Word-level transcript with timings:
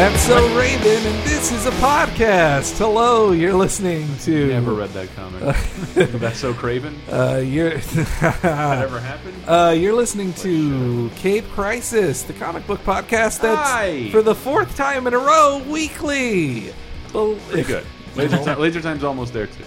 That's 0.00 0.22
So 0.22 0.56
Raven, 0.58 1.06
and 1.06 1.22
this 1.24 1.52
is 1.52 1.66
a 1.66 1.70
podcast. 1.72 2.78
Hello, 2.78 3.32
you're 3.32 3.52
listening 3.52 4.08
to. 4.20 4.46
Never 4.46 4.72
read 4.72 4.88
that 4.94 5.14
comic. 5.14 5.42
That's 5.94 6.38
so 6.38 6.54
Craven. 6.54 6.98
Uh, 7.12 7.42
you're. 7.44 7.76
that 8.20 8.78
ever 8.82 8.98
happened? 8.98 9.36
Uh, 9.46 9.72
you're 9.76 9.92
listening 9.92 10.32
to 10.34 11.10
Cape 11.16 11.44
Crisis, 11.50 12.22
the 12.22 12.32
comic 12.32 12.66
book 12.66 12.80
podcast 12.80 13.40
that's 13.42 13.68
Hi. 13.70 14.08
for 14.10 14.22
the 14.22 14.34
fourth 14.34 14.74
time 14.74 15.06
in 15.06 15.12
a 15.12 15.18
row 15.18 15.62
weekly. 15.68 16.72
Well, 17.12 17.36
Pretty 17.50 17.64
good. 17.64 17.84
Laser, 18.16 18.38
time, 18.38 18.58
Laser 18.58 18.80
Time's 18.80 19.04
almost 19.04 19.34
there 19.34 19.48
too. 19.48 19.64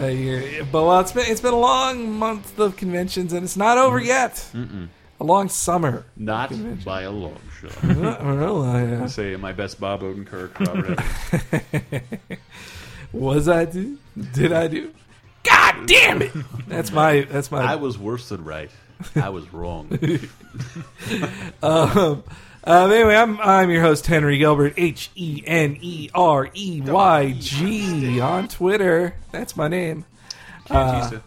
Uh, 0.00 0.06
you're- 0.06 0.62
but 0.70 0.84
well, 0.84 1.00
it's 1.00 1.10
been 1.10 1.26
it's 1.26 1.40
been 1.40 1.54
a 1.54 1.58
long 1.58 2.08
month 2.08 2.56
of 2.60 2.76
conventions, 2.76 3.32
and 3.32 3.42
it's 3.42 3.56
not 3.56 3.78
over 3.78 3.98
yet. 3.98 4.48
A 5.22 5.24
long 5.24 5.48
summer. 5.48 6.04
Not 6.16 6.52
by 6.84 7.02
a 7.02 7.10
long 7.12 7.38
shot. 7.60 7.70
Uh, 7.84 8.16
well, 8.24 8.64
I, 8.64 8.82
uh, 8.82 9.06
Say 9.06 9.36
my 9.36 9.52
best 9.52 9.78
Bob 9.78 10.00
Odenkirk, 10.00 10.58
Robert 10.58 10.98
Evans. 11.92 12.40
was 13.12 13.48
I 13.48 13.66
do? 13.66 13.98
Did 14.32 14.52
I 14.52 14.66
do? 14.66 14.90
God 15.44 15.86
damn 15.86 16.22
it! 16.22 16.32
That's 16.66 16.90
my 16.90 17.20
that's 17.20 17.52
my 17.52 17.60
I 17.60 17.76
was 17.76 17.96
worse 17.96 18.30
than 18.30 18.42
right. 18.42 18.72
I 19.14 19.28
was 19.28 19.52
wrong. 19.52 19.96
Um, 21.62 22.24
uh, 22.64 22.88
anyway, 22.92 23.14
I'm 23.14 23.40
I'm 23.40 23.70
your 23.70 23.80
host 23.80 24.06
Henry 24.06 24.38
Gilbert, 24.38 24.74
H 24.76 25.10
E 25.14 25.42
N 25.46 25.78
E 25.80 26.10
R 26.14 26.50
E 26.52 26.80
Y 26.84 27.36
G 27.38 28.20
on 28.20 28.48
Twitter. 28.48 29.14
That's 29.30 29.56
my 29.56 29.68
name. 29.68 30.04
Batista. 30.68 31.20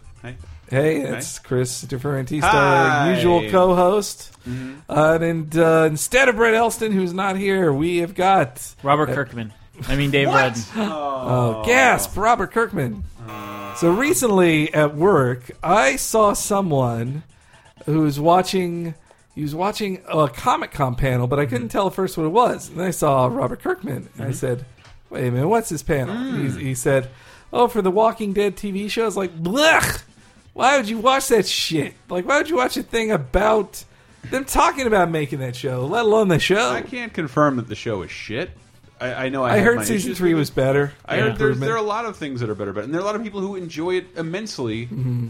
Hey. 0.68 1.02
It's 1.02 1.38
Chris 1.38 1.84
Differentista, 1.84 2.40
Hi. 2.40 3.08
our 3.08 3.14
usual 3.14 3.48
co-host. 3.50 4.32
Mm-hmm. 4.48 4.74
Uh, 4.88 5.18
and 5.20 5.56
uh, 5.56 5.86
instead 5.88 6.28
of 6.28 6.36
Brett 6.36 6.54
Elston, 6.54 6.90
who's 6.90 7.12
not 7.12 7.36
here, 7.36 7.72
we 7.72 7.98
have 7.98 8.14
got 8.14 8.74
Robert 8.82 9.10
uh, 9.10 9.14
Kirkman. 9.14 9.52
I 9.86 9.94
mean 9.94 10.10
Dave 10.10 10.28
Rudden. 10.28 10.62
Oh. 10.76 11.60
oh, 11.60 11.64
gasp, 11.64 12.16
Robert 12.16 12.50
Kirkman. 12.50 13.04
Mm. 13.26 13.76
So 13.76 13.92
recently 13.92 14.72
at 14.74 14.96
work, 14.96 15.50
I 15.62 15.96
saw 15.96 16.32
someone 16.32 17.22
who 17.84 18.00
was 18.00 18.18
watching. 18.18 18.94
He 19.34 19.42
was 19.42 19.54
watching 19.54 20.02
a 20.08 20.28
Comic 20.28 20.70
Con 20.70 20.94
panel, 20.94 21.26
but 21.26 21.38
I 21.38 21.44
couldn't 21.44 21.68
mm-hmm. 21.68 21.78
tell 21.78 21.86
at 21.88 21.94
first 21.94 22.16
what 22.16 22.24
it 22.24 22.30
was. 22.30 22.70
And 22.70 22.78
then 22.78 22.86
I 22.86 22.90
saw 22.90 23.26
Robert 23.26 23.60
Kirkman, 23.60 24.08
and 24.14 24.22
I 24.22 24.24
mm-hmm. 24.24 24.32
said, 24.32 24.64
"Wait 25.10 25.28
a 25.28 25.30
minute, 25.30 25.48
what's 25.48 25.68
this 25.68 25.82
panel?" 25.82 26.16
He, 26.16 26.48
mm. 26.48 26.60
he 26.60 26.74
said, 26.74 27.10
"Oh, 27.52 27.68
for 27.68 27.82
the 27.82 27.90
Walking 27.90 28.32
Dead 28.32 28.56
TV 28.56 28.90
show." 28.90 29.02
I 29.02 29.06
was 29.06 29.16
like, 29.16 29.36
"Blech! 29.38 30.02
Why 30.56 30.78
would 30.78 30.88
you 30.88 30.96
watch 30.96 31.28
that 31.28 31.46
shit? 31.46 31.92
Like, 32.08 32.24
why 32.24 32.38
would 32.38 32.48
you 32.48 32.56
watch 32.56 32.78
a 32.78 32.82
thing 32.82 33.12
about 33.12 33.84
them 34.30 34.46
talking 34.46 34.86
about 34.86 35.10
making 35.10 35.40
that 35.40 35.54
show, 35.54 35.84
let 35.84 36.06
alone 36.06 36.28
the 36.28 36.38
show?" 36.38 36.70
I 36.70 36.80
can't 36.80 37.12
confirm 37.12 37.56
that 37.56 37.68
the 37.68 37.74
show 37.74 38.00
is 38.00 38.10
shit. 38.10 38.52
I, 38.98 39.26
I 39.26 39.28
know 39.28 39.44
I, 39.44 39.56
I 39.56 39.58
heard 39.58 39.84
season 39.84 40.14
three 40.14 40.32
was 40.32 40.48
better. 40.48 40.94
I 41.04 41.16
An 41.16 41.22
heard 41.24 41.36
there's, 41.36 41.60
there 41.60 41.74
are 41.74 41.76
a 41.76 41.82
lot 41.82 42.06
of 42.06 42.16
things 42.16 42.40
that 42.40 42.48
are 42.48 42.54
better, 42.54 42.72
but 42.72 42.84
and 42.84 42.94
there 42.94 43.02
are 43.02 43.04
a 43.04 43.06
lot 43.06 43.16
of 43.16 43.22
people 43.22 43.40
who 43.40 43.54
enjoy 43.54 43.96
it 43.96 44.06
immensely. 44.16 44.86
Mm-hmm. 44.86 45.26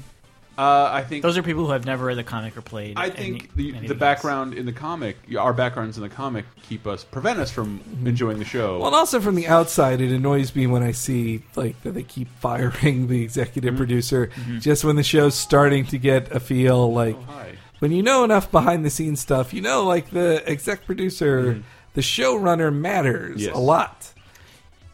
Uh, 0.58 0.88
I 0.90 1.02
think 1.02 1.22
Those 1.22 1.36
are 1.36 1.42
people 1.42 1.66
who 1.66 1.72
have 1.72 1.84
never 1.84 2.06
read 2.06 2.16
the 2.16 2.24
comic 2.24 2.56
or 2.56 2.62
played. 2.62 2.94
I 2.96 3.08
any- 3.08 3.14
think 3.40 3.54
the, 3.54 3.74
any 3.76 3.88
the 3.88 3.92
of 3.92 3.98
background 4.00 4.54
in 4.54 4.64
the 4.64 4.72
comic, 4.72 5.18
our 5.38 5.52
backgrounds 5.52 5.98
in 5.98 6.02
the 6.02 6.08
comic, 6.08 6.46
keep 6.66 6.86
us 6.86 7.04
prevent 7.04 7.38
us 7.38 7.50
from 7.50 7.80
enjoying 8.06 8.38
the 8.38 8.44
show. 8.46 8.70
Mm-hmm. 8.70 8.78
Well, 8.78 8.86
and 8.88 8.96
also 8.96 9.20
from 9.20 9.34
the 9.34 9.48
outside, 9.48 10.00
it 10.00 10.10
annoys 10.10 10.56
me 10.56 10.66
when 10.66 10.82
I 10.82 10.92
see 10.92 11.42
like 11.56 11.82
that 11.82 11.92
they 11.92 12.02
keep 12.04 12.28
firing 12.40 13.08
the 13.08 13.22
executive 13.22 13.74
Mm-hmm. 13.74 13.76
producer 13.76 14.30
just 14.60 14.82
when 14.84 14.96
the 14.96 15.02
show's 15.02 15.34
starting 15.34 15.84
to 15.86 15.98
get 15.98 16.32
a 16.32 16.40
feel 16.40 16.90
like 16.92 17.16
oh, 17.16 17.22
hi. 17.32 17.52
when 17.80 17.92
you 17.92 18.02
know 18.02 18.24
enough 18.24 18.50
behind 18.50 18.82
the 18.84 18.90
scenes 18.90 19.20
stuff, 19.20 19.52
you 19.52 19.60
know 19.60 19.84
like 19.84 20.08
the 20.10 20.42
exec 20.48 20.86
producer, 20.86 21.62
the 21.92 22.00
showrunner 22.00 22.72
matters 22.74 23.36
Mm-hmm. 23.36 23.40
Yes. 23.40 23.54
a 23.54 23.58
lot. 23.58 24.12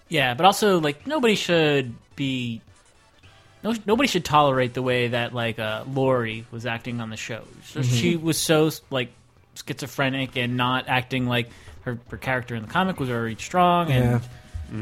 Yeah, 0.09 0.35
but 0.35 0.45
also 0.45 0.81
like 0.81 1.07
nobody 1.07 1.37
should 1.37 1.95
be. 2.17 2.61
No, 3.65 3.75
nobody 3.87 4.09
should 4.09 4.25
tolerate 4.25 4.75
the 4.75 4.83
way 4.83 5.09
that 5.09 5.35
like 5.35 5.59
uh, 5.59 5.85
Lori 5.93 6.45
was 6.51 6.67
acting 6.67 7.01
on 7.01 7.11
the 7.11 7.17
show. 7.17 7.43
So 7.67 7.81
Mm-hmm. 7.81 7.95
She 7.95 8.17
was 8.17 8.39
so 8.39 8.71
like 8.91 9.11
schizophrenic 9.55 10.37
and 10.37 10.57
not 10.57 10.89
acting 10.89 11.27
like 11.27 11.49
her, 11.83 11.99
her 12.11 12.17
character 12.17 12.55
in 12.55 12.63
the 12.63 12.69
comic 12.69 12.99
was 12.99 13.11
already 13.11 13.37
strong 13.37 13.91
and 13.91 14.21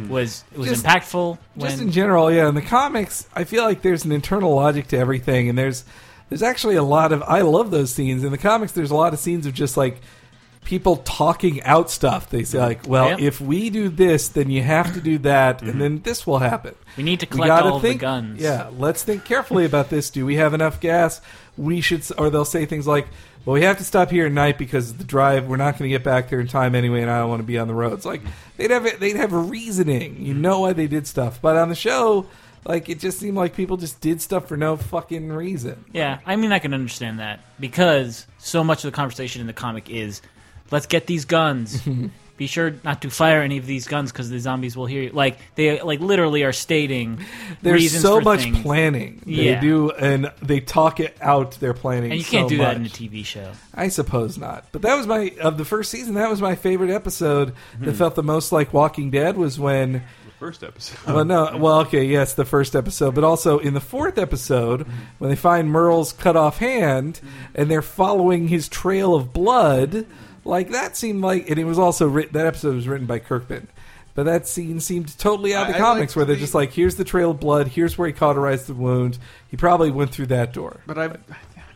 was 0.08 0.44
it 0.52 0.58
was 0.58 0.68
Just- 0.68 0.84
impactful. 0.86 1.38
Just 1.58 1.80
in 1.80 1.90
general, 1.90 2.30
yeah. 2.32 2.48
In 2.48 2.54
the 2.54 2.62
comics, 2.62 3.26
I 3.34 3.44
feel 3.44 3.64
like 3.64 3.82
there's 3.82 4.04
an 4.04 4.12
internal 4.12 4.54
logic 4.54 4.86
to 4.88 4.96
everything, 4.98 5.48
and 5.48 5.58
there's 5.58 5.84
there's 6.28 6.42
actually 6.42 6.76
a 6.76 6.82
lot 6.82 7.12
of 7.12 7.22
I 7.24 7.40
love 7.40 7.70
those 7.72 7.92
scenes 7.92 8.22
in 8.24 8.30
the 8.30 8.38
comics. 8.38 8.72
There's 8.72 8.92
a 8.92 8.96
lot 8.96 9.12
of 9.12 9.18
scenes 9.18 9.46
of 9.46 9.54
just 9.54 9.76
like 9.76 10.00
people 10.64 10.96
talking 10.96 11.62
out 11.62 11.90
stuff. 11.90 12.30
They 12.30 12.44
say 12.44 12.58
like, 12.58 12.86
"Well, 12.86 13.10
Yeah. 13.10 13.26
if 13.26 13.40
we 13.40 13.70
do 13.70 13.88
this, 13.88 14.28
then 14.28 14.50
you 14.50 14.62
have 14.62 14.94
to 14.94 15.00
do 15.00 15.18
that, 15.18 15.62
and 15.62 15.70
mm-hmm. 15.70 15.78
then 15.80 16.00
this 16.02 16.26
will 16.26 16.38
happen." 16.38 16.74
we 16.96 17.02
need 17.02 17.20
to 17.20 17.26
collect 17.26 17.48
gotta 17.48 17.68
all 17.70 17.76
of 17.76 17.82
think, 17.82 18.00
the 18.00 18.06
guns. 18.06 18.40
Yeah, 18.40 18.68
let's 18.76 19.02
think 19.02 19.24
carefully 19.24 19.64
about 19.64 19.90
this. 19.90 20.10
Do 20.10 20.26
we 20.26 20.36
have 20.36 20.54
enough 20.54 20.80
gas? 20.80 21.20
We 21.56 21.80
should, 21.80 22.00
s- 22.00 22.10
or 22.12 22.30
they'll 22.30 22.44
say 22.44 22.66
things 22.66 22.86
like, 22.86 23.08
"Well, 23.44 23.54
we 23.54 23.62
have 23.62 23.78
to 23.78 23.84
stop 23.84 24.10
here 24.10 24.26
at 24.26 24.32
night 24.32 24.58
because 24.58 24.94
the 24.94 25.04
drive. 25.04 25.46
We're 25.46 25.56
not 25.56 25.78
going 25.78 25.90
to 25.90 25.94
get 25.94 26.04
back 26.04 26.28
there 26.28 26.40
in 26.40 26.46
time 26.48 26.74
anyway, 26.74 27.02
and 27.02 27.10
I 27.10 27.20
don't 27.20 27.30
want 27.30 27.40
to 27.40 27.46
be 27.46 27.58
on 27.58 27.68
the 27.68 27.74
roads." 27.74 28.04
Like 28.04 28.22
they'd 28.56 28.70
have 28.70 29.00
they'd 29.00 29.16
have 29.16 29.32
a 29.32 29.38
reasoning. 29.38 30.24
You 30.24 30.34
mm-hmm. 30.34 30.42
know 30.42 30.60
why 30.60 30.72
they 30.72 30.86
did 30.86 31.06
stuff, 31.06 31.40
but 31.40 31.56
on 31.56 31.68
the 31.68 31.74
show, 31.74 32.26
like 32.64 32.88
it 32.88 32.98
just 32.98 33.18
seemed 33.18 33.36
like 33.36 33.54
people 33.54 33.76
just 33.76 34.00
did 34.00 34.20
stuff 34.20 34.46
for 34.46 34.56
no 34.56 34.76
fucking 34.76 35.32
reason. 35.32 35.84
Yeah, 35.92 36.18
I 36.26 36.36
mean, 36.36 36.52
I 36.52 36.58
can 36.58 36.74
understand 36.74 37.18
that 37.18 37.40
because 37.58 38.26
so 38.38 38.62
much 38.62 38.84
of 38.84 38.90
the 38.90 38.96
conversation 38.96 39.40
in 39.40 39.46
the 39.46 39.52
comic 39.52 39.88
is, 39.88 40.20
let's 40.70 40.86
get 40.86 41.06
these 41.06 41.24
guns. 41.24 41.82
Be 42.36 42.46
sure 42.46 42.72
not 42.84 43.02
to 43.02 43.10
fire 43.10 43.42
any 43.42 43.58
of 43.58 43.66
these 43.66 43.86
guns 43.86 44.10
because 44.10 44.30
the 44.30 44.38
zombies 44.40 44.74
will 44.74 44.86
hear 44.86 45.02
you. 45.02 45.10
Like 45.10 45.36
they 45.56 45.82
like 45.82 46.00
literally 46.00 46.42
are 46.42 46.54
stating 46.54 47.22
There's 47.60 47.82
reasons 47.82 48.02
so 48.02 48.16
for 48.18 48.22
much 48.24 48.44
things. 48.44 48.62
planning 48.62 49.20
they 49.26 49.32
Yeah. 49.50 49.60
do, 49.60 49.90
and 49.90 50.32
they 50.40 50.60
talk 50.60 51.00
it 51.00 51.14
out. 51.20 51.60
Their 51.60 51.74
planning, 51.74 52.12
and 52.12 52.18
you 52.18 52.24
can't 52.24 52.46
so 52.46 52.48
do 52.48 52.56
that 52.62 52.76
in 52.76 52.80
a 52.80 52.84
much. 52.84 52.92
TV 52.94 53.26
show. 53.26 53.52
I 53.74 53.88
suppose 53.88 54.38
not. 54.38 54.64
But 54.72 54.80
that 54.82 54.94
was 54.96 55.06
my 55.06 55.34
of 55.42 55.58
the 55.58 55.66
first 55.66 55.90
season. 55.90 56.14
That 56.14 56.30
was 56.30 56.40
my 56.40 56.54
favorite 56.54 56.90
episode. 56.90 57.52
Hmm. 57.76 57.84
That 57.84 57.96
felt 57.96 58.14
the 58.14 58.22
most 58.22 58.52
like 58.52 58.72
Walking 58.72 59.10
Dead 59.10 59.36
was 59.36 59.60
when. 59.60 59.92
the 59.92 60.00
first 60.38 60.64
episode. 60.64 61.12
Well, 61.14 61.26
no. 61.26 61.58
Well, 61.58 61.80
okay, 61.80 62.04
yes, 62.04 62.32
the 62.32 62.46
first 62.46 62.74
episode, 62.74 63.14
but 63.14 63.22
also 63.22 63.58
in 63.58 63.74
the 63.74 63.80
fourth 63.80 64.16
episode 64.16 64.86
when 65.18 65.28
they 65.28 65.36
find 65.36 65.68
Merle's 65.70 66.14
cut 66.14 66.36
off 66.36 66.56
hand 66.56 67.20
and 67.54 67.70
they're 67.70 67.82
following 67.82 68.48
his 68.48 68.66
trail 68.66 69.14
of 69.14 69.34
blood. 69.34 70.06
Like 70.44 70.70
that 70.70 70.96
seemed 70.96 71.22
like, 71.22 71.50
and 71.50 71.58
it 71.58 71.64
was 71.64 71.78
also 71.78 72.08
written. 72.08 72.32
That 72.32 72.46
episode 72.46 72.74
was 72.74 72.88
written 72.88 73.06
by 73.06 73.18
Kirkman. 73.18 73.68
But 74.14 74.24
that 74.24 74.48
scene 74.48 74.80
seemed 74.80 75.16
totally 75.18 75.54
out 75.54 75.62
of 75.62 75.68
the 75.68 75.74
I- 75.74 75.76
I 75.76 75.80
comics, 75.80 76.00
liked 76.00 76.16
where 76.16 76.24
they're 76.24 76.34
the- 76.34 76.40
just 76.40 76.54
like, 76.54 76.72
"Here's 76.72 76.96
the 76.96 77.04
trail 77.04 77.30
of 77.30 77.40
blood. 77.40 77.68
Here's 77.68 77.96
where 77.96 78.08
he 78.08 78.12
cauterized 78.12 78.66
the 78.66 78.74
wound. 78.74 79.18
He 79.48 79.56
probably 79.56 79.90
went 79.90 80.10
through 80.10 80.26
that 80.26 80.52
door." 80.52 80.80
But 80.86 80.98
I, 80.98 81.04
I 81.04 81.10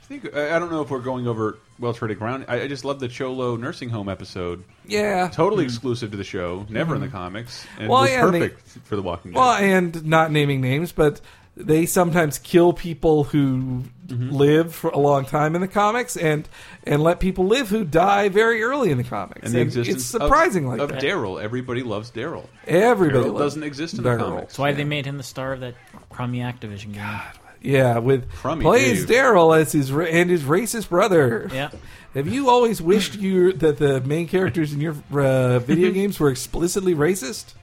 think 0.03 0.35
I 0.35 0.57
I 0.57 0.59
don't 0.59 0.71
know 0.71 0.83
if 0.83 0.91
we're 0.91 0.99
going 0.99 1.29
over 1.29 1.59
well 1.79 1.93
treaded 1.93 2.19
ground. 2.19 2.47
I, 2.49 2.63
I 2.63 2.69
just 2.69 2.85
love 2.85 3.01
the 3.01 3.09
Cholo 3.09 3.57
nursing 3.57 3.89
home 3.89 4.09
episode. 4.09 4.65
Yeah, 4.87 5.29
Totally 5.29 5.65
hmm. 5.65 5.69
exclusive 5.69 6.11
to 6.11 6.17
the 6.17 6.25
show, 6.25 6.67
never 6.69 6.95
in 6.95 7.01
the 7.01 7.07
hmm. 7.07 7.13
comics, 7.13 7.67
and. 7.79 7.89
Well, 7.89 8.03
was 8.03 8.11
yeah, 8.11 8.25
and 8.25 8.35
they- 8.35 8.49
perfect 8.49 8.87
for 8.87 8.97
the 8.97 9.03
Walking 9.03 9.33
Dead. 9.33 9.39
Well, 9.39 9.53
and 9.53 10.05
not 10.05 10.33
naming 10.33 10.61
names, 10.61 10.93
but 10.93 11.21
they 11.57 11.87
sometimes 11.87 12.39
kill 12.39 12.73
people 12.73 13.25
who 13.25 13.85
Mm-hmm. 14.07 14.31
live 14.33 14.75
for 14.75 14.91
a 14.91 14.99
long 14.99 15.25
time 15.25 15.55
in 15.55 15.63
the 15.63 15.69
comics, 15.69 16.15
and 16.17 16.47
and 16.83 17.03
let 17.03 17.21
people 17.21 17.47
live 17.47 17.71
who 17.71 17.85
die 17.85 18.29
very 18.29 18.63
early 18.63 18.91
in 18.91 18.99
the 18.99 19.05
comics. 19.05 19.41
and 19.47 19.55
the 19.55 19.61
And 19.61 19.69
existence 19.69 19.97
it's 20.03 20.05
surprising 20.05 20.65
of, 20.65 20.71
like 20.73 20.81
of 20.81 20.89
that. 20.91 21.03
Daryl. 21.03 21.43
Everybody 21.43 21.83
loves 21.83 22.11
Daryl. 22.11 22.47
Everybody 22.67 23.21
Daryl 23.25 23.33
loves 23.33 23.39
doesn't 23.55 23.63
exist 23.63 23.95
in 23.97 24.03
the 24.03 24.11
Daryl. 24.11 24.19
comics. 24.19 24.41
That's 24.49 24.59
why 24.59 24.73
they 24.73 24.85
made 24.85 25.07
him 25.07 25.17
the 25.17 25.23
star 25.23 25.55
of 25.55 25.61
that 25.61 25.75
crummy 26.11 26.41
Activision 26.41 26.93
game. 26.93 27.21
Yeah, 27.63 27.97
with 27.97 28.31
Crummy 28.31 28.63
plays 28.63 29.07
Daryl 29.07 29.59
as 29.59 29.73
his 29.73 29.91
and 29.91 30.29
his 30.29 30.43
racist 30.43 30.91
brother. 30.91 31.49
Yeah, 31.51 31.71
Have 32.13 32.29
you 32.29 32.51
always 32.51 32.83
wished 32.83 33.15
you 33.15 33.55
that 33.55 33.79
the 33.79 34.03
main 34.03 34.29
characters 34.29 34.75
in 34.75 34.83
your 34.83 34.97
uh, 35.15 35.61
video 35.61 35.91
games 36.01 36.21
were 36.21 36.29
explicitly 36.29 36.95
racist? 36.95 37.55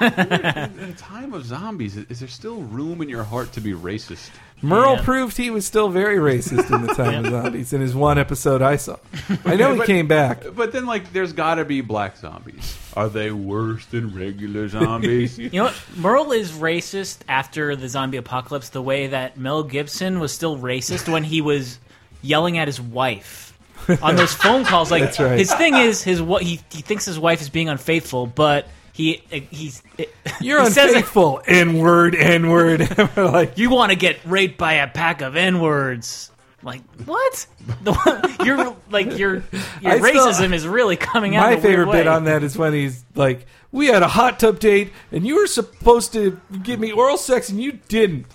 In 0.00 0.06
a 0.08 0.94
time 0.96 1.32
of 1.34 1.44
zombies, 1.44 1.96
is 1.96 2.20
there 2.20 2.28
still 2.28 2.62
room 2.62 3.02
in 3.02 3.08
your 3.08 3.24
heart 3.24 3.52
to 3.52 3.60
be 3.60 3.72
racist? 3.72 4.30
Merle 4.62 4.96
Yeah. 4.96 5.02
proved 5.02 5.36
he 5.36 5.50
was 5.50 5.64
still 5.64 5.88
very 5.88 6.16
racist 6.18 6.70
in 6.74 6.86
the 6.86 6.94
time 6.94 7.24
of 7.24 7.30
zombies 7.30 7.72
in 7.72 7.80
his 7.80 7.94
one 7.94 8.18
episode 8.18 8.60
I 8.62 8.76
saw. 8.76 8.96
I 9.44 9.56
know 9.56 9.72
he 9.72 9.78
But- 9.78 9.86
came 9.86 10.06
back. 10.06 10.44
But 10.54 10.72
then, 10.72 10.86
like, 10.86 11.12
there's 11.12 11.32
got 11.32 11.54
to 11.56 11.64
be 11.64 11.80
black 11.80 12.16
zombies. 12.18 12.76
Are 12.94 13.08
they 13.08 13.30
worse 13.30 13.86
than 13.86 14.14
regular 14.14 14.68
zombies? 14.68 15.38
you 15.38 15.50
know 15.50 15.64
what? 15.64 15.82
Merle 15.96 16.32
is 16.32 16.52
racist 16.52 17.18
after 17.28 17.74
the 17.76 17.88
zombie 17.88 18.16
apocalypse. 18.18 18.68
The 18.70 18.82
way 18.82 19.06
that 19.08 19.38
Mel 19.38 19.62
Gibson 19.62 20.20
was 20.20 20.32
still 20.32 20.58
racist 20.58 21.10
when 21.10 21.24
he 21.24 21.40
was 21.40 21.78
yelling 22.22 22.58
at 22.58 22.68
his 22.68 22.80
wife 22.80 23.56
on 24.02 24.16
those 24.16 24.34
phone 24.34 24.64
calls. 24.64 24.90
Like 24.90 25.02
That's 25.04 25.20
right. 25.20 25.38
his 25.38 25.54
thing 25.54 25.74
is 25.74 26.02
his 26.02 26.20
what 26.20 26.42
he 26.42 26.60
he 26.70 26.82
thinks 26.82 27.06
his 27.06 27.18
wife 27.18 27.40
is 27.40 27.48
being 27.48 27.68
unfaithful, 27.70 28.26
but 28.26 28.68
he 29.00 29.22
he's 29.50 29.82
You're 30.40 30.62
he 30.62 30.70
says, 30.70 30.92
unfaithful. 30.94 31.40
N 31.46 31.78
word, 31.78 32.14
N 32.14 32.48
word. 32.48 32.96
like 33.16 33.58
you 33.58 33.70
want 33.70 33.90
to 33.90 33.96
get 33.96 34.18
raped 34.24 34.58
by 34.58 34.74
a 34.74 34.88
pack 34.88 35.22
of 35.22 35.36
n 35.36 35.60
words. 35.60 36.30
Like 36.62 36.82
what? 37.06 37.46
The 37.84 37.94
one, 37.94 38.36
your 38.46 38.76
like 38.90 39.16
your 39.18 39.42
your 39.80 39.92
I 39.92 39.98
still- 39.98 40.26
racism 40.26 40.52
is 40.52 40.66
really 40.66 40.96
coming 40.96 41.36
out. 41.36 41.46
My 41.46 41.52
in 41.52 41.58
a 41.58 41.62
weird 41.62 41.62
favorite 41.62 41.92
bit 41.92 42.06
on 42.06 42.24
that 42.24 42.42
is 42.42 42.56
when 42.58 42.74
he's 42.74 43.02
like, 43.14 43.46
"We 43.72 43.86
had 43.86 44.02
a 44.02 44.08
hot 44.08 44.38
tub 44.38 44.60
date, 44.60 44.92
and 45.10 45.26
you 45.26 45.36
were 45.36 45.46
supposed 45.46 46.12
to 46.12 46.38
give 46.62 46.78
me 46.78 46.92
oral 46.92 47.16
sex, 47.16 47.48
and 47.48 47.62
you 47.62 47.72
didn't. 47.88 48.26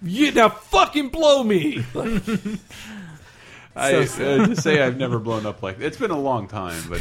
You 0.00 0.30
now 0.30 0.50
fucking 0.50 1.08
blow 1.08 1.42
me." 1.42 1.84
Like, 1.92 2.22
I 3.74 4.04
So 4.04 4.42
uh, 4.42 4.46
to 4.46 4.56
say 4.56 4.80
I've 4.80 4.96
never 4.96 5.18
blown 5.18 5.44
up 5.46 5.62
like 5.62 5.80
it's 5.80 5.96
been 5.96 6.10
a 6.12 6.20
long 6.20 6.46
time, 6.46 6.80
but 6.88 7.00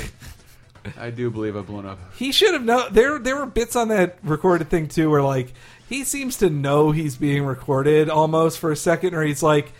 I 0.98 1.10
do 1.12 1.30
believe 1.30 1.56
I've 1.56 1.68
blown 1.68 1.86
up. 1.86 2.00
he 2.16 2.32
should 2.32 2.54
have 2.54 2.64
known. 2.64 2.92
There, 2.94 3.20
there 3.20 3.36
were 3.36 3.46
bits 3.46 3.76
on 3.76 3.90
that 3.90 4.18
recorded 4.24 4.70
thing 4.70 4.88
too, 4.88 5.10
where 5.10 5.22
like 5.24 5.54
he 5.88 6.04
seems 6.04 6.38
to 6.38 6.50
know 6.50 6.92
he's 6.92 7.16
being 7.18 7.44
recorded 7.44 8.10
almost 8.10 8.60
for 8.60 8.72
a 8.72 8.76
second, 8.76 9.14
or 9.14 9.22
he's 9.24 9.44
like, 9.44 9.74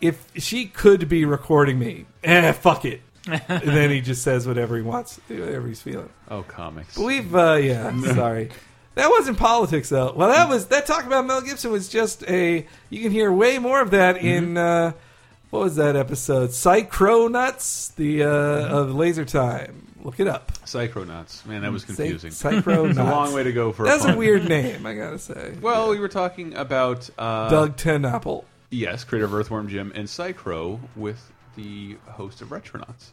"If 0.00 0.24
she 0.36 0.66
could 0.66 1.08
be 1.08 1.24
recording 1.24 1.78
me, 1.78 2.06
eh, 2.24 2.52
fuck 2.52 2.84
it." 2.84 3.02
and 3.28 3.60
then 3.62 3.90
he 3.90 4.00
just 4.00 4.22
says 4.22 4.48
whatever 4.48 4.74
he 4.76 4.82
wants, 4.82 5.20
whatever 5.28 5.68
he's 5.68 5.80
feeling. 5.80 6.08
Oh, 6.28 6.42
comics. 6.42 6.98
We've 6.98 7.32
uh 7.34 7.54
yeah, 7.54 7.96
sorry. 8.14 8.50
That 8.96 9.10
wasn't 9.10 9.38
politics 9.38 9.88
though. 9.90 10.12
Well, 10.12 10.28
that 10.28 10.48
was 10.48 10.66
that 10.66 10.86
talk 10.86 11.06
about 11.06 11.24
Mel 11.24 11.40
Gibson 11.40 11.70
was 11.70 11.88
just 11.88 12.24
a 12.28 12.66
you 12.90 13.00
can 13.00 13.12
hear 13.12 13.32
way 13.32 13.58
more 13.60 13.80
of 13.80 13.92
that 13.92 14.16
in 14.16 14.56
uh 14.56 14.92
what 15.50 15.60
was 15.60 15.76
that 15.76 15.94
episode? 15.94 16.50
Psychronauts, 16.50 17.94
the 17.94 18.24
uh 18.24 18.28
of 18.28 18.94
Laser 18.94 19.24
Time. 19.24 19.91
Look 20.02 20.18
it 20.20 20.26
up. 20.26 20.52
Psychronauts. 20.64 21.46
Man, 21.46 21.62
that 21.62 21.70
was 21.72 21.84
confusing. 21.84 22.32
Psy- 22.32 22.60
Psychronauts. 22.60 22.90
It's 22.90 22.98
a 22.98 23.04
long 23.04 23.32
way 23.32 23.44
to 23.44 23.52
go 23.52 23.72
for. 23.72 23.84
That's 23.84 24.04
a 24.04 24.12
a 24.12 24.16
weird 24.16 24.48
name, 24.48 24.84
I 24.84 24.94
gotta 24.94 25.18
say. 25.18 25.54
Well, 25.60 25.90
we 25.90 25.98
were 26.00 26.08
talking 26.08 26.54
about 26.54 27.08
uh, 27.18 27.48
Doug 27.48 27.76
TenNapel. 27.76 28.44
Yes, 28.70 29.04
creator 29.04 29.26
of 29.26 29.34
Earthworm 29.34 29.68
Jim 29.68 29.92
and 29.94 30.08
Psychro 30.08 30.80
with 30.96 31.30
the 31.56 31.96
host 32.08 32.40
of 32.42 32.48
Retronauts. 32.48 33.10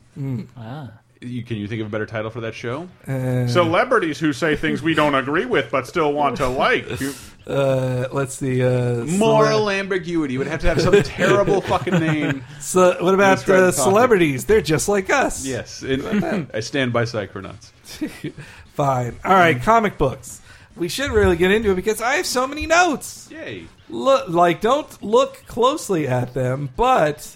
Ah. 0.57 0.91
You, 1.21 1.43
can 1.43 1.57
you 1.57 1.67
think 1.67 1.81
of 1.81 1.87
a 1.87 1.89
better 1.89 2.05
title 2.05 2.31
for 2.31 2.41
that 2.41 2.55
show? 2.55 2.87
Uh, 3.05 3.45
Celebrities 3.47 4.19
who 4.19 4.31
say 4.31 4.55
things 4.55 4.81
we 4.81 4.93
don't 4.93 5.15
agree 5.15 5.45
with 5.45 5.69
but 5.69 5.85
still 5.85 6.13
want 6.13 6.37
to 6.37 6.47
like. 6.47 7.01
You- 7.01 7.13
uh, 7.47 8.07
let's 8.13 8.35
see. 8.35 8.63
Uh, 8.63 9.03
Moral 9.05 9.69
ambiguity 9.69 10.37
would 10.37 10.47
have 10.47 10.61
to 10.61 10.67
have 10.67 10.81
some 10.81 10.93
terrible 11.03 11.59
fucking 11.59 11.99
name. 11.99 12.43
So, 12.61 12.95
what 13.03 13.13
about 13.13 13.45
Let's 13.45 13.49
uh, 13.49 13.71
celebrities? 13.71 14.45
They're 14.45 14.61
just 14.61 14.87
like 14.87 15.09
us. 15.09 15.45
Yes, 15.45 15.81
and 15.81 16.49
I 16.53 16.61
stand 16.61 16.93
by 16.93 17.03
Psychronauts. 17.03 17.71
Fine. 18.73 19.15
All 19.25 19.33
right, 19.33 19.61
comic 19.61 19.97
books. 19.97 20.41
We 20.77 20.87
should 20.87 21.11
really 21.11 21.35
get 21.35 21.51
into 21.51 21.71
it 21.71 21.75
because 21.75 22.01
I 22.01 22.13
have 22.15 22.25
so 22.25 22.47
many 22.47 22.65
notes. 22.65 23.29
Yay! 23.29 23.67
look 23.89 24.29
like 24.29 24.61
don't 24.61 25.01
look 25.01 25.43
closely 25.47 26.07
at 26.07 26.33
them 26.33 26.69
but 26.75 27.35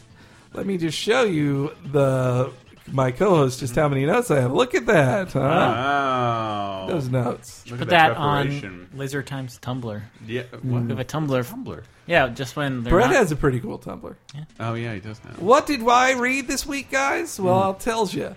let 0.54 0.66
me 0.68 0.78
just 0.78 0.98
show 0.98 1.24
you 1.24 1.72
the 1.92 2.52
my 2.92 3.12
co-host 3.12 3.60
just 3.62 3.76
how 3.76 3.88
many 3.88 4.06
notes 4.06 4.30
i 4.30 4.40
have 4.42 4.52
look 4.52 4.76
at 4.76 4.86
that 4.88 5.32
huh? 5.32 5.40
Wow. 5.40 6.86
those 6.90 7.10
notes 7.10 7.64
Look 7.70 7.80
Put 7.80 7.88
at 7.88 7.92
that 7.92 8.18
on 8.18 8.48
preparation. 8.48 8.90
Laser 8.94 9.24
Times 9.24 9.58
Tumblr. 9.60 10.02
Yeah. 10.28 10.44
Mm. 10.44 10.64
What? 10.66 10.82
We 10.84 10.90
have 10.90 11.00
a 11.00 11.06
Tumblr. 11.06 11.44
Tumblr. 11.46 11.84
Yeah, 12.06 12.28
just 12.28 12.56
when 12.58 12.84
they're 12.84 12.92
brett 12.92 13.08
not, 13.12 13.16
has 13.16 13.32
a 13.32 13.36
pretty 13.38 13.60
cool 13.62 13.80
tumblr 13.80 14.16
Oh 14.60 14.74
yeah, 14.74 14.94
he 14.94 15.00
does 15.00 15.20
now. 15.24 15.32
what 15.38 15.66
did 15.66 15.82
i 15.88 16.12
read 16.20 16.48
this 16.48 16.66
week 16.66 16.92
guys 16.92 17.40
well 17.40 17.56
i'll 17.64 17.74
tell 17.74 18.08
you 18.10 18.36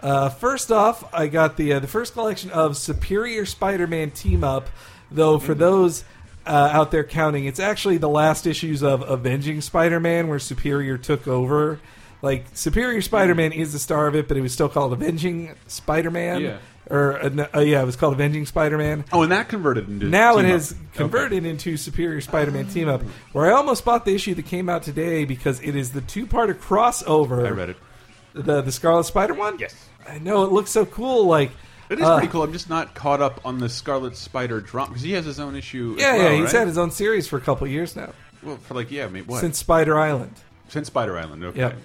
uh, 0.00 0.30
first 0.30 0.72
off 0.72 1.04
i 1.14 1.26
got 1.26 1.56
the 1.58 1.74
uh, 1.74 1.78
the 1.78 1.86
first 1.86 2.14
collection 2.14 2.50
of 2.50 2.76
superior 2.78 3.44
spider-man 3.44 4.10
team 4.10 4.42
up 4.42 4.68
though 5.10 5.38
for 5.38 5.52
those 5.54 6.04
uh, 6.46 6.70
out 6.72 6.90
there 6.90 7.04
counting 7.04 7.44
it's 7.44 7.60
actually 7.60 7.98
the 7.98 8.08
last 8.08 8.46
issues 8.46 8.82
of 8.82 9.02
avenging 9.02 9.60
spider-man 9.60 10.26
where 10.28 10.38
superior 10.38 10.96
took 10.96 11.28
over 11.28 11.78
like 12.22 12.46
superior 12.54 13.00
spider-man 13.02 13.52
is 13.52 13.72
the 13.72 13.78
star 13.78 14.06
of 14.06 14.14
it 14.14 14.28
but 14.28 14.36
it 14.36 14.40
was 14.40 14.52
still 14.52 14.68
called 14.68 14.92
avenging 14.92 15.54
spider-man 15.66 16.40
Yeah. 16.40 16.58
or 16.88 17.20
uh, 17.22 17.46
uh, 17.54 17.60
yeah 17.60 17.82
it 17.82 17.86
was 17.86 17.96
called 17.96 18.14
avenging 18.14 18.46
spider-man 18.46 19.04
Oh, 19.12 19.22
and 19.22 19.32
that 19.32 19.48
converted 19.48 19.88
into 19.88 20.06
now 20.06 20.38
it 20.38 20.42
team 20.42 20.50
has 20.52 20.72
up. 20.72 20.78
converted 20.94 21.44
into 21.44 21.76
Superior 21.76 22.20
Spider-Man 22.20 22.66
Team 22.68 22.88
Up, 22.88 23.02
where 23.32 23.46
I 23.46 23.56
almost 23.56 23.84
bought 23.84 24.04
the 24.04 24.14
issue 24.14 24.34
that 24.34 24.46
came 24.46 24.68
out 24.68 24.82
today 24.82 25.24
because 25.24 25.60
it 25.60 25.74
is 25.76 25.90
the 25.92 26.00
two-parter 26.00 26.54
crossover. 26.54 27.46
I 27.46 27.50
read 27.50 27.70
it. 27.70 27.76
the 28.34 28.62
the 28.62 28.72
Scarlet 28.72 29.04
Spider 29.04 29.34
one. 29.34 29.58
Yes. 29.58 29.74
I 30.08 30.18
know 30.18 30.44
it 30.44 30.52
looks 30.52 30.70
so 30.70 30.84
cool. 30.86 31.26
Like 31.26 31.50
It 31.90 31.98
is 31.98 32.04
uh, 32.04 32.16
pretty 32.18 32.32
cool. 32.32 32.42
I'm 32.42 32.52
just 32.52 32.68
not 32.70 32.94
caught 32.94 33.20
up 33.20 33.40
on 33.44 33.58
the 33.58 33.68
Scarlet 33.68 34.16
Spider 34.16 34.60
drama 34.60 34.88
because 34.90 35.02
he 35.02 35.12
has 35.12 35.24
his 35.24 35.38
own 35.40 35.54
issue. 35.56 35.96
Yeah, 35.98 36.12
as 36.12 36.18
well, 36.18 36.30
yeah, 36.32 36.36
he's 36.36 36.44
right? 36.46 36.58
had 36.60 36.66
his 36.68 36.78
own 36.78 36.90
series 36.90 37.26
for 37.28 37.36
a 37.36 37.40
couple 37.40 37.66
years 37.66 37.94
now 37.96 38.12
well 38.42 38.56
for 38.56 38.74
like 38.74 38.90
yeah, 38.90 39.04
I 39.04 39.08
mean, 39.08 39.24
what 39.26 39.40
since 39.40 39.58
Spider 39.58 39.98
Island. 39.98 40.32
since 40.68 40.88
Spider 40.88 41.16
Island. 41.18 41.44
Okay. 41.44 41.58
Yep. 41.60 41.76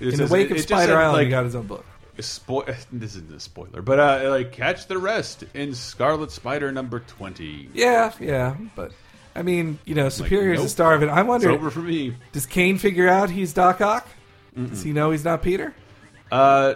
In 0.00 0.10
the 0.10 0.16
says- 0.16 0.30
wake 0.30 0.50
it- 0.50 0.56
of 0.56 0.60
Spider 0.60 0.86
said, 0.92 0.96
Island, 0.96 1.12
like, 1.14 1.24
he 1.26 1.30
got 1.30 1.44
his 1.44 1.54
own 1.54 1.66
book. 1.66 1.84
Spo- 2.18 2.66
this 2.92 3.14
isn't 3.14 3.32
a 3.32 3.38
spoiler, 3.40 3.80
but 3.82 3.98
uh, 4.00 4.30
like 4.30 4.52
catch 4.52 4.86
the 4.88 4.98
rest 4.98 5.44
in 5.54 5.74
Scarlet 5.74 6.30
Spider 6.32 6.72
number 6.72 6.98
twenty. 7.00 7.68
Yeah, 7.72 8.12
yeah, 8.18 8.56
but 8.74 8.90
I 9.36 9.42
mean, 9.42 9.78
you 9.84 9.94
know, 9.94 10.08
Superior 10.08 10.52
is 10.54 10.58
the 10.58 10.64
nope. 10.64 10.70
star 10.70 10.94
of 10.94 11.02
it. 11.04 11.08
I 11.08 11.20
It's 11.20 11.28
wonder, 11.28 11.50
over 11.50 11.70
for 11.70 11.78
me. 11.80 12.16
does 12.32 12.44
Kaine 12.46 12.76
figure 12.78 13.08
out 13.08 13.30
he's 13.30 13.52
Doc 13.52 13.80
Ock? 13.80 14.06
Does 14.56 14.82
he 14.82 14.92
know 14.92 15.12
he's 15.12 15.24
not 15.24 15.42
Peter? 15.42 15.72
Uh, 16.32 16.74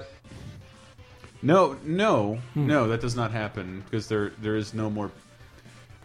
no, 1.42 1.76
no, 1.82 2.38
Hmm. 2.54 2.66
no. 2.68 2.86
That 2.88 3.00
does 3.00 3.16
not 3.16 3.32
happen 3.32 3.82
because 3.84 4.06
there 4.06 4.30
there 4.40 4.54
is 4.56 4.72
no 4.74 4.88
more. 4.88 5.10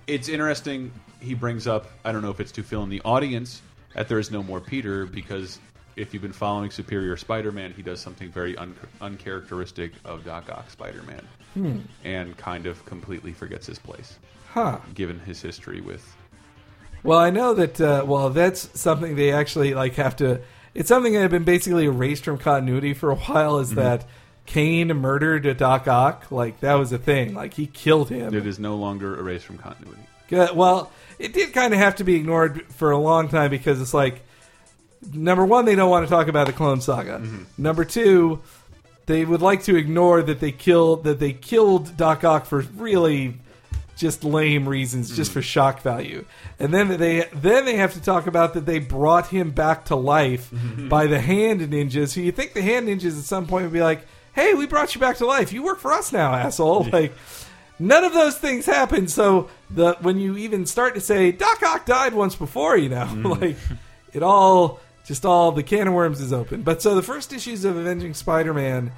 It's 0.07 0.29
interesting. 0.29 0.91
He 1.19 1.35
brings 1.35 1.67
up. 1.67 1.91
I 2.03 2.11
don't 2.11 2.23
know 2.23 2.31
if 2.31 2.39
it's 2.39 2.51
to 2.53 2.63
fill 2.63 2.81
in 2.83 2.89
the 2.89 3.01
audience 3.05 3.61
that 3.93 4.07
there 4.07 4.17
is 4.17 4.31
no 4.31 4.41
more 4.41 4.59
Peter 4.59 5.05
because 5.05 5.59
if 5.97 6.13
you've 6.13 6.21
been 6.23 6.31
following 6.31 6.71
Superior 6.71 7.17
Spider-Man, 7.17 7.73
he 7.75 7.81
does 7.81 7.99
something 7.99 8.31
very 8.31 8.55
un 8.57 8.75
uncharacteristic 9.01 9.91
of 10.05 10.23
Doc 10.23 10.49
Ock 10.49 10.69
Spider-Man, 10.69 11.21
Hmm. 11.55 11.77
and 12.05 12.37
kind 12.37 12.65
of 12.67 12.85
completely 12.85 13.33
forgets 13.33 13.65
his 13.67 13.79
place 13.79 14.17
Huh. 14.53 14.77
given 14.93 15.19
his 15.19 15.41
history 15.41 15.81
with. 15.81 16.15
Well, 17.03 17.19
I 17.19 17.29
know 17.29 17.53
that. 17.53 17.79
Uh, 17.81 18.03
well, 18.05 18.29
that's 18.29 18.79
something 18.79 19.15
they 19.15 19.31
actually 19.31 19.73
like 19.73 19.95
have 19.95 20.15
to. 20.17 20.41
It's 20.73 20.87
something 20.89 21.13
that 21.13 21.21
had 21.21 21.31
been 21.31 21.43
basically 21.43 21.85
erased 21.85 22.23
from 22.25 22.37
continuity 22.37 22.93
for 22.93 23.09
a 23.11 23.15
while. 23.15 23.59
Is 23.59 23.73
that 23.75 24.05
Kaine 24.45 24.87
murdered 24.95 25.57
Doc 25.57 25.87
Ock? 25.87 26.31
Like 26.31 26.59
that 26.61 26.75
was 26.75 26.91
a 26.91 26.97
thing. 26.97 27.33
Like 27.33 27.53
he 27.53 27.65
killed 27.67 28.09
him. 28.09 28.33
It 28.33 28.45
is 28.45 28.59
no 28.59 28.75
longer 28.75 29.17
erased 29.17 29.45
from 29.45 29.57
continuity. 29.57 30.01
Good. 30.27 30.55
Well, 30.55 30.91
it 31.19 31.33
did 31.33 31.53
kind 31.53 31.73
of 31.73 31.79
have 31.79 31.95
to 31.97 32.03
be 32.03 32.15
ignored 32.15 32.65
for 32.73 32.91
a 32.91 32.97
long 32.97 33.29
time 33.29 33.49
because 33.49 33.79
it's 33.81 33.93
like 33.93 34.21
number 35.13 35.45
one, 35.45 35.65
they 35.65 35.75
don't 35.75 35.89
want 35.89 36.05
to 36.05 36.09
talk 36.09 36.27
about 36.27 36.47
the 36.47 36.53
Clone 36.53 36.81
Saga. 36.81 37.19
Mm-hmm. 37.19 37.43
Number 37.57 37.85
two, 37.85 38.41
they 39.05 39.25
would 39.25 39.41
like 39.41 39.63
to 39.63 39.75
ignore 39.75 40.21
that 40.21 40.39
they 40.39 40.51
killed 40.51 41.05
that 41.05 41.19
they 41.19 41.33
killed 41.33 41.95
Doc 41.97 42.23
Ock 42.23 42.45
for 42.45 42.61
really 42.61 43.35
just 43.95 44.23
lame 44.23 44.69
reasons, 44.69 45.15
just 45.15 45.31
mm. 45.31 45.35
for 45.35 45.41
shock 45.41 45.81
value. 45.81 46.23
And 46.59 46.73
then 46.73 46.97
they 46.97 47.27
then 47.33 47.65
they 47.65 47.77
have 47.77 47.93
to 47.93 48.01
talk 48.01 48.27
about 48.27 48.53
that 48.53 48.65
they 48.65 48.79
brought 48.79 49.27
him 49.27 49.51
back 49.51 49.85
to 49.85 49.95
life 49.95 50.51
mm-hmm. 50.51 50.87
by 50.87 51.07
the 51.07 51.19
hand 51.19 51.61
ninjas. 51.61 52.13
Who 52.13 52.21
you 52.21 52.31
think 52.31 52.53
the 52.53 52.61
hand 52.61 52.87
ninjas 52.87 53.17
at 53.17 53.25
some 53.25 53.47
point 53.47 53.63
would 53.63 53.73
be 53.73 53.81
like, 53.81 54.05
"Hey, 54.33 54.53
we 54.53 54.67
brought 54.67 54.93
you 54.93 55.01
back 55.01 55.17
to 55.17 55.25
life. 55.25 55.51
You 55.51 55.63
work 55.63 55.79
for 55.79 55.91
us 55.91 56.13
now, 56.13 56.33
asshole." 56.33 56.87
Like 56.91 57.13
none 57.79 58.03
of 58.03 58.13
those 58.13 58.37
things 58.37 58.65
happen. 58.65 59.07
So 59.07 59.49
the 59.69 59.93
when 60.01 60.19
you 60.19 60.37
even 60.37 60.65
start 60.65 60.93
to 60.95 61.01
say 61.01 61.31
Doc 61.31 61.63
Ock 61.63 61.85
died 61.85 62.13
once 62.13 62.35
before, 62.35 62.77
you 62.77 62.89
know, 62.89 63.05
mm. 63.09 63.41
like 63.41 63.57
it 64.13 64.21
all 64.21 64.79
just 65.07 65.25
all 65.25 65.53
the 65.53 65.63
can 65.63 65.87
of 65.87 65.93
worms 65.93 66.19
is 66.19 66.33
open. 66.33 66.61
But 66.63 66.81
so 66.81 66.93
the 66.93 67.01
first 67.01 67.31
issues 67.31 67.63
of 67.63 67.77
Avenging 67.77 68.13
Spider-Man 68.13 68.91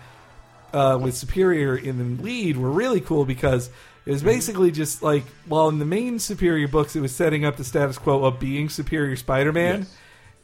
uh, 0.73 0.97
with 0.99 1.15
Superior 1.15 1.77
in 1.77 1.97
the 2.17 2.23
lead 2.23 2.57
were 2.57 2.71
really 2.71 2.99
cool 2.99 3.25
because 3.25 3.69
it 4.05 4.11
was 4.11 4.23
basically 4.23 4.71
just 4.71 5.03
like 5.03 5.23
well 5.47 5.69
in 5.69 5.77
the 5.77 5.85
main 5.85 6.17
Superior 6.17 6.67
books 6.67 6.95
it 6.95 7.01
was 7.01 7.15
setting 7.15 7.45
up 7.45 7.57
the 7.57 7.63
status 7.63 7.99
quo 7.99 8.25
of 8.25 8.39
being 8.39 8.69
Superior 8.69 9.15
Spider-Man. 9.15 9.79
Yes. 9.79 9.97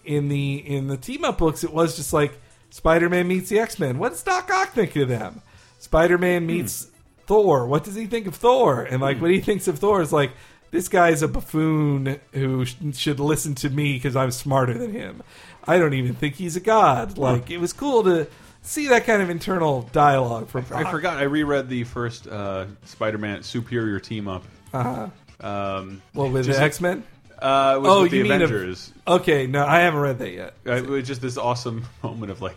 In 0.05 0.29
the 0.29 0.55
in 0.55 0.88
the 0.88 0.98
team 0.98 1.25
up 1.25 1.39
books 1.39 1.63
it 1.63 1.74
was 1.74 1.95
just 1.95 2.13
like 2.13 2.39
Spider-Man 2.69 3.27
meets 3.27 3.50
the 3.50 3.60
X-Men. 3.60 3.98
What 3.98 4.10
does 4.10 4.22
Doc 4.22 4.51
Ock 4.51 4.74
think 4.74 4.95
of 4.95 5.10
them? 5.10 5.41
Spider-Man 5.79 6.45
meets 6.45 6.91
Thor. 7.25 7.65
What 7.65 7.84
does 7.84 7.95
he 7.95 8.05
think 8.05 8.27
of 8.27 8.36
Thor? 8.36 8.84
And 8.84 9.01
like 9.01 9.19
what 9.19 9.31
he 9.31 9.39
thinks 9.39 9.67
of 9.67 9.79
Thor 9.79 10.01
is 10.01 10.13
like 10.13 10.31
this 10.72 10.89
guy's 10.89 11.22
a 11.22 11.27
buffoon 11.27 12.19
who 12.34 12.65
sh- 12.65 12.75
should 12.93 13.19
listen 13.19 13.55
to 13.55 13.69
me 13.69 13.93
because 13.93 14.15
I'm 14.15 14.31
smarter 14.31 14.77
than 14.77 14.91
him. 14.91 15.24
I 15.67 15.77
don't 15.77 15.93
even 15.93 16.13
think 16.15 16.36
he's 16.36 16.55
a 16.55 16.60
god. 16.60 17.17
Like 17.17 17.50
it 17.51 17.57
was 17.60 17.74
cool 17.74 18.03
to 18.03 18.27
see 18.62 18.88
that 18.89 19.05
kind 19.05 19.22
of 19.22 19.29
internal 19.29 19.84
dialogue 19.91 20.48
from. 20.50 20.65
I 20.74 20.89
forgot. 20.91 21.17
I 21.17 21.24
reread 21.24 21.69
the 21.69 21.84
first 21.84 22.27
uh, 22.27 22.65
Spider-Man 22.86 23.43
Superior 23.43 24.00
team 24.00 24.27
up. 24.27 24.43
Uh, 24.74 25.10
Um, 25.41 26.01
well, 26.13 26.29
with 26.29 26.45
the 26.45 26.60
X 26.60 26.79
Men. 26.81 27.03
Uh, 27.38 27.74
it 27.75 27.81
was 27.81 27.89
Oh, 27.91 28.01
with 28.03 28.12
the 28.12 28.17
you 28.17 28.24
mean 28.24 28.31
Avengers. 28.41 28.93
Okay, 29.05 29.45
no, 29.48 29.65
I 29.65 29.79
haven't 29.81 30.00
read 30.00 30.19
that 30.19 30.31
yet. 30.31 30.53
Uh, 30.65 30.72
it 30.75 30.88
was 30.88 31.05
just 31.05 31.22
this 31.22 31.38
awesome 31.38 31.86
moment 32.03 32.31
of 32.31 32.41
like 32.41 32.55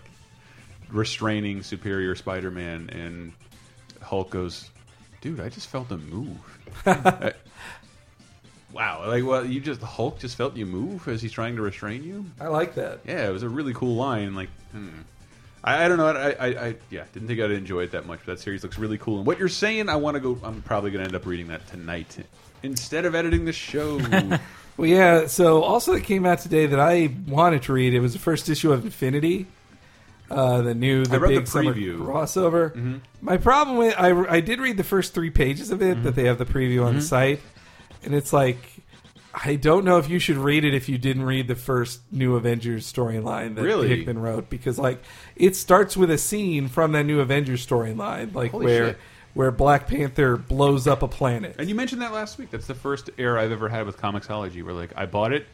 restraining 0.91 1.63
Superior 1.63 2.15
Spider-Man, 2.15 2.89
and 2.91 3.33
Hulk 4.01 4.31
goes, 4.31 4.71
"Dude, 5.21 5.41
I 5.41 5.49
just 5.49 5.67
felt 5.69 5.91
a 5.91 5.97
move." 5.97 6.39
wow, 8.79 9.05
like 9.07 9.25
well, 9.25 9.45
you 9.45 9.61
just 9.61 9.83
Hulk 9.83 10.19
just 10.19 10.37
felt 10.37 10.57
you 10.57 10.65
move 10.65 11.07
as 11.09 11.21
he's 11.21 11.33
trying 11.33 11.57
to 11.57 11.63
restrain 11.63 12.05
you. 12.05 12.25
I 12.41 12.47
like 12.49 12.77
that. 12.77 13.01
Yeah, 13.05 13.29
it 13.29 13.33
was 13.33 13.43
a 13.43 13.49
really 13.49 13.75
cool 13.75 13.97
line. 13.97 14.35
Like, 14.35 14.49
hmm. 14.73 14.89
I, 15.65 15.85
I 15.85 15.89
don't 15.89 15.99
know. 15.99 16.07
I, 16.07 16.31
I, 16.31 16.47
I, 16.47 16.77
yeah, 16.89 17.05
didn't 17.13 17.29
think 17.29 17.41
I'd 17.41 17.51
enjoy 17.51 17.83
it 17.83 17.91
that 17.91 18.07
much. 18.07 18.21
But 18.25 18.37
that 18.37 18.41
series 18.41 18.63
looks 18.63 18.79
really 18.79 18.99
cool. 18.99 19.19
And 19.19 19.27
what 19.27 19.39
you're 19.39 19.49
saying, 19.49 19.89
I 19.89 19.97
want 19.97 20.15
to 20.15 20.21
go. 20.21 20.39
I'm 20.43 20.63
probably 20.63 20.93
going 20.93 21.03
to 21.03 21.07
end 21.07 21.17
up 21.17 21.27
reading 21.27 21.49
that 21.49 21.67
tonight 21.67 22.25
instead 22.63 23.05
of 23.05 23.15
editing 23.15 23.45
the 23.45 23.53
show. 23.53 23.99
Well, 24.79 24.87
yeah. 24.87 25.27
So 25.27 25.65
also 25.65 25.93
it 25.95 26.05
came 26.05 26.25
out 26.25 26.39
today 26.39 26.67
that 26.67 26.79
I 26.79 27.13
wanted 27.27 27.65
to 27.65 27.73
read. 27.73 27.95
It 27.95 28.01
was 28.01 28.13
the 28.13 28.21
first 28.21 28.49
issue 28.49 28.73
of 28.73 28.85
Infinity, 28.85 29.49
uh, 30.31 30.63
the 30.63 30.73
new 30.73 31.05
the 31.05 31.17
I 31.17 31.19
read 31.19 31.31
the 31.33 31.41
big 31.41 31.49
summer 31.49 31.75
preview. 31.75 31.99
crossover. 31.99 33.01
My 33.21 33.39
problem 33.39 33.77
with 33.77 33.97
I 33.99 34.11
I 34.11 34.41
did 34.41 34.61
read 34.61 34.77
the 34.77 34.85
first 34.85 35.15
three 35.15 35.31
pages 35.31 35.73
of 35.73 35.83
it 35.83 36.05
that 36.05 36.15
they 36.15 36.25
have 36.25 36.39
the 36.39 36.45
preview 36.45 36.87
on 36.87 36.95
the 36.95 37.03
site, 37.03 37.41
and 38.05 38.15
it's 38.15 38.33
like. 38.33 38.59
I 39.41 39.55
don't 39.57 39.85
know 39.85 39.99
if 39.99 40.09
you 40.09 40.19
should 40.19 40.39
read 40.39 40.65
it 40.65 40.75
if 40.75 40.89
you 40.89 40.99
didn't 40.99 41.23
read 41.23 41.47
the 41.47 41.55
first 41.55 42.01
New 42.11 42.35
Avengers 42.35 42.91
storyline 42.91 43.55
that 43.55 43.63
Really? 43.63 43.87
Hickman 43.89 44.19
wrote 44.19 44.51
because 44.51 44.79
like 44.79 45.01
it 45.37 45.55
starts 45.55 45.97
with 45.97 46.11
a 46.11 46.19
scene 46.19 46.67
from 46.67 46.91
that 46.93 47.05
New 47.05 47.21
Avengers 47.21 47.65
storyline 47.65 48.35
like 48.35 48.51
Holy 48.51 48.65
where 48.65 48.87
shit. 48.89 48.99
where 49.35 49.51
Black 49.53 49.87
Panther 49.87 50.37
blows 50.39 50.89
up 50.89 51.03
a 51.03 51.09
planet. 51.09 51.55
and 51.59 51.69
you 51.69 51.75
mentioned 51.77 52.03
that 52.03 52.13
last 52.13 52.39
week. 52.39 52.51
That's 52.51 52.67
the 52.67 52.75
first 52.75 53.11
error 53.17 53.39
I've 53.39 53.53
ever 53.53 53.69
had 53.69 53.87
with 53.87 53.99
Comixology. 53.99 54.65
Where 54.65 54.75
like 54.75 54.91
I 54.97 55.07
bought 55.07 55.33
it, 55.33 55.47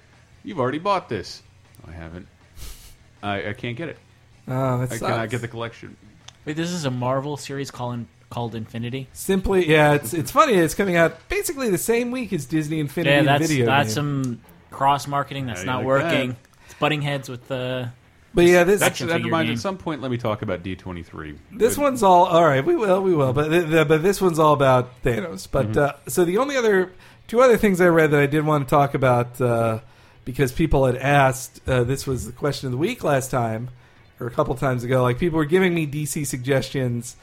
you've 0.44 0.60
already 0.60 0.78
bought 0.78 1.10
this. 1.10 1.42
No, 1.84 1.92
I 1.92 1.96
haven't. 1.96 2.28
I, 3.22 3.50
I 3.50 3.52
can't 3.52 3.76
get 3.76 3.88
it. 3.90 3.98
Oh, 4.48 4.78
that 4.78 4.84
I 4.92 4.96
sucks. 4.96 5.00
cannot 5.00 5.30
get 5.30 5.40
the 5.42 5.48
collection. 5.48 5.96
Wait, 6.46 6.56
this 6.56 6.70
is 6.70 6.84
a 6.86 6.90
Marvel 6.90 7.36
series 7.36 7.70
called 7.70 8.06
called 8.34 8.54
Infinity. 8.54 9.08
Simply, 9.12 9.68
yeah, 9.68 9.94
it's 9.94 10.12
it's 10.12 10.30
funny. 10.30 10.54
It's 10.54 10.74
coming 10.74 10.96
out 10.96 11.28
basically 11.28 11.70
the 11.70 11.78
same 11.78 12.10
week 12.10 12.32
as 12.32 12.46
Disney 12.46 12.80
Infinity 12.80 13.14
Yeah, 13.14 13.22
that's 13.22 13.48
video 13.48 13.66
that's 13.66 13.88
game. 13.88 13.94
some 13.94 14.40
cross 14.70 15.06
marketing 15.06 15.46
that's 15.46 15.60
How 15.60 15.66
not 15.66 15.76
like 15.78 15.86
working. 15.86 16.28
that? 16.30 16.36
It's 16.66 16.74
butting 16.74 17.02
heads 17.02 17.28
with 17.28 17.46
the. 17.48 17.90
But 18.34 18.46
yeah, 18.46 18.64
this 18.64 18.80
That's, 18.80 18.90
Action 18.94 19.06
that 19.08 19.22
reminds. 19.22 19.48
game. 19.48 19.54
At 19.54 19.60
some 19.60 19.78
point, 19.78 20.02
let 20.02 20.10
me 20.10 20.16
talk 20.18 20.42
about 20.42 20.64
D23. 20.64 21.36
this 21.52 21.76
Good. 21.76 21.82
one's 21.82 22.02
all 22.02 22.24
all 22.26 22.44
right. 22.44 22.64
We 22.66 22.74
will, 22.74 23.00
we 23.00 23.14
will. 23.14 23.32
But 23.32 23.48
th- 23.50 23.68
th- 23.70 23.86
but 23.86 24.02
this 24.02 24.20
one's 24.20 24.40
all 24.40 24.54
about 24.54 25.02
Thanos. 25.04 25.46
But 25.48 25.68
Mm-hmm. 25.68 25.78
uh, 25.78 25.92
so 26.10 26.24
the 26.24 26.38
only 26.38 26.56
other 26.56 26.90
two 27.28 27.40
other 27.40 27.56
things 27.56 27.80
I 27.80 27.86
read 27.86 28.10
that 28.10 28.18
I 28.20 28.26
did 28.26 28.44
want 28.44 28.66
to 28.66 28.70
talk 28.70 28.94
about 28.94 29.40
uh, 29.40 29.78
because 30.24 30.50
people 30.50 30.84
had 30.86 30.96
asked. 30.96 31.60
Uh, 31.68 31.84
this 31.84 32.08
was 32.08 32.26
the 32.26 32.32
question 32.32 32.66
of 32.66 32.72
the 32.72 32.78
week 32.78 33.04
last 33.04 33.30
time 33.30 33.70
or 34.18 34.26
a 34.26 34.30
couple 34.32 34.52
times 34.56 34.82
ago. 34.82 35.02
Like 35.04 35.18
people 35.20 35.36
were 35.36 35.44
giving 35.44 35.72
me 35.72 35.86
DC 35.86 36.26
suggestions, 36.26 37.14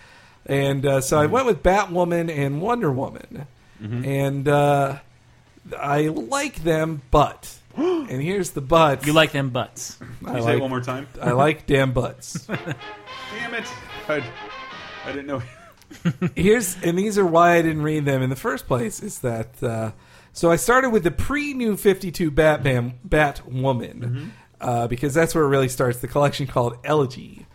and 0.46 0.86
uh, 0.86 1.02
so 1.02 1.18
I 1.20 1.24
Mm-hmm. 1.26 1.34
went 1.34 1.46
with 1.46 1.64
Batwoman 1.64 2.30
and 2.36 2.62
Wonder 2.62 2.92
Woman, 2.92 3.48
and 3.82 4.48
uh, 4.48 5.00
I 5.78 6.08
like 6.08 6.64
them, 6.64 7.02
but. 7.12 7.58
And 7.78 8.22
here's 8.22 8.50
the 8.50 8.60
but. 8.60 9.06
You 9.08 9.14
like 9.14 9.32
them 9.32 9.50
butts? 9.52 9.96
Can 9.96 10.28
I 10.28 10.36
you 10.38 10.42
say 10.44 10.50
it 10.50 10.54
like, 10.56 10.62
one 10.62 10.70
more 10.72 10.82
time? 10.82 11.08
I 11.22 11.32
like 11.32 11.66
damn 11.66 11.94
butts. 11.94 12.46
Damn 12.48 13.54
it! 13.54 13.66
I, 14.10 14.22
I 15.06 15.12
didn't 15.14 15.28
know. 15.28 15.42
Here's 16.36 16.76
and 16.84 16.98
these 17.00 17.18
are 17.18 17.26
why 17.26 17.56
I 17.56 17.62
didn't 17.62 17.84
read 17.84 18.04
them 18.04 18.22
in 18.22 18.30
the 18.30 18.36
first 18.36 18.68
place. 18.68 19.02
Is 19.02 19.20
that 19.20 19.64
uh, 19.64 19.92
so? 20.34 20.52
I 20.52 20.58
started 20.58 20.90
with 20.90 21.04
the 21.06 21.12
pre 21.12 21.54
New 21.54 21.78
Fifty 21.78 22.12
Two 22.12 22.30
Batman 22.30 22.96
Batwoman 23.08 24.00
Mm-hmm. 24.00 24.26
uh, 24.60 24.88
because 24.88 25.14
that's 25.14 25.34
where 25.34 25.46
it 25.46 25.48
really 25.48 25.70
starts. 25.70 26.00
The 26.00 26.08
collection 26.10 26.48
called 26.48 26.76
Elegy. 26.84 27.46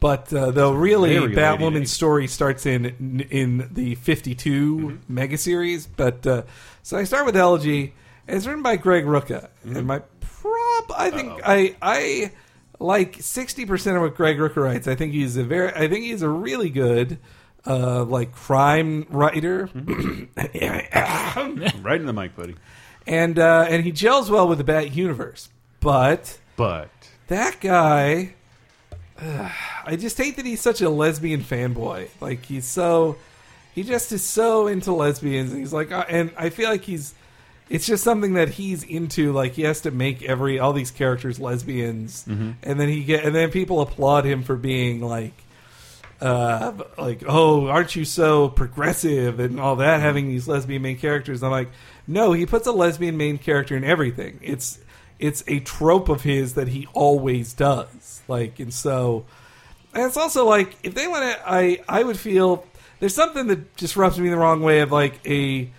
But 0.00 0.32
uh, 0.32 0.50
though 0.50 0.72
really, 0.72 1.18
very 1.18 1.34
Batwoman's 1.34 1.92
story 1.92 2.26
starts 2.26 2.66
in 2.66 3.20
in 3.30 3.68
the 3.72 3.94
52 3.96 4.76
Mm-hmm. 4.76 5.14
mega 5.14 5.36
series. 5.38 5.86
But 5.86 6.26
uh, 6.26 6.42
so 6.82 6.96
I 6.96 7.04
start 7.04 7.26
with 7.26 7.36
Elegy. 7.36 7.94
It's 8.26 8.46
written 8.46 8.62
by 8.62 8.76
Greg 8.76 9.04
Rucka, 9.04 9.48
Mm-hmm. 9.66 9.76
and 9.76 9.86
my 9.86 9.98
prob 10.20 10.92
I 10.96 11.10
think 11.10 11.32
I 11.44 11.76
I 11.82 12.32
like 12.78 13.16
sixty 13.20 13.66
percent 13.66 13.96
of 13.96 14.02
what 14.02 14.14
Greg 14.14 14.38
Rucka 14.38 14.56
writes. 14.56 14.88
I 14.88 14.94
think 14.94 15.12
he's 15.12 15.36
a 15.36 15.44
very 15.44 15.70
I 15.72 15.88
think 15.88 16.04
he's 16.04 16.22
a 16.22 16.28
really 16.30 16.70
good 16.70 17.18
uh, 17.66 18.04
like 18.04 18.32
crime 18.32 19.06
writer, 19.10 19.68
right 19.74 22.00
in 22.00 22.06
the 22.06 22.12
mic, 22.14 22.34
buddy. 22.36 22.54
and 23.06 23.38
uh, 23.38 23.66
and 23.68 23.84
he 23.84 23.92
gels 23.92 24.30
well 24.30 24.48
with 24.48 24.58
the 24.58 24.64
Bat 24.64 24.94
universe. 24.94 25.48
But 25.80 26.38
But 26.56 26.90
that 27.28 27.60
guy, 27.60 28.34
I 29.22 29.96
just 29.96 30.16
hate 30.16 30.36
that 30.36 30.46
he's 30.46 30.60
such 30.60 30.80
a 30.80 30.88
lesbian 30.90 31.42
fanboy. 31.42 32.08
Like 32.20 32.44
he's 32.44 32.64
so, 32.64 33.16
he 33.74 33.82
just 33.82 34.12
is 34.12 34.24
so 34.24 34.66
into 34.66 34.92
lesbians. 34.92 35.50
And 35.50 35.60
he's 35.60 35.72
like, 35.72 35.92
uh, 35.92 36.04
and 36.08 36.32
I 36.36 36.50
feel 36.50 36.70
like 36.70 36.82
he's, 36.82 37.14
it's 37.68 37.86
just 37.86 38.02
something 38.02 38.34
that 38.34 38.48
he's 38.48 38.82
into. 38.82 39.32
Like 39.32 39.52
he 39.52 39.62
has 39.62 39.82
to 39.82 39.90
make 39.90 40.22
every 40.22 40.58
all 40.58 40.72
these 40.72 40.90
characters 40.90 41.38
lesbians, 41.38 42.24
and 42.62 42.80
then 42.80 42.88
he 42.88 43.04
get, 43.04 43.24
and 43.24 43.34
then 43.34 43.50
people 43.50 43.80
applaud 43.80 44.24
him 44.24 44.42
for 44.42 44.56
being 44.56 45.00
like. 45.00 45.34
Uh, 46.20 46.74
like, 46.98 47.22
oh, 47.26 47.68
aren't 47.68 47.96
you 47.96 48.04
so 48.04 48.50
progressive 48.50 49.40
and 49.40 49.58
all 49.58 49.76
that? 49.76 50.00
Having 50.00 50.28
these 50.28 50.46
lesbian 50.46 50.82
main 50.82 50.98
characters, 50.98 51.42
I'm 51.42 51.50
like, 51.50 51.70
no, 52.06 52.32
he 52.32 52.44
puts 52.44 52.66
a 52.66 52.72
lesbian 52.72 53.16
main 53.16 53.38
character 53.38 53.74
in 53.74 53.84
everything. 53.84 54.38
It's 54.42 54.78
it's 55.20 55.44
a 55.46 55.60
trope 55.60 56.08
of 56.08 56.22
his 56.22 56.54
that 56.54 56.68
he 56.68 56.88
always 56.92 57.52
does. 57.52 58.22
Like, 58.26 58.58
and 58.58 58.72
so, 58.72 59.26
and 59.94 60.04
it's 60.04 60.16
also 60.16 60.46
like 60.46 60.76
if 60.82 60.94
they 60.94 61.06
want 61.06 61.22
to, 61.22 61.42
I 61.48 61.80
I 61.88 62.02
would 62.02 62.18
feel 62.18 62.66
there's 62.98 63.14
something 63.14 63.46
that 63.48 63.76
just 63.76 63.96
rubs 63.96 64.18
me 64.18 64.28
the 64.28 64.36
wrong 64.36 64.62
way 64.62 64.80
of 64.80 64.90
like 64.90 65.20
a. 65.26 65.70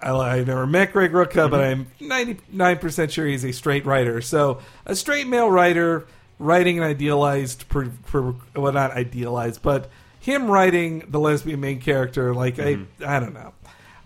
I, 0.00 0.10
I 0.10 0.42
never 0.42 0.66
met 0.66 0.92
Greg 0.92 1.12
Rucka, 1.12 1.48
but 1.48 1.60
I'm 1.60 1.86
99% 2.00 3.10
sure 3.10 3.24
he's 3.24 3.44
a 3.44 3.52
straight 3.52 3.86
writer. 3.86 4.20
So, 4.20 4.58
a 4.84 4.96
straight 4.96 5.28
male 5.28 5.48
writer 5.48 6.08
writing 6.40 6.78
an 6.78 6.82
idealized, 6.82 7.68
per, 7.68 7.88
per, 8.06 8.34
well, 8.56 8.72
not 8.72 8.90
idealized, 8.90 9.62
but 9.62 9.88
him 10.18 10.50
writing 10.50 11.04
the 11.06 11.20
lesbian 11.20 11.60
main 11.60 11.80
character, 11.80 12.34
like, 12.34 12.58
I, 12.58 12.78
I 13.06 13.20
don't 13.20 13.32
know. 13.32 13.52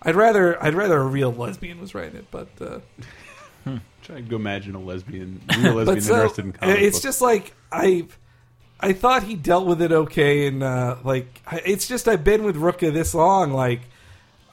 I'd 0.01 0.15
rather 0.15 0.61
I'd 0.63 0.73
rather 0.75 0.97
a 0.97 1.05
real 1.05 1.33
lesbian 1.33 1.81
was 1.81 1.95
writing 1.95 2.17
it, 2.17 2.27
but 2.31 2.47
uh, 2.61 2.79
trying 4.07 4.27
to 4.27 4.35
imagine 4.35 4.73
a 4.75 4.79
lesbian, 4.79 5.41
real 5.59 5.73
lesbian 5.75 6.01
so 6.01 6.13
interested 6.15 6.45
in 6.45 6.51
comic 6.53 6.79
it's 6.79 6.97
books. 6.97 7.03
just 7.03 7.21
like 7.21 7.53
I 7.71 8.07
I 8.79 8.93
thought 8.93 9.23
he 9.23 9.35
dealt 9.35 9.65
with 9.67 9.81
it 9.81 9.91
okay, 9.91 10.47
and 10.47 10.63
uh, 10.63 10.95
like 11.03 11.27
it's 11.65 11.87
just 11.87 12.07
I've 12.07 12.23
been 12.23 12.43
with 12.43 12.55
Rucka 12.55 12.91
this 12.93 13.13
long. 13.13 13.51
Like 13.53 13.81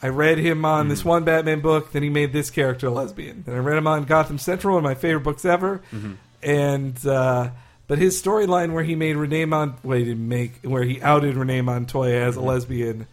I 0.03 0.09
read 0.09 0.39
him 0.39 0.65
on 0.65 0.87
Hmm. 0.87 0.91
this 0.91 1.05
one 1.05 1.25
Batman 1.25 1.61
book, 1.61 1.93
then 1.93 2.03
he 2.03 2.11
made 2.11 2.33
this 2.33 2.51
character 2.51 2.89
a 2.89 2.91
lesbian. 2.91 3.43
Then 3.47 3.55
I 3.55 3.59
read 3.59 3.79
him 3.79 3.87
on 3.87 4.05
Gotham 4.05 4.39
Central, 4.39 4.75
one 4.75 4.85
of 4.85 4.89
my 4.89 4.95
favorite 4.95 5.25
books 5.25 5.45
ever, 5.45 5.81
Mm-hmm. 5.93 6.13
and. 6.43 7.07
uh 7.07 7.51
but 7.87 7.99
his 7.99 8.21
storyline 8.21 8.73
where 8.73 8.83
he 8.83 8.95
made 8.95 9.15
Renee 9.15 9.45
Mon, 9.45 9.75
well, 9.83 9.99
didn't 9.99 10.27
make, 10.27 10.53
where 10.63 10.85
he 10.85 11.03
outed 11.03 11.37
Renee 11.37 11.61
Montoya 11.61 12.15
as 12.23 12.35
a 12.35 12.39
Mm-hmm. 12.39 12.49
lesbian, 12.49 13.07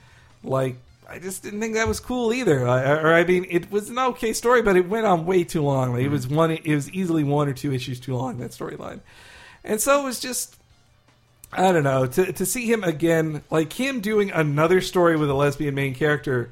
like 0.45 0.77
I 1.11 1.19
just 1.19 1.43
didn't 1.43 1.59
think 1.59 1.73
that 1.73 1.89
was 1.89 1.99
cool 1.99 2.31
either. 2.31 2.65
I, 2.65 2.93
or 2.93 3.13
I 3.13 3.25
mean, 3.25 3.45
it 3.49 3.69
was 3.69 3.89
an 3.89 3.99
okay 3.99 4.31
story, 4.31 4.61
but 4.61 4.77
it 4.77 4.87
went 4.87 5.05
on 5.05 5.25
way 5.25 5.43
too 5.43 5.61
long. 5.61 5.91
Like, 5.91 5.99
It 5.99 6.03
mm-hmm. 6.05 6.13
was 6.13 6.27
one, 6.27 6.51
it 6.51 6.65
was 6.73 6.89
easily 6.91 7.25
one 7.25 7.49
or 7.49 7.53
two 7.53 7.73
issues 7.73 7.99
too 7.99 8.15
long 8.15 8.37
that 8.37 8.51
storyline, 8.51 9.01
and 9.63 9.81
so 9.81 10.01
it 10.01 10.05
was 10.05 10.21
just, 10.21 10.55
I 11.51 11.73
don't 11.73 11.83
know, 11.83 12.05
to 12.07 12.31
to 12.31 12.45
see 12.45 12.71
him 12.71 12.83
again, 12.85 13.43
like 13.51 13.73
him 13.73 13.99
doing 13.99 14.31
another 14.31 14.79
story 14.79 15.17
with 15.17 15.29
a 15.29 15.33
lesbian 15.33 15.75
main 15.75 15.95
character, 15.95 16.49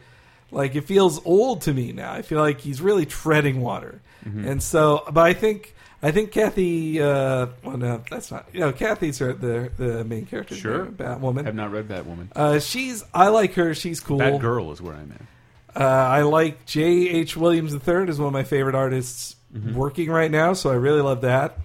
like 0.51 0.75
it 0.75 0.81
feels 0.81 1.25
old 1.25 1.61
to 1.61 1.73
me 1.73 1.93
now. 1.93 2.11
I 2.11 2.21
feel 2.21 2.39
like 2.39 2.59
he's 2.59 2.81
really 2.81 3.05
treading 3.05 3.61
water, 3.61 4.01
mm-hmm. 4.25 4.45
and 4.45 4.61
so, 4.61 5.03
but 5.11 5.25
I 5.25 5.33
think. 5.33 5.73
I 6.01 6.11
think 6.11 6.31
Kathy. 6.31 7.01
Uh, 7.01 7.47
well, 7.63 7.77
no, 7.77 8.03
that's 8.09 8.31
not. 8.31 8.47
You 8.53 8.61
know, 8.61 8.71
Kathy's 8.71 9.19
her, 9.19 9.33
the 9.33 9.71
the 9.77 10.03
main 10.03 10.25
character. 10.25 10.55
Sure. 10.55 10.85
Batwoman. 10.85 11.41
I 11.41 11.45
have 11.45 11.55
not 11.55 11.71
read 11.71 11.87
Batwoman. 11.87 12.27
Uh, 12.35 12.59
she's. 12.59 13.03
I 13.13 13.27
like 13.27 13.53
her. 13.55 13.73
She's 13.73 13.99
cool. 13.99 14.19
Batgirl 14.19 14.71
is 14.73 14.81
where 14.81 14.95
I'm 14.95 15.11
at. 15.11 15.81
Uh, 15.81 15.85
I 15.85 16.21
like 16.23 16.65
J. 16.65 17.09
H. 17.09 17.37
Williams 17.37 17.73
III 17.73 18.09
is 18.09 18.17
one 18.17 18.27
of 18.27 18.33
my 18.33 18.43
favorite 18.43 18.75
artists 18.75 19.35
working 19.73 20.09
right 20.09 20.29
now, 20.29 20.53
so 20.53 20.69
I 20.69 20.75
really 20.75 21.01
love 21.01 21.21
that. 21.21 21.57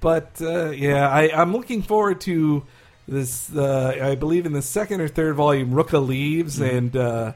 But 0.00 0.40
uh, 0.40 0.70
yeah, 0.70 1.08
I, 1.08 1.30
I'm 1.40 1.52
looking 1.52 1.82
forward 1.82 2.20
to 2.22 2.64
this. 3.06 3.54
Uh, 3.54 3.98
I 4.00 4.14
believe 4.14 4.46
in 4.46 4.52
the 4.52 4.62
second 4.62 5.00
or 5.00 5.08
third 5.08 5.34
volume, 5.34 5.72
Rucka 5.72 6.04
leaves 6.04 6.60
and 6.60 6.96
uh, 6.96 7.32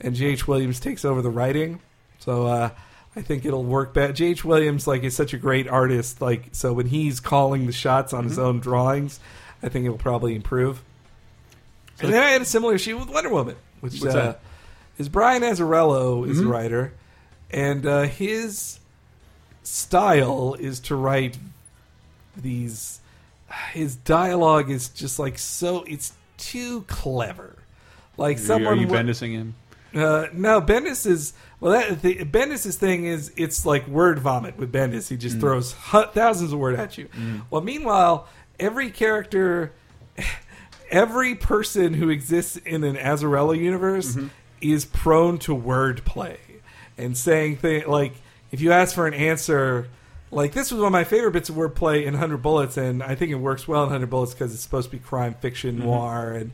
and 0.00 0.14
J. 0.14 0.26
H. 0.26 0.48
Williams 0.48 0.80
takes 0.80 1.04
over 1.04 1.22
the 1.22 1.30
writing. 1.30 1.80
So 2.18 2.46
uh, 2.46 2.70
I 3.16 3.22
think 3.22 3.44
it'll 3.44 3.62
work 3.64 3.94
better. 3.94 4.12
J. 4.12 4.26
H. 4.26 4.44
Williams 4.44 4.86
like 4.86 5.04
is 5.04 5.14
such 5.14 5.32
a 5.34 5.38
great 5.38 5.68
artist. 5.68 6.20
Like 6.20 6.48
so, 6.52 6.72
when 6.72 6.86
he's 6.86 7.20
calling 7.20 7.66
the 7.66 7.72
shots 7.72 8.12
on 8.12 8.24
his 8.24 8.38
own 8.38 8.58
drawings, 8.60 9.20
I 9.62 9.68
think 9.68 9.84
it'll 9.86 9.98
probably 9.98 10.34
improve. 10.34 10.82
and 12.00 12.12
then 12.12 12.22
I 12.22 12.30
had 12.30 12.42
a 12.42 12.44
similar 12.44 12.74
issue 12.74 12.98
with 12.98 13.08
Wonder 13.08 13.30
Woman, 13.30 13.56
which 13.80 14.00
What's 14.00 14.14
uh, 14.14 14.18
that? 14.26 14.40
is 14.98 15.08
Brian 15.08 15.42
Azzarello 15.42 16.28
is 16.28 16.38
the 16.40 16.46
writer, 16.46 16.92
and 17.52 17.86
uh, 17.86 18.02
his 18.02 18.80
style 19.62 20.54
is 20.58 20.80
to 20.80 20.96
write 20.96 21.38
these. 22.36 23.00
His 23.72 23.94
dialogue 23.94 24.70
is 24.70 24.88
just 24.88 25.18
like 25.18 25.38
so. 25.38 25.84
It's 25.86 26.12
too 26.36 26.82
clever. 26.88 27.54
Like 28.16 28.38
Are 28.38 28.40
you- 28.40 28.46
someone 28.46 28.72
are 28.72 28.76
you 28.80 28.86
would- 28.88 29.06
Bendising 29.06 29.32
him? 29.32 29.54
Uh, 29.94 30.26
no, 30.32 30.60
Bendis 30.60 31.06
is 31.06 31.34
well. 31.64 31.72
That 31.72 32.02
the, 32.02 32.16
Bendis's 32.24 32.76
thing 32.76 33.04
is 33.06 33.32
it's 33.36 33.64
like 33.66 33.88
word 33.88 34.18
vomit 34.20 34.56
with 34.56 34.70
Bendis. 34.72 35.08
He 35.08 35.16
Mm. 35.16 35.20
just 35.20 35.40
throws 35.40 35.72
hu- 35.72 36.04
thousands 36.12 36.52
of 36.52 36.58
word 36.60 36.78
at 36.78 36.96
you. 36.98 37.08
Well, 37.50 37.62
meanwhile, 37.62 38.28
every 38.60 38.90
character, 38.90 39.72
every 40.90 41.34
person 41.34 41.94
who 41.94 42.08
exists 42.10 42.56
in 42.58 42.84
an 42.84 42.96
Azzarello 42.96 43.58
universe 43.58 44.14
Mm-hmm. 44.16 44.28
is 44.60 44.84
prone 44.84 45.38
to 45.38 45.54
wordplay 45.56 46.36
and 46.96 47.16
saying 47.16 47.56
things 47.56 47.86
like 47.86 48.14
if 48.52 48.60
you 48.60 48.72
ask 48.72 48.94
for 48.94 49.06
an 49.06 49.14
answer. 49.14 49.88
Like 50.30 50.52
this 50.52 50.72
was 50.72 50.80
one 50.80 50.88
of 50.88 50.92
my 50.92 51.04
favorite 51.04 51.30
bits 51.30 51.48
of 51.48 51.54
wordplay 51.54 52.06
in 52.06 52.14
Hundred 52.14 52.38
Bullets, 52.38 52.76
and 52.76 53.04
I 53.04 53.14
think 53.14 53.30
it 53.30 53.36
works 53.36 53.68
well 53.68 53.84
in 53.84 53.90
Hundred 53.90 54.10
Bullets 54.10 54.34
because 54.34 54.52
it's 54.52 54.64
supposed 54.64 54.90
to 54.90 54.96
be 54.96 55.00
crime 55.00 55.34
fiction 55.34 55.78
noir 55.78 56.32
and 56.32 56.50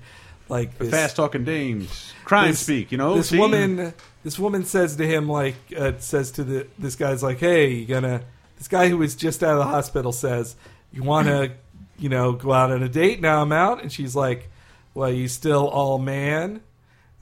like 0.51 0.77
this, 0.77 0.91
Fast 0.91 1.17
talking 1.17 1.45
dames, 1.45 2.13
crime 2.25 2.49
this- 2.51 2.61
speak. 2.61 2.93
You 2.93 2.99
know, 2.99 3.15
this 3.15 3.31
see? 3.31 3.39
woman 3.39 3.95
this 4.23 4.39
woman 4.39 4.65
says 4.65 4.97
to 4.97 5.07
him 5.07 5.29
like 5.29 5.57
uh, 5.77 5.93
says 5.99 6.31
to 6.33 6.45
the 6.45 6.67
this 6.79 6.97
guy's 6.97 7.23
like 7.23 7.39
hey 7.39 7.71
you 7.71 7.87
gonna 7.87 8.23
this 8.59 8.69
guy 8.69 8.89
who 8.89 8.99
was 8.99 9.15
just 9.15 9.43
out 9.43 9.53
of 9.53 9.59
the 9.59 9.65
hospital 9.65 10.13
says 10.13 10.57
you 10.93 11.03
want 11.03 11.29
to 11.29 11.53
you 11.99 12.09
know 12.09 12.33
go 12.33 12.53
out 12.53 12.71
on 12.71 12.83
a 12.83 12.89
date? 12.89 13.21
Now 13.21 13.43
i'm 13.43 13.53
out. 13.53 13.83
And 13.83 13.93
she's 13.93 14.15
like 14.15 14.49
well 14.95 15.11
you 15.11 15.29
still 15.29 15.69
all 15.69 15.99
man? 15.99 16.63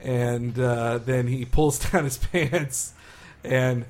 And 0.01 0.59
uh, 0.59 0.99
then 0.99 1.27
he 1.27 1.45
pulls 1.45 1.79
down 1.91 2.05
his 2.05 2.19
pants 2.19 2.95
and 3.45 3.85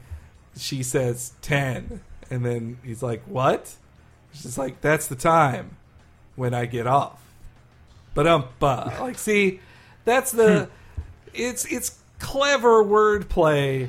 she 0.57 0.83
says 0.83 1.33
10 1.43 2.00
and 2.31 2.45
then 2.45 2.79
he's 2.85 3.03
like 3.03 3.23
what? 3.25 3.75
She's 4.33 4.59
like 4.59 4.81
that's 4.81 5.07
the 5.07 5.17
time 5.17 5.77
when 6.37 6.55
i 6.55 6.67
get 6.67 6.87
off. 6.87 7.23
But 8.15 8.27
um 8.27 8.45
like 8.61 9.19
see 9.19 9.61
that's 10.05 10.33
the 10.33 10.69
it's 11.33 11.65
it's 11.67 11.99
clever 12.18 12.82
wordplay 12.84 13.88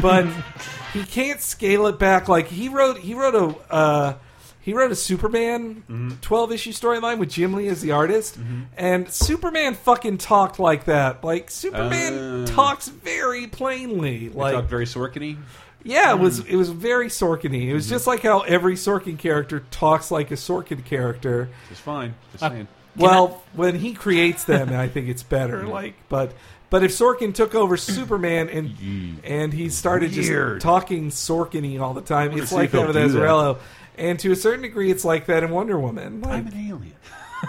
but 0.00 0.26
he 0.92 1.04
can't 1.04 1.40
scale 1.40 1.86
it 1.86 1.98
back 1.98 2.28
like 2.28 2.48
he 2.48 2.68
wrote 2.68 2.98
he 2.98 3.14
wrote 3.14 3.34
a 3.34 3.72
uh 3.72 4.14
he 4.62 4.74
wrote 4.74 4.92
a 4.92 4.96
Superman 4.96 6.18
12 6.20 6.52
issue 6.52 6.72
storyline 6.72 7.18
with 7.18 7.30
Jim 7.30 7.54
Lee 7.54 7.66
as 7.68 7.80
the 7.80 7.92
artist, 7.92 8.38
and 8.76 9.10
Superman 9.10 9.72
fucking 9.74 10.18
talked 10.18 10.58
like 10.58 10.84
that. 10.84 11.24
Like 11.24 11.50
Superman 11.50 12.42
Uh. 12.42 12.46
talks 12.46 12.88
very 12.88 13.46
plainly. 13.46 14.28
Like 14.28 14.54
talk 14.54 14.66
very 14.66 14.84
Sorkin-y. 14.84 15.38
yeah, 15.82 16.12
it 16.12 16.18
was 16.20 16.40
it 16.40 16.56
was 16.56 16.68
very 16.68 17.08
Sorkin-y. 17.08 17.70
It 17.70 17.72
was 17.72 17.88
just 17.88 18.06
like 18.06 18.20
how 18.20 18.40
every 18.40 18.74
Sorkin 18.74 19.18
character 19.18 19.60
talks 19.70 20.10
like 20.10 20.30
a 20.30 20.34
Sorkin 20.34 20.84
character. 20.84 21.48
It's 21.70 21.80
fine. 21.80 22.14
Just 22.32 22.44
Uh, 22.44 22.50
saying. 22.50 22.68
Well, 22.96 23.42
when 23.54 23.76
he 23.76 23.94
creates 23.94 24.44
them, 24.44 24.74
I 24.74 24.88
think 24.88 25.08
it's 25.08 25.22
better. 25.22 25.66
Like, 25.66 25.94
but 26.10 26.32
but 26.70 26.82
if 26.84 26.92
Sorkin 26.92 27.34
took 27.34 27.54
over 27.54 27.76
Superman 27.76 28.48
and 28.48 29.20
and 29.24 29.52
he 29.52 29.68
started 29.68 30.12
just 30.12 30.62
talking 30.62 31.10
Sorkin-y 31.10 31.78
all 31.82 31.92
the 31.94 32.00
time, 32.00 32.32
it's 32.32 32.50
see 32.50 32.56
like 32.56 32.70
he'll 32.70 32.82
that 32.82 32.94
with 32.94 32.96
do 32.96 33.08
that. 33.08 33.18
Azzarello. 33.18 33.58
And 33.98 34.18
to 34.20 34.32
a 34.32 34.36
certain 34.36 34.62
degree, 34.62 34.90
it's 34.90 35.04
like 35.04 35.26
that 35.26 35.42
in 35.42 35.50
Wonder 35.50 35.78
Woman. 35.78 36.22
Like, 36.22 36.32
I'm 36.32 36.46
an 36.46 36.54
alien. 36.54 36.94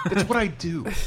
That's 0.10 0.28
what 0.28 0.38
I 0.38 0.48
do. 0.48 0.84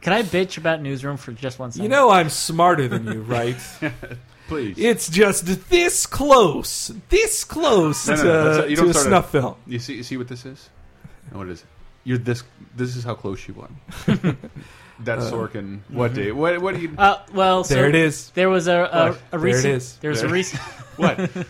Can 0.00 0.12
I 0.12 0.22
bitch 0.22 0.56
about 0.58 0.80
Newsroom 0.80 1.16
for 1.16 1.32
just 1.32 1.58
one 1.58 1.72
second? 1.72 1.84
you 1.84 1.88
know, 1.90 2.10
I'm 2.10 2.28
smarter 2.30 2.86
than 2.88 3.06
you, 3.06 3.20
right? 3.22 3.56
Please. 4.48 4.76
it's 4.78 5.08
just 5.08 5.68
this 5.70 6.06
close, 6.06 6.88
this 7.08 7.44
close 7.44 8.08
No, 8.08 8.14
no, 8.16 8.22
to, 8.22 8.26
no, 8.28 8.44
that's- 8.44 8.70
you 8.70 8.76
to 8.76 8.82
don't 8.82 8.90
a 8.90 8.94
start 8.94 9.06
snuff 9.06 9.30
film. 9.32 9.54
You 9.66 9.78
see, 9.78 9.94
you 9.94 10.02
see 10.02 10.16
what 10.16 10.28
this 10.28 10.44
is? 10.44 10.68
And 11.30 11.38
what 11.38 11.48
is 11.48 11.60
it? 11.60 11.66
You're 12.04 12.18
this. 12.18 12.42
This 12.74 12.96
is 12.96 13.04
how 13.04 13.14
close 13.14 13.46
you 13.46 13.54
are. 13.60 14.16
That's 15.02 15.24
Sorkin. 15.30 15.80
What 15.88 16.14
day? 16.14 16.30
What? 16.32 16.60
What 16.60 16.74
do 16.74 16.80
you? 16.82 16.94
Uh, 16.96 17.22
well, 17.32 17.64
so 17.64 17.74
There 17.74 17.88
it 17.88 17.94
is. 17.94 18.30
There 18.30 18.48
was 18.50 18.68
a 18.68 18.72
a, 18.74 19.08
What? 19.10 19.18
a 19.32 19.38
There 19.38 19.40
it 19.40 19.42
recent. 19.42 19.74
is. 19.74 19.96
There 19.96 20.10
was 20.10 20.22
a 20.22 20.28
recent. 20.28 20.60
What? 20.96 21.30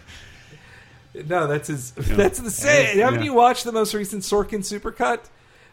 No, 1.27 1.49
that's 1.49 1.67
his. 1.69 1.91
That's 1.97 2.39
the 2.39 2.53
same. 2.53 2.97
Yeah. 2.97 3.07
Haven't 3.07 3.25
you 3.25 3.35
watched 3.35 3.65
the 3.65 3.73
most 3.73 3.95
recent 3.95 4.23
Sorkin 4.23 4.61
supercut? 4.61 5.19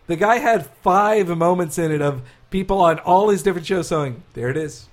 The 0.07 0.15
guy 0.15 0.39
had 0.39 0.65
five 0.81 1.27
moments 1.27 1.77
in 1.77 1.91
it 1.91 2.01
of 2.01 2.23
people 2.49 2.79
on 2.81 2.97
all 2.99 3.29
his 3.29 3.43
different 3.43 3.67
shows 3.67 3.87
saying, 3.89 4.23
"There 4.33 4.49
it 4.49 4.57
is, 4.57 4.87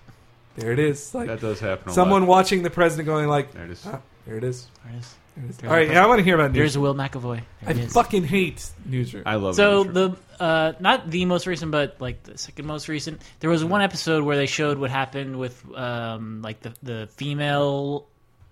there 0.57 0.71
it 0.71 0.79
is." 0.79 1.15
Like 1.15 1.29
that 1.29 1.41
does 1.41 1.61
happen. 1.61 1.89
A 1.91 1.93
someone 1.95 2.23
Lot. 2.23 2.29
watching 2.29 2.63
the 2.63 2.69
president 2.69 3.07
going, 3.07 3.27
"Like, 3.27 3.53
There 3.53 3.65
it 3.65 3.71
is. 3.71 3.83
ah, 3.87 4.01
there 4.27 4.37
it 4.37 4.45
is." 4.45 4.67
There 4.85 4.93
it 4.95 4.99
is. 4.99 5.15
There 5.37 5.45
it 5.45 5.51
is. 5.51 5.57
There's 5.59 5.71
All 5.71 5.77
right, 5.77 5.89
the 5.89 5.95
yeah, 5.95 6.05
I 6.05 6.07
want 6.07 6.19
to 6.21 6.25
hear 6.25 6.35
about 6.35 6.53
There's 6.53 6.77
Newsroom. 6.77 6.83
Will 6.83 6.95
McAvoy. 6.95 7.43
I 7.63 7.65
There 7.67 7.75
he 7.75 7.81
is. 7.83 7.93
fucking 7.93 8.25
hate 8.25 8.65
Newsroom. 8.87 9.25
I 9.27 9.35
love. 9.37 9.55
So 9.57 9.83
Newsroom. 9.85 10.17
the 10.39 10.45
uh, 10.45 10.73
not 10.81 11.11
the 11.11 11.25
most 11.25 11.47
recent, 11.47 11.71
but 11.73 12.01
like 12.01 12.23
the 12.23 12.39
second 12.39 12.67
most 12.67 12.89
recent. 12.89 13.21
There 13.41 13.51
was 13.51 13.65
one 13.65 13.83
episode 13.83 14.25
where 14.25 14.37
they 14.37 14.47
showed 14.47 14.79
what 14.79 14.91
happened 14.91 15.39
with 15.39 15.63
um, 15.75 16.43
like 16.43 16.61
the 16.61 16.73
the 16.83 17.09
female 17.13 18.07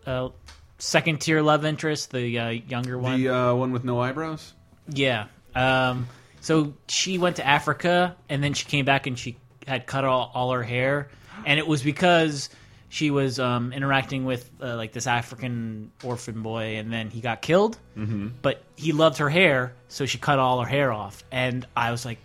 uh, 0.07 0.29
second 0.79 1.21
tier 1.21 1.41
love 1.43 1.65
interest, 1.65 2.11
the 2.11 2.39
uh, 2.39 2.49
younger 2.51 2.99
one. 2.99 3.21
the 3.23 3.29
uh, 3.29 3.55
one 3.55 3.73
with 3.73 3.85
no 3.85 4.01
eyebrows. 4.01 4.53
Yeah. 4.89 5.27
Um, 5.55 6.09
so 6.41 6.75
she 6.89 7.19
went 7.19 7.37
to 7.37 7.47
Africa 7.47 8.17
and 8.29 8.43
then 8.43 8.55
she 8.55 8.65
came 8.67 8.85
back 8.85 9.07
and 9.07 9.17
she 9.19 9.37
had 9.67 9.87
cut 9.87 10.05
all, 10.05 10.31
all 10.35 10.51
her 10.53 10.63
hair, 10.65 11.09
and 11.47 11.59
it 11.61 11.67
was 11.67 11.83
because 11.85 12.49
she 12.93 13.11
was 13.11 13.41
um, 13.41 13.73
interacting 13.73 14.27
with 14.27 14.51
uh, 14.61 14.77
like 14.77 14.93
this 14.93 15.07
African 15.07 15.91
orphan 16.05 16.43
boy, 16.43 16.77
and 16.77 16.93
then 16.93 17.09
he 17.09 17.23
got 17.23 17.41
killed. 17.41 17.79
Mm-hmm. 17.97 18.29
But 18.43 18.63
he 18.77 18.93
loved 18.93 19.17
her 19.17 19.31
hair, 19.31 19.73
so 19.89 20.05
she 20.05 20.19
cut 20.19 20.39
all 20.39 20.61
her 20.61 20.69
hair 20.69 20.93
off, 20.93 21.25
and 21.33 21.67
I 21.75 21.91
was 21.91 22.05
like, 22.05 22.19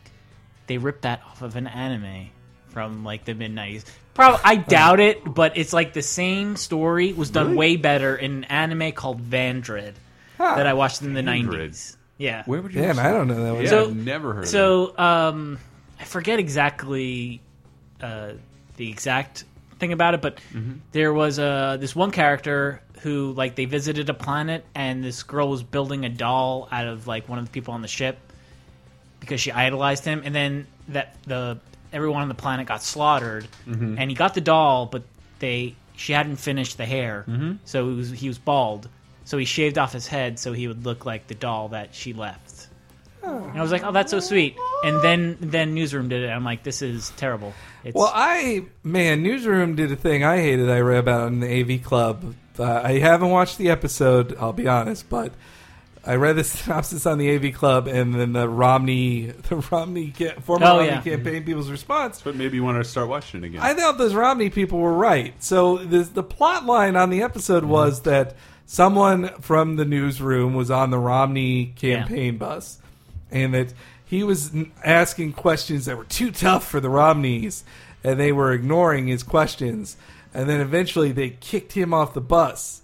they 0.68 0.78
ripped 0.78 1.04
that 1.04 1.22
off 1.26 1.42
of 1.42 1.56
an 1.56 1.68
anime 1.68 2.32
from 2.68 3.06
like 3.06 3.24
the 3.24 3.34
mid 3.34 3.56
'90s. 3.56 3.86
Probably, 4.14 4.42
I 4.44 4.58
doubt 4.58 5.00
it, 5.00 5.22
but 5.24 5.56
it's 5.58 5.72
like 5.72 5.94
the 5.94 6.02
same 6.02 6.58
story 6.58 7.14
was 7.14 7.30
done 7.30 7.56
way 7.56 7.78
better 7.78 8.18
in 8.18 8.40
an 8.40 8.44
anime 8.46 8.92
called 8.92 9.22
Vandred 9.22 9.94
that 10.38 10.68
I 10.68 10.74
watched 10.74 11.02
in 11.02 11.14
the 11.14 11.22
Vandred. 11.22 11.70
'90s. 11.70 11.96
Yeah. 12.18 12.44
Where 12.46 12.62
would 12.62 12.74
you? 12.74 12.82
Damn, 12.82 13.00
I 13.00 13.12
don't 13.12 13.30
know 13.30 13.42
that 13.42 13.54
one. 13.54 13.64
Yeah, 13.64 13.70
So- 13.70 13.86
I've 13.86 13.96
never 13.96 14.34
heard. 14.34 14.44
of 14.44 14.50
So 14.50 14.98
um, 14.98 15.60
I 15.98 16.04
forget 16.04 16.40
exactly 16.40 17.40
uh, 18.02 18.34
the 18.76 18.90
exact 18.90 19.46
thing 19.80 19.94
about 19.94 20.14
it, 20.14 20.22
but 20.22 20.40
there 20.92 21.14
was 21.14 21.40
uh, 21.40 21.78
this 21.80 21.96
one 21.96 22.12
character 22.12 22.82
who 23.02 23.32
like 23.34 23.56
they 23.56 23.66
visited 23.66 24.10
a 24.10 24.14
planet 24.14 24.66
and 24.74 25.04
this 25.04 25.22
girl 25.24 25.50
was 25.50 25.62
building 25.64 26.04
a 26.04 26.10
doll 26.10 26.68
out 26.72 26.88
of 26.88 27.06
like 27.08 27.30
one 27.30 27.38
of 27.40 27.46
the 27.46 27.52
people 27.52 27.74
on 27.74 27.82
the 27.82 27.88
ship 27.88 28.18
because 29.20 29.40
she 29.42 29.52
idolized 29.52 30.04
him, 30.06 30.22
and 30.26 30.34
then 30.34 30.68
that 30.90 31.16
the 31.24 31.60
everyone 31.94 32.22
on 32.22 32.28
the 32.28 32.34
planet 32.36 32.68
got 32.68 32.82
slaughtered, 32.84 33.48
and 33.66 34.10
he 34.10 34.16
got 34.16 34.34
the 34.34 34.42
doll, 34.42 34.86
but 34.86 35.04
they 35.40 35.76
she 35.96 36.14
hadn't 36.14 36.38
finished 36.38 36.78
the 36.78 36.86
hair, 36.86 37.26
so 37.66 37.90
he 37.90 37.96
was 37.96 38.12
he 38.12 38.28
was 38.28 38.38
bald, 38.38 38.88
so 39.26 39.38
he 39.38 39.46
shaved 39.46 39.78
off 39.78 39.94
his 39.94 40.08
head 40.08 40.40
so 40.40 40.54
he 40.54 40.68
would 40.68 40.86
look 40.86 41.06
like 41.06 41.28
the 41.28 41.36
doll 41.36 41.70
that 41.70 41.94
she 41.96 42.14
left. 42.14 42.57
And 43.28 43.58
I 43.58 43.62
was 43.62 43.72
like, 43.72 43.84
"Oh, 43.84 43.92
that's 43.92 44.12
so 44.12 44.20
sweet." 44.20 44.58
And 44.84 45.02
then 45.02 45.38
then 45.40 45.74
Newsroom 45.74 46.10
did 46.10 46.24
it. 46.24 46.28
I'm 46.30 46.44
like, 46.44 46.64
"This 46.64 46.82
is 46.82 47.12
terrible." 47.18 47.54
It's, 47.84 47.96
Well, 47.96 48.12
I 48.14 48.66
man, 48.84 49.24
Newsroom 49.24 49.76
did 49.76 49.92
a 49.92 49.96
thing 49.96 50.24
I 50.24 50.38
hated. 50.38 50.70
I 50.70 50.80
read 50.80 51.00
about 51.00 51.28
in 51.28 51.40
the 51.40 51.48
AV 51.76 51.84
Club. 51.84 52.36
Uh, 52.60 52.82
I 52.84 53.00
haven't 53.00 53.30
watched 53.30 53.58
the 53.58 53.70
episode. 53.70 54.36
I'll 54.40 54.54
be 54.54 54.68
honest, 54.68 55.10
but 55.10 55.32
I 56.06 56.16
read 56.16 56.38
the 56.38 56.44
synopsis 56.46 57.06
on 57.06 57.18
the 57.18 57.36
AV 57.36 57.54
Club, 57.54 57.88
and 57.88 58.14
then 58.16 58.34
the 58.34 58.48
Romney, 58.50 59.26
the 59.50 59.58
Romney, 59.72 60.14
ca- 60.18 60.40
former 60.42 60.66
Oh, 60.66 60.78
Romney 60.78 60.88
yeah. 60.88 61.02
campaign 61.02 61.44
people's 61.44 61.70
response. 61.70 62.22
But 62.24 62.36
maybe 62.36 62.58
you 62.58 62.64
want 62.64 62.84
to 62.84 62.90
start 62.90 63.10
watching 63.10 63.44
it 63.44 63.48
again. 63.48 63.62
I 63.62 63.74
thought 63.74 63.98
those 63.98 64.14
Romney 64.16 64.50
people 64.50 64.80
were 64.80 64.94
right. 64.94 65.34
So 65.44 65.78
the 65.78 66.00
the 66.00 66.24
plot 66.24 66.66
line 66.66 66.96
on 66.96 67.10
the 67.10 67.22
episode 67.24 67.64
was 67.66 68.02
that 68.04 68.36
someone 68.66 69.30
from 69.42 69.76
the 69.78 69.86
newsroom 69.86 70.54
was 70.54 70.70
on 70.72 70.90
the 70.90 71.00
Romney 71.00 71.68
campaign 71.78 72.38
bus, 72.38 72.80
and 73.32 73.54
that 73.54 73.74
he 74.06 74.24
was 74.24 74.52
asking 74.84 75.34
questions 75.34 75.86
that 75.86 75.98
were 75.98 76.06
too 76.06 76.32
tough 76.32 76.68
for 76.68 76.80
the 76.80 76.90
Romneys, 76.90 77.64
and 78.04 78.20
they 78.20 78.32
were 78.32 78.54
ignoring 78.54 79.08
his 79.08 79.24
questions. 79.24 79.98
And 80.34 80.50
then 80.50 80.62
eventually 80.62 81.12
they 81.12 81.32
kicked 81.32 81.74
him 81.74 81.94
off 81.94 82.14
the 82.14 82.22
bus, 82.22 82.82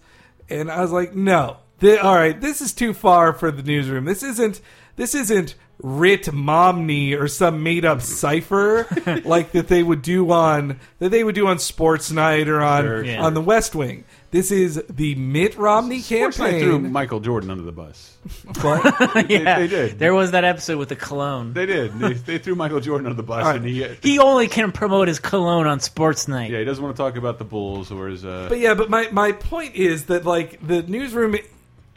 and 0.49 0.71
I 0.71 0.81
was 0.81 0.91
like, 0.91 1.13
no. 1.15 1.57
Th- 1.79 1.99
all 1.99 2.15
right, 2.15 2.39
this 2.39 2.61
is 2.61 2.73
too 2.73 2.93
far 2.93 3.33
for 3.33 3.51
the 3.51 3.63
newsroom. 3.63 4.05
This 4.05 4.23
isn't. 4.23 4.61
This 4.95 5.15
isn't 5.15 5.55
Rit 5.81 6.23
Momney 6.25 7.19
or 7.19 7.27
some 7.27 7.63
made 7.63 7.83
up 7.83 8.01
cipher 8.01 8.87
like 9.25 9.51
that 9.53 9.67
they 9.67 9.81
would 9.81 10.01
do 10.03 10.29
on 10.31 10.79
that 10.99 11.09
they 11.09 11.23
would 11.23 11.33
do 11.35 11.47
on 11.47 11.57
Sports 11.59 12.11
Night 12.11 12.47
or 12.47 12.61
on 12.61 12.83
Sure, 12.83 13.03
Yeah. 13.03 13.23
on 13.23 13.33
the 13.33 13.41
West 13.41 13.73
Wing. 13.75 14.03
This 14.33 14.51
is 14.51 14.83
the 14.89 15.13
Mitt 15.13 15.55
Romney 15.57 16.01
campaign. 16.01 16.51
Night 16.51 16.59
threw. 16.59 16.79
Michael 16.79 17.19
Jordan 17.19 17.51
under 17.51 17.63
the 17.63 17.71
bus. 17.71 18.17
But- 18.63 19.29
yeah, 19.29 19.59
they 19.59 19.67
did. 19.67 19.99
There 19.99 20.13
was 20.15 20.31
that 20.31 20.43
episode 20.43 20.79
with 20.79 20.89
the 20.89 20.95
cologne. 20.95 21.53
They 21.53 21.67
did. 21.67 21.93
They, 21.99 22.13
they 22.13 22.37
threw 22.39 22.55
Michael 22.55 22.79
Jordan 22.79 23.05
under 23.05 23.15
the 23.15 23.21
bus, 23.21 23.45
right. 23.45 23.57
and 23.57 23.65
he. 23.65 23.83
he 24.01 24.17
only 24.17 24.47
can 24.47 24.71
promote 24.71 25.07
his 25.07 25.19
cologne 25.19 25.67
on 25.67 25.79
Sports 25.79 26.27
Night. 26.27 26.49
Yeah, 26.49 26.57
he 26.57 26.65
doesn't 26.65 26.83
want 26.83 26.95
to 26.95 27.01
talk 27.01 27.15
about 27.15 27.37
the 27.37 27.45
Bulls 27.45 27.91
or 27.91 28.07
his. 28.07 28.25
Uh, 28.25 28.47
but 28.49 28.57
yeah, 28.57 28.73
but 28.73 28.89
my 28.89 29.07
my 29.11 29.33
point 29.33 29.75
is 29.75 30.05
that 30.05 30.25
like 30.25 30.65
the 30.65 30.81
newsroom 30.81 31.35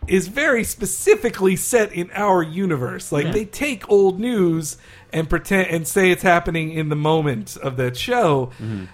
is 0.07 0.29
very 0.29 0.63
specifically 0.63 1.57
set 1.57 1.93
in 1.93 2.11
our 2.13 2.43
universe. 2.43 3.11
Like 3.11 3.25
Yeah. 3.27 3.33
they 3.33 3.45
take 3.47 3.89
old 3.91 4.21
news 4.21 4.77
and 5.13 5.29
pretend 5.29 5.69
and 5.69 5.89
say 5.89 6.11
it's 6.11 6.23
happening 6.23 6.71
in 6.71 6.91
the 6.91 6.97
moment 6.97 7.57
of 7.57 7.77
that 7.79 7.97
show. 7.97 8.53
Mm-hmm. 8.61 8.85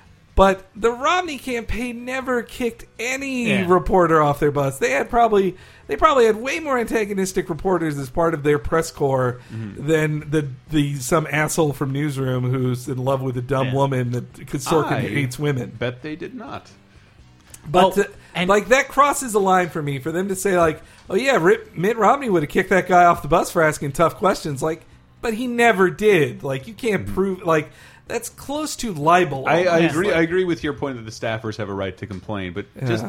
But 0.43 0.65
the 0.75 0.91
Romney 0.91 1.39
campaign 1.39 2.05
never 2.05 2.43
kicked 2.43 2.85
any 2.99 3.49
Yeah. 3.51 3.69
reporter 3.69 4.21
off 4.21 4.41
their 4.41 4.51
bus. 4.51 4.77
They 4.81 4.91
had 4.91 5.09
probably 5.09 5.57
they 5.87 5.95
probably 5.95 6.27
had 6.27 6.35
way 6.35 6.59
more 6.59 6.79
antagonistic 6.79 7.49
reporters 7.49 7.97
as 7.97 8.11
part 8.11 8.35
of 8.35 8.43
their 8.43 8.59
press 8.59 8.91
corps 8.91 9.41
Mm-hmm. 9.55 9.87
than 9.87 10.31
the 10.31 10.49
the 10.69 10.97
some 10.97 11.29
asshole 11.31 11.75
from 11.75 11.93
newsroom 11.93 12.51
who's 12.51 12.89
in 12.89 12.99
love 12.99 13.23
with 13.23 13.37
a 13.37 13.41
dumb 13.43 13.69
Yeah. 13.69 13.75
woman 13.75 14.11
that 14.11 14.33
because 14.33 14.67
Sorkin 14.67 14.93
I 14.95 15.01
hates 15.03 15.39
women. 15.39 15.77
Bet 15.79 16.03
they 16.03 16.17
did 16.17 16.35
not. 16.35 16.71
But 17.71 17.85
Oh, 17.85 17.91
to- 17.93 18.11
and- 18.35 18.49
like 18.51 18.67
that 18.69 18.89
crosses 18.89 19.35
a 19.35 19.39
line 19.39 19.69
for 19.69 19.81
me 19.81 20.01
for 20.01 20.11
them 20.11 20.27
to 20.27 20.35
say 20.35 20.59
like, 20.59 20.83
oh 21.09 21.15
yeah, 21.15 21.39
Rip, 21.41 21.77
Mitt 21.77 21.97
Romney 21.97 22.29
would 22.29 22.43
have 22.43 22.51
kicked 22.51 22.71
that 22.71 22.89
guy 22.89 23.05
off 23.05 23.23
the 23.23 23.29
bus 23.29 23.53
for 23.53 23.63
asking 23.63 23.93
tough 23.93 24.17
questions. 24.17 24.61
Like, 24.61 24.83
but 25.21 25.35
he 25.35 25.47
never 25.47 25.89
did. 25.89 26.43
Like 26.43 26.67
you 26.67 26.75
can't 26.75 27.07
prove 27.07 27.43
like 27.47 27.71
that's 28.09 28.29
close 28.29 28.77
to 28.77 28.93
libel. 28.93 29.45
Mm-hmm. 29.45 29.69
I, 29.69 29.73
I 29.73 29.79
agree. 29.81 30.13
I 30.13 30.21
agree 30.21 30.45
with 30.45 30.63
your 30.65 30.73
point 30.73 30.97
that 30.97 31.03
the 31.03 31.11
staffers 31.11 31.57
have 31.57 31.69
a 31.69 31.75
right 31.75 31.97
to 31.99 32.07
complain, 32.07 32.53
but 32.53 32.67
just 32.87 33.05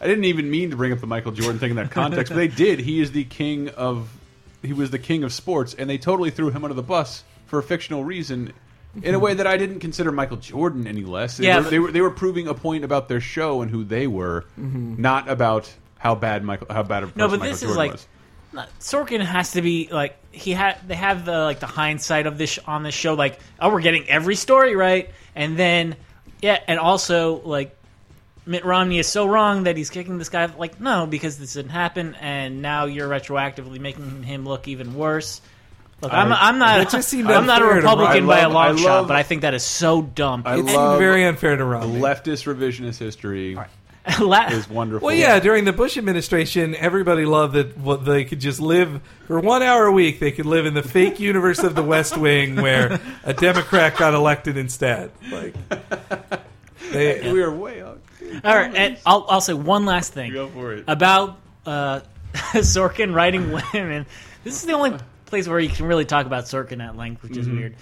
I 0.00 0.06
didn't 0.06 0.24
even 0.24 0.50
mean 0.50 0.70
to 0.70 0.76
bring 0.76 0.92
up 0.92 1.00
the 1.00 1.06
Michael 1.06 1.32
Jordan 1.32 1.58
thing 1.58 1.70
in 1.70 1.76
that 1.76 1.90
context, 1.90 2.30
but 2.32 2.36
they 2.36 2.48
did. 2.64 2.78
He 2.80 3.00
is 3.00 3.12
the 3.12 3.24
king 3.24 3.70
of 3.70 4.10
he 4.62 4.72
was 4.72 4.90
the 4.90 4.98
king 4.98 5.24
of 5.24 5.32
sports, 5.32 5.74
and 5.74 5.88
they 5.88 5.98
totally 5.98 6.30
threw 6.30 6.50
him 6.50 6.64
under 6.64 6.74
the 6.74 6.82
bus 6.82 7.24
for 7.46 7.58
a 7.58 7.62
fictional 7.62 8.04
reason. 8.04 8.52
In 9.02 9.12
a 9.16 9.18
way 9.18 9.34
that 9.34 9.46
I 9.46 9.56
didn't 9.56 9.80
consider 9.80 10.12
Michael 10.12 10.36
Jordan 10.36 10.86
any 10.86 11.02
less. 11.02 11.38
They, 11.38 11.46
Yeah, 11.46 11.58
were, 11.58 11.62
they 11.70 11.78
were 11.80 11.90
they 11.90 12.00
were 12.00 12.12
proving 12.12 12.46
a 12.46 12.54
point 12.54 12.84
about 12.84 13.08
their 13.08 13.20
show 13.20 13.60
and 13.60 13.68
who 13.68 13.82
they 13.82 14.06
were, 14.06 14.44
not 14.56 15.28
about 15.28 15.72
how 15.98 16.14
bad 16.14 16.44
Michael 16.44 16.68
how 16.70 16.84
bad 16.84 17.02
of 17.02 17.08
a 17.08 17.12
person 17.12 17.18
No, 17.18 17.28
but 17.28 17.40
Michael 17.40 17.52
this 17.52 17.62
is 17.62 17.68
Jordan 17.68 17.76
like 17.76 17.92
was. 17.92 18.06
Not- 18.54 18.68
Sorkin 18.80 19.20
has 19.24 19.52
to 19.52 19.62
be 19.62 19.88
like 19.92 20.16
he 20.32 20.52
had. 20.52 20.78
They 20.86 20.94
have 20.94 21.24
the 21.24 21.38
like 21.40 21.60
the 21.60 21.66
hindsight 21.66 22.26
of 22.26 22.38
this 22.38 22.58
on 22.66 22.82
this 22.82 22.94
show. 22.94 23.14
Like, 23.14 23.38
oh, 23.60 23.70
we're 23.70 23.80
getting 23.80 24.08
every 24.08 24.34
story 24.36 24.74
right, 24.76 25.10
and 25.34 25.56
then 25.56 25.96
yeah, 26.40 26.58
and 26.66 26.78
also 26.78 27.40
like 27.44 27.76
Mitt 28.46 28.64
Romney 28.64 28.98
is 28.98 29.06
so 29.08 29.26
wrong 29.26 29.64
that 29.64 29.76
he's 29.76 29.90
kicking 29.90 30.18
this 30.18 30.28
guy. 30.28 30.46
Like, 30.46 30.80
no, 30.80 31.06
because 31.06 31.38
this 31.38 31.54
didn't 31.54 31.70
happen, 31.70 32.14
and 32.20 32.62
now 32.62 32.84
you're 32.86 33.08
retroactively 33.08 33.78
making 33.80 34.22
him 34.22 34.44
look 34.44 34.68
even 34.68 34.94
worse. 34.94 35.40
Look, 36.00 36.12
I'm, 36.12 36.32
I- 36.32 36.48
I'm 36.48 36.58
not. 36.58 36.78
That 36.78 36.90
just 36.90 37.14
I'm 37.14 37.46
not 37.46 37.62
a 37.62 37.66
Republican 37.66 38.26
Romney. 38.26 38.26
by 38.26 38.38
I 38.40 38.42
a 38.42 38.48
love- 38.48 38.52
long 38.52 38.78
I 38.78 38.82
shot, 38.82 39.08
but 39.08 39.16
I 39.16 39.22
think 39.22 39.42
that 39.42 39.54
is 39.54 39.62
so 39.62 40.02
dumb. 40.02 40.42
I 40.44 40.58
it 40.58 40.64
love 40.64 40.98
very 40.98 41.24
unfair 41.24 41.52
to 41.52 41.56
the 41.56 41.64
Romney. 41.64 41.98
leftist 42.00 42.52
revisionist 42.52 42.98
history 42.98 43.56
La- 44.20 44.48
is 44.48 44.68
wonderful. 44.68 45.06
Well, 45.06 45.14
yeah, 45.16 45.40
during 45.40 45.64
the 45.64 45.72
Bush 45.72 45.96
administration, 45.96 46.74
everybody 46.74 47.24
loved 47.24 47.54
that 47.54 47.78
what 47.78 48.04
they 48.04 48.24
could 48.24 48.40
just 48.40 48.60
live 48.60 49.00
for 49.26 49.40
one 49.40 49.62
hour 49.62 49.86
a 49.86 49.92
week. 49.92 50.20
They 50.20 50.30
could 50.30 50.44
live 50.46 50.66
in 50.66 50.74
the 50.74 50.82
fake 50.82 51.20
universe 51.20 51.60
of 51.60 51.74
the 51.74 51.82
West 51.82 52.16
Wing, 52.18 52.56
where 52.56 53.00
a 53.24 53.32
Democrat 53.32 53.96
got 53.96 54.12
elected 54.12 54.58
instead. 54.58 55.10
Like, 55.30 55.54
they, 56.92 57.32
we 57.32 57.42
are 57.42 57.50
way 57.50 57.80
out. 57.82 58.00
All 58.44 58.54
right, 58.54 58.74
and 58.74 58.98
I'll, 59.06 59.24
I'll 59.28 59.40
say 59.40 59.54
one 59.54 59.86
last 59.86 60.12
thing. 60.12 60.32
Go 60.32 60.48
for 60.48 60.74
it. 60.74 60.84
about 60.86 61.38
uh, 61.64 62.00
Sorkin 62.34 63.14
writing 63.14 63.52
women. 63.72 64.04
This 64.42 64.54
is 64.60 64.66
the 64.66 64.72
only 64.74 64.98
place 65.24 65.48
where 65.48 65.60
you 65.60 65.70
can 65.70 65.86
really 65.86 66.04
talk 66.04 66.26
about 66.26 66.44
Sorkin 66.44 66.86
at 66.86 66.96
length, 66.96 67.22
which 67.22 67.36
is 67.38 67.48
weird. 67.48 67.74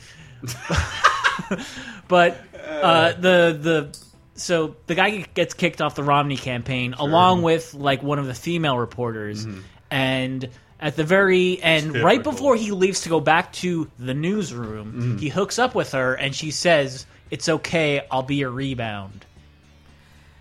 but 2.09 2.39
uh, 2.65 3.13
the 3.15 3.59
the 3.61 3.99
so 4.43 4.77
the 4.87 4.95
guy 4.95 5.25
gets 5.35 5.55
kicked 5.55 5.81
off 5.81 5.95
the 5.95 6.03
Romney 6.03 6.37
campaign 6.37 6.95
along 6.99 7.43
with 7.43 7.75
like 7.75 8.03
one 8.03 8.19
of 8.19 8.27
the 8.27 8.35
female 8.35 8.79
reporters, 8.79 9.47
and 9.91 10.49
at 10.81 10.97
the 10.97 11.05
very 11.05 11.63
end, 11.63 11.97
right 11.97 12.23
before 12.23 12.57
he 12.57 12.73
leaves 12.73 13.03
to 13.03 13.09
go 13.09 13.21
back 13.21 13.53
to 13.55 13.89
the 13.99 14.15
newsroom, 14.15 15.19
he 15.19 15.29
hooks 15.29 15.59
up 15.59 15.75
with 15.75 15.93
her, 15.93 16.15
and 16.15 16.35
she 16.35 16.51
says, 16.51 17.07
"It's 17.31 17.49
okay, 17.49 18.05
I'll 18.11 18.23
be 18.23 18.37
your 18.37 18.51
rebound." 18.51 19.25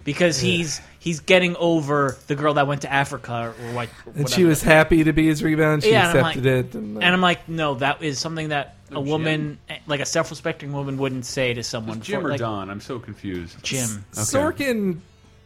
because 0.04 0.40
he's 0.40 0.82
he's 1.00 1.20
getting 1.20 1.56
over 1.58 2.18
the 2.28 2.36
girl 2.36 2.56
that 2.56 2.66
went 2.68 2.82
to 2.82 2.92
Africa 2.92 3.54
or 3.60 3.74
what. 3.74 3.90
and 4.16 4.28
she 4.30 4.46
was 4.46 4.64
happy 4.64 5.04
to 5.04 5.14
be 5.14 5.28
his 5.28 5.44
rebound. 5.44 5.84
She 5.84 5.92
Yeah, 5.92 6.10
and 6.10 6.18
accepted 6.20 6.46
like- 6.46 6.66
it. 6.66 6.76
And, 6.76 6.98
uh, 6.98 7.02
and 7.02 7.14
I'm 7.14 7.22
like, 7.22 7.48
no, 7.48 7.76
that 7.76 8.02
is 8.02 8.18
something 8.20 8.50
that 8.50 8.76
a 8.92 8.96
Jim? 8.96 9.06
woman, 9.06 9.60
like 9.88 10.00
a 10.00 10.06
self-respecting 10.06 10.72
woman, 10.74 10.98
wouldn't 10.98 11.26
say 11.26 11.54
to 11.54 11.64
someone. 11.64 12.02
Jim 12.02 12.22
for, 12.22 12.28
or 12.28 12.32
like, 12.32 12.40
Don? 12.40 12.70
I'm 12.70 12.82
so 12.82 13.00
confused. 13.00 13.62
Jim. 13.64 14.06
Sorkin 14.14 15.00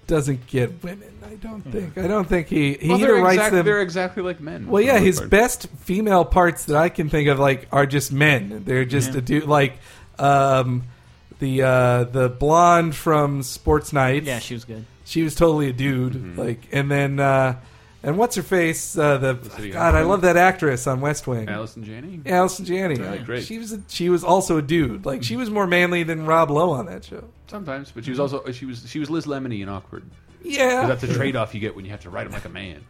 doesn't 0.08 0.45
get 0.47 0.84
women. 0.84 1.12
I 1.25 1.36
don't 1.36 1.62
think. 1.62 1.97
I 1.97 2.08
don't 2.08 2.27
think 2.29 2.47
he 2.47 2.73
he 2.75 2.89
Well, 2.89 2.99
either 2.99 3.15
writes 3.15 3.36
exact- 3.36 3.53
them. 3.53 3.65
they're 3.65 3.81
exactly 3.81 4.21
like 4.23 4.39
men. 4.39 4.67
Well, 4.67 4.81
yeah, 4.81 4.99
his 4.99 5.17
part. 5.19 5.29
best 5.31 5.67
female 5.79 6.23
parts 6.25 6.65
that 6.65 6.75
I 6.77 6.89
can 6.89 7.10
think 7.10 7.27
of 7.29 7.39
like 7.39 7.67
are 7.71 7.86
just 7.86 8.12
men. 8.12 8.63
They're 8.65 8.86
just 8.86 9.13
Yeah. 9.13 9.17
a 9.17 9.21
dude 9.21 9.45
like 9.45 9.73
um, 10.19 10.84
the 11.39 11.63
uh, 11.63 12.03
the 12.05 12.29
blonde 12.29 12.95
from 12.95 13.41
Sports 13.43 13.93
Night. 13.93 14.23
Yeah, 14.23 14.39
she 14.39 14.53
was 14.53 14.63
good. 14.65 14.86
she 15.05 15.23
was 15.23 15.34
totally 15.36 15.69
a 15.69 15.73
dude. 15.73 16.13
Mm-hmm. 16.13 16.39
Like, 16.39 16.67
and 16.71 16.89
then 16.91 17.19
uh, 17.19 17.60
and 18.05 18.17
what's 18.17 18.35
her 18.37 18.43
face? 18.43 18.97
Uh, 18.97 19.17
the 19.17 19.33
God, 19.73 19.95
I 19.95 20.01
love 20.03 20.21
that 20.21 20.37
actress 20.37 20.87
on 20.87 21.01
West 21.01 21.27
Wing. 21.27 21.49
Allison 21.49 21.83
Janney. 21.83 22.21
Yeah, 22.25 22.37
Allison 22.37 22.63
Janney. 22.65 22.95
Like, 22.95 23.25
great. 23.25 23.43
She 23.43 23.57
was 23.57 23.73
a, 23.73 23.81
she 23.89 24.07
was 24.09 24.23
also 24.23 24.57
a 24.57 24.61
dude. 24.61 25.05
Like 25.05 25.23
she 25.23 25.35
was 25.35 25.49
more 25.49 25.67
manly 25.67 26.03
than 26.03 26.25
Rob 26.25 26.49
Lowe 26.51 26.71
on 26.71 26.85
that 26.85 27.03
show. 27.03 27.23
Sometimes, 27.47 27.91
but 27.91 28.05
she 28.05 28.11
was 28.11 28.19
also 28.19 28.49
she 28.51 28.65
was 28.65 28.89
she 28.89 28.99
was 28.99 29.09
Liz 29.09 29.25
Lemony 29.25 29.61
in 29.61 29.69
Awkward. 29.69 30.03
'Cause 30.43 30.51
Yeah, 30.53 30.85
That's 30.87 31.03
a 31.03 31.13
trade 31.13 31.35
off 31.35 31.53
you 31.53 31.59
get 31.59 31.75
when 31.75 31.85
you 31.85 31.91
have 31.91 32.01
to 32.01 32.09
write 32.09 32.27
him 32.27 32.31
like 32.33 32.45
a 32.45 32.49
man. 32.49 32.81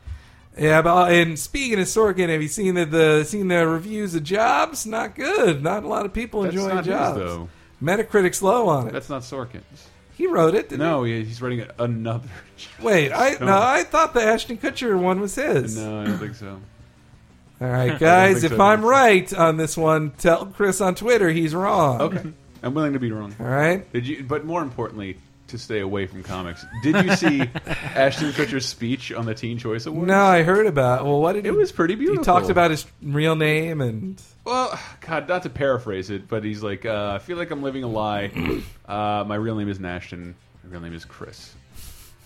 Yeah, 0.57 0.81
but 0.81 1.11
and 1.11 1.37
speaking 1.37 1.79
of 1.79 1.85
Sorkin, 1.87 2.29
have 2.29 2.41
you 2.41 2.47
seen 2.47 2.75
the, 2.75 2.85
the 2.85 3.23
seen 3.25 3.49
the 3.49 3.67
reviews 3.67 4.15
of 4.15 4.23
Jobs? 4.23 4.85
Not 4.85 5.13
good. 5.15 5.61
Not 5.61 5.83
a 5.83 5.87
lot 5.87 6.05
of 6.05 6.13
people 6.13 6.43
That's 6.43 6.53
enjoying 6.55 6.75
not 6.75 6.85
his, 6.85 6.93
Jobs. 6.93 7.17
though. 7.19 7.49
Metacritic's 7.81 8.41
low 8.41 8.69
on 8.69 8.87
it. 8.87 8.93
That's 8.93 9.09
not 9.09 9.21
Sorkin's. 9.23 9.87
He 10.15 10.27
wrote 10.27 10.55
it. 10.55 10.69
Didn't 10.69 10.79
No, 10.79 11.03
he, 11.03 11.23
he's 11.23 11.41
writing 11.41 11.65
another. 11.77 12.27
Wait, 12.81 13.11
I 13.11 13.31
No. 13.39 13.45
no, 13.47 13.57
I 13.61 13.83
thought 13.83 14.13
the 14.13 14.21
Ashton 14.23 14.57
Kutcher 14.57 14.97
one 14.99 15.19
was 15.19 15.35
his. 15.35 15.77
No, 15.77 16.01
I 16.01 16.05
don't 16.05 16.17
think 16.17 16.35
so. 16.35 16.59
All 17.61 17.67
right, 17.67 17.97
guys, 17.99 18.43
if 18.43 18.51
so. 18.51 18.61
I'm 18.61 18.83
right 18.83 19.31
on 19.33 19.57
this 19.57 19.77
one, 19.77 20.11
tell 20.17 20.45
Chris 20.47 20.81
on 20.81 20.95
Twitter 20.95 21.29
he's 21.29 21.55
wrong. 21.55 22.01
Okay, 22.01 22.23
I'm 22.63 22.73
willing 22.73 22.93
to 22.93 22.99
be 22.99 23.11
wrong. 23.11 23.33
All 23.39 23.45
right. 23.45 23.91
Did 23.93 24.07
you? 24.07 24.23
But 24.23 24.45
more 24.45 24.61
importantly, 24.61 25.17
to 25.47 25.57
stay 25.57 25.79
away 25.79 26.07
from 26.07 26.23
comics, 26.23 26.65
did 26.83 27.05
you 27.05 27.15
see 27.15 27.41
Ashton 27.95 28.31
Kutcher's 28.31 28.65
speech 28.65 29.11
on 29.13 29.25
the 29.25 29.33
Teen 29.35 29.57
Choice 29.57 29.85
Awards? 29.85 30.07
No, 30.07 30.23
I 30.23 30.43
heard 30.43 30.65
about. 30.67 31.03
Well, 31.05 31.21
what 31.21 31.33
did 31.33 31.45
It 31.45 31.51
he? 31.51 31.57
was 31.57 31.71
pretty 31.71 31.95
beautiful. 31.95 32.21
He 32.21 32.25
talked 32.25 32.49
about 32.49 32.71
his 32.71 32.85
real 33.01 33.35
name 33.35 33.81
and. 33.81 34.21
Well, 34.43 34.79
God, 35.01 35.27
not 35.27 35.43
to 35.43 35.49
paraphrase 35.49 36.09
it, 36.09 36.27
but 36.27 36.43
he's 36.43 36.61
like, 36.63 36.85
uh, 36.85 37.13
I 37.15 37.19
feel 37.19 37.37
like 37.37 37.51
I'm 37.51 37.63
living 37.63 37.83
a 37.83 37.87
lie. 37.87 38.31
Uh, 38.87 39.23
my 39.27 39.33
real 39.33 39.55
name 39.55 39.67
isn't 39.67 39.83
Ashton. 39.83 40.35
My 40.63 40.69
real 40.69 40.79
name 40.81 40.93
is 40.93 41.05
Chris. 41.05 41.55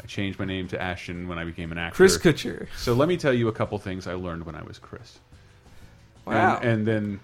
I 0.04 0.06
changed 0.08 0.38
my 0.40 0.44
name 0.44 0.68
to 0.68 0.82
Ashton 0.82 1.30
when 1.30 1.40
I 1.40 1.46
became 1.46 1.72
an 1.72 1.78
actor. 1.78 1.96
Chris 1.96 2.18
Kutcher. 2.18 2.68
So 2.76 2.94
let 2.94 3.08
me 3.08 3.16
tell 3.16 3.32
you 3.34 3.48
a 3.48 3.54
couple 3.54 3.78
things 3.80 4.08
I 4.08 4.16
learned 4.16 4.46
when 4.46 4.56
I 4.56 4.64
was 4.64 4.78
Chris. 4.78 5.20
Wow. 6.26 6.58
And, 6.58 6.66
and 6.70 6.88
then 6.88 7.20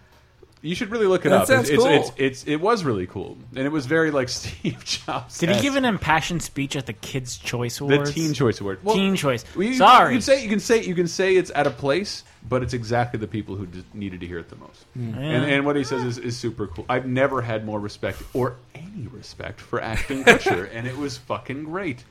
you 0.66 0.76
should 0.76 0.90
really 0.90 1.06
look 1.06 1.26
it 1.26 1.30
That 1.30 1.42
up. 1.42 1.48
sounds 1.48 1.70
it's, 1.70 1.84
cool. 1.84 1.92
it's, 1.92 2.10
it's, 2.10 2.18
it's, 2.18 2.44
it 2.48 2.56
was 2.58 2.84
really 2.84 3.06
cool, 3.08 3.38
and 3.56 3.66
it 3.66 3.72
was 3.72 3.86
very 3.86 4.12
like 4.12 4.30
Steve 4.30 4.84
Jobs. 4.84 5.38
Did 5.38 5.50
he 5.50 5.62
give 5.62 5.76
an 5.76 5.86
impassioned 5.86 6.42
speech 6.42 6.76
at 6.76 6.86
the 6.86 6.94
Kids' 6.94 7.38
Choice 7.38 7.80
Award? 7.80 8.08
the 8.08 8.12
Teen 8.12 8.34
Choice 8.34 8.60
Award? 8.60 8.80
Well, 8.84 8.96
Teen 8.96 9.16
Choice. 9.16 9.46
well, 9.56 9.68
you- 9.68 9.76
Sorry. 9.76 10.14
you 10.14 10.18
can 10.18 10.22
say 10.22 10.44
you 10.44 10.50
can 10.50 10.60
say 10.60 10.84
you 10.84 10.96
can 10.96 11.08
say 11.08 11.36
it's 11.36 11.52
at 11.54 11.68
a 11.68 11.72
place, 11.72 12.24
but 12.48 12.64
it's 12.64 12.74
exactly 12.74 13.20
the 13.20 13.28
people 13.28 13.56
who 13.56 13.68
needed 13.94 14.20
to 14.22 14.28
hear 14.28 14.40
it 14.40 14.50
the 14.50 14.56
most. 14.56 14.84
Hmm. 14.94 15.10
Yeah. 15.14 15.20
And, 15.20 15.52
and 15.52 15.66
what 15.66 15.76
he 15.76 15.84
says 15.84 16.04
is, 16.04 16.18
is 16.18 16.38
super 16.38 16.68
cool. 16.68 16.86
I've 16.90 17.06
never 17.06 17.42
had 17.42 17.66
more 17.66 17.80
respect 17.80 18.22
or 18.34 18.56
any 18.74 19.08
respect 19.08 19.62
for 19.62 19.80
Ashton 19.82 20.24
Kutcher, 20.24 20.70
and 20.74 20.88
it 20.88 20.98
was 20.98 21.18
fucking 21.18 21.66
great. 21.66 22.04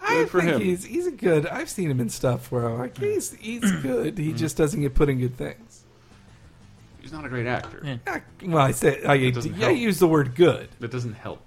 I 0.00 0.14
Good 0.14 0.30
for 0.30 0.40
think 0.40 0.52
him. 0.52 0.60
he's 0.60 0.84
he's 0.84 1.08
good. 1.08 1.46
I've 1.46 1.70
seen 1.70 1.90
him 1.90 2.00
in 2.00 2.10
stuff 2.10 2.52
where 2.52 2.68
I'm 2.68 2.78
like 2.78 2.96
hmm. 2.96 3.04
he's 3.04 3.32
he's 3.34 3.72
good. 3.82 4.18
He 4.18 4.30
hmm. 4.30 4.36
just 4.36 4.56
doesn't 4.56 4.80
get 4.80 4.94
put 4.94 5.08
in 5.08 5.18
good 5.18 5.36
things. 5.36 5.65
He's 7.06 7.12
not 7.12 7.24
a 7.24 7.28
great 7.28 7.46
actor. 7.46 7.80
Yeah. 7.84 7.96
Ah, 8.08 8.20
Well, 8.44 8.58
I 8.58 8.72
said 8.72 9.04
I, 9.04 9.30
doesn't 9.30 9.54
I 9.54 9.58
help. 9.66 9.78
use 9.78 10.00
the 10.00 10.08
word 10.08 10.34
good. 10.34 10.68
That 10.80 10.90
doesn't 10.90 11.12
help. 11.12 11.40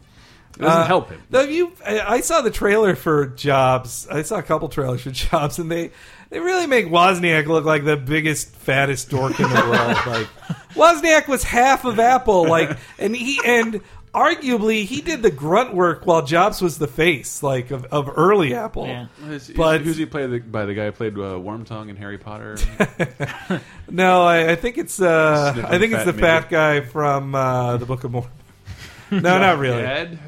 It 0.56 0.62
doesn't 0.62 0.82
Uh, 0.82 0.86
help 0.86 1.10
him. 1.10 1.22
Though 1.30 1.42
you, 1.42 1.74
I, 1.86 2.00
I 2.00 2.22
saw 2.22 2.40
the 2.42 2.50
trailer 2.50 2.96
for 2.96 3.28
Jobs. 3.28 4.08
I 4.10 4.22
saw 4.22 4.38
a 4.38 4.42
couple 4.44 4.70
trailers 4.70 5.02
for 5.02 5.12
Jobs, 5.30 5.60
and 5.60 5.70
they 5.70 5.92
they 6.30 6.40
really 6.40 6.66
make 6.66 6.86
Wozniak 6.88 7.48
look 7.48 7.66
like 7.66 7.84
the 7.84 7.98
biggest, 7.98 8.56
fattest 8.56 9.10
dork 9.10 9.38
in 9.40 9.50
the 9.50 9.56
world. 9.56 9.98
like 10.08 10.28
Wozniak 10.76 11.28
was 11.28 11.44
half 11.44 11.84
of 11.84 12.00
Apple, 12.00 12.48
like, 12.48 12.78
and 12.98 13.14
he 13.16 13.40
and 13.46 13.82
arguably 14.14 14.86
he 14.86 15.02
did 15.02 15.22
the 15.22 15.32
grunt 15.32 15.74
work 15.74 16.06
while 16.06 16.22
Jobs 16.24 16.62
was 16.62 16.78
the 16.78 16.88
face, 16.88 17.42
like 17.44 17.72
of, 17.72 17.86
of 17.86 18.10
early 18.16 18.54
Apple. 18.56 18.88
Yeah. 18.88 19.08
Is- 19.28 19.50
is- 19.50 19.56
but- 19.56 19.82
who's 19.82 19.98
he 19.98 20.06
played 20.06 20.30
the, 20.32 20.40
by 20.40 20.66
the 20.66 20.74
guy 20.74 20.86
who 20.86 20.92
played 20.92 21.14
uh, 21.14 21.38
Wormtongue 21.40 21.90
in 21.90 21.96
Harry 21.96 22.18
Potter? 22.18 22.58
No, 23.92 24.22
I, 24.22 24.52
I 24.52 24.56
think 24.56 24.78
it's 24.78 25.02
uh, 25.02 25.54
Sniffing 25.54 25.72
I 25.72 25.80
think 25.80 25.94
it's 25.94 26.04
fat 26.04 26.12
the 26.16 26.22
fat 26.22 26.50
guy 26.50 26.82
from 26.82 27.34
uh, 27.34 27.78
the 27.78 27.88
Book 27.88 28.04
of 28.04 28.12
Mormon. 28.12 28.30
no, 29.12 29.20
not 29.20 29.58
really. 29.58 29.82
Ed? 29.82 30.20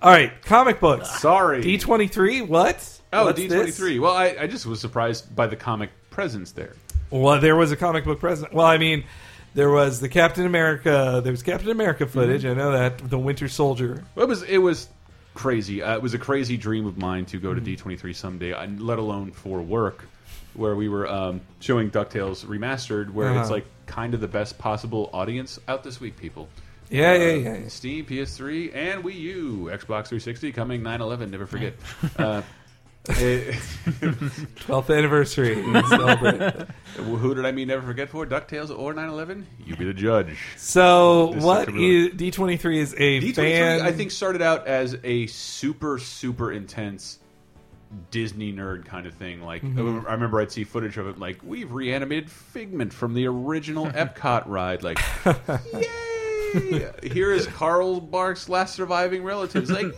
All 0.00 0.12
right, 0.12 0.30
comic 0.42 0.78
books. 0.78 1.10
Sorry. 1.20 1.60
D 1.62 1.76
twenty 1.78 2.06
three. 2.06 2.42
What? 2.42 3.00
oh, 3.12 3.32
D 3.32 3.48
twenty 3.48 3.72
three. 3.72 3.98
Well, 3.98 4.12
I, 4.14 4.36
I 4.40 4.46
just 4.46 4.64
was 4.66 4.80
surprised 4.80 5.34
by 5.34 5.48
the 5.48 5.56
comic 5.56 5.90
presence 6.10 6.52
there. 6.52 6.74
Well, 7.10 7.40
there 7.40 7.56
was 7.56 7.72
a 7.72 7.76
comic 7.76 8.04
book 8.04 8.20
present. 8.20 8.52
Well, 8.52 8.66
I 8.66 8.78
mean, 8.78 9.02
there 9.56 9.70
was 9.70 9.98
the 10.00 10.08
Captain 10.08 10.46
America. 10.46 11.20
There 11.24 11.32
was 11.32 11.42
Captain 11.42 11.70
America 11.70 12.06
footage. 12.06 12.42
Mm-hmm. 12.44 12.60
I 12.60 12.62
know 12.62 12.72
that 12.72 12.98
the 12.98 13.18
Winter 13.18 13.48
Soldier. 13.48 14.04
It 14.16 14.28
was 14.28 14.42
it 14.44 14.58
was 14.58 14.88
crazy. 15.34 15.82
Uh, 15.82 15.94
it 15.96 16.02
was 16.02 16.14
a 16.14 16.18
crazy 16.18 16.56
dream 16.56 16.86
of 16.86 16.96
mine 16.96 17.26
to 17.26 17.38
go 17.38 17.52
to 17.52 17.60
D23 17.60 18.14
someday, 18.14 18.52
I- 18.52 18.66
let 18.66 18.98
alone 18.98 19.32
for 19.32 19.60
work, 19.60 20.04
where 20.54 20.76
we 20.76 20.88
were 20.88 21.06
um, 21.10 21.40
showing 21.60 21.90
Ducktales 21.90 22.44
remastered, 22.46 23.10
where 23.10 23.30
it's 23.30 23.40
Uh-huh. 23.46 23.54
like 23.54 23.66
kind 23.86 24.14
of 24.14 24.20
the 24.20 24.28
best 24.28 24.56
possible 24.58 25.10
audience 25.12 25.58
out 25.68 25.82
this 25.84 26.00
week. 26.00 26.16
People, 26.16 26.48
Yeah, 26.90 27.14
yeah, 27.14 27.32
yeah. 27.32 27.56
yeah. 27.58 27.68
Steam, 27.68 28.04
PS3, 28.06 28.74
and 28.74 29.04
Wii 29.04 29.14
U, 29.14 29.70
Xbox 29.72 30.08
360 30.08 30.52
coming 30.52 30.82
9/11. 30.82 31.30
Never 31.30 31.46
forget. 31.46 31.74
uh, 32.18 32.42
eh, 33.10 33.52
12th 34.66 34.96
anniversary. 34.96 35.54
Celebrate. 35.88 36.66
who 36.96 37.34
did 37.34 37.44
I 37.46 37.52
mean 37.52 37.68
never 37.68 37.86
forget 37.86 38.08
for? 38.08 38.26
Ducktales 38.26 38.76
or 38.76 38.94
9/11? 38.94 39.44
You 39.64 39.76
be 39.76 39.84
the 39.84 39.94
judge. 39.94 40.36
so, 40.56 41.28
This 41.28 41.36
is 41.38 41.44
what 41.44 41.66
really- 41.68 42.06
is 42.08 42.14
D23 42.14 42.76
is 42.76 42.94
a 42.94 43.20
D23, 43.20 43.34
fan? 43.34 43.80
I 43.82 43.92
think, 43.92 44.10
started 44.10 44.42
out 44.42 44.66
as 44.66 44.96
a 45.04 45.26
super, 45.28 45.98
super 45.98 46.52
intense 46.52 47.18
Disney 48.10 48.52
nerd 48.52 48.84
kind 48.84 49.06
of 49.06 49.14
thing. 49.14 49.40
Like, 49.42 49.62
Mm-hmm. 49.62 50.06
I 50.08 50.12
remember 50.12 50.40
I'd 50.40 50.50
see 50.50 50.64
footage 50.64 50.98
of 50.98 51.06
it, 51.06 51.18
like, 51.18 51.38
we've 51.44 51.70
reanimated 51.70 52.28
Figment 52.30 52.92
from 52.92 53.14
the 53.14 53.26
original 53.26 53.86
Epcot 53.92 54.42
ride. 54.46 54.82
Like, 54.82 54.98
yay! 55.72 56.90
Here 57.02 57.32
is 57.32 57.46
Carl 57.46 58.00
Barks' 58.00 58.48
last 58.48 58.74
surviving 58.74 59.22
relatives. 59.22 59.70
Like, 59.70 59.86
yay! 59.86 59.92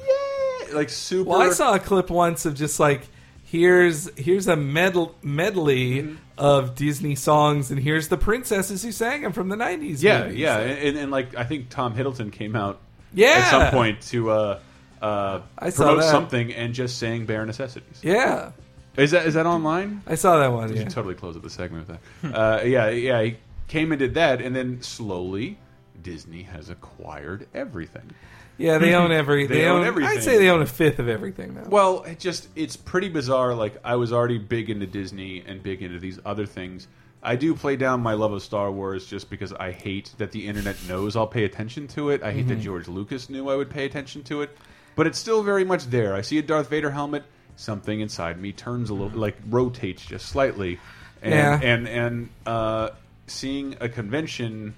Like, 0.72 0.88
super. 0.90 1.30
Well, 1.30 1.40
I 1.40 1.50
saw 1.50 1.74
a 1.74 1.78
clip 1.78 2.10
once 2.10 2.46
of 2.46 2.54
just 2.54 2.78
like 2.80 3.02
here's 3.44 4.08
here's 4.16 4.46
a 4.48 4.56
medl- 4.56 5.14
medley 5.22 6.02
Mm-hmm. 6.02 6.16
of 6.38 6.74
Disney 6.76 7.14
songs, 7.16 7.70
and 7.72 7.80
here's 7.80 8.06
the 8.08 8.16
princesses 8.16 8.82
who 8.84 8.92
sang 8.92 9.22
them 9.22 9.32
from 9.32 9.48
the 9.48 9.56
'90s. 9.56 10.02
Yeah, 10.02 10.24
movies. 10.24 10.38
yeah. 10.38 10.58
And, 10.58 10.96
and, 10.96 11.10
like, 11.10 11.34
I 11.34 11.42
think 11.44 11.68
Tom 11.68 11.96
Hiddleston 11.96 12.30
came 12.30 12.54
out 12.54 12.78
yeah. 13.12 13.28
at 13.42 13.50
some 13.50 13.70
point 13.72 14.00
to 14.02 14.30
uh, 14.30 14.60
uh, 15.02 15.40
I 15.58 15.70
promote 15.70 16.04
something 16.04 16.52
and 16.54 16.74
just 16.74 16.98
sang 16.98 17.26
bare 17.26 17.44
necessities. 17.44 17.98
Yeah, 18.02 18.52
Is 18.96 19.10
that 19.10 19.26
is 19.26 19.34
that 19.34 19.46
online? 19.46 20.02
I 20.06 20.14
saw 20.14 20.38
that 20.38 20.52
one. 20.52 20.68
We 20.70 20.76
Yeah. 20.76 20.82
should 20.84 20.90
totally 20.92 21.14
close 21.16 21.36
up 21.36 21.42
the 21.42 21.50
segment 21.50 21.88
with 21.88 21.98
that. 22.22 22.34
uh, 22.38 22.62
yeah, 22.64 22.88
yeah. 22.90 23.20
He 23.22 23.36
came 23.66 23.90
and 23.90 23.98
did 23.98 24.14
that, 24.14 24.40
and 24.40 24.54
then 24.54 24.80
slowly 24.82 25.58
Disney 26.00 26.42
has 26.44 26.70
acquired 26.70 27.48
everything. 27.52 28.10
Yeah, 28.58 28.78
they 28.78 28.94
own 28.94 29.12
every. 29.12 29.46
They 29.48 29.60
They, 29.60 29.66
own 29.66 29.80
own, 29.82 29.86
everything. 29.86 30.18
I'd 30.18 30.22
say 30.22 30.36
they 30.38 30.50
own 30.50 30.60
a 30.62 30.66
fifth 30.66 30.98
of 30.98 31.08
everything 31.08 31.54
now. 31.54 31.64
Well, 31.68 32.02
it 32.02 32.18
just 32.18 32.48
it's 32.56 32.76
pretty 32.76 33.08
bizarre. 33.08 33.54
Like 33.54 33.76
I 33.84 33.96
was 33.96 34.12
already 34.12 34.38
big 34.38 34.68
into 34.68 34.86
Disney 34.86 35.42
and 35.46 35.62
big 35.62 35.82
into 35.82 35.98
these 35.98 36.18
other 36.26 36.44
things. 36.44 36.88
I 37.22 37.34
do 37.36 37.54
play 37.54 37.76
down 37.76 38.00
my 38.00 38.12
love 38.14 38.32
of 38.32 38.42
Star 38.42 38.70
Wars 38.70 39.06
just 39.06 39.28
because 39.30 39.52
I 39.52 39.72
hate 39.72 40.12
that 40.18 40.30
the 40.32 40.46
internet 40.46 40.76
knows 40.88 41.16
I'll 41.16 41.26
pay 41.26 41.44
attention 41.44 41.88
to 41.88 42.10
it. 42.10 42.22
I 42.22 42.30
hate 42.32 42.40
Mm-hmm. 42.46 42.48
that 42.50 42.60
George 42.60 42.88
Lucas 42.88 43.28
knew 43.30 43.48
I 43.48 43.56
would 43.56 43.70
pay 43.70 43.84
attention 43.86 44.22
to 44.24 44.42
it, 44.42 44.56
but 44.94 45.06
it's 45.06 45.18
still 45.18 45.42
very 45.42 45.64
much 45.64 45.86
there. 45.86 46.14
I 46.14 46.20
see 46.20 46.38
a 46.38 46.42
Darth 46.42 46.68
Vader 46.70 46.90
helmet, 46.92 47.24
something 47.56 48.00
inside 48.00 48.40
me 48.40 48.52
turns 48.52 48.90
a 48.90 48.94
little, 48.94 49.18
like 49.18 49.36
rotates 49.48 50.04
just 50.06 50.26
slightly, 50.26 50.78
and 51.22 51.32
Yeah. 51.34 51.60
and 51.60 51.88
and 51.88 52.28
uh, 52.46 52.90
seeing 53.26 53.76
a 53.80 53.88
convention 53.88 54.74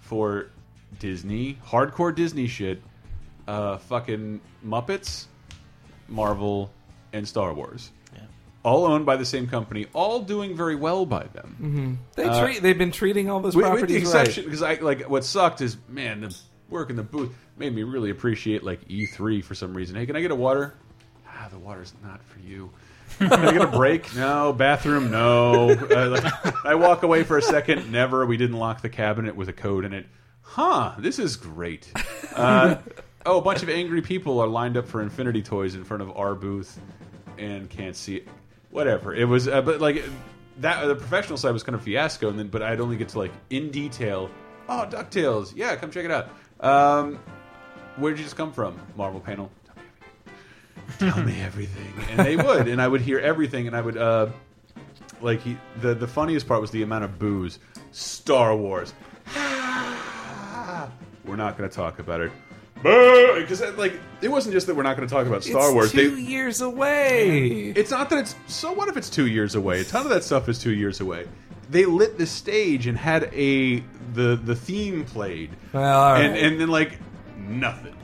for 0.00 0.46
Disney, 0.98 1.58
hardcore 1.66 2.14
Disney 2.14 2.46
shit, 2.46 2.80
uh, 3.46 3.78
fucking 3.78 4.40
Muppets, 4.64 5.26
Marvel, 6.08 6.70
and 7.12 7.26
Star 7.26 7.52
Wars. 7.54 7.90
All 8.62 8.86
owned 8.86 9.04
by 9.04 9.16
the 9.16 9.26
same 9.26 9.46
company, 9.46 9.86
all 9.92 10.20
doing 10.20 10.56
very 10.56 10.74
well 10.74 11.04
by 11.04 11.24
them. 11.24 11.98
they 12.16 12.24
uh, 12.24 12.42
treat. 12.42 12.62
They've 12.62 12.78
been 12.78 12.92
treating 12.92 13.28
all 13.28 13.40
those 13.40 13.54
With, 13.54 13.70
with 13.70 13.88
the 13.88 13.96
exception, 13.96 14.44
right. 14.44 14.50
because 14.50 14.62
I 14.62 14.74
like 14.76 15.02
what 15.02 15.22
sucked 15.22 15.60
is 15.60 15.76
man, 15.86 16.22
the 16.22 16.34
work 16.70 16.88
in 16.88 16.96
the 16.96 17.02
booth 17.02 17.30
made 17.58 17.74
me 17.74 17.82
really 17.82 18.08
appreciate 18.08 18.64
like 18.64 18.88
E3 18.88 19.44
for 19.44 19.54
some 19.54 19.74
reason. 19.74 19.96
Hey, 19.96 20.06
can 20.06 20.16
I 20.16 20.22
get 20.22 20.30
a 20.30 20.34
water? 20.34 20.72
Ah, 21.28 21.48
the 21.50 21.58
water's 21.58 21.92
not 22.02 22.22
for 22.24 22.40
you. 22.40 22.70
Can 23.18 23.32
I 23.32 23.52
get 23.52 23.62
a 23.62 23.66
break? 23.66 24.14
No. 24.16 24.52
Bathroom? 24.52 25.10
No. 25.10 25.70
Uh, 25.70 26.08
like, 26.08 26.24
I 26.64 26.74
walk 26.74 27.02
away 27.02 27.22
for 27.22 27.36
a 27.36 27.42
second. 27.42 27.92
Never. 27.92 28.24
We 28.24 28.36
didn't 28.36 28.56
lock 28.56 28.80
the 28.82 28.88
cabinet 28.88 29.36
with 29.36 29.48
a 29.48 29.52
code 29.52 29.84
in 29.84 29.92
it. 29.92 30.06
Huh. 30.40 30.94
This 30.98 31.18
is 31.18 31.36
great. 31.36 31.92
Uh, 32.34 32.76
oh, 33.26 33.38
a 33.38 33.42
bunch 33.42 33.62
of 33.62 33.68
angry 33.68 34.02
people 34.02 34.40
are 34.40 34.46
lined 34.46 34.76
up 34.76 34.86
for 34.86 35.02
Infinity 35.02 35.42
Toys 35.42 35.74
in 35.74 35.84
front 35.84 36.02
of 36.02 36.16
our 36.16 36.34
booth 36.34 36.78
and 37.38 37.68
can't 37.68 37.96
see 37.96 38.16
it. 38.16 38.28
Whatever. 38.70 39.14
It 39.14 39.24
was, 39.26 39.48
uh, 39.48 39.62
but 39.62 39.80
like 39.80 40.02
that. 40.58 40.84
The 40.86 40.94
professional 40.96 41.38
side 41.38 41.52
was 41.52 41.62
kind 41.62 41.74
of 41.76 41.82
fiasco, 41.82 42.28
and 42.28 42.38
then 42.38 42.48
but 42.48 42.62
I'd 42.62 42.80
only 42.80 42.96
get 42.96 43.08
to 43.10 43.18
like 43.18 43.32
in 43.50 43.70
detail. 43.70 44.30
Oh, 44.68 44.86
Ducktales. 44.90 45.52
Yeah, 45.54 45.76
come 45.76 45.90
check 45.90 46.04
it 46.04 46.10
out. 46.10 46.28
Um, 46.60 47.18
where 47.96 48.10
did 48.12 48.18
you 48.18 48.24
just 48.24 48.36
come 48.36 48.52
from? 48.52 48.78
Marvel 48.96 49.20
panel. 49.20 49.50
Tell 50.98 51.22
me 51.22 51.40
everything, 51.40 51.92
Tell 51.94 52.04
me 52.04 52.04
everything. 52.04 52.04
and 52.10 52.26
they 52.26 52.36
would, 52.36 52.68
and 52.68 52.80
I 52.80 52.88
would 52.88 53.00
hear 53.00 53.18
everything, 53.18 53.66
and 53.66 53.76
I 53.76 53.80
would 53.80 53.96
uh, 53.96 54.28
like 55.20 55.40
he, 55.40 55.56
the 55.80 55.94
the 55.94 56.08
funniest 56.08 56.46
part 56.48 56.60
was 56.60 56.70
the 56.70 56.82
amount 56.82 57.04
of 57.04 57.18
booze. 57.18 57.58
Star 57.92 58.56
Wars. 58.56 58.92
we're 61.24 61.36
not 61.36 61.56
going 61.56 61.68
to 61.68 61.74
talk 61.74 61.98
about 62.00 62.20
it. 62.20 62.32
Because 62.84 63.62
like 63.78 63.98
it 64.20 64.28
wasn't 64.28 64.52
just 64.52 64.66
that 64.66 64.76
we're 64.76 64.82
not 64.82 64.96
going 64.96 65.08
to 65.08 65.12
talk 65.14 65.26
about 65.26 65.42
Star 65.42 65.66
it's 65.68 65.74
Wars. 65.74 65.92
two 65.92 66.14
They, 66.16 66.20
years 66.22 66.60
away. 66.60 67.70
it's 67.70 67.90
not 67.90 68.10
that 68.10 68.18
it's 68.18 68.34
so. 68.46 68.72
What 68.72 68.88
if 68.88 68.96
it's 68.98 69.08
two 69.08 69.26
years 69.26 69.54
away? 69.54 69.80
A 69.80 69.84
ton 69.84 70.02
of 70.02 70.10
that 70.10 70.22
stuff 70.22 70.48
is 70.50 70.58
two 70.58 70.72
years 70.74 71.00
away. 71.00 71.26
They 71.70 71.86
lit 71.86 72.18
the 72.18 72.26
stage 72.26 72.86
and 72.86 72.96
had 72.98 73.24
a 73.32 73.80
the 74.12 74.36
the 74.36 74.54
theme 74.54 75.04
played, 75.06 75.50
Well, 75.72 75.98
all 76.00 76.14
and 76.16 76.32
right. 76.34 76.42
and 76.44 76.60
then 76.60 76.68
like 76.68 76.98
nothing, 77.38 77.94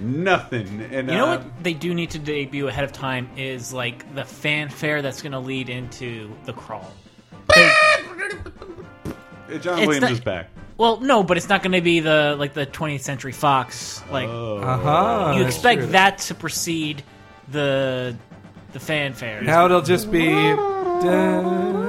nothing. 0.00 0.80
And 0.90 1.08
You 1.10 1.16
know 1.18 1.26
uh, 1.26 1.36
what 1.36 1.62
they 1.62 1.74
do 1.74 1.92
need 1.92 2.10
to 2.12 2.18
debut 2.18 2.66
ahead 2.68 2.84
of 2.84 2.92
time 2.92 3.28
is 3.36 3.74
like 3.74 4.14
the 4.14 4.24
fanfare 4.24 5.02
that's 5.02 5.20
going 5.20 5.32
to 5.32 5.38
lead 5.38 5.68
into 5.68 6.30
the 6.46 6.54
crawl. 6.54 6.90
John 7.54 7.68
It's 9.50 9.66
Williams 9.66 10.00
not- 10.00 10.12
is 10.12 10.20
back. 10.20 10.48
Well, 10.80 10.98
no, 11.00 11.22
but 11.22 11.36
it's 11.36 11.48
not 11.50 11.62
going 11.62 11.72
to 11.72 11.82
be 11.82 12.00
the 12.00 12.36
like 12.38 12.54
the 12.54 12.64
20th 12.64 13.02
Century 13.02 13.32
Fox. 13.32 14.02
Like 14.10 14.28
Oh. 14.30 14.56
Uh 14.56 14.78
huh. 14.78 15.34
you 15.36 15.44
expect 15.44 15.92
that 15.92 16.16
to 16.28 16.34
precede 16.34 17.02
the 17.48 18.16
the 18.72 18.80
fanfare. 18.80 19.42
Now 19.42 19.66
it'll 19.66 19.82
just 19.82 20.10
be. 20.10 20.24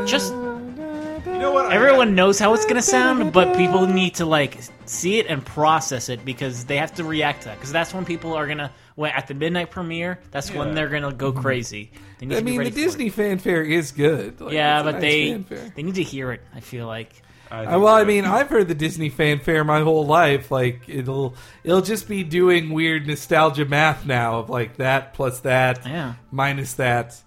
Just 0.06 0.34
You 0.34 1.38
know 1.39 1.51
what? 1.54 1.67
I- 1.67 1.75
everyone 1.75 2.15
knows 2.15 2.38
how 2.38 2.54
it's 2.54 2.65
going 2.65 2.75
to 2.75 2.82
sound, 2.82 3.32
but 3.32 3.56
people 3.56 3.88
need 3.88 4.15
to 4.15 4.25
like 4.25 4.58
see 4.86 5.19
it 5.19 5.27
and 5.27 5.45
process 5.45 6.10
it 6.10 6.25
because 6.25 6.65
they 6.65 6.75
have 6.75 6.93
to 6.95 7.06
react 7.06 7.43
to 7.43 7.47
that. 7.49 7.58
Because 7.58 7.71
that's 7.71 7.93
when 7.93 8.04
people 8.04 8.34
are 8.34 8.45
gonna 8.45 8.71
when 8.95 9.12
at 9.12 9.27
the 9.27 9.34
midnight 9.34 9.71
premiere. 9.71 10.19
That's 10.32 10.49
Yeah. 10.49 10.60
when 10.60 10.75
they're 10.75 10.89
gonna 10.89 11.13
go 11.13 11.32
crazy. 11.32 11.91
They 12.19 12.25
need 12.25 12.36
I 12.36 12.39
to 12.39 12.43
be 12.45 12.51
mean, 12.51 12.58
the 12.60 12.65
ready 12.65 12.71
for 12.71 12.77
it. 12.80 12.84
Disney 12.84 13.10
fanfare 13.10 13.63
is 13.63 13.93
good. 13.93 14.41
Like, 14.41 14.54
Yeah, 14.54 14.80
it's 14.80 14.82
a 14.82 14.86
but 14.86 14.91
nice 14.95 15.01
they 15.01 15.32
fanfare. 15.32 15.73
they 15.77 15.84
need 15.84 15.95
to 15.95 16.04
hear 16.04 16.34
it. 16.34 16.41
I 16.54 16.60
feel 16.60 16.88
like. 16.88 17.21
I 17.51 17.65
Uh, 17.65 17.69
think 17.71 17.83
well, 17.83 17.95
I 17.95 18.03
mean, 18.05 18.23
I've 18.25 18.47
heard 18.49 18.67
the 18.69 18.75
Disney 18.75 19.09
fanfare 19.09 19.63
my 19.65 19.81
whole 19.81 20.05
life. 20.05 20.49
Like 20.51 20.81
it'll 20.87 21.35
it'll 21.63 21.81
just 21.81 22.07
be 22.07 22.23
doing 22.23 22.69
weird 22.71 23.05
nostalgia 23.07 23.65
math 23.65 24.05
now 24.05 24.39
of 24.39 24.49
like 24.49 24.77
that 24.77 25.13
plus 25.13 25.41
that 25.41 25.85
Yeah. 25.85 26.13
minus 26.31 26.73
that. 26.75 27.21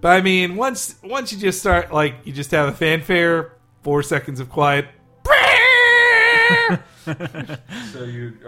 But 0.00 0.16
I 0.16 0.20
mean, 0.22 0.56
once 0.56 0.96
once 1.04 1.32
you 1.32 1.38
just 1.38 1.60
start 1.60 1.92
like 1.92 2.14
you 2.24 2.32
just 2.32 2.50
have 2.52 2.68
a 2.68 2.72
fanfare, 2.72 3.52
four 3.82 4.02
seconds 4.02 4.40
of 4.40 4.48
quiet. 4.50 4.86
so 7.04 8.04
you. 8.04 8.32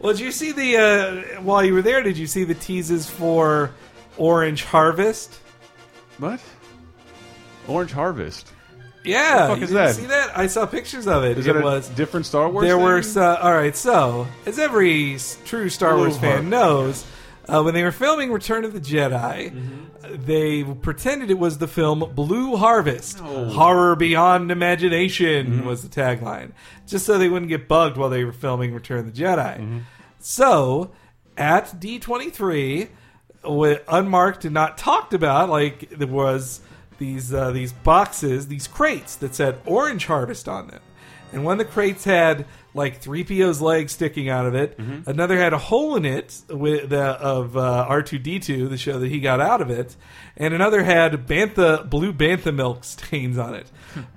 Well, 0.00 0.12
did 0.14 0.20
you 0.20 0.32
see 0.32 0.52
the 0.52 0.76
uh, 0.76 1.40
while 1.42 1.62
you 1.64 1.74
were 1.74 1.82
there? 1.82 2.02
Did 2.02 2.16
you 2.16 2.26
see 2.26 2.44
the 2.44 2.54
teases 2.54 3.08
for 3.08 3.70
Orange 4.16 4.64
Harvest? 4.64 5.38
what? 6.18 6.40
Orange 7.70 7.92
Harvest. 7.92 8.52
Yeah, 9.04 9.48
fuck 9.48 9.58
you 9.58 9.64
is 9.64 9.70
didn't 9.70 9.84
that? 9.86 9.94
See 9.94 10.06
that? 10.06 10.36
I 10.38 10.46
saw 10.46 10.66
pictures 10.66 11.06
of 11.06 11.24
it. 11.24 11.38
Is 11.38 11.46
it 11.46 11.54
that 11.54 11.60
a 11.60 11.64
was 11.64 11.88
different 11.90 12.26
Star 12.26 12.48
Wars? 12.50 12.64
there 12.66 12.76
thing? 12.76 12.84
were 12.84 13.02
uh, 13.16 13.36
all 13.40 13.54
right. 13.54 13.74
So, 13.74 14.26
as 14.44 14.58
every 14.58 15.14
s- 15.14 15.38
true 15.46 15.70
Star 15.70 15.96
Wars 15.96 16.18
fan 16.18 16.50
knows, 16.50 17.06
uh, 17.48 17.62
when 17.62 17.72
they 17.72 17.82
were 17.82 17.92
filming 17.92 18.30
Return 18.30 18.64
of 18.66 18.74
the 18.74 18.80
Jedi, 18.80 19.52
Mm-hmm. 19.52 19.84
uh, 20.04 20.08
they 20.26 20.64
pretended 20.64 21.30
it 21.30 21.38
was 21.38 21.56
the 21.56 21.66
film 21.68 22.00
Blue 22.14 22.56
Harvest. 22.56 23.20
Oh. 23.22 23.46
Horror 23.48 23.96
beyond 23.96 24.50
imagination 24.50 25.46
Mm-hmm. 25.46 25.66
was 25.66 25.82
the 25.82 25.88
tagline, 25.88 26.52
just 26.86 27.06
so 27.06 27.16
they 27.16 27.28
wouldn't 27.30 27.48
get 27.48 27.68
bugged 27.68 27.96
while 27.96 28.10
they 28.10 28.24
were 28.24 28.32
filming 28.32 28.74
Return 28.74 28.98
of 28.98 29.14
the 29.14 29.18
Jedi. 29.22 29.60
Mm-hmm. 29.60 29.78
So, 30.18 30.90
at 31.38 31.80
D 31.80 31.98
twenty 31.98 32.28
three, 32.28 32.88
unmarked 33.88 34.44
and 34.44 34.52
not 34.52 34.76
talked 34.76 35.14
about, 35.14 35.48
like 35.48 35.88
there 35.90 36.06
was 36.06 36.60
these 37.00 37.34
uh, 37.34 37.50
these 37.50 37.72
boxes, 37.72 38.46
these 38.46 38.68
crates 38.68 39.16
that 39.16 39.34
said 39.34 39.58
Orange 39.66 40.06
Harvest 40.06 40.48
on 40.48 40.68
them. 40.68 40.80
and 41.32 41.44
one 41.44 41.60
of 41.60 41.66
the 41.66 41.72
crates 41.72 42.04
had 42.04 42.46
like 42.72 43.02
3PO's 43.02 43.60
leg 43.60 43.90
sticking 43.90 44.28
out 44.28 44.46
of 44.46 44.54
it. 44.54 44.78
Mm-hmm. 44.78 45.10
Another 45.10 45.36
had 45.36 45.52
a 45.52 45.58
hole 45.58 45.96
in 45.96 46.04
it 46.04 46.40
with 46.48 46.92
uh, 46.92 47.18
of 47.20 47.56
uh, 47.56 47.84
R2D2, 47.90 48.68
the 48.70 48.78
show 48.78 49.00
that 49.00 49.08
he 49.08 49.18
got 49.18 49.40
out 49.40 49.60
of 49.60 49.70
it, 49.70 49.96
and 50.36 50.54
another 50.54 50.84
had 50.84 51.26
bantha 51.26 51.88
blue 51.90 52.12
bantha 52.12 52.54
milk 52.54 52.84
stains 52.96 53.38
on 53.38 53.56
it. 53.56 53.66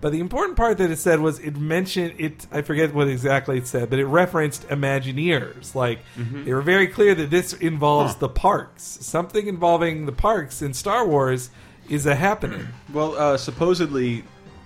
but 0.02 0.12
the 0.12 0.20
important 0.20 0.56
part 0.56 0.78
that 0.78 0.92
it 0.92 0.98
said 1.00 1.20
was 1.20 1.40
it 1.40 1.58
mentioned 1.58 2.14
it. 2.20 2.46
I 2.52 2.62
forget 2.62 2.94
what 2.94 3.08
exactly 3.08 3.58
it 3.58 3.66
said, 3.66 3.90
but 3.90 3.98
it 3.98 4.06
referenced 4.06 4.68
Imagineers. 4.68 5.74
Like 5.74 6.00
Mm-hmm. 6.18 6.46
they 6.46 6.54
were 6.54 6.62
very 6.62 6.88
clear 6.88 7.16
that 7.16 7.30
this 7.32 7.54
involves 7.54 8.16
the 8.16 8.30
parks. 8.30 8.84
Something 8.84 9.48
involving 9.48 10.06
the 10.06 10.12
parks 10.12 10.62
in 10.62 10.74
Star 10.76 11.08
Wars 11.08 11.50
is 11.90 12.06
a 12.06 12.16
happening. 12.16 12.68
Well, 12.94 13.16
uh, 13.18 13.38
supposedly 13.38 14.24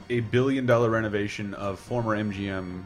a 0.10 0.20
billion 0.22 0.66
dollar 0.66 0.90
renovation 0.90 1.54
of 1.56 1.80
former 1.80 2.16
MGM 2.16 2.84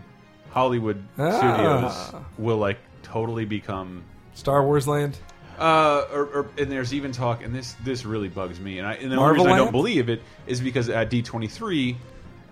Hollywood 0.51 1.03
Ah. 1.17 1.37
studios 1.37 2.23
will 2.37 2.57
like 2.57 2.79
totally 3.03 3.45
become. 3.45 4.03
Star 4.33 4.65
Wars 4.65 4.87
Land. 4.87 5.17
Uh, 5.59 6.05
or, 6.11 6.25
or, 6.25 6.49
and 6.57 6.71
there's 6.71 6.91
even 6.93 7.11
talk, 7.11 7.43
and 7.43 7.53
this 7.53 7.75
this 7.83 8.03
really 8.03 8.29
bugs 8.29 8.59
me, 8.59 8.79
and, 8.79 8.87
I, 8.87 8.93
and 8.93 9.11
the 9.11 9.17
only 9.17 9.33
reason 9.33 9.51
I 9.51 9.57
don't 9.57 9.71
believe 9.71 10.09
it 10.09 10.23
is 10.47 10.59
because 10.59 10.89
at 10.89 11.11
D23, 11.11 11.95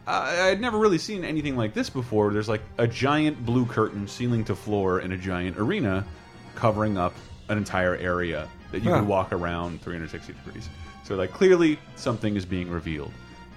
uh, 0.06 0.12
I 0.12 0.32
had 0.46 0.62
never 0.62 0.78
really 0.78 1.00
seen 1.00 1.24
anything 1.24 1.56
like 1.58 1.74
this 1.74 1.90
before. 1.90 2.32
There's 2.32 2.50
like 2.50 2.62
a 2.78 2.86
giant 2.88 3.44
blue 3.46 3.66
curtain, 3.66 4.08
ceiling 4.08 4.44
to 4.46 4.56
floor, 4.56 5.00
in 5.00 5.12
a 5.12 5.18
giant 5.18 5.58
arena, 5.58 6.06
covering 6.54 7.00
up 7.00 7.16
an 7.48 7.58
entire 7.58 7.96
area 7.96 8.48
that 8.72 8.84
you 8.84 8.92
Huh. 8.92 8.98
can 8.98 9.08
walk 9.08 9.34
around 9.34 9.82
360 9.82 10.34
degrees. 10.46 10.70
So 11.04 11.16
like 11.16 11.32
clearly 11.32 11.80
something 11.96 12.36
is 12.36 12.46
being 12.46 12.70
revealed. 12.70 13.12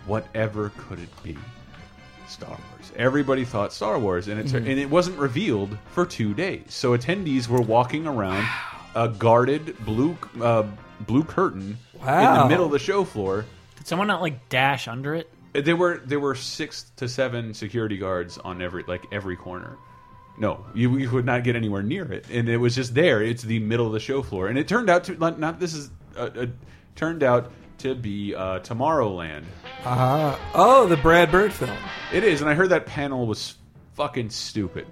Whatever 0.07 0.71
could 0.79 0.99
it 0.99 1.23
be? 1.23 1.37
Star 2.29 2.49
Wars. 2.51 2.93
Everybody 2.97 3.45
thought 3.45 3.73
Star 3.73 3.99
Wars, 3.99 4.29
and 4.29 4.41
it 4.41 4.47
Mm-hmm. 4.47 4.57
and 4.57 4.79
it 4.79 4.89
wasn't 4.89 5.19
revealed 5.19 5.77
for 5.93 6.07
two 6.07 6.33
days. 6.35 6.65
So 6.69 6.97
attendees 6.97 7.47
were 7.49 7.61
walking 7.61 8.07
around 8.07 8.47
a 8.95 9.09
guarded 9.09 9.77
blue 9.85 10.17
uh, 10.41 10.65
blue 11.01 11.25
curtain 11.25 11.77
in 11.95 12.01
the 12.07 12.47
middle 12.49 12.67
of 12.67 12.73
the 12.73 12.79
show 12.79 13.05
floor. 13.05 13.45
Did 13.77 13.87
someone 13.87 14.09
not 14.09 14.23
like 14.23 14.49
dash 14.49 14.89
under 14.89 15.15
it? 15.15 15.31
There 15.53 15.77
were 15.77 16.01
there 16.07 16.21
were 16.21 16.35
six 16.35 16.91
to 16.97 17.07
seven 17.09 17.53
security 17.53 17.99
guards 17.99 18.39
on 18.39 18.63
every 18.63 18.83
like 18.85 19.05
every 19.13 19.37
corner. 19.37 19.77
No, 20.39 20.65
you, 20.73 20.97
you 20.97 21.11
would 21.11 21.27
not 21.27 21.45
get 21.45 21.57
anywhere 21.57 21.83
near 21.83 22.11
it, 22.11 22.25
and 22.31 22.49
it 22.49 22.57
was 22.57 22.75
just 22.75 22.95
there. 22.95 23.23
It's 23.23 23.43
the 23.43 23.59
middle 23.59 23.87
of 23.87 23.93
the 23.93 24.01
show 24.01 24.23
floor, 24.23 24.49
and 24.49 24.57
it 24.57 24.67
turned 24.67 24.89
out 24.89 25.05
to 25.05 25.15
not, 25.17 25.39
not 25.39 25.61
this 25.61 25.75
is 25.75 25.91
a, 26.17 26.21
uh, 26.45 26.47
turned 26.97 27.23
out 27.23 27.51
to 27.79 27.95
be 27.95 28.35
uh, 28.35 28.61
Tomorrowland. 28.61 29.45
Uh-huh. 29.85 30.37
Oh, 30.55 30.87
the 30.87 30.97
Brad 30.97 31.31
Bird 31.33 31.53
film. 31.53 31.77
It 32.13 32.23
is, 32.25 32.41
and 32.41 32.49
I 32.51 32.55
heard 32.55 32.69
that 32.71 32.87
panel 32.87 33.27
was 33.27 33.57
fucking 33.95 34.31
stupid 34.31 34.87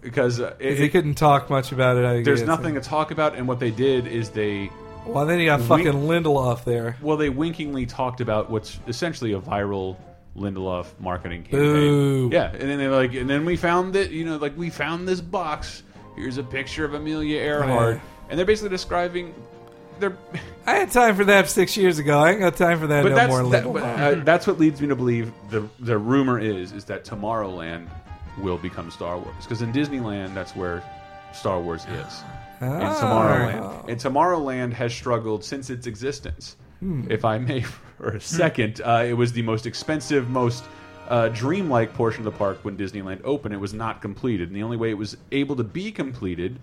because 0.00 0.40
uh, 0.40 0.54
it, 0.58 0.76
They 0.76 0.88
couldn't 0.88 1.14
talk 1.14 1.50
much 1.50 1.72
about 1.72 1.96
it. 1.96 2.04
I 2.04 2.22
there's 2.22 2.40
guess. 2.40 2.46
nothing 2.46 2.74
to 2.74 2.80
talk 2.80 3.10
about, 3.10 3.34
and 3.34 3.48
what 3.48 3.58
they 3.58 3.70
did 3.70 4.06
is 4.06 4.30
they 4.30 4.70
Well, 5.06 5.26
then 5.26 5.40
you 5.40 5.46
got 5.46 5.60
fucking 5.62 5.92
Lindelof 5.92 6.64
there. 6.64 6.96
well 7.02 7.16
they 7.16 7.30
winkingly 7.30 7.86
talked 7.86 8.20
about 8.20 8.50
what's 8.50 8.78
essentially 8.86 9.32
a 9.32 9.40
viral 9.40 9.96
Lindelof 10.36 10.86
marketing 11.00 11.42
campaign. 11.42 11.60
Boo. 11.60 12.30
Yeah, 12.32 12.50
and 12.52 12.62
then 12.62 12.78
they're 12.78 12.90
like, 12.90 13.14
and 13.14 13.28
then 13.28 13.44
we 13.44 13.56
found 13.56 13.94
that 13.94 14.10
you 14.10 14.24
know 14.24 14.36
like 14.36 14.56
we 14.56 14.70
found 14.70 15.08
this 15.08 15.20
box. 15.20 15.82
Here's 16.16 16.38
a 16.38 16.44
picture 16.44 16.84
of 16.84 16.94
Amelia 16.94 17.38
Earhart, 17.40 17.94
Yeah. 17.96 18.00
and 18.28 18.38
they're 18.38 18.46
basically 18.46 18.68
describing. 18.70 19.34
They're, 20.00 20.16
I 20.66 20.76
had 20.76 20.90
time 20.90 21.14
for 21.16 21.24
that 21.24 21.48
six 21.48 21.76
years 21.76 21.98
ago. 21.98 22.18
I 22.18 22.32
ain't 22.32 22.40
got 22.40 22.56
time 22.56 22.80
for 22.80 22.86
that 22.88 23.02
but 23.02 23.10
no 23.10 23.14
that's 23.14 23.30
more. 23.30 23.50
that, 23.50 23.72
but, 23.72 23.82
uh, 23.82 24.24
that's 24.24 24.46
what 24.46 24.58
leads 24.58 24.80
me 24.80 24.88
to 24.88 24.96
believe 24.96 25.32
the 25.50 25.68
the 25.80 25.96
rumor 25.98 26.38
is 26.38 26.72
is 26.72 26.84
that 26.86 27.04
Tomorrowland 27.04 27.88
will 28.38 28.58
become 28.58 28.90
Star 28.90 29.18
Wars 29.18 29.34
because 29.42 29.62
in 29.62 29.72
Disneyland 29.72 30.34
that's 30.34 30.56
where 30.56 30.82
Star 31.32 31.60
Wars 31.60 31.82
is. 31.84 32.22
in 32.60 32.68
Ah. 32.68 33.00
Tomorrowland. 33.00 33.88
And 33.88 34.00
Tomorrowland 34.00 34.72
has 34.72 34.94
struggled 34.94 35.44
since 35.44 35.70
its 35.70 35.86
existence. 35.86 36.56
Hmm. 36.80 37.04
If 37.10 37.24
I 37.24 37.38
may, 37.38 37.60
for 37.98 38.08
a 38.16 38.20
second, 38.20 38.80
uh, 38.84 39.04
it 39.06 39.12
was 39.14 39.32
the 39.32 39.42
most 39.42 39.66
expensive, 39.66 40.28
most 40.30 40.64
uh, 41.08 41.28
dreamlike 41.28 41.92
portion 41.94 42.26
of 42.26 42.32
the 42.32 42.38
park 42.38 42.58
when 42.62 42.76
Disneyland 42.76 43.20
opened. 43.24 43.52
It 43.54 43.58
was 43.60 43.74
not 43.74 44.00
completed, 44.00 44.48
and 44.48 44.56
the 44.56 44.62
only 44.62 44.76
way 44.76 44.90
it 44.90 44.98
was 44.98 45.16
able 45.32 45.56
to 45.56 45.64
be 45.64 45.92
completed 45.92 46.58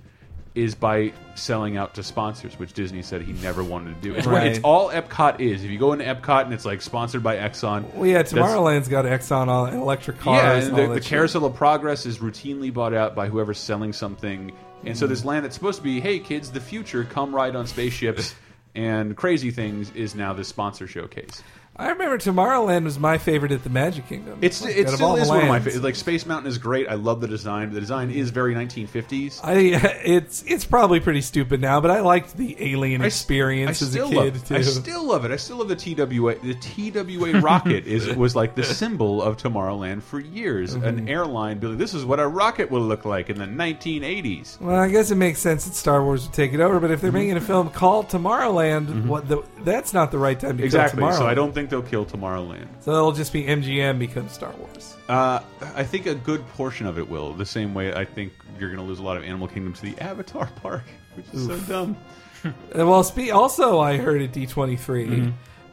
is 0.54 0.76
by 0.76 1.14
selling 1.36 1.78
out 1.78 1.94
to 1.94 2.04
sponsors, 2.04 2.60
which 2.60 2.74
Disney 2.74 3.02
said 3.02 3.22
he 3.22 3.34
never 3.34 3.64
wanted 3.64 3.96
to 3.96 4.02
do. 4.02 4.14
It's, 4.16 4.28
what, 4.28 4.36
Right. 4.36 4.48
it's 4.48 4.60
all 4.64 4.90
Epcot 4.90 5.40
is. 5.40 5.64
If 5.64 5.72
you 5.72 5.80
go 5.80 5.94
into 5.94 6.04
Epcot 6.06 6.44
and 6.44 6.54
it's 6.54 6.66
like 6.66 6.82
sponsored 6.82 7.24
by 7.24 7.38
Exxon, 7.38 7.94
well, 7.94 8.06
yeah, 8.06 8.24
Tomorrowland's 8.24 8.90
got 8.90 9.06
Exxon 9.06 9.48
on 9.48 9.74
electric 9.74 10.20
cars. 10.20 10.42
yeah, 10.42 10.54
and 10.70 10.78
and 10.78 10.92
the, 10.92 10.96
the. 10.96 11.02
Carousel 11.02 11.46
of 11.46 11.56
Progress 11.56 12.06
is 12.06 12.18
routinely 12.18 12.74
bought 12.74 12.94
out 12.94 13.16
by 13.16 13.28
whoever's 13.28 13.60
selling 13.60 13.94
something. 13.94 14.52
And 14.84 14.98
so 14.98 15.06
mm-hmm. 15.06 15.14
this 15.14 15.26
land 15.26 15.46
that's 15.46 15.56
supposed 15.56 15.78
to 15.78 15.84
be, 15.84 16.02
hey 16.02 16.20
kids, 16.20 16.52
the 16.52 16.60
future, 16.60 17.04
come 17.06 17.34
ride 17.34 17.56
on 17.56 17.66
spaceships 17.68 18.36
and 18.76 19.16
crazy 19.16 19.52
things, 19.52 19.92
is 19.92 20.16
now 20.16 20.34
this 20.34 20.50
sponsor 20.50 20.88
showcase. 20.88 21.44
I 21.82 21.90
remember 21.90 22.18
Tomorrowland 22.18 22.84
was 22.84 23.00
my 23.00 23.18
favorite 23.18 23.52
at 23.52 23.64
the 23.64 23.70
Magic 23.70 24.08
Kingdom. 24.08 24.38
It's 24.42 24.62
Like, 24.62 24.76
it 24.76 24.88
still 24.90 25.16
is 25.16 25.28
one 25.28 25.40
of 25.40 25.44
my 25.46 25.50
lands. 25.52 25.66
favorites. 25.66 25.84
Like 25.84 25.96
Space 25.96 26.26
Mountain 26.26 26.50
is 26.52 26.58
great. 26.58 26.88
I 26.88 26.94
love 26.94 27.22
the 27.22 27.28
design. 27.28 27.74
The 27.74 27.80
design 27.80 28.12
is 28.12 28.30
very 28.30 28.54
1950s. 28.56 29.40
I 29.44 29.54
it's 30.06 30.44
it's 30.48 30.64
probably 30.64 31.00
pretty 31.00 31.22
stupid 31.22 31.60
now, 31.60 31.82
but 31.82 31.90
I 31.92 32.02
liked 32.02 32.38
the 32.38 32.56
alien 32.72 33.02
I 33.02 33.08
experience 33.08 33.82
I 33.82 33.86
as 33.86 33.90
a 33.90 33.92
still 33.92 34.10
kid 34.10 34.16
love, 34.16 34.48
too. 34.48 34.56
I 34.56 34.62
still 34.62 35.04
love 35.06 35.26
it. 35.26 35.32
I 35.32 35.36
still 35.38 35.58
love 35.58 35.68
the 35.70 35.76
TWA. 35.76 36.36
The 36.36 36.54
TWA 36.54 37.40
rocket 37.42 37.88
is 37.88 38.08
was 38.16 38.36
like 38.36 38.54
the 38.56 38.64
symbol 38.64 39.22
of 39.22 39.38
Tomorrowland 39.38 40.04
for 40.04 40.20
years. 40.20 40.76
Mm-hmm. 40.76 40.86
An 40.86 41.10
airline 41.10 41.58
building. 41.60 41.80
this 41.80 41.94
is 41.96 42.06
what 42.06 42.20
a 42.20 42.28
rocket 42.28 42.70
will 42.70 42.82
look 42.82 43.06
like 43.06 43.30
in 43.30 43.38
the 43.40 43.46
1980s. 43.46 44.62
well, 44.62 44.76
I 44.76 44.88
guess 44.88 45.12
it 45.12 45.16
makes 45.16 45.40
sense 45.40 45.66
that 45.66 45.74
Star 45.74 46.04
Wars 46.04 46.24
would 46.26 46.34
take 46.34 46.54
it 46.54 46.60
over, 46.60 46.80
but 46.80 46.92
if 46.92 47.02
Mm-hmm. 47.02 47.06
they're 47.08 47.12
making 47.24 47.38
a 47.38 47.42
film 47.42 47.72
called 47.72 48.10
Tomorrowland, 48.10 49.08
what 49.08 49.28
the, 49.28 49.42
that's 49.64 49.92
not 49.92 50.12
the 50.12 50.20
right 50.20 50.40
time 50.40 50.58
to 50.60 50.64
Exactly. 50.64 51.02
So 51.14 51.26
I 51.26 51.34
don't 51.34 51.52
think 51.52 51.71
they'll 51.72 51.82
kill 51.82 52.06
Tomorrowland. 52.06 52.68
So 52.82 52.92
it'll 52.92 53.12
just 53.12 53.34
be 53.34 53.44
MGM 53.46 53.98
becomes 53.98 54.32
Star 54.32 54.52
Wars. 54.60 54.96
Uh, 55.10 55.40
I 55.76 55.84
think 55.84 56.06
a 56.06 56.14
good 56.14 56.48
portion 56.50 56.86
of 56.86 57.00
it 57.00 57.10
will. 57.10 57.34
The 57.34 57.46
same 57.46 57.74
way 57.74 57.92
I 57.94 58.06
think 58.06 58.32
you're 58.60 58.70
going 58.70 58.80
to 58.80 58.86
lose 58.86 59.00
a 59.00 59.04
lot 59.04 59.18
of 59.18 59.24
Animal 59.24 59.48
Kingdom 59.48 59.74
to 59.74 59.82
the 59.82 60.00
Avatar 60.00 60.48
park, 60.62 60.84
which 61.16 61.26
is 61.34 61.48
so 61.48 61.58
dumb. 61.62 61.98
Uh, 62.44 62.52
Well, 62.88 63.04
spe- 63.04 63.32
also 63.34 63.80
I 63.80 63.98
heard 63.98 64.20
at 64.24 64.34
D 64.34 64.48
twenty 64.48 64.76
three 64.76 65.06
Mm-hmm. 65.08 65.30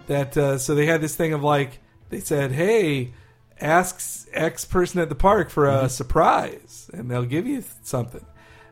that 0.08 0.37
uh, 0.37 0.58
so 0.58 0.74
they 0.74 0.84
had 0.87 1.00
this 1.00 1.16
thing 1.16 1.32
of 1.32 1.42
like 1.42 1.78
they 2.11 2.20
said, 2.20 2.52
"Hey, 2.52 3.14
ask 3.58 4.28
X 4.34 4.64
person 4.66 5.00
at 5.00 5.08
the 5.08 5.14
park 5.14 5.48
for 5.50 5.66
a 5.66 5.72
Mm-hmm. 5.72 5.87
surprise, 5.88 6.90
and 6.92 7.11
they'll 7.11 7.24
give 7.24 7.46
you 7.46 7.64
something." 7.82 8.24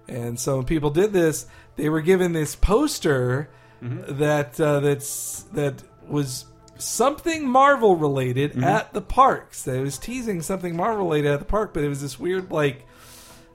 And 0.08 0.38
so 0.38 0.56
when 0.56 0.66
people 0.66 0.90
did 0.90 1.12
this, 1.14 1.46
they 1.76 1.88
were 1.88 2.02
given 2.02 2.32
this 2.34 2.54
poster 2.54 3.48
Mm-hmm. 3.82 4.18
that 4.18 4.60
uh, 4.60 4.80
that's 4.80 5.44
that 5.54 5.82
was 6.06 6.44
something 6.78 7.48
Marvel 7.48 7.96
related 7.96 8.52
Mm-hmm. 8.52 8.64
at 8.64 8.92
the 8.92 9.00
parks. 9.02 9.66
It 9.66 9.80
was 9.80 9.98
teasing 9.98 10.42
something 10.42 10.76
Marvel 10.76 11.04
related 11.04 11.30
at 11.32 11.38
the 11.40 11.44
park, 11.46 11.72
but 11.74 11.82
it 11.84 11.88
was 11.88 12.00
this 12.00 12.18
weird 12.18 12.50
like 12.50 12.86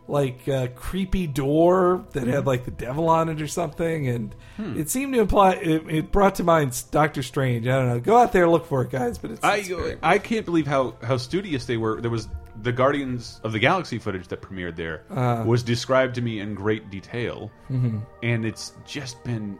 like 0.07 0.47
uh, 0.49 0.67
creepy 0.75 1.25
door 1.27 2.05
that 2.11 2.23
Mm-hmm. 2.23 2.31
had 2.31 2.45
like 2.47 2.65
the 2.65 2.71
devil 2.71 3.07
on 3.07 3.29
it 3.29 3.41
or 3.41 3.47
something, 3.47 4.07
and 4.07 4.35
Hmm. 4.57 4.77
it 4.77 4.89
seemed 4.89 5.13
to 5.13 5.21
imply 5.21 5.51
it, 5.53 5.83
it 5.89 6.11
brought 6.11 6.35
to 6.35 6.43
mind 6.43 6.83
Doctor 6.91 7.23
Strange. 7.23 7.65
I 7.67 7.71
don't 7.77 7.87
know. 7.87 7.99
Go 7.99 8.17
out 8.17 8.33
there 8.33 8.49
look 8.49 8.65
for 8.65 8.81
it, 8.81 8.89
guys. 8.89 9.17
But 9.17 9.31
it's, 9.31 9.43
I 9.43 9.57
it's 9.57 9.67
very- 9.69 9.97
I 10.03 10.17
can't 10.17 10.45
believe 10.45 10.67
how 10.67 10.95
how 11.03 11.17
studious 11.17 11.65
they 11.65 11.77
were. 11.77 12.01
There 12.01 12.11
was 12.11 12.27
the 12.63 12.71
Guardians 12.73 13.39
of 13.43 13.53
the 13.53 13.59
Galaxy 13.59 13.97
footage 13.97 14.27
that 14.27 14.41
premiered 14.41 14.75
there 14.75 15.03
Uh. 15.09 15.43
was 15.47 15.63
described 15.63 16.15
to 16.15 16.21
me 16.21 16.41
in 16.41 16.53
great 16.55 16.89
detail, 16.89 17.49
Mm-hmm. 17.71 17.99
and 18.23 18.45
it's 18.45 18.73
just 18.85 19.23
been 19.23 19.57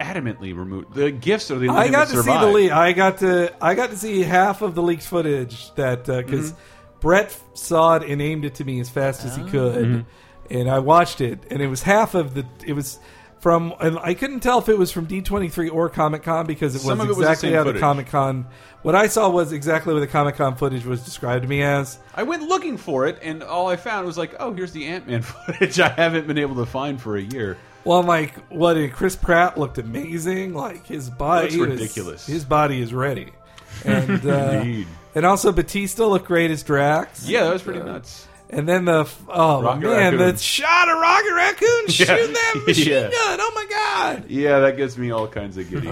adamantly 0.00 0.56
removed. 0.56 0.94
The 0.94 1.10
gifts 1.10 1.50
are 1.50 1.58
the 1.58 1.68
only 1.68 1.80
I 1.82 1.88
got 1.88 2.08
that 2.08 2.14
to 2.16 2.22
see 2.22 2.30
the 2.38 2.46
leak. 2.46 2.70
I 2.72 2.92
got 2.92 3.18
to 3.18 3.52
I 3.60 3.74
got 3.74 3.90
to 3.90 3.96
see 3.96 4.22
half 4.22 4.62
of 4.62 4.74
the 4.74 4.82
leaked 4.82 5.04
footage 5.06 5.74
that 5.74 6.04
because 6.06 6.52
Mm-hmm. 6.52 6.60
Brett 7.00 7.38
saw 7.54 7.96
it 7.96 8.04
and 8.10 8.20
aimed 8.22 8.44
it 8.44 8.54
to 8.56 8.64
me 8.64 8.80
as 8.80 8.88
fast 8.88 9.24
as 9.24 9.36
he 9.36 9.42
Ah. 9.42 9.48
could, 9.48 9.84
Mm-hmm. 9.86 10.58
and 10.58 10.70
I 10.70 10.78
watched 10.78 11.20
it, 11.20 11.40
and 11.50 11.60
it 11.60 11.66
was 11.68 11.82
half 11.82 12.14
of 12.14 12.34
the. 12.34 12.46
It 12.66 12.72
was 12.72 12.98
from, 13.38 13.74
and 13.80 13.98
I 13.98 14.14
couldn't 14.14 14.40
tell 14.40 14.58
if 14.58 14.68
it 14.70 14.78
was 14.78 14.90
from 14.90 15.04
D 15.04 15.20
twenty 15.20 15.48
three 15.48 15.68
or 15.68 15.88
Comic 15.90 16.22
Con 16.22 16.46
because 16.46 16.74
it 16.74 16.78
Some 16.80 16.98
was 16.98 17.00
of 17.00 17.04
it 17.04 17.08
was 17.08 17.16
the 17.18 17.22
exactly 17.24 17.48
same 17.50 17.56
how 17.56 17.62
the 17.64 17.68
footage. 17.70 17.80
Comic 17.82 18.06
Con. 18.08 18.46
What 18.82 18.94
I 18.94 19.08
saw 19.08 19.28
was 19.28 19.52
exactly 19.52 19.92
what 19.92 20.00
the 20.00 20.06
Comic 20.06 20.36
Con 20.36 20.56
footage 20.56 20.84
was 20.86 21.04
described 21.04 21.42
to 21.42 21.48
me 21.48 21.62
as. 21.62 21.98
I 22.14 22.22
went 22.22 22.42
looking 22.44 22.76
for 22.78 23.06
it, 23.06 23.18
and 23.22 23.42
all 23.42 23.68
I 23.68 23.76
found 23.76 24.06
was 24.06 24.16
like, 24.16 24.34
oh, 24.40 24.52
here's 24.54 24.72
the 24.72 24.86
Ant 24.86 25.06
Man 25.06 25.22
footage. 25.22 25.78
I 25.78 25.88
haven't 25.90 26.26
been 26.26 26.38
able 26.38 26.56
to 26.56 26.66
find 26.66 27.00
for 27.00 27.16
a 27.16 27.22
year. 27.22 27.58
Well, 27.86 27.98
I'm 28.00 28.06
like, 28.06 28.34
what? 28.50 28.76
and 28.76 28.92
Chris 28.92 29.14
Pratt 29.16 29.56
looked 29.58 29.78
amazing. 29.78 30.52
Like 30.54 30.86
his 30.86 31.08
body, 31.08 31.56
was- 31.58 31.68
ridiculous. 31.70 32.26
his 32.26 32.44
body 32.44 32.80
is 32.82 32.92
ready, 32.92 33.30
and 33.84 34.26
uh, 34.26 34.50
Indeed. 34.62 34.86
and 35.14 35.24
also 35.24 35.52
Bautista 35.52 36.04
looked 36.06 36.26
great 36.26 36.50
as 36.50 36.62
Drax. 36.62 37.28
Yeah, 37.28 37.44
that 37.44 37.52
was 37.52 37.62
pretty 37.62 37.80
nuts. 37.80 38.26
And 38.50 38.68
then 38.68 38.84
the 38.84 39.08
oh 39.28 39.62
Rocket 39.62 39.80
man, 39.82 40.12
Raccoon. 40.18 40.34
the 40.34 40.38
shot 40.38 40.88
of 40.88 40.98
Rocket 40.98 41.34
Raccoon 41.34 41.86
shooting 41.88 42.32
that 42.32 42.62
machine 42.66 42.88
Yeah. 42.92 43.02
gun. 43.10 43.38
Oh 43.40 43.52
my 43.54 43.66
god! 43.68 44.30
Yeah, 44.30 44.60
that 44.60 44.76
gives 44.76 44.96
me 44.98 45.10
all 45.10 45.26
kinds 45.28 45.56
of 45.56 45.68
giddy. 45.68 45.88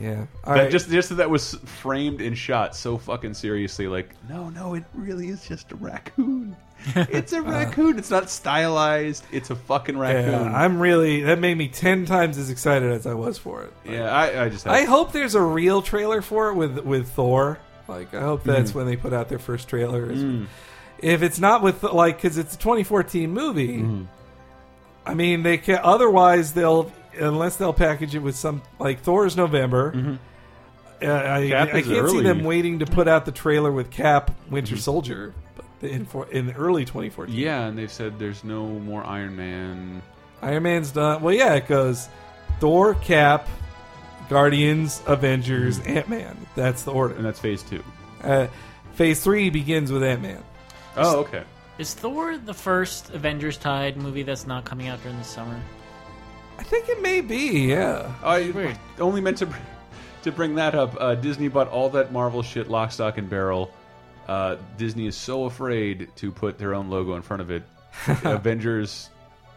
Yeah, 0.00 0.26
all 0.44 0.54
that 0.54 0.62
right. 0.62 0.70
just 0.70 0.88
just 0.90 1.08
that 1.08 1.16
that 1.16 1.28
was 1.30 1.54
framed 1.54 2.20
and 2.20 2.38
shot 2.38 2.76
so 2.76 2.98
fucking 2.98 3.34
seriously. 3.34 3.88
Like, 3.88 4.10
no, 4.28 4.48
no, 4.50 4.74
it 4.74 4.84
really 4.94 5.28
is 5.28 5.46
just 5.46 5.72
a 5.72 5.76
raccoon. 5.76 6.56
It's 6.94 7.32
a 7.32 7.42
raccoon. 7.42 7.98
It's 7.98 8.10
not 8.10 8.30
stylized. 8.30 9.24
It's 9.32 9.50
a 9.50 9.56
fucking 9.56 9.98
raccoon. 9.98 10.30
yeah, 10.30 10.56
I'm 10.56 10.78
really 10.78 11.22
that 11.22 11.40
made 11.40 11.58
me 11.58 11.66
ten 11.66 12.06
times 12.06 12.38
as 12.38 12.50
excited 12.50 12.92
as 12.92 13.04
I 13.04 13.14
was 13.14 13.36
for 13.36 13.64
it. 13.64 13.72
yeah, 13.84 14.04
I, 14.14 14.44
I 14.44 14.48
just 14.48 14.64
have, 14.64 14.72
I 14.74 14.84
hope 14.84 15.10
there's 15.10 15.34
a 15.34 15.42
real 15.42 15.82
trailer 15.82 16.22
for 16.22 16.50
it 16.50 16.54
with 16.54 16.78
with 16.78 17.08
Thor. 17.10 17.58
Like 17.88 18.14
I 18.14 18.20
hope 18.20 18.42
Mm. 18.42 18.46
that's 18.54 18.72
when 18.74 18.86
they 18.86 18.94
put 18.94 19.12
out 19.12 19.28
their 19.28 19.40
first 19.40 19.68
trailer. 19.68 20.08
is- 20.12 20.46
If 21.00 21.22
it's 21.22 21.40
not 21.40 21.62
with 21.64 21.82
like 21.82 22.18
because 22.18 22.38
it's 22.38 22.54
a 22.54 22.58
2014 22.58 23.32
movie, 23.32 23.78
Mm-hmm. 23.78 24.04
I 25.04 25.14
mean 25.14 25.42
they 25.42 25.58
can. 25.58 25.80
Otherwise, 25.82 26.52
they'll 26.52 26.92
unless 27.18 27.56
they'll 27.56 27.72
package 27.72 28.14
it 28.14 28.20
with 28.20 28.36
some 28.36 28.62
like 28.78 29.00
Thor's 29.00 29.36
November. 29.36 30.18
Uh, 31.00 31.06
I, 31.06 31.40
Mm-hmm. 31.42 31.50
Cap 31.50 31.68
I 31.74 31.78
is 31.78 31.86
can't 31.86 32.10
see 32.10 32.22
them 32.22 32.42
waiting 32.44 32.80
to 32.80 32.86
put 32.86 33.06
out 33.06 33.24
the 33.24 33.32
trailer 33.32 33.70
with 33.70 33.90
Cap, 33.90 34.32
Winter 34.50 34.76
Soldier, 34.76 35.32
in 35.80 36.04
for, 36.06 36.26
in 36.30 36.50
early 36.52 36.84
2014. 36.84 37.34
yeah, 37.34 37.66
and 37.66 37.78
they've 37.78 37.90
said 37.92 38.18
there's 38.18 38.42
no 38.42 38.66
more 38.66 39.04
Iron 39.04 39.36
Man. 39.36 40.02
Iron 40.42 40.62
Man's 40.64 40.90
done. 40.90 41.22
Well, 41.22 41.34
yeah, 41.34 41.54
it 41.54 41.68
goes 41.68 42.08
Thor, 42.58 42.94
Cap, 42.94 43.48
Guardians, 44.28 45.00
Avengers, 45.06 45.78
Ant 45.80 46.08
Man. 46.08 46.36
That's 46.56 46.82
the 46.82 46.90
order. 46.92 47.14
And 47.14 47.24
that's 47.24 47.38
phase 47.38 47.62
two. 47.62 47.82
Uh, 48.22 48.48
phase 48.94 49.22
three 49.22 49.50
begins 49.50 49.92
with 49.92 50.02
Ant 50.02 50.22
Man. 50.22 50.42
Oh, 50.96 51.20
okay. 51.20 51.44
Is 51.78 51.94
Thor 51.94 52.36
the 52.38 52.54
first 52.54 53.10
Avengers 53.10 53.56
tied 53.56 53.96
movie 53.96 54.24
that's 54.24 54.48
not 54.48 54.64
coming 54.64 54.88
out 54.88 55.00
during 55.02 55.16
the 55.18 55.24
summer? 55.24 55.60
I 56.58 56.62
think 56.62 56.88
it 56.88 57.00
may 57.02 57.20
be. 57.20 57.68
Yeah. 57.68 58.12
I 58.22 58.50
Weird. 58.50 58.78
only 58.98 59.20
meant 59.20 59.38
to 59.38 59.46
br- 59.46 59.56
to 60.22 60.32
bring 60.32 60.56
that 60.56 60.74
up. 60.74 60.96
Uh, 61.00 61.14
Disney 61.14 61.48
bought 61.48 61.68
all 61.68 61.90
that 61.90 62.12
Marvel 62.12 62.42
shit, 62.42 62.68
lock, 62.68 62.92
stock, 62.92 63.18
and 63.18 63.30
barrel. 63.30 63.70
Uh, 64.26 64.56
Disney 64.76 65.06
is 65.06 65.16
so 65.16 65.44
afraid 65.44 66.10
to 66.16 66.30
put 66.30 66.58
their 66.58 66.74
own 66.74 66.90
logo 66.90 67.14
in 67.14 67.22
front 67.22 67.40
of 67.40 67.50
it. 67.50 67.62
Avengers 68.24 69.08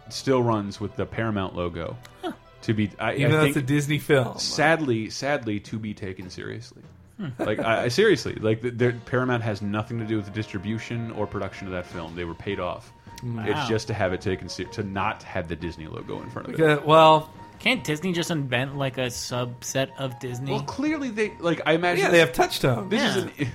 still 0.10 0.42
runs 0.42 0.80
with 0.80 0.96
the 0.96 1.06
Paramount 1.06 1.56
logo. 1.56 1.98
To 2.64 2.74
be, 2.74 2.92
I, 3.00 3.16
Even 3.16 3.32
I 3.34 3.38
though 3.38 3.46
it's 3.46 3.58
a 3.58 3.62
Disney 3.62 3.98
film. 3.98 4.38
sadly, 4.38 5.10
sadly, 5.10 5.60
to 5.62 5.80
be 5.80 5.94
taken 5.94 6.30
seriously. 6.30 6.84
like 7.40 7.60
I, 7.60 7.86
I 7.86 7.88
seriously, 7.88 8.36
like 8.36 8.62
the, 8.62 8.70
the, 8.72 8.96
Paramount 9.06 9.44
has 9.44 9.62
nothing 9.62 10.00
to 10.00 10.06
do 10.06 10.16
with 10.18 10.26
the 10.26 10.32
distribution 10.32 11.12
or 11.12 11.28
production 11.28 11.68
of 11.68 11.74
that 11.74 11.86
film. 11.86 12.16
They 12.16 12.24
were 12.24 12.36
paid 12.36 12.60
off. 12.60 12.92
Wow. 13.24 13.44
It's 13.46 13.68
just 13.68 13.88
to 13.88 13.94
have 13.94 14.14
it 14.14 14.22
taken 14.22 14.50
ser- 14.50 14.64
to 14.66 14.84
not 14.84 15.24
have 15.24 15.48
the 15.48 15.56
Disney 15.56 15.88
logo 15.88 16.22
in 16.22 16.30
front 16.30 16.48
of 16.50 16.54
it. 16.60 16.62
Okay, 16.62 16.84
well, 16.86 17.30
Can't 17.60 17.84
Disney 17.84 18.12
just 18.14 18.32
invent 18.32 18.76
like 18.78 18.98
a 18.98 19.08
subset 19.08 19.90
of 20.00 20.20
Disney? 20.20 20.52
Well, 20.52 20.64
clearly 20.64 21.10
they 21.10 21.34
like. 21.40 21.62
I 21.66 21.74
imagine. 21.74 22.04
yeah, 22.06 22.10
they 22.12 22.20
have 22.20 22.34
Touchstone. 22.34 22.90
This 22.90 23.02
Yeah. 23.02 23.18
is 23.38 23.48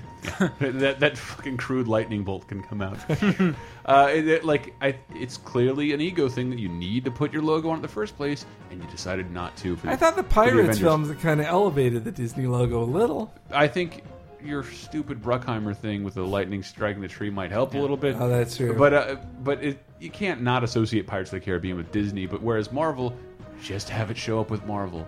an, 0.61 0.79
that 0.79 1.01
that 1.01 1.19
fucking 1.19 1.57
crude 1.57 1.89
lightning 1.89 2.23
bolt 2.25 2.47
can 2.49 2.63
come 2.63 2.83
out. 2.83 2.99
uh, 3.11 4.09
it, 4.13 4.29
it- 4.29 4.45
like 4.45 4.75
I, 4.81 4.97
it's 5.15 5.37
clearly 5.37 5.93
an 5.93 6.01
ego 6.01 6.29
thing 6.29 6.51
that 6.51 6.59
you 6.61 6.69
need 6.69 7.05
to 7.05 7.11
put 7.11 7.33
your 7.33 7.43
logo 7.43 7.69
on 7.71 7.77
in 7.77 7.83
the 7.83 7.89
first 7.89 8.17
place, 8.17 8.47
and 8.71 8.81
you 8.83 8.89
decided 8.91 9.31
not 9.33 9.57
to. 9.59 9.75
For 9.77 9.89
I 9.89 9.97
thought 9.97 10.15
the 10.17 10.23
for 10.23 10.29
Pirates 10.31 10.55
Avengers. 10.79 10.79
films 10.81 11.23
kind 11.23 11.41
of 11.41 11.47
elevated 11.47 12.05
the 12.05 12.13
Disney 12.13 12.47
logo 12.47 12.83
a 12.83 12.85
little. 12.85 13.33
I 13.51 13.67
think 13.69 14.05
your 14.47 14.63
stupid 14.65 15.23
Bruckheimer 15.23 15.77
thing 15.77 16.05
with 16.05 16.15
the 16.15 16.23
lightning 16.27 16.63
striking 16.63 17.03
the 17.03 17.09
tree 17.09 17.31
might 17.31 17.51
help 17.51 17.75
a 17.75 17.79
little 17.79 17.97
bit. 17.97 18.17
Oh, 18.19 18.29
that's 18.29 18.57
true. 18.57 18.75
But 18.75 18.93
uh, 18.95 19.17
but 19.43 19.63
it, 19.63 19.79
you 20.01 20.11
can't 20.11 20.43
not 20.43 20.65
associate 20.65 21.07
Pirates 21.07 21.33
of 21.33 21.41
the 21.41 21.45
Caribbean 21.45 21.77
with 21.77 21.91
Disney. 21.93 22.27
But 22.27 22.43
whereas 22.43 22.73
Marvel, 22.73 23.17
just 23.63 23.89
have 23.89 24.11
it 24.11 24.17
show 24.17 24.41
up 24.41 24.51
with 24.51 24.65
Marvel, 24.67 25.07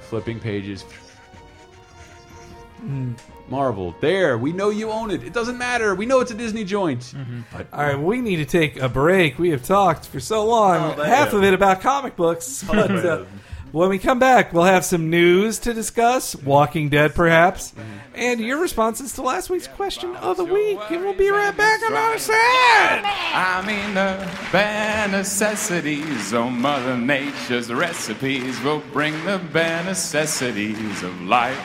flipping 0.00 0.40
pages. 0.40 0.84
Hmm. 2.78 3.12
Marvel, 3.48 3.94
there. 4.00 4.38
We 4.38 4.52
know 4.52 4.70
you 4.70 4.90
own 4.90 5.10
it. 5.10 5.22
It 5.24 5.32
doesn't 5.32 5.58
matter. 5.58 5.94
We 5.94 6.06
know 6.06 6.20
it's 6.20 6.30
a 6.30 6.34
Disney 6.34 6.64
joint. 6.64 7.00
Mm-hmm. 7.00 7.40
But 7.52 7.66
All 7.72 7.82
right, 7.82 7.98
we 7.98 8.20
need 8.20 8.36
to 8.36 8.44
take 8.44 8.80
a 8.80 8.88
break. 8.88 9.38
We 9.38 9.50
have 9.50 9.64
talked 9.64 10.06
for 10.06 10.20
so 10.20 10.46
long, 10.46 10.98
Oh, 10.98 11.02
half 11.02 11.32
man. 11.32 11.36
of 11.42 11.44
it 11.48 11.54
about 11.54 11.80
comic 11.80 12.14
books. 12.16 12.62
But 12.62 12.90
uh, 13.04 13.24
when 13.72 13.88
we 13.88 13.98
come 13.98 14.18
back, 14.18 14.52
we'll 14.52 14.64
have 14.64 14.84
some 14.84 15.10
news 15.10 15.58
to 15.60 15.72
discuss, 15.72 16.34
Walking 16.34 16.88
Dead 16.88 17.14
perhaps, 17.14 17.72
and 18.14 18.40
your 18.40 18.60
responses 18.60 19.12
to 19.14 19.22
last 19.22 19.50
week's 19.50 19.68
question 19.68 20.16
of 20.16 20.36
the 20.36 20.44
week. 20.44 20.78
And 20.90 21.02
we'll 21.02 21.14
be 21.14 21.30
right 21.30 21.56
back. 21.56 21.80
I'm 21.84 21.92
not 21.92 22.18
sad. 22.18 23.04
I 23.04 23.64
mean 23.66 23.94
the 23.94 24.28
bare 24.50 25.08
necessities, 25.08 26.34
oh 26.34 26.50
Mother 26.50 26.96
Nature's 26.96 27.72
recipes 27.72 28.60
will 28.62 28.82
bring 28.92 29.24
the 29.24 29.38
bare 29.52 29.84
necessities 29.84 31.02
of 31.02 31.20
life. 31.22 31.58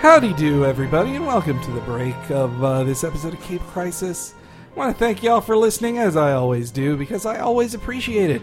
Howdy 0.00 0.34
do, 0.34 0.66
everybody, 0.66 1.16
and 1.16 1.26
welcome 1.26 1.58
to 1.62 1.70
the 1.70 1.80
break 1.80 2.14
of 2.30 2.62
uh, 2.62 2.84
this 2.84 3.04
episode 3.04 3.32
of 3.32 3.40
Cape 3.40 3.62
Crisis. 3.62 4.34
I 4.74 4.76
want 4.76 4.96
to 4.96 4.98
thank 4.98 5.22
y'all 5.22 5.40
for 5.40 5.56
listening, 5.56 5.98
as 5.98 6.16
I 6.16 6.32
always 6.32 6.72
do, 6.72 6.96
because 6.96 7.24
I 7.24 7.38
always 7.38 7.74
appreciate 7.74 8.28
it. 8.28 8.42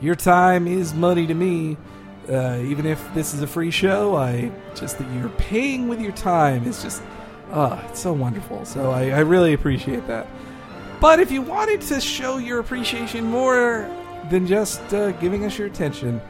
Your 0.00 0.14
time 0.14 0.68
is 0.68 0.94
money 0.94 1.26
to 1.26 1.34
me. 1.34 1.76
Uh, 2.28 2.60
even 2.62 2.86
if 2.86 3.02
this 3.12 3.34
is 3.34 3.42
a 3.42 3.46
free 3.48 3.72
show, 3.72 4.14
I 4.14 4.52
just 4.76 4.98
that 4.98 5.12
you're 5.16 5.30
paying 5.30 5.88
with 5.88 6.00
your 6.00 6.12
time 6.12 6.64
is 6.64 6.80
just, 6.80 7.02
ah, 7.50 7.84
it's 7.88 7.98
so 7.98 8.12
wonderful. 8.12 8.64
So 8.64 8.92
I, 8.92 9.08
I 9.08 9.18
really 9.20 9.52
appreciate 9.52 10.06
that. 10.06 10.28
But 11.00 11.18
if 11.18 11.32
you 11.32 11.42
wanted 11.42 11.80
to 11.80 12.00
show 12.00 12.38
your 12.38 12.60
appreciation 12.60 13.24
more 13.24 13.90
than 14.30 14.46
just 14.46 14.80
uh, 14.94 15.10
giving 15.12 15.44
us 15.44 15.58
your 15.58 15.66
attention, 15.66 16.20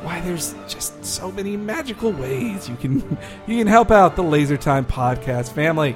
why 0.00 0.20
there's 0.22 0.54
just 0.66 1.04
so 1.04 1.30
many 1.30 1.56
magical 1.58 2.12
ways 2.12 2.68
you 2.68 2.76
can 2.76 3.00
you 3.46 3.58
can 3.58 3.66
help 3.66 3.90
out 3.90 4.16
the 4.16 4.24
Laser 4.24 4.56
Time 4.56 4.86
Podcast 4.86 5.52
family. 5.52 5.94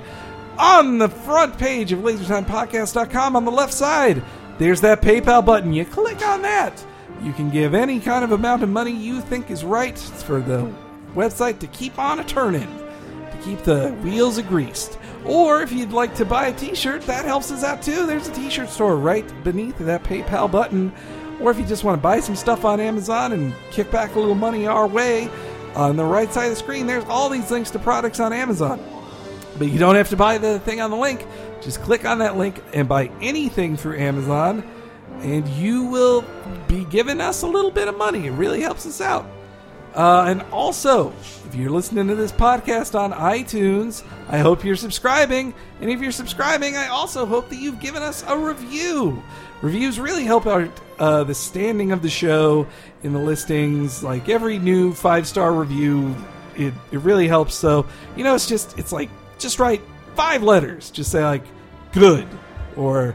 On 0.58 0.98
the 0.98 1.08
front 1.08 1.56
page 1.56 1.92
of 1.92 2.00
lasertimepodcast.com 2.00 3.36
on 3.36 3.44
the 3.44 3.50
left 3.50 3.72
side, 3.72 4.22
there's 4.58 4.80
that 4.80 5.00
PayPal 5.00 5.44
button. 5.44 5.72
You 5.72 5.84
click 5.84 6.20
on 6.26 6.42
that. 6.42 6.84
You 7.22 7.32
can 7.32 7.48
give 7.48 7.74
any 7.74 8.00
kind 8.00 8.24
of 8.24 8.32
amount 8.32 8.64
of 8.64 8.68
money 8.68 8.90
you 8.90 9.20
think 9.20 9.52
is 9.52 9.64
right 9.64 9.96
for 9.96 10.40
the 10.40 10.72
website 11.14 11.60
to 11.60 11.68
keep 11.68 11.96
on 11.98 12.18
a 12.18 12.24
turning, 12.24 12.66
to 13.30 13.38
keep 13.44 13.60
the 13.60 13.90
wheels 14.02 14.40
greased. 14.42 14.98
Or 15.24 15.62
if 15.62 15.70
you'd 15.70 15.92
like 15.92 16.14
to 16.16 16.24
buy 16.24 16.48
a 16.48 16.52
t-shirt, 16.52 17.02
that 17.02 17.24
helps 17.24 17.52
us 17.52 17.62
out 17.62 17.80
too. 17.80 18.04
There's 18.04 18.26
a 18.26 18.32
t-shirt 18.32 18.68
store 18.68 18.96
right 18.96 19.24
beneath 19.44 19.78
that 19.78 20.02
PayPal 20.02 20.50
button. 20.50 20.92
Or 21.40 21.52
if 21.52 21.58
you 21.58 21.66
just 21.66 21.84
want 21.84 21.98
to 21.98 22.02
buy 22.02 22.18
some 22.18 22.34
stuff 22.34 22.64
on 22.64 22.80
Amazon 22.80 23.32
and 23.32 23.54
kick 23.70 23.92
back 23.92 24.16
a 24.16 24.18
little 24.18 24.34
money 24.34 24.66
our 24.66 24.88
way, 24.88 25.30
on 25.76 25.94
the 25.94 26.04
right 26.04 26.32
side 26.32 26.46
of 26.46 26.50
the 26.50 26.56
screen, 26.56 26.88
there's 26.88 27.04
all 27.04 27.28
these 27.28 27.48
links 27.48 27.70
to 27.70 27.78
products 27.78 28.18
on 28.18 28.32
Amazon. 28.32 28.80
But 29.58 29.68
you 29.68 29.78
don't 29.78 29.96
have 29.96 30.08
to 30.10 30.16
buy 30.16 30.38
the 30.38 30.60
thing 30.60 30.80
on 30.80 30.90
the 30.90 30.96
link. 30.96 31.26
Just 31.60 31.82
click 31.82 32.04
on 32.04 32.18
that 32.18 32.36
link 32.36 32.62
and 32.72 32.88
buy 32.88 33.10
anything 33.20 33.76
through 33.76 33.98
Amazon, 33.98 34.62
and 35.20 35.46
you 35.48 35.84
will 35.86 36.24
be 36.68 36.84
giving 36.84 37.20
us 37.20 37.42
a 37.42 37.46
little 37.46 37.70
bit 37.72 37.88
of 37.88 37.96
money. 37.96 38.26
It 38.26 38.32
really 38.32 38.60
helps 38.60 38.86
us 38.86 39.00
out. 39.00 39.26
Uh, 39.94 40.26
and 40.28 40.42
also, 40.52 41.12
if 41.46 41.54
you're 41.54 41.70
listening 41.70 42.06
to 42.06 42.14
this 42.14 42.30
podcast 42.30 42.96
on 42.96 43.12
iTunes, 43.12 44.04
I 44.28 44.38
hope 44.38 44.64
you're 44.64 44.76
subscribing. 44.76 45.54
And 45.80 45.90
if 45.90 46.00
you're 46.00 46.12
subscribing, 46.12 46.76
I 46.76 46.88
also 46.88 47.26
hope 47.26 47.48
that 47.48 47.56
you've 47.56 47.80
given 47.80 48.02
us 48.02 48.22
a 48.28 48.38
review. 48.38 49.20
Reviews 49.60 49.98
really 49.98 50.24
help 50.24 50.46
out 50.46 50.70
uh, 51.00 51.24
the 51.24 51.34
standing 51.34 51.90
of 51.90 52.02
the 52.02 52.10
show 52.10 52.66
in 53.02 53.12
the 53.12 53.18
listings. 53.18 54.04
Like 54.04 54.28
every 54.28 54.58
new 54.58 54.92
five 54.92 55.26
star 55.26 55.52
review, 55.52 56.14
it, 56.54 56.74
it 56.92 57.00
really 57.00 57.26
helps. 57.26 57.56
So, 57.56 57.84
you 58.14 58.22
know, 58.22 58.36
it's 58.36 58.46
just, 58.46 58.78
it's 58.78 58.92
like, 58.92 59.10
just 59.38 59.58
write 59.58 59.82
five 60.14 60.42
letters. 60.42 60.90
Just 60.90 61.10
say, 61.10 61.24
like, 61.24 61.44
good 61.92 62.26
or 62.76 63.14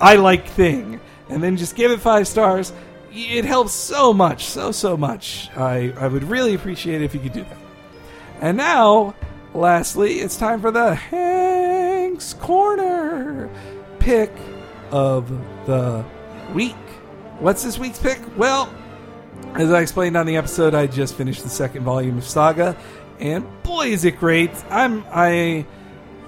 I 0.00 0.16
like 0.16 0.48
thing, 0.48 1.00
and 1.28 1.42
then 1.42 1.56
just 1.56 1.76
give 1.76 1.90
it 1.90 2.00
five 2.00 2.26
stars. 2.26 2.72
It 3.12 3.44
helps 3.44 3.72
so 3.72 4.12
much, 4.12 4.44
so 4.46 4.72
so 4.72 4.96
much. 4.96 5.50
I 5.56 5.92
I 5.98 6.08
would 6.08 6.24
really 6.24 6.54
appreciate 6.54 7.02
it 7.02 7.04
if 7.04 7.14
you 7.14 7.20
could 7.20 7.32
do 7.32 7.42
that. 7.42 7.58
And 8.40 8.56
now, 8.56 9.14
lastly, 9.52 10.20
it's 10.20 10.36
time 10.36 10.60
for 10.60 10.70
the 10.70 10.94
Hank's 10.94 12.34
Corner 12.34 13.50
pick 13.98 14.32
of 14.90 15.28
the 15.66 16.04
week. 16.54 16.76
What's 17.38 17.62
this 17.62 17.78
week's 17.78 17.98
pick? 17.98 18.18
Well, 18.36 18.72
as 19.54 19.72
I 19.72 19.80
explained 19.80 20.16
on 20.16 20.26
the 20.26 20.36
episode, 20.36 20.74
I 20.74 20.86
just 20.86 21.14
finished 21.16 21.42
the 21.42 21.48
second 21.48 21.84
volume 21.84 22.18
of 22.18 22.24
Saga, 22.24 22.76
and 23.20 23.62
boy, 23.62 23.88
is 23.88 24.04
it 24.04 24.18
great! 24.18 24.50
I'm 24.70 25.04
I. 25.10 25.66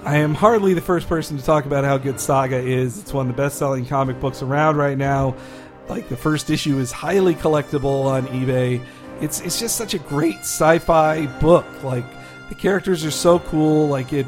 I 0.05 0.17
am 0.17 0.35
hardly 0.35 0.75
the 0.75 0.81
first 0.81 1.09
person 1.09 1.39
to 1.39 1.45
talk 1.45 1.65
about 1.65 1.85
how 1.85 1.97
good 1.97 2.19
Saga 2.19 2.59
is. 2.59 2.99
It's 2.99 3.13
one 3.13 3.31
of 3.31 3.37
the 3.37 3.41
best 3.41 3.57
selling 3.57 3.87
comic 3.87 4.19
books 4.19 4.43
around 4.43 4.77
right 4.77 4.99
now. 4.99 5.37
Like 5.89 6.09
the 6.09 6.17
first 6.17 6.51
issue 6.51 6.81
is 6.81 6.91
highly 6.91 7.37
collectible 7.37 8.07
on 8.07 8.27
eBay. 8.27 8.85
It's 9.21 9.41
it's 9.43 9.61
just 9.61 9.77
such 9.77 9.95
a 9.95 9.99
great 9.99 10.39
sci-fi 10.39 11.27
book. 11.39 11.65
Like 11.85 12.05
The 12.49 12.57
characters 12.57 13.05
are 13.05 13.11
so 13.11 13.39
cool. 13.39 13.89
Like 13.89 14.13
it, 14.13 14.27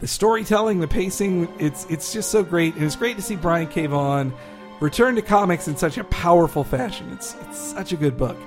the 0.00 0.06
storytelling, 0.06 0.80
the 0.80 0.88
pacing. 0.88 1.48
It's 1.58 1.84
it's 1.90 2.12
just 2.12 2.30
so 2.30 2.42
great. 2.44 2.76
It 2.76 2.82
was 2.82 2.96
great 2.96 3.16
to 3.16 3.22
see 3.22 3.36
Brian 3.36 3.66
K. 3.66 3.86
Vaughan 3.86 4.32
return 4.80 5.16
to 5.16 5.22
comics 5.22 5.68
in 5.68 5.76
such 5.76 5.98
a 5.98 6.04
powerful 6.04 6.64
fashion. 6.64 7.10
It's 7.12 7.34
it's 7.42 7.58
such 7.58 7.92
a 7.92 7.96
good 7.96 8.16
book. 8.16 8.38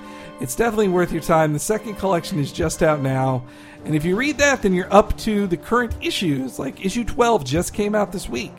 It's 0.42 0.56
definitely 0.56 0.90
worth 0.90 1.12
your 1.12 1.22
time. 1.22 1.54
The 1.54 1.60
second 1.60 1.96
collection 1.96 2.40
is 2.40 2.52
just 2.52 2.82
out 2.82 3.02
now. 3.02 3.44
And 3.86 3.96
if 3.96 4.04
you 4.04 4.16
read 4.16 4.40
that, 4.40 4.64
then 4.64 4.74
you're 4.74 4.94
up 4.94 5.18
to 5.20 5.48
the 5.48 5.58
current 5.58 5.94
issues. 6.02 6.60
Like 6.60 6.86
issue 6.86 7.04
12 7.04 7.46
just 7.46 7.74
came 7.74 7.96
out 7.96 8.12
this 8.12 8.28
week. 8.28 8.54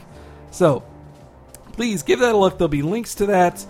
So 0.50 0.84
please 1.72 2.02
give 2.02 2.20
that 2.20 2.34
a 2.34 2.38
look. 2.38 2.58
There'll 2.58 2.68
be 2.68 2.82
links 2.82 3.14
to 3.16 3.26
that 3.26 3.64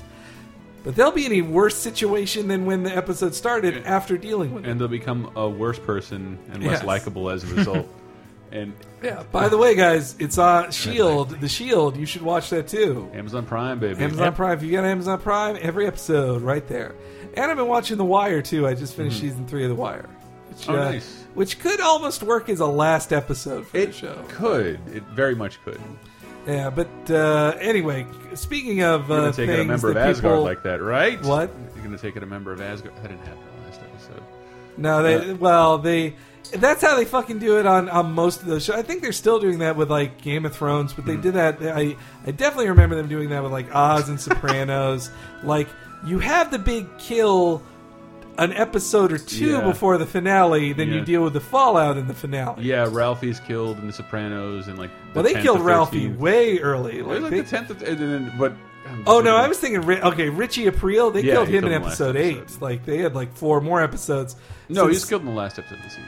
but 0.83 0.95
they'll 0.95 1.11
be 1.11 1.25
in 1.25 1.33
a 1.33 1.41
worse 1.41 1.75
situation 1.75 2.47
than 2.47 2.65
when 2.65 2.83
the 2.83 2.95
episode 2.95 3.35
started 3.35 3.85
after 3.85 4.17
dealing 4.17 4.53
with 4.53 4.65
it. 4.65 4.69
and 4.71 4.79
they'll 4.79 4.87
become 4.87 5.31
a 5.35 5.47
worse 5.49 5.77
person 5.79 6.37
and 6.51 6.63
less 6.63 6.79
Yes. 6.79 6.83
likable 6.83 7.29
as 7.29 7.43
a 7.43 7.47
result. 7.55 7.87
and 8.51 8.73
Yeah. 9.03 9.23
By 9.31 9.49
the 9.49 9.57
way, 9.57 9.75
guys, 9.75 10.15
it's 10.19 10.37
uh 10.37 10.71
Shield. 10.71 11.39
The 11.41 11.49
Shield. 11.49 11.97
You 11.97 12.05
should 12.05 12.21
watch 12.21 12.49
that 12.51 12.67
too. 12.69 13.09
Amazon 13.13 13.45
Prime, 13.45 13.79
baby. 13.79 14.01
Amazon 14.03 14.33
Prime. 14.33 14.57
If 14.57 14.63
you 14.63 14.71
got 14.71 14.85
Amazon 14.85 15.19
Prime, 15.19 15.57
every 15.61 15.85
episode 15.85 16.41
right 16.41 16.65
there. 16.67 16.95
And 17.39 17.49
I've 17.49 17.57
been 17.57 17.67
watching 17.67 17.97
The 17.97 18.05
Wire 18.05 18.41
too. 18.41 18.67
I 18.67 18.73
just 18.73 18.95
finished 18.95 19.19
season 19.21 19.47
three 19.47 19.63
of 19.63 19.69
The 19.69 19.75
Wire, 19.75 20.07
which, 20.49 20.57
Mm-hmm. 20.67 20.71
Oh, 20.71 20.75
uh, 20.81 20.91
nice. 20.91 21.23
which 21.35 21.59
could 21.59 21.79
almost 21.79 22.21
work 22.23 22.49
as 22.49 22.59
a 22.59 22.65
last 22.65 23.13
episode 23.13 23.65
for 23.67 23.77
the 23.77 23.83
It 23.83 23.95
show. 23.95 24.21
could. 24.27 24.79
It 24.93 25.03
very 25.03 25.35
much 25.35 25.63
could. 25.63 25.79
Yeah, 26.47 26.69
but 26.69 26.89
uh, 27.09 27.55
anyway, 27.61 28.05
speaking 28.33 28.81
of 28.83 29.07
You're 29.09 29.17
uh, 29.17 29.21
gonna 29.21 29.33
take 29.33 29.49
it 29.49 29.59
a 29.59 29.63
member 29.63 29.89
of 29.89 29.95
that 29.95 30.09
Asgard 30.09 30.33
people, 30.33 30.43
like 30.43 30.63
that, 30.63 30.81
right? 30.81 31.21
What? 31.23 31.51
You're 31.75 31.83
gonna 31.83 31.97
take 31.97 32.15
it 32.15 32.23
a 32.23 32.25
member 32.25 32.51
of 32.51 32.59
Asgard. 32.61 32.95
That 32.97 33.09
didn't 33.09 33.19
happen 33.25 33.43
last 33.65 33.79
episode. 33.81 34.23
No, 34.77 35.01
they 35.03 35.31
Uh, 35.31 35.35
well 35.35 35.77
they. 35.77 36.15
That's 36.51 36.81
how 36.81 36.95
they 36.95 37.05
fucking 37.05 37.37
do 37.39 37.59
it 37.59 37.67
on, 37.67 37.89
on 37.89 38.13
most 38.13 38.41
of 38.41 38.47
those 38.47 38.65
shows. 38.65 38.75
I 38.75 38.81
think 38.81 39.03
they're 39.03 39.11
still 39.11 39.39
doing 39.39 39.59
that 39.59 39.75
with 39.75 39.91
like 39.91 40.19
Game 40.21 40.45
of 40.45 40.55
Thrones, 40.55 40.93
but 40.93 41.05
they 41.05 41.13
Mm-hmm. 41.13 41.21
did 41.21 41.33
that. 41.35 41.61
I 41.61 41.95
I 42.25 42.31
definitely 42.31 42.69
remember 42.69 42.95
them 42.95 43.07
doing 43.07 43.29
that 43.29 43.43
with 43.43 43.51
like 43.51 43.73
Oz 43.75 44.09
and 44.09 44.19
Sopranos. 44.27 45.11
like 45.43 45.67
you 46.05 46.19
have 46.19 46.51
the 46.51 46.59
big 46.59 46.97
kill 46.97 47.61
an 48.37 48.53
episode 48.53 49.11
or 49.11 49.17
two 49.17 49.51
Yeah. 49.51 49.61
before 49.61 49.97
the 49.97 50.05
finale, 50.05 50.71
then 50.71 50.87
you 50.89 51.01
deal 51.01 51.23
with 51.23 51.33
the 51.33 51.41
fallout 51.41 51.97
in 51.97 52.07
the 52.07 52.13
finale. 52.13 52.63
Yeah, 52.63 52.87
Ralphie's 52.89 53.39
killed 53.41 53.79
in 53.79 53.87
The 53.87 53.93
Sopranos, 53.93 54.67
and 54.69 54.77
like. 54.79 54.91
the 55.13 55.21
well, 55.21 55.23
they 55.23 55.41
killed 55.41 55.59
Ralphie 55.61 56.07
13th. 56.09 56.17
way 56.17 56.59
early. 56.59 57.01
Like, 57.01 57.21
like 57.21 57.31
they- 57.31 57.41
the 57.41 57.47
tenth, 57.49 57.69
of, 57.69 57.81
and 57.83 57.97
then 57.99 58.33
but. 58.39 58.53
oh 59.05 59.19
no, 59.19 59.35
I 59.35 59.47
was 59.49 59.59
thinking. 59.59 59.83
Okay, 59.91 60.29
Richie 60.29 60.65
Aprile. 60.65 61.11
They 61.13 61.21
Yeah, 61.21 61.33
killed 61.33 61.49
him 61.49 61.55
in 61.55 61.61
killed 61.63 61.73
him 61.73 61.81
last 61.83 61.91
episode 61.99 62.15
eight. 62.15 62.37
episode. 62.37 62.61
Like 62.61 62.85
they 62.85 62.97
had 62.99 63.13
like 63.13 63.33
four 63.35 63.59
more 63.59 63.81
episodes. 63.81 64.37
No, 64.69 64.83
he 64.83 64.89
was 64.93 65.03
killed 65.05 65.21
in 65.23 65.27
the 65.27 65.33
last 65.33 65.59
episode 65.59 65.79
of 65.79 65.83
the 65.83 65.89
season. 65.89 66.05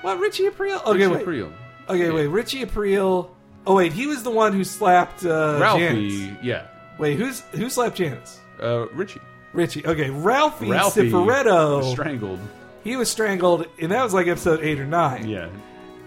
What 0.00 0.18
Richie 0.20 0.44
Aprile? 0.48 0.82
Okay, 0.86 1.06
Richie 1.06 1.08
wait. 1.08 1.26
Aprile. 1.26 1.52
Okay, 1.90 2.10
wait. 2.10 2.26
Richie 2.28 2.64
Aprile. 2.64 3.28
Oh 3.66 3.74
wait, 3.76 3.92
he 3.92 4.06
was 4.06 4.22
the 4.22 4.30
one 4.30 4.54
who 4.54 4.64
slapped 4.64 5.24
uh, 5.26 5.58
Ralphie, 5.60 5.80
Janice. 6.10 6.38
yeah, 6.42 6.66
Wait, 6.98 7.18
who's 7.18 7.40
who 7.52 7.68
slapped 7.68 7.96
Janice? 7.96 8.40
uh, 8.62 8.86
Richie. 8.94 9.20
Richie. 9.54 9.86
Okay, 9.86 10.10
Ralphie, 10.10 10.68
Ralphie 10.68 11.10
Cifaretto. 11.10 11.78
was 11.78 11.92
strangled. 11.92 12.40
he 12.82 12.96
was 12.96 13.10
strangled, 13.10 13.66
and 13.80 13.92
that 13.92 14.02
was 14.02 14.12
like 14.12 14.26
episode 14.26 14.60
eight 14.62 14.80
or 14.80 14.86
nine. 14.86 15.28
Yeah, 15.28 15.48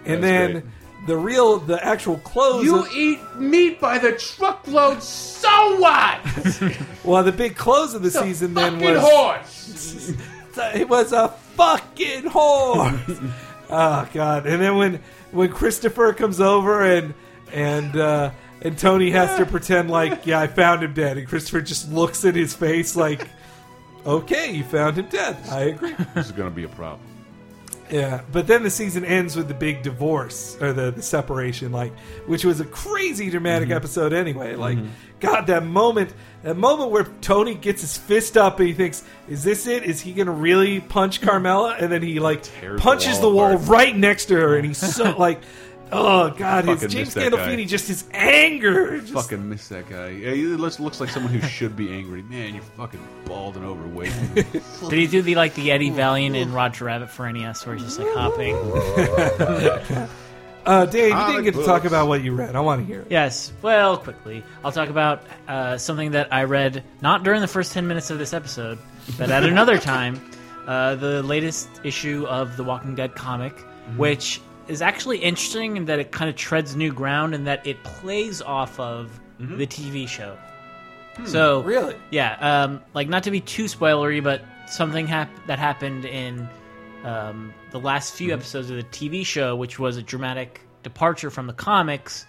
and 0.04 0.22
then 0.22 0.52
great. 0.52 0.64
the 1.06 1.16
real, 1.16 1.58
the 1.58 1.84
actual 1.84 2.18
close. 2.18 2.64
You 2.64 2.80
of, 2.80 2.92
eat 2.92 3.20
meat 3.36 3.80
by 3.80 3.98
the 3.98 4.12
truckload, 4.12 5.02
so 5.02 5.80
what? 5.80 6.20
well, 7.04 7.24
the 7.24 7.32
big 7.32 7.56
close 7.56 7.94
of 7.94 8.02
the 8.02 8.10
season 8.10 8.54
then 8.54 8.74
Fucking 8.74 8.94
was 8.94 9.02
horse. 9.02 10.12
it 10.74 10.88
was 10.88 11.12
a 11.12 11.28
fucking 11.28 12.26
horse. 12.26 13.00
oh 13.70 14.08
god! 14.12 14.46
And 14.46 14.60
then 14.60 14.76
when 14.76 15.00
when 15.32 15.50
Christopher 15.50 16.12
comes 16.12 16.38
over 16.38 16.84
and 16.84 17.14
and 17.50 17.96
uh, 17.96 18.30
and 18.62 18.78
Tony 18.78 19.10
has 19.10 19.36
to 19.38 19.46
pretend 19.46 19.90
like 19.90 20.26
yeah 20.26 20.40
I 20.40 20.46
found 20.46 20.82
him 20.82 20.94
dead, 20.94 21.18
and 21.18 21.28
Christopher 21.28 21.60
just 21.60 21.90
looks 21.90 22.24
at 22.24 22.34
his 22.34 22.54
face 22.54 22.96
like 22.96 23.28
okay 24.06 24.52
you 24.52 24.64
found 24.64 24.96
him 24.96 25.06
dead. 25.06 25.36
I 25.50 25.60
agree. 25.60 25.94
this 26.14 26.26
is 26.26 26.32
going 26.32 26.48
to 26.48 26.54
be 26.54 26.64
a 26.64 26.68
problem. 26.68 27.08
Yeah, 27.90 28.20
but 28.32 28.46
then 28.46 28.62
the 28.62 28.70
season 28.70 29.04
ends 29.04 29.34
with 29.34 29.48
the 29.48 29.54
big 29.54 29.82
divorce 29.82 30.56
or 30.60 30.72
the, 30.72 30.90
the 30.90 31.02
separation, 31.02 31.72
like 31.72 31.98
which 32.26 32.44
was 32.44 32.60
a 32.60 32.64
crazy 32.64 33.30
dramatic 33.30 33.68
mm-hmm. 33.68 33.76
episode 33.76 34.12
anyway. 34.12 34.56
Like, 34.56 34.76
mm-hmm. 34.76 34.88
God, 35.20 35.46
that 35.46 35.64
moment, 35.64 36.12
that 36.42 36.56
moment 36.56 36.90
where 36.90 37.04
Tony 37.22 37.54
gets 37.54 37.80
his 37.80 37.96
fist 37.96 38.36
up 38.36 38.58
and 38.58 38.68
he 38.68 38.74
thinks, 38.74 39.04
"Is 39.28 39.42
this 39.42 39.66
it? 39.66 39.84
Is 39.84 40.00
he 40.00 40.12
gonna 40.12 40.32
really 40.32 40.80
punch 40.80 41.22
Carmela?" 41.22 41.76
And 41.78 41.90
then 41.90 42.02
he 42.02 42.20
like 42.20 42.42
Tears 42.42 42.78
the 42.78 42.82
punches 42.82 43.20
wall 43.20 43.22
the 43.22 43.30
wall 43.30 43.56
right 43.56 43.96
next 43.96 44.26
to 44.26 44.34
her, 44.34 44.56
and 44.56 44.66
he's 44.66 44.78
so 44.78 45.16
like, 45.18 45.40
"Oh 45.92 46.30
God!" 46.30 46.64
His 46.64 46.74
Fucking 46.74 46.88
James 46.88 47.06
miss 47.06 47.14
that 47.14 47.32
guy. 47.32 47.38
Gandolfini, 47.38 47.66
just 47.68 47.88
his 47.88 48.04
anger, 48.12 49.00
just, 49.00 49.12
Fucking 49.12 49.48
miss 49.48 49.68
that 49.68 49.88
guy. 49.88 50.08
Yeah, 50.10 50.32
he 50.32 50.44
looks, 50.44 50.78
looks 50.80 51.00
like 51.00 51.10
someone 51.10 51.32
who 51.32 51.40
should 51.48 51.76
be 51.76 51.90
angry. 51.92 52.22
Man, 52.22 52.54
you're 52.54 52.62
fucking 52.62 53.00
bald 53.24 53.56
and 53.56 53.64
overweight. 53.64 54.12
Did 54.34 54.92
he 54.92 55.06
do 55.06 55.22
the 55.22 55.34
like 55.34 55.54
the 55.54 55.70
Eddie 55.70 55.90
Valiant 55.90 56.36
in 56.36 56.52
Roger 56.52 56.84
Rabbit 56.86 57.10
for 57.10 57.30
NES, 57.32 57.64
where 57.66 57.76
he's 57.76 57.84
just 57.84 57.98
like 57.98 58.12
hopping? 58.14 58.56
Uh, 60.66 60.84
Dave, 60.84 60.94
you 60.94 61.00
didn't 61.08 61.16
Comic 61.16 61.44
get 61.44 61.54
to 61.54 61.64
talk 61.64 61.82
books. 61.82 61.86
about 61.86 62.08
what 62.08 62.22
you 62.22 62.34
read. 62.34 62.54
I 62.54 62.60
want 62.60 62.82
to 62.82 62.86
hear 62.86 63.00
it. 63.00 63.06
Yes. 63.08 63.54
Well, 63.62 63.96
quickly, 63.96 64.44
I'll 64.62 64.72
talk 64.72 64.90
about 64.90 65.22
uh, 65.46 65.78
something 65.78 66.10
that 66.10 66.30
I 66.30 66.44
read 66.44 66.84
not 67.00 67.22
during 67.22 67.40
the 67.40 67.48
first 67.48 67.72
ten 67.72 67.88
minutes 67.88 68.10
of 68.10 68.18
this 68.18 68.34
episode, 68.34 68.78
but 69.16 69.30
at 69.30 69.44
another 69.44 69.78
time. 69.94 70.20
Uh, 70.66 70.94
the 70.96 71.22
latest 71.22 71.66
issue 71.82 72.26
of 72.26 72.58
the 72.58 72.64
Walking 72.64 72.94
Dead 72.94 73.14
comic, 73.14 73.58
which 73.96 74.42
is 74.68 74.82
actually 74.82 75.18
interesting 75.18 75.76
in 75.76 75.84
that 75.86 75.98
it 75.98 76.12
kind 76.12 76.28
of 76.28 76.36
treads 76.36 76.76
new 76.76 76.92
ground 76.92 77.34
and 77.34 77.46
that 77.46 77.66
it 77.66 77.82
plays 77.84 78.40
off 78.42 78.78
of 78.78 79.20
the 79.38 79.66
TV 79.66 80.06
show. 80.08 80.36
So 81.24 81.62
Really? 81.62 81.96
yeah, 82.10 82.36
um, 82.64 82.80
like 82.94 83.08
not 83.08 83.24
to 83.24 83.30
be 83.30 83.40
too 83.40 83.64
spoilery, 83.64 84.22
but 84.22 84.42
something 84.66 85.06
hap- 85.06 85.46
that 85.46 85.58
happened 85.58 86.04
in 86.04 86.48
um, 87.04 87.52
the 87.72 87.80
last 87.80 88.14
few 88.14 88.32
episodes 88.32 88.70
of 88.70 88.76
the 88.76 88.82
TV 88.84 89.24
show, 89.26 89.56
which 89.56 89.78
was 89.78 89.96
a 89.96 90.02
dramatic 90.02 90.60
departure 90.82 91.30
from 91.30 91.46
the 91.46 91.52
comics, 91.52 92.24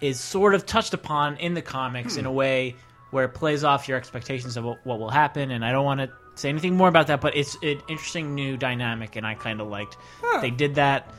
is 0.00 0.20
sort 0.20 0.54
of 0.54 0.66
touched 0.66 0.94
upon 0.94 1.36
in 1.38 1.54
the 1.54 1.62
comics 1.62 2.16
in 2.16 2.26
a 2.26 2.32
way 2.32 2.74
where 3.10 3.24
it 3.24 3.30
plays 3.34 3.64
off 3.64 3.88
your 3.88 3.96
expectations 3.96 4.56
of 4.56 4.64
what, 4.64 4.84
what 4.84 4.98
will 4.98 5.10
happen. 5.10 5.50
And 5.50 5.64
I 5.64 5.72
don't 5.72 5.84
want 5.84 6.00
to 6.00 6.10
say 6.34 6.48
anything 6.48 6.76
more 6.76 6.88
about 6.88 7.06
that, 7.06 7.20
but 7.20 7.36
it's 7.36 7.56
an 7.62 7.80
interesting 7.88 8.34
new 8.34 8.56
dynamic, 8.56 9.16
and 9.16 9.26
I 9.26 9.34
kind 9.34 9.60
of 9.60 9.68
liked 9.68 9.96
they 10.42 10.50
did 10.50 10.74
that 10.76 11.12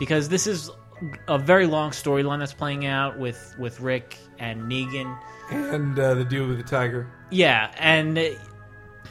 because 0.00 0.28
this 0.28 0.48
is 0.48 0.70
a 1.28 1.38
very 1.38 1.66
long 1.66 1.92
storyline 1.92 2.40
that's 2.40 2.52
playing 2.54 2.86
out 2.86 3.18
with 3.18 3.54
with 3.58 3.80
Rick 3.80 4.16
and 4.40 4.62
Negan. 4.62 5.16
and 5.50 5.96
uh, 5.96 6.14
the 6.14 6.24
dude 6.24 6.48
with 6.48 6.58
the 6.58 6.64
tiger. 6.64 7.08
Yeah, 7.30 7.72
and 7.78 8.18
uh, 8.18 8.30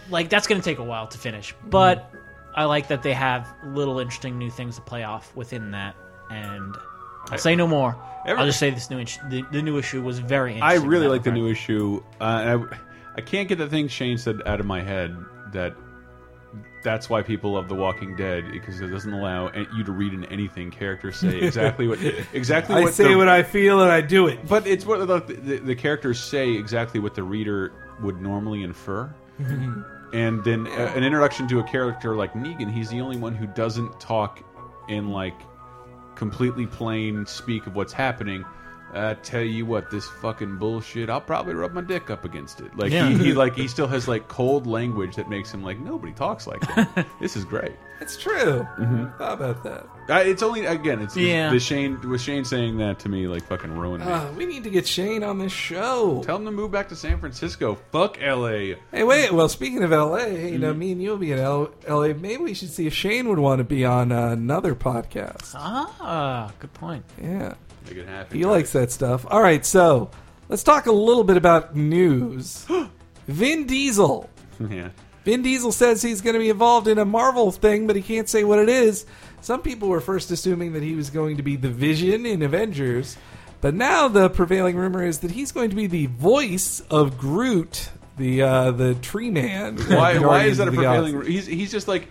like 0.09 0.29
that's 0.29 0.47
going 0.47 0.59
to 0.59 0.65
take 0.65 0.79
a 0.79 0.83
while 0.83 1.07
to 1.07 1.17
finish, 1.17 1.55
but 1.69 2.11
I 2.55 2.65
like 2.65 2.89
that 2.89 3.03
they 3.03 3.13
have 3.13 3.47
little 3.63 3.99
interesting 3.99 4.37
new 4.37 4.49
things 4.49 4.75
to 4.75 4.81
play 4.81 5.03
off 5.03 5.33
within 5.35 5.71
that. 5.71 5.95
And 6.29 6.75
I'll 7.29 7.37
say 7.37 7.55
no 7.55 7.67
more. 7.67 7.95
Every- 8.25 8.41
I'll 8.41 8.47
just 8.47 8.59
say 8.59 8.69
this 8.71 8.89
new 8.89 9.03
the, 9.29 9.43
the 9.51 9.61
new 9.61 9.77
issue 9.77 10.01
was 10.01 10.19
very. 10.19 10.53
I 10.53 10.55
interesting. 10.55 10.83
in 10.83 10.89
really 10.89 11.07
like 11.07 11.23
the 11.23 11.31
new 11.31 11.47
issue. 11.47 12.03
Uh, 12.19 12.23
and 12.23 12.67
I, 12.71 12.77
I 13.17 13.21
can't 13.21 13.47
get 13.47 13.57
the 13.57 13.67
thing 13.67 13.87
Shane 13.87 14.17
said 14.17 14.41
out 14.45 14.59
of 14.59 14.65
my 14.65 14.81
head 14.81 15.15
that 15.53 15.75
that's 16.84 17.09
why 17.09 17.21
people 17.21 17.53
love 17.53 17.67
The 17.67 17.75
Walking 17.75 18.15
Dead 18.15 18.51
because 18.51 18.82
it 18.82 18.88
doesn't 18.88 19.11
allow 19.11 19.51
you 19.75 19.84
to 19.84 19.91
read 19.91 20.13
in 20.13 20.25
anything 20.25 20.71
characters 20.71 21.17
say 21.17 21.39
exactly 21.41 21.88
what 21.88 21.99
exactly 22.34 22.75
I 22.75 22.82
what 22.82 22.93
say 22.93 23.09
the, 23.09 23.17
what 23.17 23.27
I 23.27 23.43
feel 23.43 23.82
and 23.82 23.91
I 23.91 24.01
do 24.01 24.27
it. 24.27 24.47
But 24.47 24.65
it's 24.67 24.86
what 24.86 25.05
the, 25.07 25.19
the, 25.19 25.57
the 25.57 25.75
characters 25.75 26.19
say 26.19 26.51
exactly 26.51 26.99
what 26.99 27.15
the 27.15 27.23
reader 27.23 27.73
would 28.01 28.21
normally 28.21 28.63
infer. 28.63 29.13
and 30.13 30.43
then 30.43 30.67
uh, 30.67 30.93
an 30.95 31.03
introduction 31.03 31.47
to 31.49 31.59
a 31.59 31.63
character 31.63 32.15
like 32.15 32.34
Negan, 32.34 32.71
he's 32.71 32.89
the 32.89 33.01
only 33.01 33.17
one 33.17 33.36
who 33.36 33.47
doesn't 33.47 33.99
talk 33.99 34.43
in 34.89 35.09
like 35.09 35.39
completely 36.15 36.67
plain 36.67 37.25
speak 37.25 37.67
of 37.67 37.75
what's 37.75 37.93
happening. 37.93 38.43
I 38.93 39.13
tell 39.15 39.41
you 39.43 39.65
what, 39.65 39.91
this 39.91 40.07
fucking 40.07 40.57
bullshit. 40.57 41.09
I'll 41.09 41.21
probably 41.21 41.53
rub 41.53 41.73
my 41.73 41.81
dick 41.81 42.09
up 42.09 42.25
against 42.25 42.59
it. 42.61 42.75
Like 42.77 42.91
Yeah. 42.91 43.09
he, 43.09 43.17
he, 43.25 43.33
like 43.33 43.55
he 43.55 43.67
still 43.75 43.87
has 43.87 44.07
like 44.07 44.27
cold 44.27 44.65
language 44.65 45.15
that 45.15 45.29
makes 45.29 45.53
him 45.53 45.63
like 45.63 45.79
nobody 45.79 46.13
talks 46.13 46.47
like 46.47 46.61
that. 46.75 47.05
this 47.21 47.35
is 47.35 47.45
great. 47.45 47.73
It's 48.01 48.15
true. 48.15 48.65
Mm-hmm. 48.79 49.05
How 49.21 49.33
about 49.33 49.61
that? 49.63 49.85
Uh, 50.09 50.23
it's 50.25 50.41
only 50.41 50.65
again, 50.65 51.01
it's 51.01 51.15
Yeah. 51.17 51.51
the 51.51 51.59
Shane 51.59 51.99
with 52.09 52.21
Shane 52.21 52.45
saying 52.45 52.77
that 52.77 52.97
to 52.99 53.09
me 53.09 53.27
like 53.27 53.43
fucking 53.43 53.77
ruined 53.77 54.05
me. 54.05 54.11
Uh, 54.11 54.31
we 54.31 54.45
need 54.45 54.63
to 54.63 54.69
get 54.69 54.87
Shane 54.87 55.21
on 55.23 55.37
this 55.37 55.51
show. 55.51 56.23
Tell 56.25 56.37
him 56.37 56.45
to 56.45 56.51
move 56.51 56.71
back 56.71 56.87
to 56.89 56.95
San 56.95 57.19
Francisco. 57.19 57.75
Fuck 57.91 58.17
L.A. 58.21 58.77
Hey, 58.91 59.03
wait. 59.03 59.31
Well, 59.33 59.49
speaking 59.49 59.83
of 59.83 59.91
LA, 59.91 60.17
hey, 60.19 60.51
you 60.53 60.57
know, 60.57 60.69
Mm-hmm. 60.71 60.79
me 60.79 60.91
and 60.93 61.03
you'll 61.03 61.17
be 61.17 61.31
in 61.33 61.39
L- 61.39 61.71
LA. 61.87 62.13
Maybe 62.13 62.37
we 62.37 62.53
should 62.53 62.69
see 62.71 62.87
if 62.87 62.93
Shane 62.93 63.27
would 63.27 63.39
want 63.39 63.59
to 63.59 63.65
be 63.65 63.83
on 63.85 64.11
uh, 64.13 64.29
another 64.29 64.73
podcast. 64.75 65.53
Ah, 65.55 66.51
good 66.59 66.73
point. 66.73 67.03
Yeah. 67.21 67.55
Make 67.89 67.99
it 67.99 68.07
happen. 68.07 68.37
He 68.37 68.45
likes 68.45 68.71
that 68.73 68.91
stuff. 68.91 69.25
All 69.29 69.41
right, 69.41 69.65
so 69.65 70.11
let's 70.47 70.63
talk 70.63 70.85
a 70.85 70.91
little 70.91 71.23
bit 71.23 71.37
about 71.37 71.75
news. 71.75 72.65
Vin 73.27 73.65
Diesel. 73.65 74.29
yeah. 74.69 74.89
Vin 75.25 75.41
Diesel 75.41 75.71
says 75.71 76.01
he's 76.01 76.21
going 76.21 76.33
to 76.33 76.39
be 76.39 76.49
involved 76.49 76.87
in 76.87 76.97
a 76.97 77.05
Marvel 77.05 77.51
thing, 77.51 77.87
but 77.87 77.95
he 77.95 78.01
can't 78.01 78.29
say 78.29 78.43
what 78.43 78.59
it 78.59 78.69
is. 78.69 79.05
Some 79.41 79.61
people 79.61 79.89
were 79.89 80.01
first 80.01 80.31
assuming 80.31 80.73
that 80.73 80.83
he 80.83 80.95
was 80.95 81.09
going 81.09 81.37
to 81.37 81.43
be 81.43 81.55
the 81.55 81.69
Vision 81.69 82.25
in 82.25 82.41
Avengers, 82.41 83.17
but 83.61 83.73
now 83.73 84.07
the 84.07 84.29
prevailing 84.29 84.75
rumor 84.75 85.03
is 85.03 85.19
that 85.19 85.31
he's 85.31 85.51
going 85.51 85.69
to 85.69 85.75
be 85.75 85.87
the 85.87 86.07
voice 86.07 86.81
of 86.89 87.17
Groot, 87.17 87.89
the 88.17 88.41
uh, 88.41 88.71
the 88.71 88.95
Tree 88.95 89.31
Man. 89.31 89.77
Why? 89.87 90.17
Why 90.17 90.43
is 90.43 90.57
that 90.57 90.67
a 90.67 90.71
prevailing? 90.71 91.11
Galaxy. 91.13 91.31
He's 91.31 91.45
he's 91.47 91.71
just 91.71 91.87
like 91.87 92.07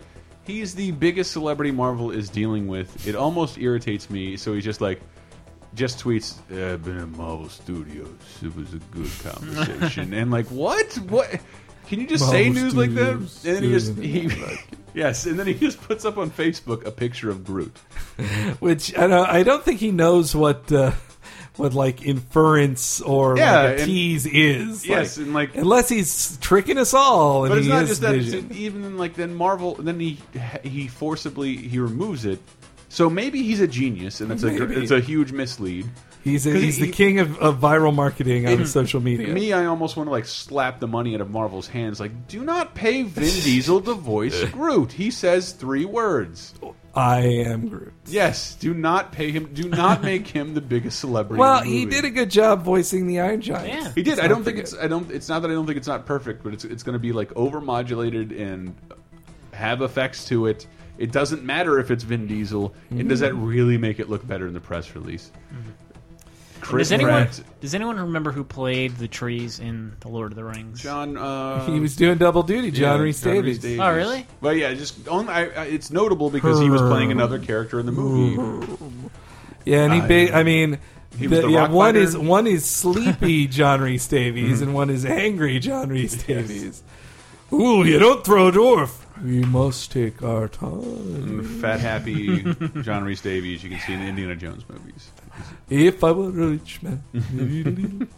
he's 0.46 0.74
the 0.74 0.90
biggest 0.92 1.32
celebrity 1.32 1.70
Marvel 1.70 2.10
is 2.10 2.28
dealing 2.28 2.66
with. 2.66 3.06
It 3.06 3.14
almost 3.14 3.58
irritates 3.58 4.10
me. 4.10 4.36
So 4.36 4.54
he's 4.54 4.64
just 4.64 4.80
like 4.80 5.00
just 5.74 5.98
tweets. 6.02 6.36
"Uh, 6.50 6.72
I've 6.74 6.84
been 6.84 6.98
in 6.98 7.16
Marvel 7.16 7.48
Studios. 7.48 8.08
It 8.42 8.54
was 8.56 8.72
a 8.74 8.78
good 8.90 9.10
conversation. 9.22 10.12
and 10.14 10.30
like 10.30 10.46
what? 10.46 10.92
What? 11.08 11.30
Can 11.88 12.00
you 12.00 12.06
just 12.06 12.28
say 12.28 12.44
Marvel 12.50 12.62
news 12.64 12.74
like 12.76 12.94
that? 12.94 13.12
And 13.12 13.28
then 13.56 13.62
he 13.62 13.70
just 13.70 13.96
he. 13.96 14.30
Yes, 14.94 15.26
and 15.26 15.38
then 15.38 15.46
he 15.46 15.54
just 15.54 15.80
puts 15.82 16.04
up 16.04 16.16
on 16.18 16.30
Facebook 16.30 16.84
a 16.84 16.90
picture 16.90 17.30
of 17.30 17.44
Groot. 17.44 17.76
Which 18.58 18.96
I 18.98 19.06
don't, 19.06 19.28
I 19.28 19.42
don't 19.44 19.62
think 19.62 19.78
he 19.78 19.92
knows 19.92 20.34
what 20.34 20.72
uh, 20.72 20.92
what 21.56 21.74
like 21.74 22.04
inference 22.04 23.00
or 23.00 23.36
Yeah, 23.36 23.62
like 23.62 23.78
tease 23.84 24.26
is. 24.26 24.86
Yes, 24.86 25.18
and 25.18 25.34
like 25.34 25.54
unless 25.54 25.88
he's 25.88 26.36
tricking 26.40 26.78
us 26.78 26.94
all, 26.94 27.44
and 27.44 27.50
But 27.52 27.58
it's 27.58 27.66
he 27.66 27.72
not 27.72 27.86
just 27.86 28.00
that. 28.00 28.14
It's 28.14 28.34
even 28.56 28.96
like 28.96 29.14
then 29.14 29.34
Marvel, 29.34 29.74
then 29.74 30.00
he 30.00 30.18
he 30.64 30.88
forcibly 30.88 31.56
he 31.56 31.78
removes 31.78 32.24
it. 32.24 32.40
So 32.88 33.10
maybe 33.10 33.42
he's 33.42 33.60
a 33.60 33.68
genius, 33.68 34.20
and 34.20 34.32
it's 34.32 34.42
a 34.42 34.80
it's 34.80 34.90
a 34.90 35.00
huge 35.00 35.32
mislead. 35.32 35.88
He's 36.24 36.46
a, 36.46 36.52
'Cause 36.52 36.62
he's 36.62 36.76
he- 36.76 36.86
the 36.86 36.92
king 36.92 37.20
of, 37.20 37.38
of 37.38 37.58
viral 37.58 37.94
marketing 37.94 38.46
on 38.46 38.58
mm. 38.58 38.66
social 38.66 39.00
media. 39.00 39.28
Me, 39.28 39.52
I 39.52 39.66
almost 39.66 39.96
want 39.96 40.08
to 40.08 40.10
like 40.10 40.24
slap 40.24 40.80
the 40.80 40.88
money 40.88 41.14
out 41.14 41.20
of 41.20 41.30
Marvel's 41.30 41.68
hands. 41.68 42.00
Like, 42.00 42.28
do 42.28 42.44
not 42.44 42.74
pay 42.74 43.02
Vin 43.02 43.24
Diesel 43.44 43.80
to 43.82 43.94
voice 43.94 44.44
Groot. 44.46 44.92
He 44.92 45.10
says 45.10 45.52
three 45.52 45.84
words. 45.84 46.54
I 46.94 47.20
am 47.20 47.68
Groot. 47.68 47.92
Yes, 48.06 48.54
do 48.54 48.74
not 48.74 49.12
pay 49.12 49.30
him. 49.30 49.52
Do 49.52 49.68
not 49.68 50.02
make 50.02 50.26
him 50.26 50.54
the 50.54 50.60
biggest 50.60 50.98
celebrity. 50.98 51.38
Well, 51.38 51.60
in 51.62 51.68
the 51.68 51.72
he 51.72 51.84
did 51.86 52.04
a 52.04 52.10
good 52.10 52.30
job 52.30 52.62
voicing 52.62 53.06
the 53.06 53.20
Iron 53.20 53.40
Giant. 53.40 53.68
Yeah. 53.68 53.92
He 53.94 54.02
did. 54.02 54.12
Let's 54.16 54.20
I 54.22 54.28
don't 54.28 54.44
think 54.44 54.58
it's. 54.58 54.76
I 54.76 54.88
don't. 54.88 55.10
It's 55.10 55.28
not 55.28 55.42
that 55.42 55.50
I 55.50 55.54
don't 55.54 55.66
think 55.66 55.76
it's 55.78 55.88
not 55.88 56.06
perfect, 56.06 56.42
but 56.42 56.52
it's 56.52 56.64
it's 56.64 56.82
going 56.82 56.94
to 56.94 56.98
be 56.98 57.12
like 57.12 57.34
over 57.36 57.60
modulated 57.60 58.32
and 58.32 58.74
have 59.52 59.82
effects 59.82 60.24
to 60.26 60.46
it. 60.46 60.66
It 60.98 61.12
doesn't 61.12 61.44
matter 61.44 61.78
if 61.78 61.90
it's 61.90 62.02
Vin 62.04 62.26
Diesel. 62.26 62.74
And 62.90 63.08
does 63.08 63.20
that 63.20 63.32
Mm-hmm. 63.32 63.44
really 63.46 63.78
make 63.78 64.00
it 64.00 64.08
look 64.10 64.26
better 64.26 64.46
in 64.48 64.52
the 64.54 64.60
press 64.60 64.94
release? 64.94 65.30
Chris 66.60 66.88
Does 66.88 66.92
anyone 66.92 67.28
does 67.60 67.74
anyone 67.74 68.00
remember 68.00 68.32
who 68.32 68.42
played 68.42 68.96
the 68.96 69.06
trees 69.06 69.60
in 69.60 69.94
the 70.00 70.08
Lord 70.08 70.32
of 70.32 70.36
the 70.36 70.42
Rings? 70.44 70.80
John. 70.82 71.16
Uh, 71.16 71.64
He 71.72 71.78
was 71.78 71.94
doing 71.94 72.18
double 72.18 72.42
duty, 72.42 72.72
John 72.72 72.98
yeah, 72.98 73.04
Rhys 73.04 73.20
Davies. 73.20 73.58
Davies. 73.60 73.78
Oh, 73.80 73.94
really? 73.94 74.26
But 74.40 74.56
yeah, 74.56 74.74
just 74.74 75.06
on, 75.06 75.28
I, 75.28 75.42
I, 75.50 75.64
it's 75.66 75.90
notable 75.92 76.30
because 76.30 76.58
he 76.60 76.68
was 76.68 76.82
playing 76.82 77.12
another 77.12 77.38
character 77.38 77.78
in 77.78 77.86
the 77.86 77.92
movie. 77.92 78.76
Yeah, 79.64 79.84
and 79.84 79.92
he. 79.94 80.00
Ba- 80.00 80.36
I 80.36 80.42
mean, 80.42 80.78
He 81.16 81.28
was 81.28 81.42
the 81.42 81.48
yeah, 81.48 81.60
rock 81.60 81.70
one 81.70 81.94
fighter. 81.94 82.04
is 82.04 82.18
one 82.18 82.46
is 82.48 82.64
sleepy 82.64 83.46
John 83.58 83.80
Rhys 83.80 84.08
Davies, 84.08 84.60
and 84.60 84.74
one 84.74 84.90
is 84.90 85.06
angry 85.06 85.60
John 85.60 85.90
Rhys 85.90 86.20
Davies. 86.26 86.82
Ooh, 87.52 87.84
you 87.84 88.00
don't 88.00 88.24
throw 88.24 88.48
a 88.48 88.52
dwarf. 88.52 88.98
We 89.22 89.40
must 89.40 89.90
take 89.92 90.22
our 90.22 90.48
time. 90.48 91.42
Fat, 91.60 91.80
happy 91.80 92.42
John 92.82 93.04
Rhys 93.04 93.20
Davies. 93.20 93.62
You 93.62 93.70
can 93.70 93.80
see 93.80 93.94
in 93.94 94.00
the 94.00 94.06
Indiana 94.06 94.36
Jones 94.36 94.64
movies. 94.68 95.10
If 95.68 96.04
I 96.04 96.12
were 96.12 96.28
a 96.28 96.30
rich 96.30 96.82
man. 96.82 97.02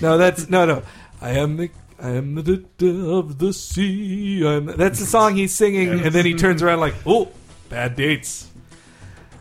no, 0.00 0.18
that's 0.18 0.48
no, 0.48 0.64
no. 0.64 0.82
I 1.20 1.30
am 1.30 1.56
the 1.56 1.70
I 2.00 2.10
am 2.10 2.36
the 2.36 2.64
of 3.10 3.38
the 3.38 3.52
sea. 3.52 4.46
I'm, 4.46 4.66
that's 4.66 5.00
the 5.00 5.06
song 5.06 5.36
he's 5.36 5.54
singing, 5.54 6.00
and 6.00 6.14
then 6.14 6.24
he 6.24 6.34
turns 6.34 6.62
around 6.62 6.80
like, 6.80 6.94
oh, 7.04 7.28
bad 7.68 7.96
dates. 7.96 8.48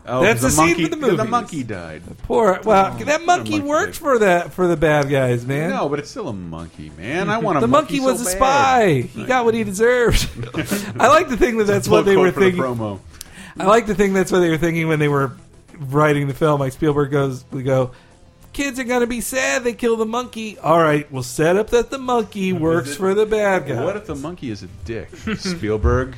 Oh, 0.09 0.21
That's 0.21 0.39
the 0.41 0.47
the 0.47 0.51
scene 0.51 0.65
monkey. 0.67 0.81
from 0.83 0.91
the 0.91 0.97
movie. 1.05 1.17
The 1.17 1.25
monkey 1.25 1.63
died. 1.63 2.01
Poor. 2.23 2.61
Well, 2.63 2.93
that 2.97 3.23
monkey 3.25 3.51
monkey 3.51 3.59
worked 3.59 3.93
did. 3.93 3.99
for 3.99 4.19
that 4.19 4.53
for 4.53 4.67
the 4.67 4.77
bad 4.77 5.09
guys, 5.09 5.45
man. 5.45 5.71
No, 5.71 5.89
but 5.89 5.99
it's 5.99 6.09
still 6.09 6.29
a 6.29 6.33
monkey, 6.33 6.91
man. 6.97 7.29
I 7.29 7.37
want 7.39 7.57
a 7.57 7.67
monkey. 7.67 7.97
the 7.97 8.03
monkey, 8.03 8.19
was 8.19 8.23
so 8.23 8.29
a 8.37 8.39
bad. 8.39 9.01
spy. 9.01 9.01
He 9.01 9.25
got 9.25 9.43
what 9.45 9.53
he 9.53 9.63
deserved. 9.65 10.29
I 10.99 11.07
like 11.09 11.27
to 11.29 11.35
think 11.37 11.57
that 11.57 11.65
that's 11.67 11.87
what 11.89 12.05
they 12.05 12.15
were 12.15 12.31
for 12.31 12.39
the 12.39 12.45
thinking. 12.51 12.63
promo. 12.63 12.99
I 13.59 13.65
like 13.65 13.87
to 13.87 13.95
think 13.95 14.13
that's 14.13 14.31
what 14.31 14.39
they 14.39 14.49
were 14.49 14.57
thinking 14.57 14.87
when 14.87 14.99
they 14.99 15.07
were 15.09 15.33
writing 15.77 16.27
the 16.27 16.33
film. 16.33 16.59
Like 16.61 16.71
Spielberg 16.73 17.11
goes, 17.11 17.43
we 17.51 17.63
go, 17.63 17.91
kids 18.53 18.79
are 18.79 18.83
gonna 18.85 19.07
be 19.07 19.19
sad 19.19 19.63
they 19.63 19.73
kill 19.73 19.97
the 19.97 20.05
monkey. 20.05 20.57
All 20.59 20.81
right, 20.81 21.11
we'll 21.11 21.21
set 21.23 21.57
up 21.57 21.71
that 21.71 21.89
the 21.89 21.97
monkey 21.97 22.53
works 22.53 22.91
it- 22.91 22.95
for 22.95 23.13
the 23.13 23.25
bad 23.25 23.67
guy. 23.67 23.83
What 23.83 23.97
if 23.97 24.05
the 24.05 24.15
monkey 24.15 24.51
is 24.51 24.63
a 24.63 24.67
dick? 24.85 25.09
Spielberg. 25.37 26.15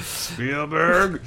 Spielberg. 0.00 1.22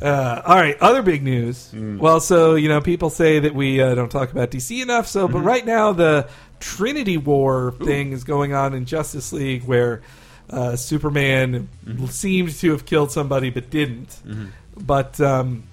Uh, 0.00 0.42
all 0.46 0.56
right, 0.56 0.76
other 0.80 1.02
big 1.02 1.22
news. 1.22 1.70
Mm. 1.74 1.98
Well, 1.98 2.20
so 2.20 2.54
you 2.54 2.68
know, 2.68 2.80
people 2.80 3.10
say 3.10 3.40
that 3.40 3.54
we 3.54 3.80
uh, 3.80 3.94
don't 3.94 4.10
talk 4.10 4.30
about 4.30 4.50
DC 4.50 4.80
enough. 4.82 5.06
So, 5.08 5.24
Mm-hmm. 5.26 5.32
but 5.32 5.40
right 5.40 5.66
now 5.66 5.92
the 5.92 6.28
Trinity 6.60 7.16
War 7.16 7.72
thing 7.84 8.12
is 8.12 8.24
going 8.24 8.52
on 8.54 8.74
in 8.74 8.84
Justice 8.84 9.32
League, 9.32 9.64
where 9.64 10.02
uh, 10.50 10.76
Superman 10.76 11.68
Mm-hmm. 11.86 12.06
seemed 12.06 12.52
to 12.60 12.70
have 12.72 12.84
killed 12.86 13.10
somebody 13.10 13.50
but 13.50 13.70
didn't. 13.70 14.20
But 14.76 15.20
um, 15.20 15.64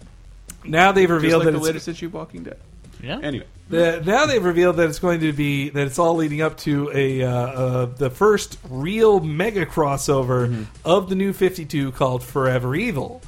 now 0.64 0.92
they've 0.92 1.08
Just 1.08 1.22
revealed 1.22 1.40
like 1.42 1.46
that 1.46 1.52
the 1.52 1.58
it's, 1.58 1.66
latest 1.68 1.88
issue 1.88 2.08
of 2.08 2.14
Walking 2.16 2.44
Dead. 2.44 2.58
Yeah. 3.04 3.20
Anyway, 3.22 3.46
the, 3.70 4.02
now 4.06 4.26
they've 4.26 4.44
revealed 4.44 4.78
that 4.78 4.90
it's 4.90 4.98
going 5.00 5.20
to 5.20 5.34
be 5.34 5.70
that 5.70 5.86
it's 5.86 6.00
all 6.00 6.16
leading 6.16 6.42
up 6.42 6.58
to 6.60 6.90
a 6.94 7.22
uh, 7.24 7.30
uh, 7.30 7.86
the 7.86 8.10
first 8.10 8.58
real 8.70 9.20
mega 9.20 9.66
crossover 9.68 10.48
Mm-hmm. 10.50 10.64
of 10.84 11.10
the 11.10 11.16
new 11.16 11.32
Fifty 11.34 11.66
Two 11.66 11.92
called 11.92 12.24
Forever 12.24 12.76
Evil, 12.76 13.22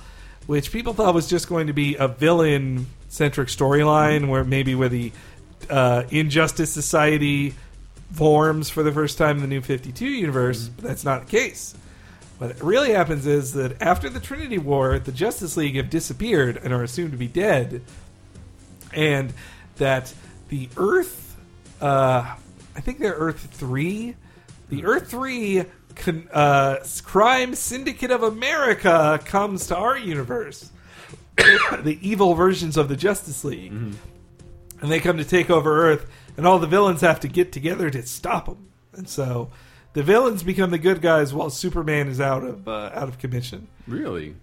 which 0.47 0.71
people 0.71 0.93
thought 0.93 1.13
was 1.13 1.27
just 1.27 1.47
going 1.47 1.67
to 1.67 1.73
be 1.73 1.95
a 1.95 2.07
villain 2.07 2.87
centric 3.09 3.49
storyline 3.49 4.29
where 4.29 4.43
maybe 4.43 4.73
where 4.73 4.89
the 4.89 5.11
uh, 5.69 6.03
Injustice 6.09 6.71
Society 6.71 7.53
forms 8.13 8.69
for 8.69 8.83
the 8.83 8.91
first 8.91 9.17
time 9.17 9.35
in 9.37 9.41
the 9.41 9.47
new 9.47 9.61
Fifty 9.61 9.91
Two 9.91 10.07
universe, 10.07 10.69
but 10.69 10.85
that's 10.85 11.03
not 11.03 11.25
the 11.25 11.31
case. 11.31 11.75
What 12.37 12.61
really 12.61 12.91
happens 12.91 13.25
is 13.25 13.53
that 13.53 13.81
after 13.81 14.09
the 14.09 14.19
Trinity 14.19 14.57
War, 14.59 14.99
the 14.99 15.11
Justice 15.11 15.57
League 15.57 15.75
have 15.75 15.89
disappeared 15.89 16.57
and 16.63 16.71
are 16.71 16.83
assumed 16.83 17.11
to 17.11 17.17
be 17.17 17.27
dead 17.27 17.81
and 18.93 19.33
that 19.77 20.13
the 20.49 20.69
Earth, 20.77 21.35
uh, 21.81 22.35
I 22.75 22.79
think 22.79 22.99
they're 22.99 23.13
Earth 23.13 23.47
three, 23.53 24.15
the 24.69 24.85
Earth 24.85 25.09
three 25.09 25.65
con, 25.97 26.27
uh, 26.31 26.77
crime 27.03 27.55
syndicate 27.55 28.11
of 28.11 28.23
America 28.23 29.19
comes 29.25 29.67
to 29.67 29.75
our 29.75 29.97
universe, 29.97 30.71
the 31.37 31.97
evil 32.01 32.33
versions 32.33 32.77
of 32.77 32.89
the 32.89 32.95
Justice 32.95 33.43
League, 33.43 33.71
and 33.71 34.91
they 34.91 34.99
come 34.99 35.17
to 35.17 35.25
take 35.25 35.49
over 35.49 35.91
Earth, 35.91 36.09
and 36.35 36.47
all 36.47 36.59
the 36.59 36.67
villains 36.67 37.01
have 37.01 37.19
to 37.21 37.27
get 37.27 37.51
together 37.51 37.89
to 37.89 38.01
stop 38.03 38.45
them, 38.45 38.69
and 38.93 39.07
so. 39.07 39.49
The 39.93 40.03
villains 40.03 40.43
become 40.43 40.69
the 40.69 40.77
good 40.77 41.01
guys 41.01 41.33
while 41.33 41.49
Superman 41.49 42.07
is 42.07 42.21
out 42.21 42.43
of 42.43 42.67
uh, 42.67 42.91
out 42.93 43.07
of 43.07 43.17
commission. 43.17 43.67
Really? 43.87 44.35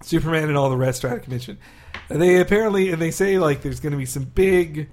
Superman 0.00 0.44
and 0.44 0.56
all 0.56 0.70
the 0.70 0.76
rest 0.76 1.04
are 1.04 1.08
out 1.08 1.16
of 1.16 1.22
commission. 1.22 1.58
And 2.08 2.22
they 2.22 2.40
apparently, 2.40 2.90
and 2.90 3.02
they 3.02 3.10
say 3.10 3.38
like 3.38 3.62
there's 3.62 3.80
going 3.80 3.90
to 3.90 3.98
be 3.98 4.06
some 4.06 4.24
big 4.24 4.88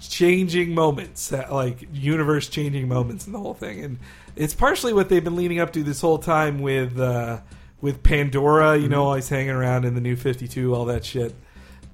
changing 0.00 0.74
moments, 0.74 1.28
that, 1.28 1.52
like 1.52 1.88
universe 1.92 2.48
changing 2.48 2.88
moments 2.88 3.26
in 3.26 3.32
the 3.32 3.38
whole 3.38 3.54
thing, 3.54 3.84
and 3.84 3.98
it's 4.38 4.54
partially 4.54 4.92
what 4.92 5.08
they've 5.08 5.22
been 5.24 5.36
leading 5.36 5.58
up 5.58 5.72
to 5.74 5.82
this 5.82 6.00
whole 6.00 6.18
time 6.18 6.60
with 6.60 6.98
uh, 6.98 7.40
with 7.80 8.02
Pandora. 8.02 8.76
You 8.78 8.88
know, 8.88 9.04
always 9.04 9.28
hanging 9.28 9.50
around 9.50 9.84
in 9.84 9.94
the 9.94 10.00
New 10.00 10.16
Fifty 10.16 10.48
Two, 10.48 10.74
all 10.74 10.84
that 10.86 11.04
shit. 11.04 11.34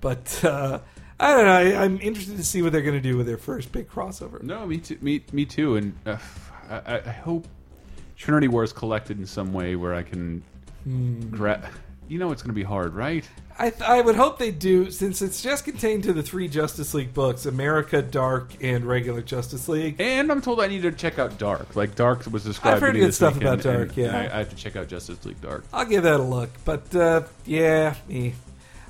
But 0.01 0.45
uh, 0.45 0.81
I 1.19 1.33
don't 1.35 1.45
know. 1.47 1.53
I, 1.53 1.83
I'm 1.85 2.01
interested 2.01 2.37
to 2.37 2.45
see 2.45 2.61
what 2.63 2.73
they're 2.73 2.83
going 2.83 3.01
to 3.01 3.01
do 3.01 3.17
with 3.17 3.27
their 3.27 3.39
first 3.39 3.73
big 3.73 3.89
crossover. 3.89 4.43
No, 4.43 4.67
me 4.67 4.79
too. 4.79 4.99
Me, 5.01 5.23
me 5.33 5.45
too. 5.47 5.77
And 5.77 5.95
uh, 6.07 6.19
I, 6.69 6.99
I- 7.07 7.11
hope 7.11 7.49
Trinity 8.17 8.49
War 8.49 8.63
is 8.65 8.73
collected 8.73 9.19
in 9.19 9.27
some 9.27 9.53
way 9.53 9.77
where 9.77 9.95
I 9.95 10.03
can. 10.03 10.43
Gra- 11.31 11.71
you 12.09 12.19
know, 12.19 12.31
it's 12.33 12.43
going 12.43 12.51
to 12.51 12.55
be 12.55 12.63
hard, 12.63 12.93
right? 12.95 13.27
I, 13.57 13.71
th- 13.71 13.83
I 13.83 14.01
would 14.01 14.17
hope 14.17 14.39
they 14.41 14.51
do, 14.51 14.91
since 14.91 15.23
it's 15.23 15.41
just 15.41 15.65
contained 15.65 16.03
to 16.05 16.13
the 16.13 16.23
three 16.25 16.49
Justice 16.49 16.93
League 16.93 17.15
books: 17.15 17.47
America, 17.47 18.03
Dark, 18.03 18.51
and 18.63 18.85
regular 18.85 19.23
Justice 19.23 19.69
League. 19.69 20.01
And 20.01 20.31
I'm 20.33 20.41
told 20.41 20.61
I 20.61 20.67
need 20.67 20.83
to 20.83 20.91
check 20.93 21.19
out 21.21 21.39
Dark. 21.39 21.77
Like 21.77 21.95
Dark 21.95 22.27
was 22.33 22.43
described. 22.45 22.77
I've 22.77 22.81
heard 22.81 22.89
to 22.89 22.95
me 22.95 23.01
good 23.01 23.09
this 23.11 23.17
stuff 23.17 23.35
weekend, 23.35 23.61
about 23.61 23.73
Dark, 23.75 23.89
and- 23.91 23.97
yeah. 23.97 24.07
and 24.09 24.17
I, 24.17 24.35
I 24.35 24.39
have 24.39 24.51
to 24.51 24.57
check 24.57 24.75
out 24.75 24.89
Justice 24.89 25.25
League 25.25 25.41
Dark. 25.41 25.65
I'll 25.73 25.85
give 25.85 26.03
that 26.03 26.19
a 26.19 26.23
look. 26.23 26.51
But 26.65 26.95
uh, 26.97 27.23
yeah, 27.47 27.95
me. 28.09 28.35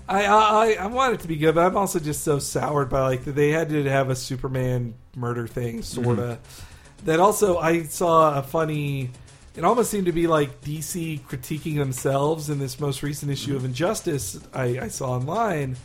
I, 0.08 0.26
I 0.26 0.76
I 0.80 0.86
want 0.86 1.14
it 1.14 1.20
to 1.20 1.28
be 1.28 1.36
good, 1.36 1.54
but 1.54 1.64
I'm 1.66 1.76
also 1.76 1.98
just 1.98 2.24
so 2.24 2.38
soured 2.38 2.88
by 2.90 3.00
like 3.02 3.24
they 3.24 3.50
had 3.50 3.68
to 3.70 3.84
have 3.90 4.10
a 4.10 4.16
Superman 4.16 4.94
murder 5.16 5.46
thing, 5.46 5.82
sort 5.82 6.18
of. 6.18 6.38
That 7.04 7.20
also 7.20 7.58
I 7.58 7.82
saw 7.84 8.38
a 8.38 8.42
funny. 8.42 9.10
It 9.57 9.64
almost 9.64 9.90
seemed 9.90 10.07
to 10.07 10.12
be 10.12 10.26
like 10.26 10.61
DC 10.62 11.20
critiquing 11.22 11.76
themselves 11.76 12.50
in 12.50 12.59
this 12.59 12.80
most 12.80 13.02
recent 13.02 13.30
issue 13.30 13.55
of 13.55 13.64
Injustice 13.64 14.40
I, 14.52 14.78
I 14.80 14.88
saw 14.88 15.11
online. 15.11 15.76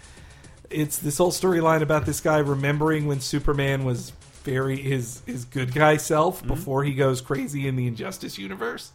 It's 0.70 0.98
this 0.98 1.18
whole 1.18 1.32
storyline 1.32 1.82
about 1.82 2.06
this 2.06 2.20
guy 2.20 2.40
remembering 2.40 3.06
when 3.08 3.20
Superman 3.20 3.86
was 3.86 4.12
very 4.44 4.78
his 4.78 5.22
his 5.26 5.46
good 5.46 5.74
guy 5.74 5.98
self 5.98 6.40
mm-hmm. 6.40 6.48
before 6.48 6.84
he 6.84 6.94
goes 6.94 7.22
crazy 7.22 7.68
in 7.68 7.76
the 7.76 7.86
Injustice 7.88 8.38
universe 8.38 8.94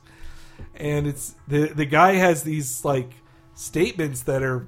and 0.74 1.06
it's 1.06 1.34
the 1.48 1.66
the 1.68 1.84
guy 1.84 2.14
has 2.14 2.42
these 2.42 2.84
like 2.84 3.10
statements 3.54 4.22
that 4.22 4.42
are 4.42 4.66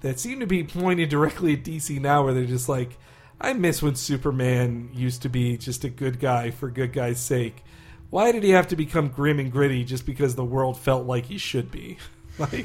that 0.00 0.18
seem 0.18 0.40
to 0.40 0.46
be 0.46 0.64
pointed 0.64 1.08
directly 1.08 1.54
at 1.54 1.62
DC 1.62 2.00
now, 2.00 2.24
where 2.24 2.34
they're 2.34 2.44
just 2.44 2.68
like, 2.68 2.98
"I 3.40 3.52
miss 3.52 3.82
when 3.82 3.94
Superman 3.94 4.90
used 4.92 5.22
to 5.22 5.28
be 5.28 5.56
just 5.56 5.84
a 5.84 5.88
good 5.88 6.18
guy 6.18 6.50
for 6.50 6.70
good 6.70 6.92
guy's 6.92 7.20
sake. 7.20 7.64
Why 8.12 8.30
did 8.30 8.42
he 8.42 8.50
have 8.50 8.68
to 8.68 8.76
become 8.76 9.08
grim 9.08 9.38
and 9.38 9.50
gritty 9.50 9.84
just 9.84 10.04
because 10.04 10.34
the 10.34 10.44
world 10.44 10.78
felt 10.78 11.06
like 11.06 11.24
he 11.24 11.38
should 11.38 11.70
be? 11.72 11.96
Like 12.38 12.64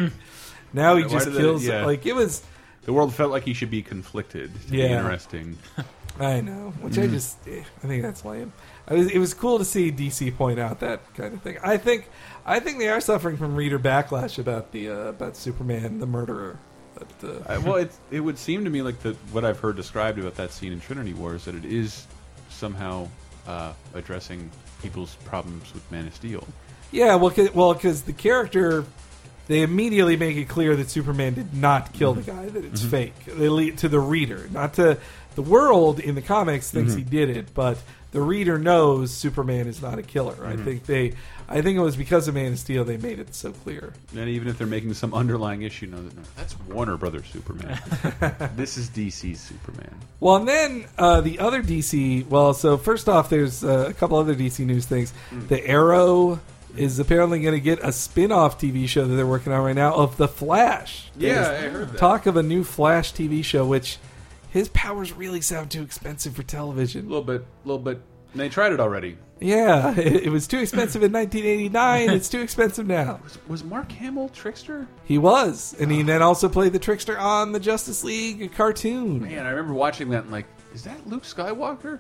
now 0.74 0.96
he 0.98 1.04
just 1.06 1.26
that- 1.32 1.38
kills 1.38 1.66
yeah. 1.66 1.86
like 1.86 2.06
it 2.06 2.14
was." 2.16 2.44
The 2.84 2.92
world 2.94 3.14
felt 3.14 3.32
like 3.32 3.44
he 3.44 3.54
should 3.54 3.70
be 3.70 3.82
conflicted. 3.82 4.50
To 4.62 4.72
be 4.72 4.78
Yeah. 4.80 4.98
interesting. 5.00 5.58
I 6.20 6.42
know, 6.42 6.74
which 6.82 6.98
I 6.98 7.08
just 7.08 7.38
eh, 7.48 7.64
I 7.84 7.88
think 7.88 8.02
that's 8.04 8.26
lame. 8.26 8.52
I 8.88 8.96
was, 8.96 9.12
it 9.12 9.20
was 9.20 9.34
cool 9.34 9.58
to 9.60 9.66
see 9.66 9.92
DC 9.92 10.36
point 10.36 10.60
out 10.60 10.80
that 10.80 11.02
kind 11.14 11.34
of 11.34 11.42
thing. 11.42 11.58
I 11.64 11.78
think 11.78 12.10
I 12.46 12.60
think 12.60 12.80
they 12.80 12.90
are 12.90 13.00
suffering 13.02 13.38
from 13.38 13.56
reader 13.56 13.78
backlash 13.80 14.38
about 14.40 14.72
the 14.74 14.90
uh, 14.90 14.94
about 15.10 15.36
Superman 15.38 16.00
the 16.00 16.08
murderer. 16.08 16.58
But, 16.96 17.30
uh, 17.30 17.54
I, 17.54 17.58
well, 17.60 17.76
it 17.76 17.92
it 18.10 18.20
would 18.22 18.38
seem 18.38 18.64
to 18.64 18.70
me 18.70 18.82
like 18.82 19.00
the 19.02 19.14
what 19.32 19.46
I've 19.46 19.60
heard 19.60 19.76
described 19.76 20.18
about 20.18 20.36
that 20.36 20.52
scene 20.52 20.74
in 20.74 20.80
Trinity 20.80 21.14
Wars 21.14 21.46
that 21.46 21.56
it 21.56 21.66
is 21.66 22.08
somehow 22.50 23.08
uh, 23.48 23.74
addressing 23.94 24.50
people's 24.82 25.16
problems 25.26 25.74
with 25.74 25.90
Man 25.92 26.08
of 26.08 26.14
Steel. 26.14 26.48
yeah, 26.92 27.16
well, 27.16 27.32
cause, 27.32 27.54
well, 27.54 27.74
because 27.74 28.04
the 28.04 28.14
character 28.14 28.86
they 29.48 29.62
immediately 29.62 30.18
make 30.18 30.36
it 30.36 30.50
clear 30.50 30.76
that 30.76 30.90
Superman 30.90 31.34
did 31.34 31.54
not 31.54 31.94
kill 31.94 32.14
the 32.14 32.22
mm-hmm. 32.22 32.44
guy; 32.44 32.50
that 32.50 32.66
it's 32.66 32.82
mm-hmm. 32.82 32.90
fake. 32.90 33.26
They 33.26 33.50
lead 33.50 33.78
to 33.80 33.90
the 33.90 34.00
reader, 34.00 34.48
not 34.52 34.74
to 34.76 34.98
the 35.36 35.42
world 35.42 36.00
in 36.00 36.16
the 36.16 36.22
comics 36.22 36.72
thinks 36.72 36.94
he 36.94 37.02
mm-hmm. 37.02 37.10
did 37.10 37.30
it, 37.30 37.54
but 37.54 37.78
the 38.12 38.22
reader 38.22 38.58
knows 38.58 39.14
Superman 39.14 39.68
is 39.68 39.82
not 39.82 40.00
a 40.00 40.04
killer. 40.04 40.46
I 40.46 40.56
think 40.56 40.86
they, 40.86 41.14
I 41.50 41.62
think 41.62 41.78
it 41.78 41.82
was 41.82 41.96
because 41.96 42.28
of 42.28 42.36
Man 42.36 42.54
of 42.54 42.60
Steel 42.60 42.84
they 42.84 42.98
made 42.98 43.20
it 43.20 43.34
so 43.34 43.52
clear. 43.52 43.94
And 44.16 44.30
even 44.30 44.48
if 44.48 44.58
they're 44.58 44.68
making 44.68 44.94
some 44.96 45.14
underlying 45.14 45.62
issue, 45.62 45.88
no, 45.88 45.98
no 45.98 46.10
that's 46.36 46.60
Warner 46.62 46.98
Brothers 46.98 47.28
Superman. 47.28 47.80
this 48.56 48.78
is 48.78 48.90
DC's 48.90 49.40
Superman. 49.40 49.96
Well, 50.20 50.38
and 50.38 50.48
then 50.48 50.86
uh, 50.98 51.22
the 51.22 51.40
other 51.40 51.64
DC. 51.64 52.28
Well, 52.28 52.54
so 52.54 52.78
first 52.78 53.08
off, 53.08 53.30
there's 53.30 53.64
uh, 53.64 53.88
a 53.90 53.94
couple 53.94 54.18
other 54.18 54.36
DC 54.36 54.66
news 54.66 54.86
things. 54.86 55.14
The 55.48 55.66
Arrow 55.66 56.40
is 56.76 57.00
apparently 57.00 57.42
going 57.42 57.54
to 57.54 57.62
get 57.62 57.80
a 57.84 57.92
spin-off 57.92 58.60
TV 58.60 58.88
show 58.88 59.06
that 59.06 59.16
they're 59.16 59.26
working 59.26 59.52
on 59.52 59.64
right 59.64 59.76
now 59.76 59.94
of 59.94 60.18
the 60.18 60.28
Flash. 60.28 61.10
Yeah, 61.18 61.34
There's 61.34 61.48
I 61.48 61.70
heard 61.70 61.90
that. 61.90 61.98
Talk 61.98 62.26
of 62.26 62.38
a 62.38 62.44
new 62.44 62.64
Flash 62.64 63.14
TV 63.14 63.44
show, 63.44 63.66
which 63.66 63.98
his 64.50 64.70
powers 64.70 65.14
really 65.14 65.42
sound 65.42 65.72
too 65.72 65.82
expensive 65.82 66.36
for 66.36 66.44
television. 66.44 67.06
A 67.06 67.10
little 67.10 67.24
bit, 67.24 67.42
a 67.42 67.68
little 67.68 67.82
bit. 67.82 68.02
And 68.38 68.44
they 68.44 68.50
tried 68.50 68.72
it 68.72 68.80
already. 68.80 69.18
Yeah, 69.40 69.94
it, 69.98 70.26
it 70.26 70.30
was 70.30 70.46
too 70.46 70.60
expensive 70.60 71.02
in 71.02 71.12
1989. 71.12 72.12
it's 72.12 72.30
too 72.30 72.40
expensive 72.40 72.86
now. 72.86 73.20
Was, 73.24 73.40
was 73.48 73.64
Mark 73.64 73.92
Hamill 73.94 74.30
Trickster? 74.30 74.88
He 75.06 75.18
was, 75.18 75.76
and 75.80 75.92
he 75.92 76.04
then 76.04 76.22
also 76.22 76.48
played 76.48 76.72
the 76.72 76.78
Trickster 76.78 77.18
on 77.18 77.52
the 77.52 77.60
Justice 77.60 78.04
League 78.04 78.54
cartoon. 78.54 79.24
Man, 79.24 79.44
I 79.48 79.50
remember 79.50 79.74
watching 79.74 80.10
that 80.12 80.26
and 80.26 80.32
like, 80.32 80.46
is 80.76 80.84
that 80.84 81.08
Luke 81.08 81.24
Skywalker? 81.24 81.98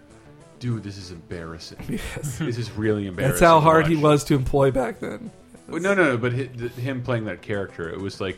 Dude, 0.59 0.83
this 0.83 0.99
is 0.99 1.09
embarrassing. 1.09 1.79
Yes. 1.89 2.37
This 2.37 2.59
is 2.59 2.69
really 2.73 3.07
embarrassing. 3.07 3.31
That's 3.31 3.41
how 3.41 3.55
to 3.55 3.61
hard 3.61 3.87
he 3.87 3.95
watch. 3.95 4.03
was 4.03 4.23
to 4.25 4.35
employ 4.35 4.69
back 4.69 4.99
then. 4.99 5.31
Well, 5.67 5.81
no, 5.81 5.95
no, 5.95 6.03
no. 6.03 6.17
But 6.17 6.33
hi- 6.33 6.49
th- 6.55 6.71
him 6.73 7.01
playing 7.01 7.25
that 7.25 7.41
character, 7.41 7.89
it 7.89 7.99
was 7.99 8.21
like, 8.21 8.37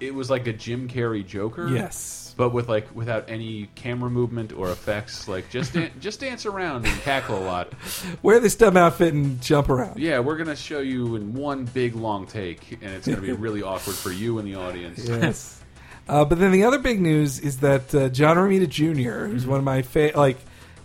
it 0.00 0.14
was 0.14 0.28
like 0.28 0.46
a 0.46 0.52
Jim 0.52 0.86
Carrey 0.86 1.26
Joker. 1.26 1.66
Yes. 1.68 2.29
But 2.40 2.54
with 2.54 2.70
like 2.70 2.96
without 2.96 3.28
any 3.28 3.68
camera 3.74 4.08
movement 4.08 4.54
or 4.54 4.70
effects, 4.70 5.28
like 5.28 5.50
just 5.50 5.74
dan- 5.74 5.90
just 6.00 6.20
dance 6.20 6.46
around 6.46 6.86
and 6.86 7.00
cackle 7.02 7.36
a 7.36 7.44
lot. 7.44 7.74
Wear 8.22 8.40
this 8.40 8.56
dumb 8.56 8.78
outfit 8.78 9.12
and 9.12 9.42
jump 9.42 9.68
around. 9.68 10.00
Yeah, 10.00 10.20
we're 10.20 10.38
gonna 10.38 10.56
show 10.56 10.80
you 10.80 11.16
in 11.16 11.34
one 11.34 11.66
big 11.66 11.94
long 11.94 12.26
take, 12.26 12.78
and 12.80 12.94
it's 12.94 13.06
gonna 13.06 13.20
be 13.20 13.32
really 13.46 13.62
awkward 13.62 13.94
for 13.94 14.10
you 14.10 14.38
and 14.38 14.48
the 14.48 14.54
audience. 14.54 15.06
Yes. 15.06 15.62
Uh, 16.08 16.24
but 16.24 16.38
then 16.38 16.50
the 16.50 16.64
other 16.64 16.78
big 16.78 16.98
news 16.98 17.38
is 17.40 17.58
that 17.58 17.94
uh, 17.94 18.08
John 18.08 18.38
Romita 18.38 18.66
Jr., 18.66 19.26
who's 19.26 19.46
one 19.46 19.58
of 19.58 19.64
my 19.64 19.82
fa- 19.82 20.12
like, 20.14 20.38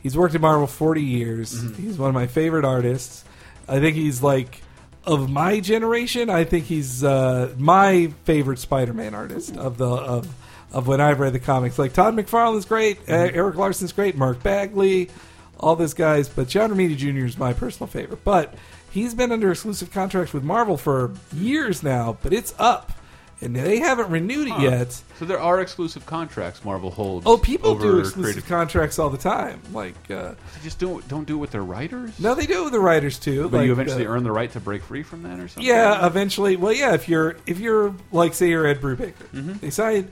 he's 0.03 0.17
worked 0.17 0.35
at 0.35 0.41
Marvel 0.41 0.67
forty 0.67 1.03
years. 1.03 1.57
He's 1.77 1.97
one 1.97 2.09
of 2.09 2.13
my 2.15 2.27
favorite 2.27 2.65
artists. 2.65 3.23
I 3.65 3.79
think 3.79 3.95
he's 3.95 4.21
like 4.21 4.61
of 5.05 5.29
my 5.29 5.61
generation. 5.61 6.29
I 6.29 6.43
think 6.43 6.65
he's 6.65 7.01
uh, 7.01 7.53
my 7.57 8.07
favorite 8.25 8.59
Spider-Man 8.59 9.15
artist 9.15 9.55
of 9.55 9.77
the 9.77 9.87
of 9.87 10.27
of 10.71 10.87
when 10.87 10.99
I've 11.01 11.19
read 11.19 11.33
the 11.33 11.39
comics. 11.39 11.79
Like 11.79 11.93
Todd 11.93 12.15
McFarlane's 12.15 12.65
great, 12.65 12.99
uh, 13.09 13.13
Erik 13.13 13.55
Larsen's 13.55 13.91
great, 13.93 14.17
Mark 14.17 14.43
Bagley, 14.43 15.09
all 15.59 15.75
those 15.75 15.93
guys. 15.93 16.27
But 16.29 16.47
John 16.47 16.71
Romita 16.71 16.97
Jr. 16.97 17.25
is 17.25 17.37
my 17.37 17.53
personal 17.53 17.87
favorite. 17.87 18.23
But 18.23 18.53
he's 18.91 19.13
been 19.13 19.31
under 19.31 19.51
exclusive 19.51 19.91
contracts 19.91 20.33
with 20.33 20.43
Marvel 20.43 20.77
for 20.77 21.13
years 21.33 21.81
now. 21.83 22.17
But 22.21 22.33
it's 22.33 22.53
up, 22.59 22.91
and 23.41 23.55
they 23.55 23.79
haven't 23.79 24.09
renewed 24.09 24.47
it 24.49 24.59
yet. 24.59 25.01
So 25.17 25.23
there 25.23 25.39
are 25.39 25.61
exclusive 25.61 26.05
contracts 26.05 26.65
Marvel 26.65 26.91
holds. 26.91 27.25
Oh, 27.25 27.37
people 27.37 27.71
over 27.71 27.81
do 27.81 27.99
exclusive 27.99 28.21
creative- 28.23 28.47
contracts 28.47 28.99
all 28.99 29.09
the 29.09 29.17
time. 29.17 29.61
Like, 29.71 29.95
uh, 30.11 30.31
They 30.55 30.61
just 30.63 30.77
don't 30.79 31.07
don't 31.07 31.25
do 31.25 31.35
it 31.35 31.39
with 31.39 31.51
their 31.51 31.63
writers. 31.63 32.19
no, 32.19 32.35
they 32.35 32.45
do 32.45 32.59
it 32.61 32.63
with 32.65 32.73
the 32.73 32.79
writers 32.81 33.17
too. 33.17 33.43
but 33.49 33.59
like, 33.59 33.65
you 33.67 33.71
eventually 33.71 34.05
uh, 34.05 34.09
earn 34.09 34.23
the 34.23 34.31
right 34.31 34.51
to 34.51 34.59
break 34.59 34.83
free 34.83 35.03
from 35.03 35.23
that, 35.23 35.39
or 35.39 35.47
something. 35.47 35.63
Yeah, 35.63 36.05
eventually. 36.05 36.57
Well, 36.57 36.73
yeah. 36.73 36.93
If 36.95 37.07
you're 37.07 37.37
if 37.45 37.59
you're 37.61 37.95
like 38.11 38.33
say 38.33 38.49
you're 38.49 38.65
Ed 38.67 38.81
Brubaker, 38.81 39.13
Mm-hmm. 39.33 39.53
they 39.59 39.69
say 39.69 40.05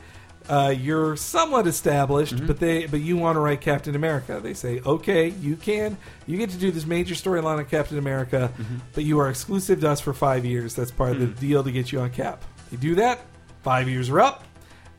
uh, 0.49 0.73
you're 0.77 1.15
somewhat 1.15 1.67
established, 1.67 2.35
Mm-hmm. 2.35 2.47
but 2.47 2.59
they 2.59 2.85
but 2.87 2.99
you 3.01 3.15
want 3.17 3.35
to 3.35 3.39
write 3.39 3.61
Captain 3.61 3.95
America. 3.95 4.39
They 4.43 4.53
say 4.53 4.81
okay, 4.85 5.29
you 5.29 5.55
can 5.55 5.97
you 6.27 6.37
get 6.37 6.49
to 6.51 6.57
do 6.57 6.71
this 6.71 6.85
major 6.85 7.15
storyline 7.15 7.59
of 7.59 7.69
Captain 7.69 7.97
America, 7.97 8.51
Mm-hmm. 8.57 8.75
but 8.93 9.03
you 9.03 9.19
are 9.19 9.29
exclusive 9.29 9.79
to 9.81 9.89
us 9.89 10.01
for 10.01 10.13
five 10.13 10.45
years. 10.45 10.75
That's 10.75 10.91
part 10.91 11.13
of 11.13 11.19
the 11.19 11.27
deal 11.27 11.63
to 11.63 11.71
get 11.71 11.91
you 11.91 11.99
on 12.01 12.09
Cap. 12.11 12.43
They 12.71 12.77
do 12.77 12.95
that. 12.95 13.21
Five 13.63 13.87
years 13.87 14.09
are 14.09 14.19
up, 14.19 14.43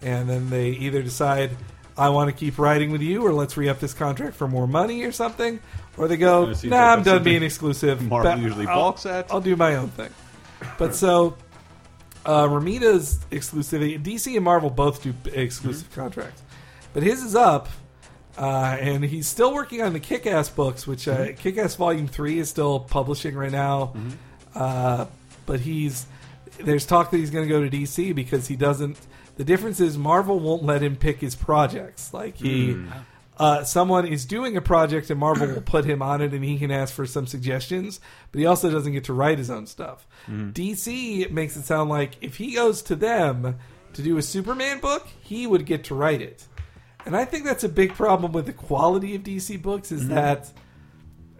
and 0.02 0.28
then 0.28 0.50
they 0.50 0.70
either 0.70 1.02
decide. 1.02 1.50
I 1.96 2.08
want 2.08 2.28
to 2.28 2.34
keep 2.34 2.58
writing 2.58 2.90
with 2.90 3.02
you, 3.02 3.24
or 3.24 3.32
let's 3.32 3.56
re 3.56 3.68
up 3.68 3.78
this 3.78 3.94
contract 3.94 4.34
for 4.34 4.48
more 4.48 4.66
money 4.66 5.04
or 5.04 5.12
something. 5.12 5.60
Or 5.96 6.08
they 6.08 6.16
go, 6.16 6.46
nah, 6.46 6.50
like 6.50 6.64
I'm 6.72 7.02
done 7.04 7.22
being 7.22 7.44
exclusive. 7.44 8.02
Marvel 8.02 8.34
Ba- 8.34 8.40
usually 8.42 8.66
balks 8.66 9.06
at. 9.06 9.30
I'll 9.30 9.40
do 9.40 9.54
my 9.54 9.76
own 9.76 9.90
thing. 9.90 10.10
But 10.76 10.96
so, 10.96 11.36
uh, 12.26 12.46
Romita's 12.48 13.18
exclusivity, 13.30 14.02
DC 14.02 14.34
and 14.34 14.44
Marvel 14.44 14.70
both 14.70 15.02
do 15.02 15.14
exclusive 15.32 15.88
Mm-hmm. 15.90 16.00
contracts, 16.00 16.42
but 16.92 17.02
his 17.02 17.22
is 17.22 17.34
up. 17.34 17.68
Uh, 18.36 18.76
and 18.80 19.04
he's 19.04 19.28
still 19.28 19.54
working 19.54 19.80
on 19.80 19.92
the 19.92 20.00
Kick-Ass 20.00 20.48
books, 20.50 20.88
which 20.88 21.06
uh, 21.06 21.32
Kick-Ass 21.34 21.76
Volume 21.76 22.08
Three 22.08 22.40
is 22.40 22.50
still 22.50 22.80
publishing 22.80 23.36
right 23.36 23.52
now. 23.52 23.94
Uh, 24.56 25.06
but 25.46 25.60
he's 25.60 26.06
there's 26.58 26.84
talk 26.84 27.12
that 27.12 27.18
he's 27.18 27.30
going 27.30 27.46
to 27.46 27.48
go 27.48 27.62
to 27.62 27.70
DC 27.70 28.12
because 28.12 28.48
he 28.48 28.56
doesn't. 28.56 28.96
The 29.36 29.44
difference 29.44 29.78
is 29.78 29.96
Marvel 29.96 30.40
won't 30.40 30.64
let 30.64 30.82
him 30.82 30.96
pick 30.96 31.20
his 31.20 31.36
projects. 31.36 32.12
Like 32.12 32.36
he, 32.36 32.76
uh, 33.38 33.64
someone 33.64 34.06
is 34.06 34.24
doing 34.24 34.56
a 34.56 34.60
project 34.60 35.10
and 35.10 35.18
Marvel 35.18 35.46
will 35.48 35.60
put 35.62 35.84
him 35.84 36.02
on 36.02 36.20
it, 36.22 36.32
and 36.32 36.44
he 36.44 36.58
can 36.58 36.70
ask 36.70 36.94
for 36.94 37.06
some 37.06 37.26
suggestions. 37.26 38.00
But 38.32 38.40
he 38.40 38.46
also 38.46 38.70
doesn't 38.70 38.92
get 38.92 39.04
to 39.04 39.12
write 39.12 39.38
his 39.38 39.50
own 39.50 39.66
stuff. 39.66 40.06
DC 40.28 41.30
makes 41.30 41.56
it 41.56 41.64
sound 41.64 41.90
like 41.90 42.16
if 42.20 42.36
he 42.36 42.54
goes 42.54 42.82
to 42.82 42.96
them 42.96 43.58
to 43.94 44.02
do 44.02 44.16
a 44.18 44.22
Superman 44.22 44.80
book, 44.80 45.06
he 45.20 45.46
would 45.46 45.66
get 45.66 45.84
to 45.84 45.94
write 45.94 46.20
it. 46.20 46.46
And 47.06 47.16
I 47.16 47.24
think 47.24 47.44
that's 47.44 47.64
a 47.64 47.68
big 47.68 47.94
problem 47.94 48.32
with 48.32 48.46
the 48.46 48.52
quality 48.52 49.14
of 49.14 49.22
DC 49.22 49.60
books 49.60 49.92
is 49.92 50.08
that 50.08 50.50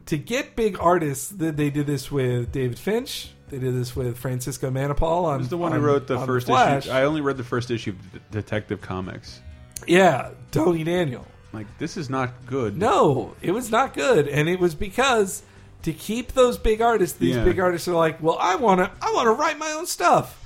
to 0.07 0.19
get 0.19 0.57
big 0.57 0.79
artists, 0.79 1.33
th- 1.35 1.55
they 1.55 1.71
did 1.71 1.87
this 1.87 2.11
with 2.11 2.53
David 2.53 2.79
Finch. 2.79 3.31
They 3.49 3.59
did 3.59 3.75
this 3.75 3.95
with 3.95 4.19
Francisco 4.19 4.71
Manapul 4.71 5.25
on. 5.25 5.41
Who's 5.41 5.49
the 5.49 5.57
one 5.57 5.73
who 5.73 5.79
wrote 5.79 6.07
the 6.07 6.19
first 6.27 6.47
Flash. 6.47 6.87
issue? 6.87 6.95
I 6.95 7.05
only 7.05 7.21
read 7.21 7.37
the 7.37 7.45
first 7.45 7.71
issue 7.71 7.91
of 7.91 8.31
Detective 8.31 8.81
Comics. 8.81 9.41
Yeah, 9.87 10.31
Tony 10.51 10.85
Daniel. 10.85 11.27
Like 11.55 11.67
this 11.79 11.97
is 11.97 12.11
not 12.11 12.31
good. 12.47 12.77
No, 12.77 13.35
it 13.41 13.53
was 13.53 13.71
not 13.71 13.95
good, 13.95 14.29
and 14.29 14.49
it 14.49 14.59
was 14.61 14.75
because 14.75 15.43
to 15.83 15.93
keep 15.93 16.33
those 16.33 16.59
big 16.59 16.81
artists, 16.81 17.17
these 17.19 17.37
Yeah. 17.37 17.45
big 17.45 17.61
artists 17.61 17.87
are 17.89 17.95
like, 17.95 18.23
well, 18.23 18.39
I 18.41 18.57
want 18.57 18.81
to, 18.81 18.91
I 19.03 19.13
want 19.13 19.27
to 19.27 19.33
write 19.33 19.59
my 19.59 19.71
own 19.73 19.87
stuff. 19.87 20.41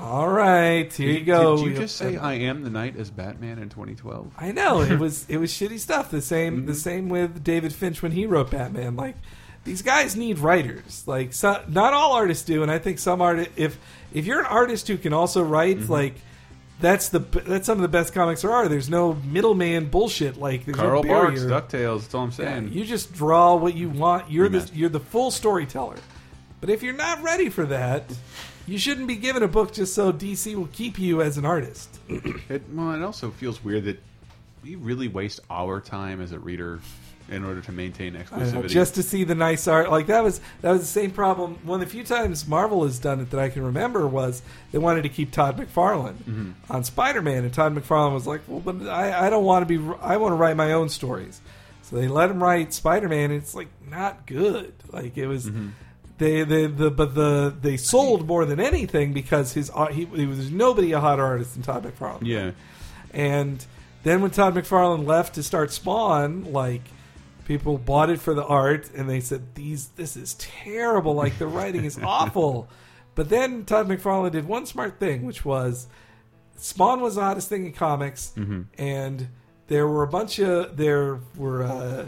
All 0.00 0.28
right, 0.28 0.90
here 0.92 1.08
Did, 1.12 1.18
you 1.20 1.24
go. 1.26 1.56
did 1.58 1.66
you 1.66 1.74
just 1.76 1.96
say 1.96 2.16
I 2.16 2.34
am 2.34 2.62
the 2.62 2.70
Knight 2.70 2.96
as 2.96 3.10
Batman 3.10 3.58
in 3.58 3.68
2012? 3.68 4.32
I 4.38 4.50
know 4.52 4.80
it 4.80 4.98
was 5.04 5.26
it 5.28 5.36
was 5.36 5.50
shitty 5.52 5.78
stuff. 5.78 6.10
The 6.10 6.22
same 6.22 6.58
Mm-hmm. 6.58 6.66
the 6.66 6.74
same 6.74 7.08
with 7.10 7.44
David 7.44 7.72
Finch 7.74 8.02
when 8.02 8.12
he 8.12 8.24
wrote 8.24 8.50
Batman. 8.50 8.96
Like 8.96 9.16
these 9.64 9.82
guys 9.82 10.16
need 10.16 10.38
writers. 10.38 11.04
Like 11.06 11.32
so, 11.34 11.62
not 11.68 11.92
all 11.92 12.12
artists 12.14 12.44
do, 12.44 12.62
and 12.62 12.70
I 12.70 12.78
think 12.78 12.98
some 12.98 13.20
art 13.20 13.48
if 13.56 13.78
if 14.14 14.24
you're 14.24 14.40
an 14.40 14.46
artist 14.46 14.88
who 14.88 14.96
can 14.96 15.12
also 15.12 15.42
write, 15.42 15.78
Mm-hmm. 15.80 15.92
like 15.92 16.14
that's 16.82 17.08
the 17.08 17.20
that's 17.20 17.64
some 17.66 17.78
of 17.78 17.82
the 17.82 17.88
best 17.88 18.12
comics 18.12 18.42
there 18.42 18.50
are. 18.50 18.68
There's 18.68 18.90
no 18.90 19.14
middleman 19.14 19.88
bullshit. 19.88 20.36
Like 20.36 20.66
there's 20.66 20.76
Carl 20.76 21.02
no 21.02 21.08
Barks. 21.08 21.40
Ducktales. 21.40 22.00
That's 22.02 22.14
all 22.14 22.24
I'm 22.24 22.30
Yeah, 22.30 22.36
saying. 22.36 22.72
you 22.72 22.84
just 22.84 23.14
draw 23.14 23.54
what 23.54 23.74
you 23.74 23.88
want. 23.88 24.30
You're 24.30 24.48
the 24.50 24.68
you're 24.74 24.90
the 24.90 25.00
full 25.00 25.30
storyteller. 25.30 25.96
But 26.60 26.68
if 26.68 26.82
you're 26.82 26.92
not 26.94 27.22
ready 27.22 27.48
for 27.48 27.64
that, 27.66 28.04
you 28.66 28.78
shouldn't 28.78 29.08
be 29.08 29.16
given 29.16 29.42
a 29.42 29.48
book 29.48 29.72
just 29.72 29.94
so 29.94 30.12
DC 30.12 30.54
will 30.54 30.68
keep 30.72 30.98
you 30.98 31.22
as 31.22 31.38
an 31.38 31.44
artist. 31.44 31.98
It, 32.08 32.62
well, 32.72 32.92
it 32.92 33.02
also 33.02 33.30
feels 33.30 33.64
weird 33.64 33.84
that 33.84 34.00
we 34.62 34.76
really 34.76 35.08
waste 35.08 35.40
our 35.50 35.80
time 35.80 36.20
as 36.20 36.30
a 36.32 36.38
reader 36.38 36.80
in 37.30 37.44
order 37.44 37.60
to 37.60 37.72
maintain 37.72 38.14
exclusivity. 38.14 38.52
know, 38.54 38.62
just 38.68 38.94
to 38.96 39.02
see 39.02 39.24
the 39.24 39.34
nice 39.34 39.66
art. 39.68 39.90
Like 39.90 40.06
that 40.08 40.22
was 40.24 40.40
that 40.60 40.72
was 40.72 40.80
the 40.80 40.86
same 40.86 41.10
problem. 41.10 41.58
One 41.64 41.80
of 41.82 41.88
the 41.88 41.92
few 41.92 42.04
times 42.04 42.46
Marvel 42.46 42.84
has 42.84 42.98
done 42.98 43.20
it 43.20 43.30
that 43.30 43.40
I 43.40 43.48
can 43.48 43.62
remember 43.64 44.06
was 44.06 44.42
they 44.72 44.78
wanted 44.78 45.02
to 45.02 45.08
keep 45.08 45.30
Todd 45.32 45.56
McFarlane 45.56 46.14
Mm-hmm. 46.14 46.50
on 46.72 46.84
Spider 46.84 47.22
Man, 47.22 47.44
and 47.44 47.52
Todd 47.54 47.74
McFarlane 47.74 48.12
was 48.14 48.26
like, 48.26 48.42
"Well, 48.46 48.60
but 48.60 48.88
I, 48.88 49.26
I 49.26 49.30
don't 49.30 49.44
want 49.44 49.66
to 49.66 49.78
be. 49.78 49.94
I 50.00 50.16
want 50.18 50.32
to 50.32 50.36
write 50.36 50.56
my 50.56 50.72
own 50.72 50.88
stories." 50.88 51.40
So 51.82 51.96
they 51.96 52.08
let 52.08 52.30
him 52.30 52.42
write 52.42 52.72
Spider 52.72 53.08
Man. 53.08 53.30
It's 53.30 53.54
like 53.54 53.68
not 53.88 54.26
good. 54.26 54.72
Like 54.90 55.16
it 55.16 55.26
was. 55.26 55.46
Mm-hmm. 55.46 55.68
They, 56.18 56.44
they, 56.44 56.66
the, 56.66 56.88
but 56.90 57.16
the 57.16 57.52
they 57.62 57.76
sold 57.76 58.28
more 58.28 58.44
than 58.44 58.60
anything 58.60 59.12
because 59.12 59.54
his 59.54 59.72
he, 59.90 60.04
he 60.04 60.26
was 60.26 60.52
nobody 60.52 60.92
a 60.92 61.00
hotter 61.00 61.24
artist 61.24 61.54
than 61.54 61.62
Todd 61.64 61.82
McFarlane. 61.84 62.18
yeah. 62.26 62.50
And 63.12 63.64
then 64.04 64.22
when 64.22 64.30
Todd 64.30 64.54
McFarlane 64.54 65.04
left 65.06 65.34
to 65.34 65.42
start 65.42 65.72
Spawn, 65.72 66.52
like 66.52 66.82
people 67.46 67.78
bought 67.78 68.10
it 68.10 68.20
for 68.20 68.34
the 68.34 68.44
art 68.44 68.90
and 68.94 69.08
they 69.08 69.20
said 69.20 69.54
these 69.54 69.88
this 69.96 70.16
is 70.16 70.34
terrible, 70.34 71.14
like 71.14 71.38
the 71.38 71.46
writing 71.46 71.84
is 71.84 71.98
awful. 72.02 72.68
But 73.14 73.28
then 73.28 73.64
Todd 73.64 73.88
McFarlane 73.88 74.32
did 74.32 74.46
one 74.46 74.64
smart 74.66 74.98
thing, 74.98 75.24
which 75.24 75.44
was 75.44 75.86
Spawn 76.56 77.00
was 77.00 77.16
the 77.16 77.22
hottest 77.22 77.48
thing 77.48 77.66
in 77.66 77.72
comics, 77.72 78.32
and 78.78 79.28
there 79.66 79.86
were 79.86 80.02
a 80.02 80.08
bunch 80.08 80.38
of 80.38 80.76
there 80.76 81.18
were 81.36 81.62
uh, 81.64 82.06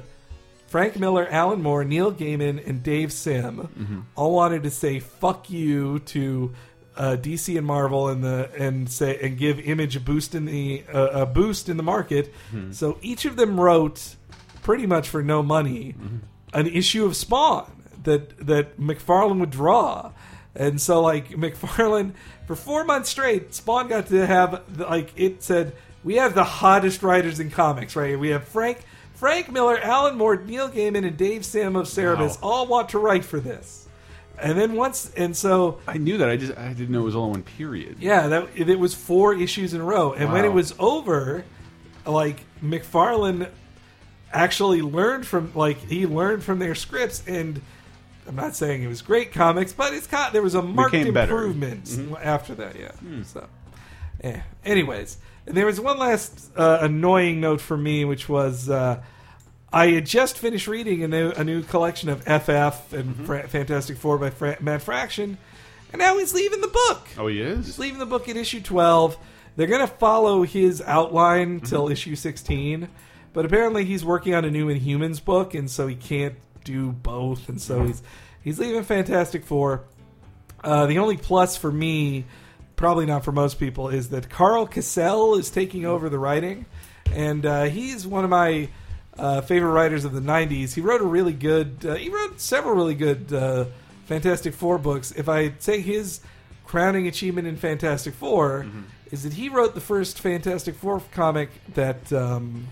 Frank 0.68 0.99
Miller, 0.99 1.26
Alan 1.28 1.62
Moore, 1.62 1.85
Neil 1.85 2.12
Gaiman, 2.12 2.66
and 2.66 2.82
Dave 2.82 3.12
Sim 3.12 4.07
all 4.16 4.35
wanted 4.35 4.62
to 4.62 4.70
say 4.70 5.01
"fuck 5.01 5.51
you" 5.51 5.99
to 6.01 6.53
uh, 6.97 7.16
DC 7.20 7.57
and 7.59 7.66
Marvel, 7.66 8.09
and 8.09 8.22
the 8.24 8.51
and 8.59 8.89
say 8.89 9.18
and 9.20 9.37
give 9.37 9.59
Image 9.61 9.97
a 9.97 10.01
boost 10.01 10.35
in 10.35 10.45
the 10.47 10.85
uh, 10.93 11.22
a 11.22 11.26
boost 11.26 11.68
in 11.68 11.76
the 11.76 11.82
market. 11.82 12.32
So 12.70 12.99
each 13.03 13.24
of 13.24 13.37
them 13.37 13.61
wrote 13.61 14.14
pretty 14.64 14.86
much 14.86 15.08
for 15.08 15.22
no 15.22 15.44
money 15.44 15.94
mm-hmm. 15.96 16.16
an 16.52 16.66
issue 16.66 17.04
of 17.04 17.14
Spawn 17.14 17.70
that 18.02 18.36
that 18.44 18.80
McFarlane 18.80 19.38
would 19.38 19.50
draw. 19.50 20.10
And 20.56 20.80
so, 20.80 21.00
like 21.00 21.28
McFarlane, 21.44 22.14
for 22.48 22.56
four 22.56 22.82
months 22.82 23.10
straight, 23.10 23.54
Spawn 23.54 23.86
got 23.86 24.08
to 24.08 24.26
have 24.26 24.64
like 24.76 25.12
it 25.14 25.44
said, 25.44 25.76
we 26.02 26.16
have 26.16 26.34
the 26.34 26.44
hottest 26.44 27.04
writers 27.04 27.38
in 27.38 27.50
comics, 27.50 27.94
right? 27.94 28.18
We 28.18 28.30
have 28.30 28.48
Frank 28.48 28.78
Frank 29.14 29.52
Miller, 29.52 29.78
Alan 29.78 30.16
Moore, 30.16 30.36
Neil 30.36 30.68
Gaiman, 30.68 31.06
and 31.06 31.16
Dave 31.16 31.44
Sim 31.44 31.76
of 31.76 31.86
Cerebus 31.86 32.36
all 32.42 32.66
want 32.66 32.88
to 32.90 32.98
write 32.98 33.24
for 33.24 33.38
this. 33.38 33.88
And 34.36 34.58
then 34.58 34.72
once, 34.72 35.12
and 35.16 35.36
so 35.36 35.78
I 35.86 35.96
knew 35.96 36.18
that. 36.18 36.28
I 36.28 36.36
just 36.36 36.58
I 36.58 36.72
didn't 36.72 36.90
know 36.90 37.02
it 37.02 37.04
was 37.04 37.14
all 37.14 37.26
in 37.26 37.30
one 37.30 37.42
period. 37.44 37.98
yeah, 38.00 38.26
that 38.26 38.48
it, 38.56 38.68
it 38.68 38.78
was 38.78 38.92
four 38.92 39.32
issues 39.34 39.74
in 39.74 39.80
a 39.80 39.84
row. 39.84 40.12
And 40.12 40.32
when 40.32 40.44
it 40.44 40.52
was 40.52 40.74
over, 40.78 41.44
like 42.04 42.40
McFarlane 42.62 43.48
actually 44.35 44.82
learned 44.82 45.26
from 45.26 45.53
like 45.55 45.78
he 45.78 46.07
learned 46.07 46.43
from 46.45 46.59
their 46.59 46.74
scripts 46.74 47.22
and 47.26 47.61
I'm 48.26 48.37
not 48.37 48.57
saying 48.57 48.82
it 48.82 48.89
was 48.89 49.03
great 49.03 49.32
comics, 49.32 49.72
but 49.72 49.93
it's 49.95 50.07
kind 50.07 50.32
there 50.35 50.43
was 50.43 50.55
a 50.55 50.62
marked 50.62 50.93
Became 50.93 51.16
improvement 51.16 51.99
after 52.22 52.55
that, 52.57 52.76
yeah. 52.78 52.93
So 53.24 53.47
yeah. 54.22 54.43
Anyways, 54.64 55.18
and 55.47 55.57
there 55.57 55.66
was 55.66 55.80
one 55.80 55.99
last 55.99 56.51
uh, 56.57 56.78
annoying 56.80 57.41
note 57.41 57.61
for 57.61 57.76
me 57.76 58.05
which 58.05 58.28
was 58.28 58.68
uh, 58.70 59.03
I 59.72 59.89
had 59.89 60.07
just 60.07 60.39
finished 60.39 60.66
reading 60.68 61.03
a 61.03 61.09
new, 61.09 61.30
a 61.32 61.43
new 61.45 61.62
collection 61.62 62.09
of 62.09 62.20
FF 62.22 62.93
and 62.93 63.26
Fra- 63.26 63.49
Fantastic 63.49 63.97
Four 63.99 64.18
by 64.18 64.30
Fra- 64.30 64.57
Matt 64.61 64.82
Fraction, 64.82 65.37
and 65.93 65.99
now 65.99 66.16
he's 66.18 66.32
leaving 66.32 66.61
the 66.61 66.68
book. 66.68 67.09
Oh, 67.18 67.26
he 67.26 67.41
is. 67.41 67.66
He's 67.66 67.78
leaving 67.78 67.99
the 67.99 68.07
book 68.07 68.28
at 68.28 68.37
issue 68.37 68.61
12. 68.61 69.18
They're 69.57 69.66
going 69.66 69.80
to 69.80 69.87
follow 69.87 70.43
his 70.45 70.80
outline 70.80 71.61
till 71.61 71.89
issue 71.89 72.14
16. 72.16 72.89
But 73.35 73.45
apparently 73.45 73.85
he's 73.85 74.05
working 74.05 74.32
on 74.35 74.47
a 74.47 74.51
new 74.51 74.68
Inhumans 74.68 75.22
book, 75.22 75.53
and 75.53 75.70
so 75.70 75.87
he 75.87 75.97
can't 75.97 76.37
do 76.64 76.93
both. 76.93 77.51
And 77.51 77.61
so 77.61 77.85
he's 77.85 78.03
he's 78.43 78.59
leaving 78.59 78.82
Fantastic 78.85 79.45
Four. 79.45 79.85
Uh, 80.62 80.87
the 80.87 80.99
only 80.99 81.18
plus 81.18 81.57
for 81.57 81.70
me, 81.70 82.24
probably 82.76 83.05
not 83.05 83.24
for 83.24 83.32
most 83.32 83.59
people, 83.59 83.91
is 83.91 84.09
that 84.11 84.30
Karl 84.30 84.66
Kesel 84.66 85.39
is 85.39 85.51
taking 85.51 85.85
over 85.85 86.09
the 86.09 86.18
writing. 86.18 86.64
And 87.12 87.45
uh, 87.45 87.64
he's 87.64 88.07
one 88.07 88.24
of 88.24 88.30
my 88.30 88.68
uh, 89.18 89.43
favorite 89.43 89.72
writers 89.72 90.05
of 90.05 90.12
the 90.12 90.20
90s. 90.20 90.72
He 90.72 90.80
wrote 90.80 91.03
a 91.03 91.07
really 91.07 91.35
good, 91.35 91.85
uh, 91.85 91.95
he 91.95 92.09
wrote 92.09 92.41
several 92.41 92.74
really 92.74 92.95
good 92.95 93.32
uh, 93.32 93.66
Fantastic 94.07 94.55
Four 94.55 94.78
books. 94.78 95.12
If 95.12 95.28
I 95.28 95.53
say 95.59 95.80
his 95.80 96.20
crowning 96.64 97.07
achievement 97.09 97.47
in 97.47 97.57
Fantastic 97.57 98.14
4 98.14 98.66
is 99.11 99.22
that 99.22 99.35
he 99.35 99.49
wrote 99.49 99.74
the 99.74 99.80
first 99.80 100.18
Fantastic 100.20 100.74
Four 100.76 101.03
comic 101.12 101.51
that 101.74 102.12
um, 102.12 102.66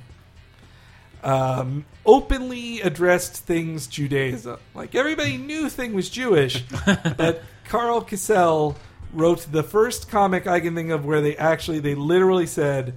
um, 1.23 1.85
openly 2.05 2.81
addressed 2.81 3.37
things 3.37 3.87
Judaism. 3.87 4.59
Like 4.75 4.95
everybody 4.95 5.37
knew 5.37 5.69
thing 5.69 5.95
was 5.95 6.11
Jewish, 6.11 6.63
but 7.17 7.43
Karl 7.65 8.03
Kesel 8.03 8.77
wrote 9.13 9.47
the 9.51 9.63
first 9.63 10.11
comic 10.11 10.47
I 10.47 10.61
can 10.61 10.75
think 10.75 10.91
of 10.91 11.05
where 11.05 11.21
they 11.21 11.37
actually 11.37 11.81
they 11.81 11.95
literally 11.95 12.47
said 12.47 12.95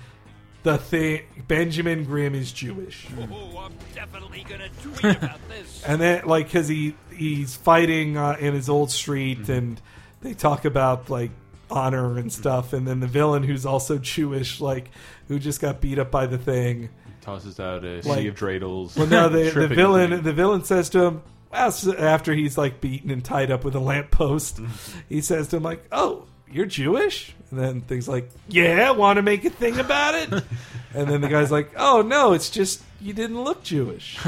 the 0.63 0.77
thing 0.77 1.21
Benjamin 1.47 2.05
Grimm 2.05 2.33
is 2.33 2.51
Jewish. 2.51 3.07
Oh, 3.31 3.57
I'm 3.65 3.73
definitely 3.93 4.45
gonna 4.47 4.69
tweet 4.81 5.17
about 5.17 5.39
this. 5.49 5.83
and 5.85 6.01
then 6.01 6.25
like 6.25 6.47
because 6.47 6.67
he 6.67 6.95
he's 7.15 7.55
fighting 7.55 8.17
uh, 8.17 8.35
in 8.39 8.53
his 8.53 8.69
old 8.69 8.89
street 8.91 9.47
and 9.49 9.79
they 10.21 10.33
talk 10.33 10.65
about 10.65 11.09
like 11.09 11.31
honor 11.69 12.17
and 12.17 12.31
stuff 12.31 12.73
and 12.73 12.87
then 12.87 12.99
the 12.99 13.07
villain 13.07 13.41
who's 13.41 13.65
also 13.65 13.97
jewish 13.97 14.61
like 14.61 14.91
who 15.27 15.39
just 15.39 15.59
got 15.59 15.81
beat 15.81 15.97
up 15.97 16.11
by 16.11 16.27
the 16.27 16.37
thing 16.37 16.89
Tosses 17.25 17.59
out 17.59 17.83
a 17.83 18.01
Like- 18.01 18.19
sea 18.19 18.27
of 18.27 18.35
dreidels. 18.35 18.95
well 18.95 19.07
no 19.07 19.27
the, 19.29 19.49
the 19.49 19.67
villain 19.67 20.23
the 20.23 20.33
villain 20.33 20.63
says 20.63 20.89
to 20.91 21.03
him 21.05 21.21
after 21.51 22.33
he's 22.33 22.57
like 22.57 22.79
beaten 22.81 23.09
and 23.09 23.23
tied 23.25 23.49
up 23.51 23.63
with 23.63 23.75
a 23.75 23.79
lamppost 23.79 24.59
he 25.09 25.21
says 25.21 25.47
to 25.49 25.57
him 25.57 25.63
like 25.63 25.83
oh 25.91 26.25
you're 26.51 26.65
jewish 26.65 27.33
and 27.49 27.59
then 27.59 27.81
things 27.81 28.07
like 28.07 28.29
yeah 28.47 28.91
want 28.91 29.17
to 29.17 29.21
make 29.23 29.43
a 29.45 29.49
thing 29.49 29.79
about 29.79 30.13
it 30.15 30.31
and 30.93 31.07
then 31.09 31.21
the 31.21 31.27
guy's 31.27 31.51
like 31.51 31.71
oh 31.77 32.01
no 32.01 32.33
it's 32.33 32.49
just 32.49 32.83
you 33.01 33.13
didn't 33.13 33.41
look 33.43 33.63
jewish 33.63 34.19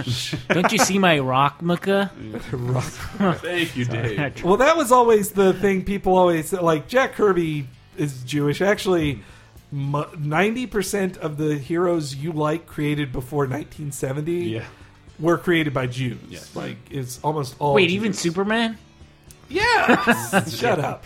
Don't 0.50 0.72
you 0.72 0.78
see 0.80 0.98
my 1.00 1.20
rock, 1.20 1.62
Mucka? 1.62 2.10
Thank 3.41 3.76
you, 3.76 3.86
Dave. 3.86 4.43
Well, 4.43 4.58
that 4.58 4.76
was 4.78 4.91
always 4.91 5.32
the 5.32 5.54
thing 5.54 5.84
people 5.84 6.16
always 6.18 6.54
like. 6.54 6.88
Jack 6.88 7.14
Kirby 7.14 7.68
is 7.98 8.24
Jewish. 8.24 8.62
Actually, 8.62 9.22
ninety 9.72 10.65
percent 10.68 11.18
of 11.18 11.38
the 11.38 11.57
heroes 11.57 12.15
you 12.15 12.32
like 12.32 12.65
created 12.68 13.11
before 13.11 13.43
1970 13.45 14.32
Yeah. 14.34 14.63
were 15.20 15.38
created 15.38 15.74
by 15.74 15.88
Jews. 15.88 16.20
Yes. 16.30 16.55
Like 16.55 16.78
it's 16.89 17.20
almost 17.24 17.55
all. 17.59 17.74
Wait, 17.74 17.86
Jews. 17.88 17.93
even 17.95 18.13
Superman? 18.13 18.78
Yeah, 19.49 20.43
shut 20.45 20.80
up. 20.80 21.03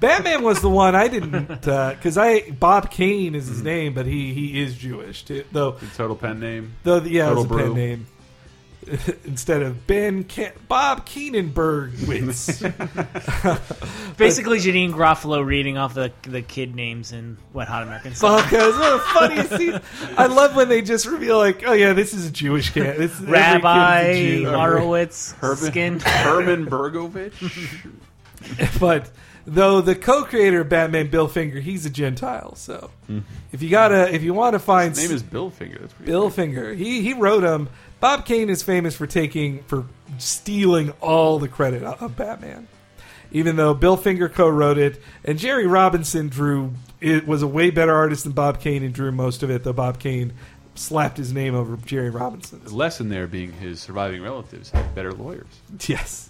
Batman 0.00 0.42
was 0.42 0.60
the 0.60 0.68
one 0.68 0.96
I 0.96 1.06
didn't 1.06 1.46
because 1.60 2.18
I 2.18 2.50
Bob 2.50 2.90
Kane 2.90 3.34
is 3.36 3.46
his 3.46 3.58
Mm-hmm. 3.58 3.64
name, 3.66 3.94
but 3.94 4.06
he 4.06 4.34
he 4.34 4.60
is 4.60 4.76
Jewish 4.76 5.24
too. 5.24 5.44
Though 5.52 5.72
The 5.72 5.86
total 5.96 6.16
pen 6.16 6.40
name. 6.40 6.74
though 6.82 6.98
yeah, 7.02 7.30
it 7.30 7.34
was 7.36 7.44
a 7.44 7.48
Total 7.48 7.66
pen 7.68 7.74
name 7.76 8.06
instead 9.24 9.62
of 9.62 9.86
Ben 9.86 10.24
Ke- 10.24 10.56
Bob 10.66 11.06
Keenenbergwitz. 11.06 12.62
Basically, 14.16 14.58
Janeane 14.58 14.92
Garofalo 14.92 15.44
reading 15.44 15.78
off 15.78 15.94
the 15.94 16.12
the 16.22 16.42
kid 16.42 16.74
names 16.74 17.12
in 17.12 17.36
Wet 17.52 17.68
Hot 17.68 17.84
American 17.84 18.14
Summer. 18.14 18.42
Fuck, 18.42 18.50
that's 18.50 18.76
one 18.76 19.38
of 19.38 19.48
the. 19.50 19.80
I 20.16 20.26
love 20.26 20.56
when 20.56 20.68
they 20.68 20.82
just 20.82 21.06
reveal 21.06 21.38
like, 21.38 21.62
oh 21.64 21.72
yeah, 21.72 21.92
this 21.92 22.12
is 22.12 22.26
a 22.26 22.32
Jewish 22.32 22.70
cat. 22.70 22.98
This, 22.98 23.12
every 23.20 23.26
kid 23.26 23.26
is 23.26 23.28
a 23.28 23.32
Rabbi 23.32 24.14
Jew. 24.14 24.44
Marowitz 24.46 25.32
Herman, 25.36 25.56
skin. 25.56 26.00
Herman 26.04 26.66
Bergovich. 26.66 27.90
but 28.80 29.10
though 29.46 29.80
the 29.80 29.94
co-creator 29.94 30.62
of 30.62 30.68
Batman, 30.68 31.08
Bill 31.08 31.28
Finger, 31.28 31.60
he's 31.60 31.86
a 31.86 31.90
Gentile. 31.90 32.56
So 32.56 32.90
hmm. 33.06 33.20
if 33.52 33.62
you 33.62 33.70
gotta, 33.70 34.12
if 34.12 34.22
you 34.22 34.34
want 34.34 34.54
to 34.54 34.58
find 34.58 34.96
His 34.96 35.08
name 35.08 35.14
is 35.14 35.22
Bill 35.22 35.50
Finger. 35.50 35.78
That's 35.80 35.92
pretty 35.92 36.10
Bill. 36.10 36.30
Finger, 36.30 36.74
he 36.74 37.00
he 37.02 37.12
wrote 37.12 37.44
him. 37.44 37.68
Bob 38.02 38.26
Kane 38.26 38.50
is 38.50 38.64
famous 38.64 38.96
for 38.96 39.06
taking 39.06 39.62
for 39.62 39.86
stealing 40.18 40.90
all 41.00 41.38
the 41.38 41.46
credit 41.46 41.84
of 41.84 42.16
Batman, 42.16 42.66
even 43.30 43.54
though 43.54 43.74
Bill 43.74 43.96
Finger 43.96 44.28
co-wrote 44.28 44.76
it, 44.76 45.00
and 45.24 45.38
Jerry 45.38 45.68
Robinson 45.68 46.28
drew. 46.28 46.72
It 47.00 47.28
was 47.28 47.42
a 47.42 47.46
way 47.46 47.70
better 47.70 47.94
artist 47.94 48.24
than 48.24 48.32
Bob 48.32 48.60
Kane 48.60 48.82
and 48.82 48.92
drew 48.92 49.12
most 49.12 49.44
of 49.44 49.50
it. 49.50 49.62
Though 49.62 49.72
Bob 49.72 50.00
Kane 50.00 50.32
slapped 50.74 51.16
his 51.16 51.32
name 51.32 51.54
over 51.54 51.76
Jerry 51.76 52.10
Robinson's. 52.10 52.70
The 52.70 52.76
lesson 52.76 53.08
there 53.08 53.28
being 53.28 53.52
his 53.52 53.78
surviving 53.78 54.20
relatives 54.20 54.70
had 54.70 54.96
better 54.96 55.12
lawyers. 55.12 55.46
Yes. 55.86 56.28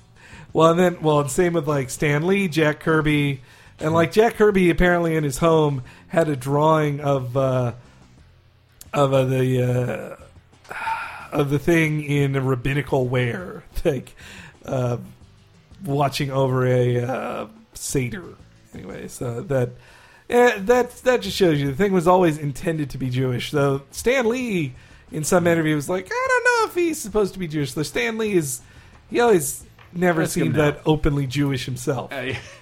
Well, 0.52 0.72
and 0.72 0.78
then, 0.78 1.00
well, 1.00 1.20
and 1.20 1.30
same 1.30 1.54
with 1.54 1.66
like 1.66 1.88
Stan 1.88 2.26
Lee, 2.26 2.48
Jack 2.48 2.80
Kirby, 2.80 3.40
and 3.78 3.94
like 3.94 4.12
Jack 4.12 4.34
Kirby 4.34 4.68
apparently 4.68 5.16
in 5.16 5.24
his 5.24 5.38
home 5.38 5.84
had 6.08 6.28
a 6.28 6.36
drawing 6.36 7.00
of 7.00 7.34
uh, 7.34 7.72
of 8.92 9.14
uh, 9.14 9.24
the 9.24 10.18
uh, 10.20 10.22
of 11.32 11.50
the 11.50 11.58
thing 11.58 12.02
in 12.04 12.36
a 12.36 12.40
rabbinical 12.40 13.08
wear, 13.08 13.64
like 13.84 14.14
uh, 14.64 14.98
watching 15.84 16.30
over 16.30 16.66
a 16.66 17.00
uh, 17.00 17.46
seder. 17.74 18.24
Anyway, 18.74 19.08
so 19.08 19.40
that. 19.42 19.70
eh, 20.30 20.58
that 20.60 20.90
that 21.02 21.20
just 21.20 21.36
shows 21.36 21.60
you 21.60 21.66
the 21.66 21.76
thing 21.76 21.92
was 21.92 22.06
always 22.06 22.38
intended 22.38 22.88
to 22.90 22.98
be 22.98 23.10
Jewish. 23.10 23.50
Though 23.50 23.82
Stan 23.90 24.26
Lee, 24.28 24.72
in 25.10 25.24
some 25.24 25.46
interview, 25.46 25.74
was 25.74 25.88
like, 25.88 26.06
I 26.10 26.26
don't 26.28 26.44
know 26.44 26.68
if 26.70 26.74
he's 26.74 26.98
supposed 27.00 27.34
to 27.34 27.38
be 27.38 27.48
Jewish. 27.48 27.74
Though 27.74 27.82
Stan 27.82 28.16
Lee 28.18 28.32
is, 28.32 28.60
he 29.10 29.20
always 29.20 29.64
never 29.92 30.22
Ask 30.22 30.32
seemed 30.32 30.54
that 30.54 30.80
openly 30.86 31.26
Jewish 31.26 31.66
himself. 31.66 32.12
Uh, 32.12 32.20
yeah. 32.20 32.38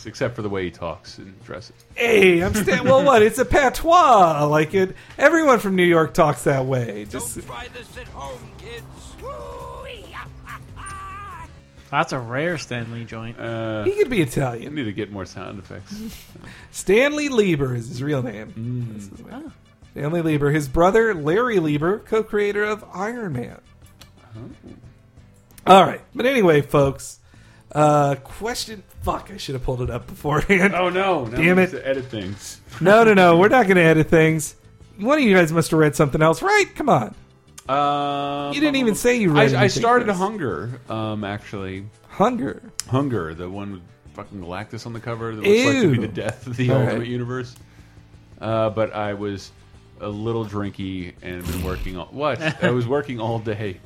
yes, 0.00 0.06
except 0.06 0.34
for 0.36 0.42
the 0.42 0.48
way 0.48 0.64
he 0.64 0.70
talks 0.70 1.18
and 1.18 1.42
dresses. 1.44 1.74
Hey, 1.94 2.40
I'm 2.42 2.54
Stan. 2.54 2.84
well, 2.84 3.04
what? 3.04 3.22
It's 3.22 3.38
a 3.38 3.44
patois. 3.44 4.46
Like 4.46 4.74
it. 4.74 4.96
Everyone 5.18 5.58
from 5.58 5.76
New 5.76 5.84
York 5.84 6.14
talks 6.14 6.44
that 6.44 6.64
way. 6.66 7.06
Just 7.08 7.36
Don't 7.36 7.46
try 7.46 7.68
this 7.68 7.96
at 7.98 8.08
home, 8.08 8.40
kids. 8.58 8.84
That's 11.90 12.12
a 12.12 12.20
rare 12.20 12.56
Stanley 12.56 13.04
joint. 13.04 13.36
Uh, 13.40 13.82
he 13.82 13.96
could 13.96 14.08
be 14.08 14.20
I 14.20 14.22
Italian. 14.22 14.76
need 14.76 14.84
to 14.84 14.92
get 14.92 15.10
more 15.10 15.24
sound 15.26 15.58
effects. 15.58 16.00
Stanley 16.70 17.28
Lieber 17.28 17.74
is 17.74 17.88
his 17.88 18.00
real 18.00 18.22
name. 18.22 18.92
That's 18.92 19.08
his 19.08 19.26
name. 19.26 19.52
Stanley 19.90 20.22
Lieber. 20.22 20.52
His 20.52 20.68
brother 20.68 21.12
Larry 21.14 21.58
Lieber, 21.58 21.98
co-creator 21.98 22.62
of 22.62 22.84
Iron 22.94 23.32
Man. 23.32 23.60
All 25.66 25.84
right, 25.84 26.00
but 26.14 26.26
anyway, 26.26 26.60
folks. 26.60 27.18
Uh, 27.72 28.14
question. 28.22 28.84
Fuck, 29.02 29.30
I 29.32 29.36
should 29.38 29.54
have 29.54 29.64
pulled 29.64 29.80
it 29.82 29.90
up 29.90 30.06
beforehand. 30.06 30.74
Oh 30.74 30.88
no! 30.90 31.24
Now 31.24 31.36
Damn 31.38 31.56
we 31.56 31.62
it. 31.62 31.70
To 31.70 31.86
edit 31.88 32.04
things. 32.06 32.60
No, 32.80 33.02
no, 33.04 33.14
no. 33.14 33.38
We're 33.38 33.48
not 33.48 33.64
going 33.66 33.76
to 33.76 33.82
edit 33.82 34.08
things. 34.08 34.56
One 34.98 35.18
of 35.18 35.24
you 35.24 35.34
guys 35.34 35.52
must 35.52 35.70
have 35.70 35.80
read 35.80 35.96
something 35.96 36.20
else, 36.20 36.42
right? 36.42 36.66
Come 36.74 36.88
on. 36.90 37.14
Um, 37.68 38.52
You 38.52 38.60
didn't 38.60 38.76
even 38.76 38.94
say 38.94 39.16
you 39.16 39.30
read. 39.32 39.54
I, 39.54 39.58
I 39.58 39.60
anything, 39.62 39.80
started 39.80 40.04
Chris. 40.06 40.18
Hunger. 40.18 40.80
Um, 40.90 41.24
actually, 41.24 41.86
Hunger. 42.08 42.62
Hunger, 42.88 43.32
the 43.34 43.48
one 43.48 43.72
with 43.72 43.82
fucking 44.14 44.40
Galactus 44.40 44.84
on 44.86 44.92
the 44.92 45.00
cover 45.00 45.34
that 45.34 45.42
looks 45.42 45.64
like 45.64 45.74
to 45.76 45.82
Ew. 45.82 45.90
be 45.92 45.98
the 45.98 46.08
death 46.08 46.46
of 46.46 46.56
the 46.56 46.70
All 46.70 46.82
Ultimate. 46.82 47.06
Universe. 47.06 47.54
Uh, 48.40 48.68
but 48.70 48.92
I 48.94 49.14
was 49.14 49.52
a 50.00 50.08
little 50.08 50.44
drinky 50.44 51.14
and 51.22 51.46
been 51.46 51.62
working 51.62 51.96
all 51.96 52.06
what? 52.06 52.40
I 52.64 52.70
was 52.70 52.86
working 52.86 53.20
all 53.20 53.38
day. 53.38 53.80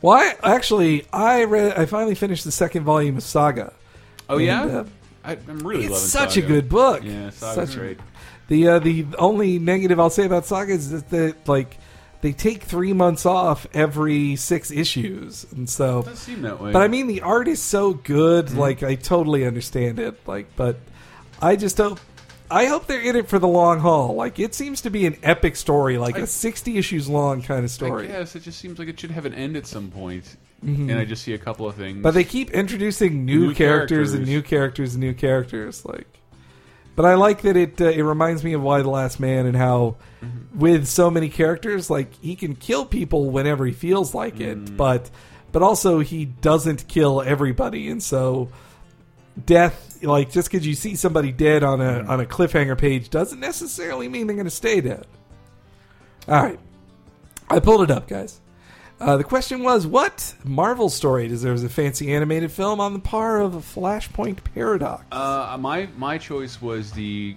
Why? 0.00 0.34
Actually, 0.42 1.06
I 1.12 1.44
read. 1.44 1.72
I 1.78 1.86
finally 1.86 2.14
finished 2.14 2.44
the 2.44 2.52
second 2.52 2.84
volume 2.84 3.16
of 3.16 3.22
Saga. 3.22 3.72
Oh 4.28 4.36
And, 4.36 4.46
yeah, 4.46 4.62
uh, 4.64 4.84
I, 5.24 5.32
I'm 5.32 5.58
really 5.60 5.84
it's 5.84 5.92
loving 5.92 6.06
such 6.08 6.34
Saga. 6.34 6.46
a 6.46 6.48
good 6.48 6.68
book. 6.68 7.02
Yeah, 7.04 7.30
Saga's 7.30 7.54
Such 7.70 7.76
a- 7.76 7.78
great. 7.78 8.00
The 8.48 8.68
uh, 8.68 8.78
the 8.78 9.06
only 9.18 9.58
negative 9.58 10.00
I'll 10.00 10.08
say 10.10 10.24
about 10.24 10.46
Saga 10.46 10.72
is 10.72 10.90
that, 10.90 11.10
that 11.10 11.48
like 11.48 11.76
they 12.20 12.32
take 12.32 12.62
three 12.64 12.92
months 12.92 13.26
off 13.26 13.66
every 13.74 14.36
six 14.36 14.70
issues, 14.70 15.46
and 15.52 15.68
so. 15.68 16.00
It 16.00 16.06
does 16.06 16.18
seem 16.18 16.42
that 16.42 16.60
way. 16.60 16.72
But 16.72 16.82
I 16.82 16.88
mean, 16.88 17.06
the 17.08 17.20
art 17.20 17.46
is 17.46 17.60
so 17.62 17.92
good. 17.94 18.46
Mm-hmm. 18.46 18.58
Like 18.58 18.82
I 18.82 18.94
totally 18.94 19.44
understand 19.46 19.98
it. 19.98 20.26
Like, 20.26 20.56
but 20.56 20.78
I 21.42 21.56
just 21.56 21.76
hope. 21.78 22.00
I 22.50 22.64
hope 22.64 22.86
they're 22.86 23.02
in 23.02 23.14
it 23.16 23.28
for 23.28 23.38
the 23.38 23.46
long 23.46 23.80
haul. 23.80 24.14
Like 24.14 24.38
it 24.38 24.54
seems 24.54 24.80
to 24.80 24.90
be 24.90 25.04
an 25.04 25.16
epic 25.22 25.54
story, 25.54 25.98
like 25.98 26.16
I- 26.16 26.20
a 26.20 26.26
sixty 26.26 26.78
issues 26.78 27.06
long 27.08 27.42
kind 27.42 27.58
of 27.60 27.64
I 27.64 27.66
story. 27.68 28.06
guess 28.08 28.34
it 28.34 28.42
just 28.42 28.58
seems 28.58 28.78
like 28.78 28.88
it 28.88 28.98
should 28.98 29.10
have 29.10 29.26
an 29.26 29.34
end 29.34 29.56
at 29.58 29.66
some 29.66 29.90
point. 29.90 30.36
And 30.60 30.92
I 30.92 31.04
just 31.04 31.22
see 31.22 31.34
a 31.34 31.38
couple 31.38 31.68
of 31.68 31.76
things. 31.76 32.02
But 32.02 32.14
they 32.14 32.24
keep 32.24 32.50
introducing 32.50 33.24
new, 33.24 33.46
New 33.48 33.54
characters, 33.54 34.12
and 34.12 34.26
new 34.26 34.42
characters 34.42 34.94
and 34.94 35.00
new 35.02 35.14
characters. 35.14 35.84
Like, 35.84 36.06
but 36.96 37.04
I 37.04 37.14
like 37.14 37.42
that 37.42 37.56
it 37.56 37.80
uh, 37.80 37.84
it 37.90 38.02
reminds 38.02 38.42
me 38.42 38.54
of 38.54 38.62
Y 38.62 38.82
the 38.82 38.90
Last 38.90 39.20
Man 39.20 39.46
and 39.46 39.56
how 39.56 39.96
Mm-hmm. 40.24 40.58
with 40.58 40.88
so 40.88 41.10
many 41.12 41.28
characters, 41.28 41.88
like 41.88 42.12
he 42.20 42.34
can 42.34 42.56
kill 42.56 42.84
people 42.84 43.30
whenever 43.30 43.64
he 43.66 43.72
feels 43.72 44.14
like 44.14 44.36
Mm. 44.38 44.40
it, 44.66 44.76
but 44.76 45.08
but 45.52 45.62
also 45.62 46.00
he 46.00 46.24
doesn't 46.24 46.88
kill 46.88 47.22
everybody, 47.22 47.88
and 47.88 48.02
so 48.02 48.48
death 49.46 50.02
like 50.02 50.32
just 50.32 50.50
because 50.50 50.66
you 50.66 50.74
see 50.74 50.96
somebody 50.96 51.30
dead 51.30 51.62
on 51.62 51.80
a 51.80 52.02
Mm. 52.02 52.08
on 52.08 52.20
a 52.20 52.24
cliffhanger 52.24 52.76
page 52.76 53.10
doesn't 53.10 53.38
necessarily 53.38 54.08
mean 54.08 54.26
they're 54.26 54.34
going 54.34 54.46
to 54.46 54.50
stay 54.50 54.80
dead. 54.80 55.06
All 56.26 56.42
right, 56.42 56.58
I 57.48 57.60
pulled 57.60 57.82
it 57.82 57.92
up, 57.92 58.08
guys. 58.08 58.40
Uh, 59.00 59.16
the 59.16 59.24
question 59.24 59.62
was, 59.62 59.86
what 59.86 60.34
Marvel 60.44 60.88
story 60.88 61.28
deserves 61.28 61.62
a 61.62 61.68
fancy 61.68 62.12
animated 62.12 62.50
film 62.50 62.80
on 62.80 62.92
the 62.94 62.98
par 62.98 63.40
of 63.40 63.54
a 63.54 63.60
Flashpoint 63.60 64.38
Paradox? 64.54 65.04
Uh, 65.12 65.56
my 65.60 65.88
my 65.96 66.18
choice 66.18 66.60
was 66.60 66.90
the 66.92 67.36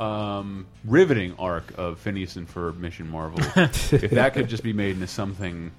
um, 0.00 0.66
riveting 0.84 1.34
arc 1.38 1.72
of 1.78 1.98
Phineas 2.00 2.36
and 2.36 2.48
Ferb 2.48 2.78
Mission 2.78 3.08
Marvel. 3.08 3.38
if 3.56 4.10
that 4.10 4.34
could 4.34 4.48
just 4.48 4.62
be 4.62 4.72
made 4.72 4.96
into 4.96 5.06
something. 5.06 5.70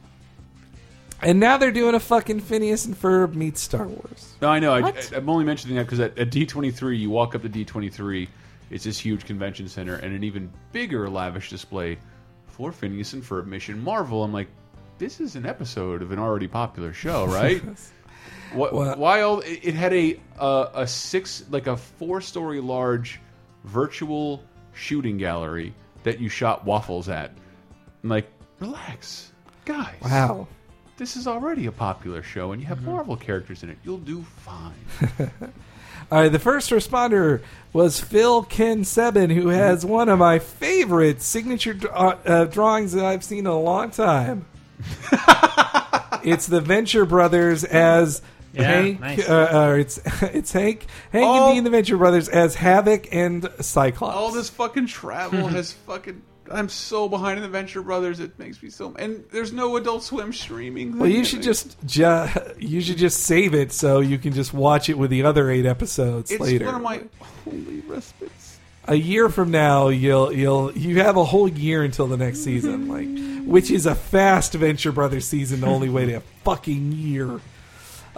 and 1.21 1.39
now 1.39 1.57
they're 1.57 1.71
doing 1.71 1.95
a 1.95 1.99
fucking 1.99 2.39
Phineas 2.39 2.85
and 2.85 2.95
Ferb 2.95 3.35
meets 3.35 3.61
Star 3.61 3.87
Wars. 3.87 4.35
No, 4.41 4.49
I 4.49 4.59
know. 4.59 4.73
I, 4.73 4.93
I'm 5.13 5.29
only 5.29 5.43
mentioning 5.43 5.75
that 5.75 5.83
because 5.83 5.99
at, 5.99 6.17
at 6.17 6.29
D23, 6.29 6.97
you 6.97 7.09
walk 7.09 7.35
up 7.35 7.41
to 7.41 7.49
D23, 7.49 8.27
it's 8.71 8.85
this 8.85 8.97
huge 8.97 9.25
convention 9.25 9.67
center 9.67 9.95
and 9.95 10.15
an 10.15 10.23
even 10.23 10.51
bigger 10.71 11.09
lavish 11.09 11.49
display 11.49 11.97
for 12.47 12.71
Phineas 12.71 13.13
and 13.13 13.23
Ferb 13.23 13.45
Mission 13.45 13.83
Marvel. 13.83 14.23
I'm 14.23 14.31
like, 14.31 14.47
this 14.97 15.19
is 15.19 15.35
an 15.35 15.45
episode 15.45 16.01
of 16.01 16.11
an 16.11 16.19
already 16.19 16.47
popular 16.47 16.93
show, 16.93 17.25
right? 17.25 17.61
What, 18.53 18.73
Well- 18.73 18.95
why 18.97 19.21
all? 19.21 19.41
It 19.41 19.73
had 19.73 19.91
a 19.91 20.17
uh, 20.39 20.67
a 20.75 20.87
six 20.87 21.43
like 21.49 21.67
a 21.67 21.75
four 21.75 22.21
story 22.21 22.61
large 22.61 23.19
virtual 23.65 24.43
shooting 24.73 25.17
gallery 25.17 25.73
that 26.03 26.19
you 26.21 26.29
shot 26.29 26.63
waffles 26.63 27.09
at. 27.09 27.31
I'm 28.03 28.09
like, 28.09 28.31
relax, 28.59 29.31
guys. 29.65 29.95
Wow. 30.01 30.47
This 30.95 31.17
is 31.17 31.27
already 31.27 31.65
a 31.65 31.71
popular 31.71 32.23
show, 32.23 32.53
and 32.53 32.61
you 32.61 32.67
have 32.67 32.81
Marvel 32.83 33.17
characters 33.17 33.63
in 33.63 33.69
it. 33.71 33.77
You'll 33.83 33.97
do 33.97 34.21
fine. 34.37 34.73
All 36.11 36.19
right, 36.21 36.31
the 36.31 36.39
first 36.39 36.69
responder 36.69 37.41
was 37.73 37.99
Phil 37.99 38.43
Ken 38.43 38.83
Sebin, 38.83 39.33
who 39.33 39.49
has 39.49 39.85
one 39.85 40.07
of 40.07 40.19
my 40.19 40.39
favorite 40.39 41.21
signature 41.21 41.75
uh, 41.91 42.15
uh, 42.25 42.45
drawings 42.45 42.93
that 42.93 43.03
I've 43.03 43.23
seen 43.23 43.39
in 43.39 43.47
a 43.47 43.59
long 43.59 43.89
time. 43.91 44.45
it's 46.23 46.47
the 46.47 46.61
Venture 46.61 47.05
Brothers 47.05 47.63
as 47.63 48.21
Yeah, 48.53 48.63
Hank. 48.63 48.99
nice. 48.99 49.27
Uh, 49.29 49.47
uh, 49.71 49.75
it's 49.79 49.97
it's 50.21 50.51
Hank, 50.51 50.85
Hank 51.11 51.25
Oh. 51.27 51.47
and 51.49 51.55
Dean 51.55 51.63
the 51.63 51.69
Venture 51.69 51.97
Brothers 51.97 52.29
as 52.29 52.55
Havoc 52.55 53.07
and 53.13 53.49
Cyclops. 53.59 54.15
All 54.15 54.31
this 54.31 54.49
fucking 54.49 54.87
travel 54.87 55.47
has 55.49 55.73
fucking. 55.73 56.21
I'm 56.51 56.69
so 56.69 57.09
behind 57.09 57.37
in 57.37 57.41
the 57.43 57.49
Venture 57.49 57.81
Brothers. 57.81 58.19
It 58.19 58.37
makes 58.37 58.61
me 58.61 58.69
so. 58.69 58.93
And 58.99 59.23
there's 59.31 59.51
no 59.51 59.77
Adult 59.77 60.03
Swim 60.03 60.31
streaming. 60.31 60.95
Well, 60.99 61.09
you 61.09 61.25
should 61.25 61.41
just 61.41 61.75
ju- 61.87 62.27
you 62.59 62.81
should 62.81 62.97
just 62.97 63.21
save 63.23 63.55
it 63.55 63.71
so 63.71 63.99
you 63.99 64.19
can 64.19 64.31
just 64.31 64.53
watch 64.53 64.87
it 64.87 64.95
with 64.95 65.09
the 65.09 65.23
other 65.23 65.49
eight 65.49 65.65
episodes 65.65 66.29
It's 66.29 66.39
later. 66.39 66.65
one 66.67 66.75
of 66.75 66.81
my 66.83 67.01
only 67.47 67.79
respites. 67.87 68.44
A 68.87 68.95
year 68.95 69.29
from 69.29 69.51
now, 69.51 69.89
you'll 69.89 70.31
you'll 70.31 70.71
you 70.73 71.01
have 71.01 71.17
a 71.17 71.23
whole 71.23 71.47
year 71.47 71.83
until 71.83 72.07
the 72.07 72.17
next 72.17 72.39
season, 72.39 72.87
like 72.87 73.45
which 73.45 73.71
is 73.71 73.85
a 73.85 73.95
fast 73.95 74.53
Venture 74.53 74.91
Brothers 74.91 75.25
season. 75.27 75.61
to 75.61 75.67
Only 75.67 75.89
wait 75.89 76.09
a 76.09 76.21
fucking 76.43 76.91
year. 76.91 77.39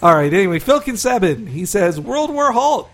All 0.01 0.15
right. 0.15 0.34
Anyway, 0.34 0.59
Phil 0.59 0.82
Sebin, 0.82 1.47
he 1.47 1.65
says 1.65 1.99
World 1.99 2.32
War 2.32 2.51
Hulk. 2.51 2.89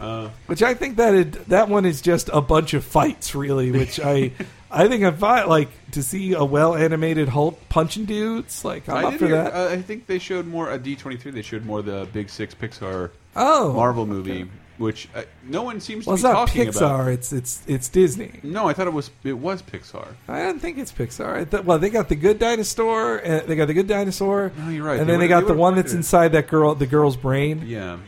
Uh, 0.00 0.30
Which 0.46 0.64
I 0.64 0.74
think 0.74 0.96
that 0.96 1.14
it, 1.14 1.32
that 1.48 1.68
one 1.68 1.84
is 1.84 2.02
just 2.02 2.28
a 2.32 2.40
bunch 2.40 2.74
of 2.74 2.84
fights, 2.84 3.36
really. 3.36 3.70
Which 3.70 4.00
I 4.00 4.32
I 4.70 4.88
think 4.88 5.04
I 5.04 5.12
find 5.12 5.48
like 5.48 5.68
to 5.92 6.02
see 6.02 6.32
a 6.32 6.44
well 6.44 6.74
animated 6.74 7.28
Hulk 7.28 7.60
punching 7.68 8.06
dudes. 8.06 8.64
Like 8.64 8.88
I'm 8.88 8.96
I 8.96 9.08
up 9.08 9.14
for 9.14 9.26
hear, 9.26 9.36
that. 9.36 9.54
uh, 9.54 9.68
I 9.70 9.80
think 9.80 10.06
they 10.06 10.18
showed 10.18 10.46
more 10.46 10.70
a 10.70 10.78
D 10.78 10.96
twenty 10.96 11.18
three. 11.18 11.30
They 11.30 11.42
showed 11.42 11.64
more 11.64 11.82
the 11.82 12.08
Big 12.12 12.30
Six 12.30 12.54
Pixar 12.54 13.10
oh, 13.36 13.74
Marvel 13.74 14.06
movie, 14.06 14.48
which 14.78 15.08
uh, 15.14 15.22
no 15.44 15.62
one 15.62 15.80
seems 15.80 16.06
Well, 16.06 16.16
to 16.16 16.20
it's 16.20 16.22
be 16.28 16.32
not 16.32 16.46
talking 16.48 16.66
Pixar. 16.68 16.76
about. 16.76 17.08
It's 17.08 17.32
it's 17.32 17.62
it's 17.66 17.88
Disney. 17.88 18.40
No, 18.42 18.68
I 18.68 18.72
thought 18.72 18.86
it 18.86 18.92
was 18.92 19.10
it 19.22 19.34
was 19.34 19.62
Pixar. 19.62 20.08
I 20.28 20.42
don't 20.42 20.58
think 20.60 20.78
it's 20.78 20.92
Pixar. 20.92 21.34
I 21.36 21.44
th- 21.44 21.64
well, 21.64 21.78
they 21.78 21.90
got 21.90 22.08
the 22.08 22.16
good 22.16 22.38
dinosaur. 22.38 23.18
And 23.18 23.46
they 23.48 23.54
got 23.56 23.66
the 23.66 23.74
good 23.74 23.86
dinosaur. 23.86 24.50
No, 24.58 24.68
you're 24.70 24.84
right. 24.84 24.98
And 24.98 25.08
They 25.08 25.12
then 25.12 25.20
they 25.20 25.26
would've- 25.26 25.28
got 25.28 25.40
they 25.48 25.54
the 25.54 25.58
one 25.60 25.74
that's 25.76 25.92
it. 25.92 25.96
inside 25.96 26.32
that 26.32 26.48
girl, 26.48 26.74
the 26.74 26.86
girl's 26.86 27.16
brain. 27.16 27.62
Yeah. 27.66 27.98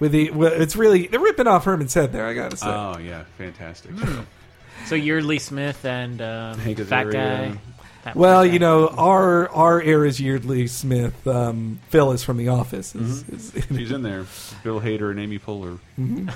With 0.00 0.12
the, 0.12 0.30
well, 0.32 0.52
it's 0.52 0.76
really 0.76 1.06
they're 1.06 1.20
ripping 1.20 1.46
off 1.46 1.64
Herman's 1.64 1.94
head 1.94 2.12
there. 2.12 2.26
I 2.26 2.34
gotta 2.34 2.56
say. 2.56 2.66
Oh 2.68 2.98
yeah, 2.98 3.24
fantastic. 3.38 3.92
So 4.86 4.96
Yeardley 4.96 5.38
Smith 5.40 5.84
and 5.84 6.20
um, 6.20 6.58
Hank 6.58 6.78
Fat 6.80 7.06
Azaria. 7.06 7.12
Guy. 7.12 7.58
Fat 8.04 8.16
well, 8.16 8.44
you 8.44 8.58
know, 8.58 8.88
our 8.88 9.48
our 9.48 9.80
era's 9.80 10.20
Yeardley 10.20 10.68
Smith, 10.68 11.26
um, 11.26 11.80
Phyllis 11.88 12.22
from 12.22 12.36
The 12.36 12.48
Office. 12.48 12.94
Is, 12.94 13.22
Mm-hmm. 13.24 13.34
is 13.36 13.66
She's 13.78 13.90
in 13.90 14.02
there. 14.02 14.26
Bill 14.62 14.80
Hader 14.80 15.10
and 15.10 15.18
Amy 15.18 15.38
Poehler. 15.38 15.78
Mm-hmm. 15.98 16.28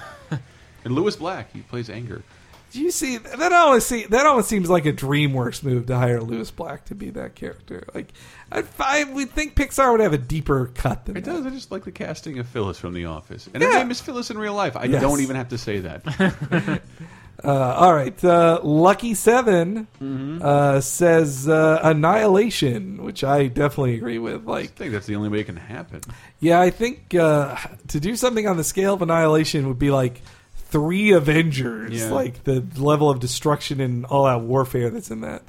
and 0.84 0.94
Lewis 0.94 1.16
Black, 1.16 1.52
he 1.52 1.60
plays 1.60 1.90
Anger. 1.90 2.22
Do 2.70 2.82
you 2.82 2.90
see 2.90 3.16
that? 3.16 3.52
Always 3.52 3.86
see 3.86 4.04
that 4.04 4.26
almost 4.26 4.48
seems 4.50 4.68
like 4.68 4.84
a 4.84 4.92
DreamWorks 4.92 5.62
move 5.62 5.86
to 5.86 5.96
hire 5.96 6.20
Lewis 6.20 6.50
Black 6.50 6.84
to 6.86 6.94
be 6.94 7.08
that 7.10 7.34
character. 7.34 7.82
Like, 7.94 8.08
I, 8.52 8.62
I 8.78 9.04
would 9.04 9.30
think 9.30 9.54
Pixar 9.54 9.90
would 9.90 10.00
have 10.00 10.12
a 10.12 10.18
deeper 10.18 10.70
cut 10.74 11.06
than 11.06 11.16
It 11.16 11.24
that. 11.24 11.30
does. 11.32 11.46
I 11.46 11.50
just 11.50 11.70
like 11.72 11.84
the 11.84 11.92
casting 11.92 12.38
of 12.38 12.46
Phyllis 12.46 12.78
from 12.78 12.92
The 12.92 13.06
Office, 13.06 13.48
and 13.54 13.62
her 13.62 13.70
Yeah. 13.72 13.78
name 13.78 13.90
is 13.90 14.02
Phyllis 14.02 14.30
in 14.30 14.36
real 14.36 14.52
life. 14.52 14.76
I 14.76 14.84
Yes. 14.84 15.00
don't 15.00 15.20
even 15.20 15.36
have 15.36 15.48
to 15.48 15.56
say 15.58 15.80
that. 15.80 16.82
Uh, 17.44 17.52
all 17.52 17.94
right, 17.94 18.24
uh, 18.24 18.58
Lucky 18.64 19.14
7 19.14 19.86
Mm-hmm. 20.02 20.42
uh, 20.42 20.80
says 20.80 21.48
uh, 21.48 21.78
Annihilation, 21.84 23.02
which 23.04 23.22
I 23.22 23.46
definitely 23.46 23.94
agree 23.94 24.18
with. 24.18 24.44
Like, 24.44 24.64
I 24.64 24.66
think 24.68 24.92
that's 24.92 25.06
the 25.06 25.14
only 25.16 25.28
way 25.28 25.40
it 25.40 25.44
can 25.44 25.56
happen. 25.56 26.00
yeah, 26.40 26.60
I 26.60 26.70
think 26.70 27.14
uh, 27.14 27.56
to 27.88 28.00
do 28.00 28.16
something 28.16 28.46
on 28.48 28.56
the 28.56 28.64
scale 28.64 28.94
of 28.94 29.02
Annihilation 29.02 29.68
would 29.68 29.78
be 29.78 29.90
like 29.92 30.20
three 30.56 31.12
Avengers, 31.12 31.92
Yeah. 32.02 32.10
like 32.10 32.42
the 32.44 32.64
level 32.76 33.08
of 33.08 33.20
destruction 33.20 33.80
and 33.80 34.04
all 34.06 34.26
out 34.26 34.42
warfare 34.42 34.90
that's 34.90 35.10
in 35.10 35.20
that. 35.20 35.42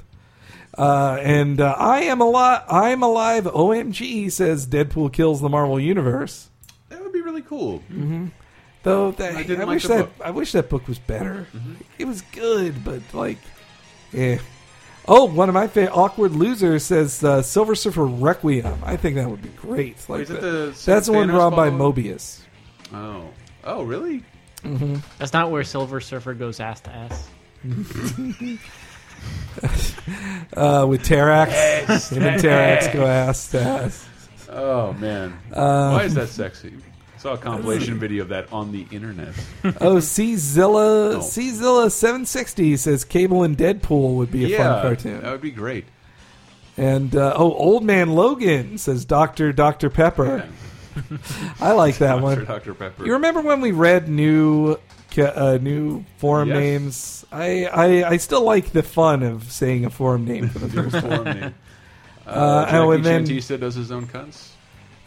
Uh, 0.78 1.18
and 1.20 1.60
uh, 1.60 1.74
I 1.76 2.02
am 2.02 2.20
alive. 2.20 2.62
I 2.68 2.90
am 2.90 3.02
alive. 3.02 3.44
OMG 3.44 4.30
says 4.30 4.64
Deadpool 4.66 5.12
kills 5.12 5.40
the 5.40 5.48
Marvel 5.48 5.80
universe. 5.80 6.48
That 6.88 7.02
would 7.02 7.12
be 7.12 7.20
really 7.20 7.42
cool. 7.42 7.82
Though 8.82 9.10
that, 9.12 9.34
I 9.36 9.40
I, 9.40 9.42
didn't 9.42 9.66
like 9.66 9.68
wish 9.76 9.82
the 9.82 9.88
that 9.88 9.98
book. 10.04 10.12
Mm-hmm. 10.14 10.22
I 10.22 10.30
wish 10.30 10.52
that 10.52 10.68
book 10.70 10.88
was 10.88 10.98
better. 10.98 11.46
It 11.98 12.06
was 12.06 12.22
good, 12.32 12.82
but 12.84 13.02
like, 13.12 13.38
yeah. 14.12 14.38
Oh, 15.08 15.24
one 15.24 15.48
of 15.48 15.54
my 15.54 15.66
favorite 15.66 15.92
awkward 15.94 16.32
losers 16.32 16.84
says 16.84 17.22
uh, 17.24 17.42
Silver 17.42 17.74
Surfer 17.74 18.06
Requiem. 18.06 18.78
I 18.84 18.96
think 18.96 19.16
that 19.16 19.28
would 19.28 19.42
be 19.42 19.48
great. 19.50 19.96
Like 20.08 20.22
is 20.22 20.30
it 20.30 20.40
the 20.40 20.74
that's 20.86 21.06
the 21.06 21.12
one 21.12 21.28
Thanos 21.28 21.30
drawn 21.32 21.54
by? 21.56 21.70
Moebius. 21.70 22.40
Oh, 22.92 23.28
oh, 23.64 23.82
really? 23.82 24.22
That's 25.18 25.32
not 25.32 25.50
where 25.50 25.64
Silver 25.64 26.00
Surfer 26.00 26.34
goes 26.34 26.60
ass 26.60 26.80
to 26.82 26.90
ass. 26.90 27.28
Uh, 30.56 30.86
with 30.88 31.02
Terrax, 31.06 32.10
him 32.10 32.22
and 32.22 32.40
Terrax 32.42 32.92
go 32.92 33.04
ass 33.06 33.50
to 33.50 33.60
ass. 33.60 34.08
Oh 34.48 34.92
man, 34.94 35.38
Uh, 35.52 35.90
why 35.92 36.04
is 36.04 36.14
that 36.14 36.28
sexy? 36.30 36.72
Saw 37.20 37.34
a 37.34 37.38
compilation 37.38 37.98
video 37.98 38.22
of 38.22 38.30
that 38.30 38.50
on 38.52 38.72
the 38.72 38.86
internet. 38.90 39.34
Oh, 39.80 40.00
C 40.00 40.36
Zilla, 40.36 41.16
Oh. 41.16 41.20
C 41.20 41.50
Zilla 41.50 41.90
seven 41.90 42.24
sixty 42.24 42.76
says 42.78 43.04
Cable 43.04 43.42
and 43.42 43.56
Deadpool 43.58 44.14
would 44.16 44.30
be 44.32 44.54
a 44.54 44.56
fun 44.58 44.82
cartoon. 44.82 45.20
that 45.20 45.30
would 45.30 45.42
be 45.42 45.50
great. 45.50 45.84
And 46.78 47.14
uh, 47.14 47.34
oh, 47.36 47.52
Old 47.52 47.84
Man 47.84 48.10
Logan 48.14 48.78
says 48.78 49.04
Doctor 49.04 49.52
Doctor 49.52 49.90
Pepper. 49.90 50.48
I 51.60 51.72
like 51.72 51.98
that 51.98 52.14
Dr. 52.14 52.22
one. 52.22 52.44
Dr. 52.46 52.72
Pepper. 52.74 53.04
You 53.04 53.12
remember 53.12 53.42
when 53.42 53.60
we 53.60 53.72
read 53.72 54.08
new 54.08 54.76
ca- 55.10 55.32
uh, 55.36 55.58
new 55.60 56.04
forum 56.16 56.48
Yes. 56.48 56.56
names? 56.58 57.26
I, 57.30 57.64
I 57.66 58.08
I 58.12 58.16
still 58.16 58.42
like 58.42 58.72
the 58.72 58.82
fun 58.82 59.22
of 59.22 59.52
saying 59.52 59.84
a 59.84 59.90
forum 59.90 60.24
name 60.24 60.48
for 60.48 60.58
the 60.58 60.68
first 60.90 61.04
form 61.06 61.24
time. 61.26 61.40
name. 61.40 61.54
Uh, 62.26 62.30
Uh, 62.30 62.64
Jackie 62.64 62.76
oh, 62.78 62.90
and 62.92 63.04
then- 63.04 63.24
Chantista 63.26 63.60
does 63.60 63.74
his 63.74 63.92
own 63.92 64.06
cunts. 64.06 64.49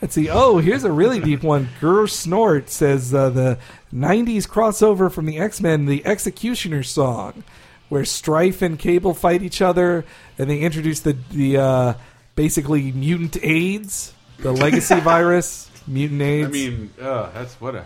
Let's 0.03 0.15
see. 0.15 0.27
Oh, 0.29 0.57
here's 0.57 0.83
a 0.83 0.91
really 0.91 1.21
deep 1.21 1.43
one. 1.43 1.69
Gur 1.79 2.07
Snort 2.07 2.69
says 2.69 3.13
uh, 3.13 3.29
the 3.29 3.57
'90s 3.93 4.45
crossover 4.45 5.09
from 5.09 5.25
the 5.25 5.39
X 5.39 5.61
Men, 5.61 5.85
the 5.85 6.05
Executioner 6.05 6.83
song, 6.83 7.45
where 7.87 8.03
Strife 8.03 8.61
and 8.61 8.77
Cable 8.77 9.13
fight 9.13 9.41
each 9.43 9.61
other, 9.61 10.03
and 10.37 10.49
they 10.49 10.59
introduce 10.59 10.99
the 10.99 11.15
the 11.31 11.55
uh, 11.55 11.93
basically 12.35 12.91
mutant 12.91 13.41
AIDS, 13.41 14.13
the 14.39 14.51
legacy 14.51 14.99
virus, 14.99 15.71
mutant 15.87 16.21
AIDS. 16.21 16.49
I 16.49 16.51
mean, 16.51 16.93
uh, 17.01 17.31
that's 17.31 17.53
what 17.61 17.75
a 17.75 17.85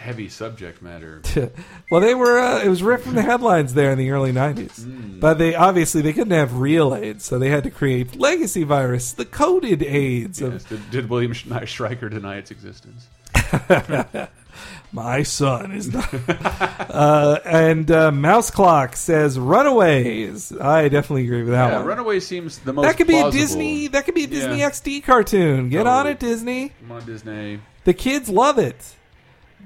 heavy 0.00 0.28
subject 0.28 0.80
matter. 0.82 1.22
well, 1.90 2.00
they 2.00 2.14
were. 2.14 2.38
Uh, 2.40 2.62
it 2.64 2.68
was 2.68 2.82
ripped 2.82 3.04
from 3.04 3.14
the 3.14 3.22
headlines 3.22 3.74
there 3.74 3.92
in 3.92 3.98
the 3.98 4.10
early 4.10 4.32
'90s, 4.32 4.80
Mm. 4.80 5.20
but 5.20 5.38
they 5.38 5.54
obviously 5.54 6.00
they 6.02 6.12
couldn't 6.12 6.32
have 6.32 6.58
real 6.58 6.94
AIDS, 6.94 7.24
so 7.24 7.38
they 7.38 7.50
had 7.50 7.64
to 7.64 7.70
create 7.70 8.16
legacy 8.18 8.64
virus, 8.64 9.12
the 9.12 9.24
coded 9.26 9.82
AIDS 9.82 10.40
of 10.42 10.54
Yes. 10.54 10.64
Did, 10.64 10.90
did 10.90 11.10
William 11.10 11.32
Sch- 11.32 11.46
Stryker 11.66 12.08
deny 12.08 12.36
its 12.38 12.50
existence? 12.50 13.06
my 14.92 15.22
son 15.22 15.72
is 15.72 15.92
not. 15.92 16.08
uh, 16.90 17.38
and 17.44 17.90
uh, 17.90 18.10
Mouse 18.10 18.50
Clock 18.50 18.96
says 18.96 19.38
Runaways. 19.38 20.52
I 20.58 20.88
definitely 20.88 21.24
agree 21.24 21.42
with 21.42 21.52
that 21.52 21.70
yeah, 21.70 21.76
one. 21.78 21.86
Runaway 21.86 22.20
seems 22.20 22.58
the 22.58 22.72
most. 22.72 22.84
that 22.84 22.96
could 22.96 23.06
be 23.06 23.18
a. 23.18 23.30
Disney. 23.30 23.86
That 23.88 24.04
could 24.04 24.14
be 24.14 24.24
a 24.24 24.28
Disney 24.28 24.58
Yeah. 24.60 24.70
XD 24.70 25.04
cartoon. 25.04 25.68
Get 25.68 25.86
on 25.86 26.06
it, 26.06 26.18
Disney. 26.18 26.72
Come 26.80 26.92
on, 26.92 27.06
Disney. 27.06 27.60
The 27.84 27.94
kids 27.94 28.28
love 28.28 28.58
it. 28.58 28.96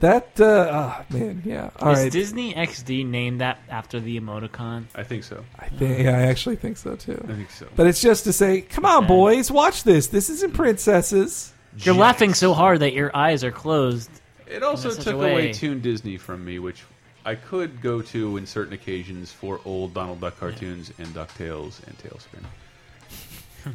That 0.01 0.41
uh, 0.41 0.69
ah, 0.71 1.05
man, 1.11 1.43
yeah. 1.45 1.71
All 1.79 1.93
Is 1.93 1.99
right. 2.01 2.13
Disney 2.13 2.53
XD 2.53 3.07
named 3.07 3.41
that 3.41 3.59
after 3.69 4.01
the 4.01 4.19
emoticon? 4.19 4.85
I 4.95 5.03
think 5.03 5.25
so. 5.25 5.45
I 5.59 5.69
think, 5.69 6.05
yeah, 6.05 6.19
I 6.19 6.23
actually 6.23 6.57
think 6.57 6.77
so 6.77 6.97
too. 6.97 7.19
I 7.25 7.33
think 7.33 7.51
so. 7.51 7.67
But 7.77 7.87
it's 7.87 8.03
just 8.03 8.25
to 8.25 8.33
say, 8.33 8.61
come 8.61 8.85
on, 8.85 9.07
boys, 9.07 9.51
watch 9.51 9.85
this. 9.85 10.09
This 10.09 10.29
isn't 10.31 10.55
princesses. 10.55 11.53
You're 11.79 11.95
laughing 11.95 12.35
so 12.35 12.55
hard 12.55 12.81
that 12.81 12.93
your 12.93 13.15
eyes 13.17 13.45
are 13.45 13.51
closed. 13.51 14.11
It 14.47 14.63
also 14.63 14.91
in 14.91 14.95
such 14.97 15.05
took 15.05 15.15
a 15.15 15.17
away 15.17 15.35
way. 15.35 15.53
Toon 15.53 15.81
Disney 15.81 16.17
from 16.17 16.45
me, 16.45 16.59
which 16.59 16.85
I 17.25 17.35
could 17.35 17.81
go 17.81 18.03
to 18.03 18.37
in 18.37 18.47
certain 18.47 18.75
occasions 18.75 19.33
for 19.33 19.61
old 19.65 19.95
Donald 19.95 20.21
Duck 20.21 20.39
cartoons 20.39 20.93
and 20.99 21.09
DuckTales 21.09 21.81
and 21.87 21.97
TaleSpin. 21.99 22.45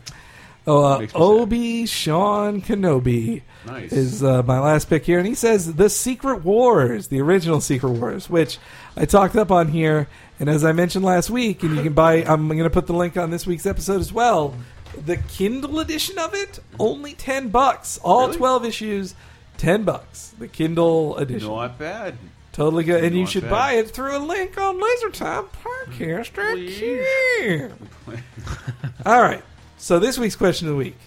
Oh, 0.68 0.84
uh, 0.84 1.00
Makes 1.00 1.14
me 1.14 1.20
sad. 1.20 1.24
Obi 1.26 1.86
Sean 1.88 2.62
Kenobi 2.62 3.42
Nice. 3.66 3.92
is 3.92 4.24
uh, 4.24 4.44
my 4.44 4.60
last 4.60 4.90
pick 4.90 5.06
here, 5.06 5.18
and 5.18 5.28
he 5.28 5.34
says 5.36 5.74
the 5.76 5.90
Secret 5.90 6.44
Wars, 6.44 7.08
the 7.08 7.20
original 7.22 7.60
Secret 7.62 7.92
Wars, 7.92 8.30
which 8.30 8.60
I 8.96 9.06
talked 9.06 9.36
up 9.36 9.52
on 9.52 9.70
here, 9.70 10.08
and 10.40 10.48
as 10.50 10.64
I 10.64 10.72
mentioned 10.74 11.04
last 11.06 11.30
week, 11.30 11.64
and 11.64 11.76
you 11.76 11.82
can 11.84 11.94
buy. 11.94 12.24
I'm 12.24 12.48
going 12.48 12.60
to 12.64 12.70
put 12.70 12.86
the 12.88 12.94
link 12.94 13.18
on 13.18 13.32
this 13.32 13.48
week's 13.48 13.66
episode 13.66 14.00
as 14.00 14.14
well. 14.14 14.54
The 15.06 15.18
Kindle 15.18 15.80
edition 15.80 16.20
of 16.20 16.34
it, 16.34 16.60
only 16.80 17.14
ten 17.14 17.50
bucks. 17.50 17.98
All 18.04 18.26
Really? 18.28 18.38
twelve 18.38 18.66
issues, 18.66 19.16
ten 19.58 19.84
bucks. 19.84 20.34
The 20.38 20.48
Kindle 20.48 21.16
edition. 21.18 21.48
Not 21.50 21.80
bad. 21.80 22.16
Totally 22.52 22.84
good. 22.84 23.04
And 23.04 23.16
you 23.18 23.26
should 23.26 23.44
bad. 23.44 23.50
buy 23.52 23.74
it 23.74 23.90
through 23.92 24.18
a 24.18 24.20
link 24.20 24.58
on 24.58 24.80
LaserTime 24.82 25.48
Podcast. 25.64 26.36
right 26.38 26.56
Please. 26.56 26.78
here. 26.78 27.72
All 29.06 29.22
right. 29.22 29.44
So 29.80 29.98
this 29.98 30.20
week's 30.20 30.36
question 30.36 30.68
of 30.68 30.74
the 30.74 30.78
week: 30.78 30.98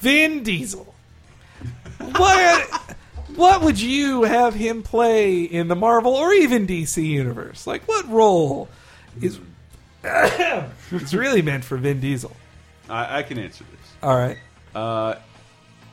Vin 0.00 0.42
Diesel. 0.42 0.94
What? 1.98 2.96
What 3.36 3.60
would 3.62 3.80
you 3.80 4.24
have 4.24 4.54
him 4.54 4.82
play 4.82 5.42
in 5.42 5.68
the 5.68 5.76
Marvel 5.76 6.14
or 6.14 6.32
even 6.32 6.66
DC 6.66 7.04
universe? 7.04 7.66
Like, 7.66 7.86
what 7.86 8.08
role 8.08 8.68
is? 9.20 9.38
it's 10.04 11.14
really 11.14 11.42
meant 11.42 11.62
for 11.62 11.76
Vin 11.76 12.00
Diesel. 12.00 12.34
I, 12.88 13.18
I 13.18 13.22
can 13.22 13.38
answer 13.38 13.64
this. 13.70 13.92
All 14.02 14.16
right. 14.16 14.38
Uh, 14.74 15.16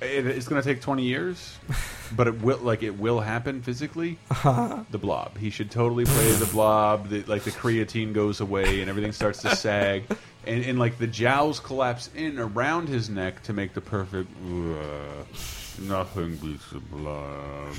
it, 0.01 0.25
it's 0.27 0.47
going 0.47 0.61
to 0.61 0.67
take 0.67 0.81
20 0.81 1.03
years, 1.03 1.57
but 2.15 2.27
it 2.27 2.41
will 2.41 2.59
like 2.59 2.84
it 2.84 2.97
will 2.97 3.19
happen 3.19 3.61
physically. 3.61 4.17
the 4.43 4.97
Blob. 4.97 5.38
He 5.38 5.49
should 5.49 5.71
totally 5.71 6.05
play 6.05 6.31
the 6.34 6.45
Blob. 6.47 7.09
The, 7.09 7.23
like 7.23 7.43
the 7.43 7.51
creatine 7.51 8.13
goes 8.13 8.39
away 8.39 8.81
and 8.81 8.89
everything 8.89 9.11
starts 9.11 9.41
to 9.41 9.55
sag, 9.55 10.03
and, 10.48 10.64
and 10.65 10.80
like 10.80 10.98
the 10.98 11.07
jowls 11.07 11.60
collapse 11.60 12.10
in 12.15 12.40
around 12.40 12.88
his 12.90 13.10
neck 13.10 13.44
to 13.44 13.53
make 13.53 13.74
the 13.74 13.82
perfect. 13.82 14.30
"Ugh, 14.45 15.26
nothing 15.82 16.36
beats 16.38 16.69
the 16.72 16.80
Blob. 16.80 17.76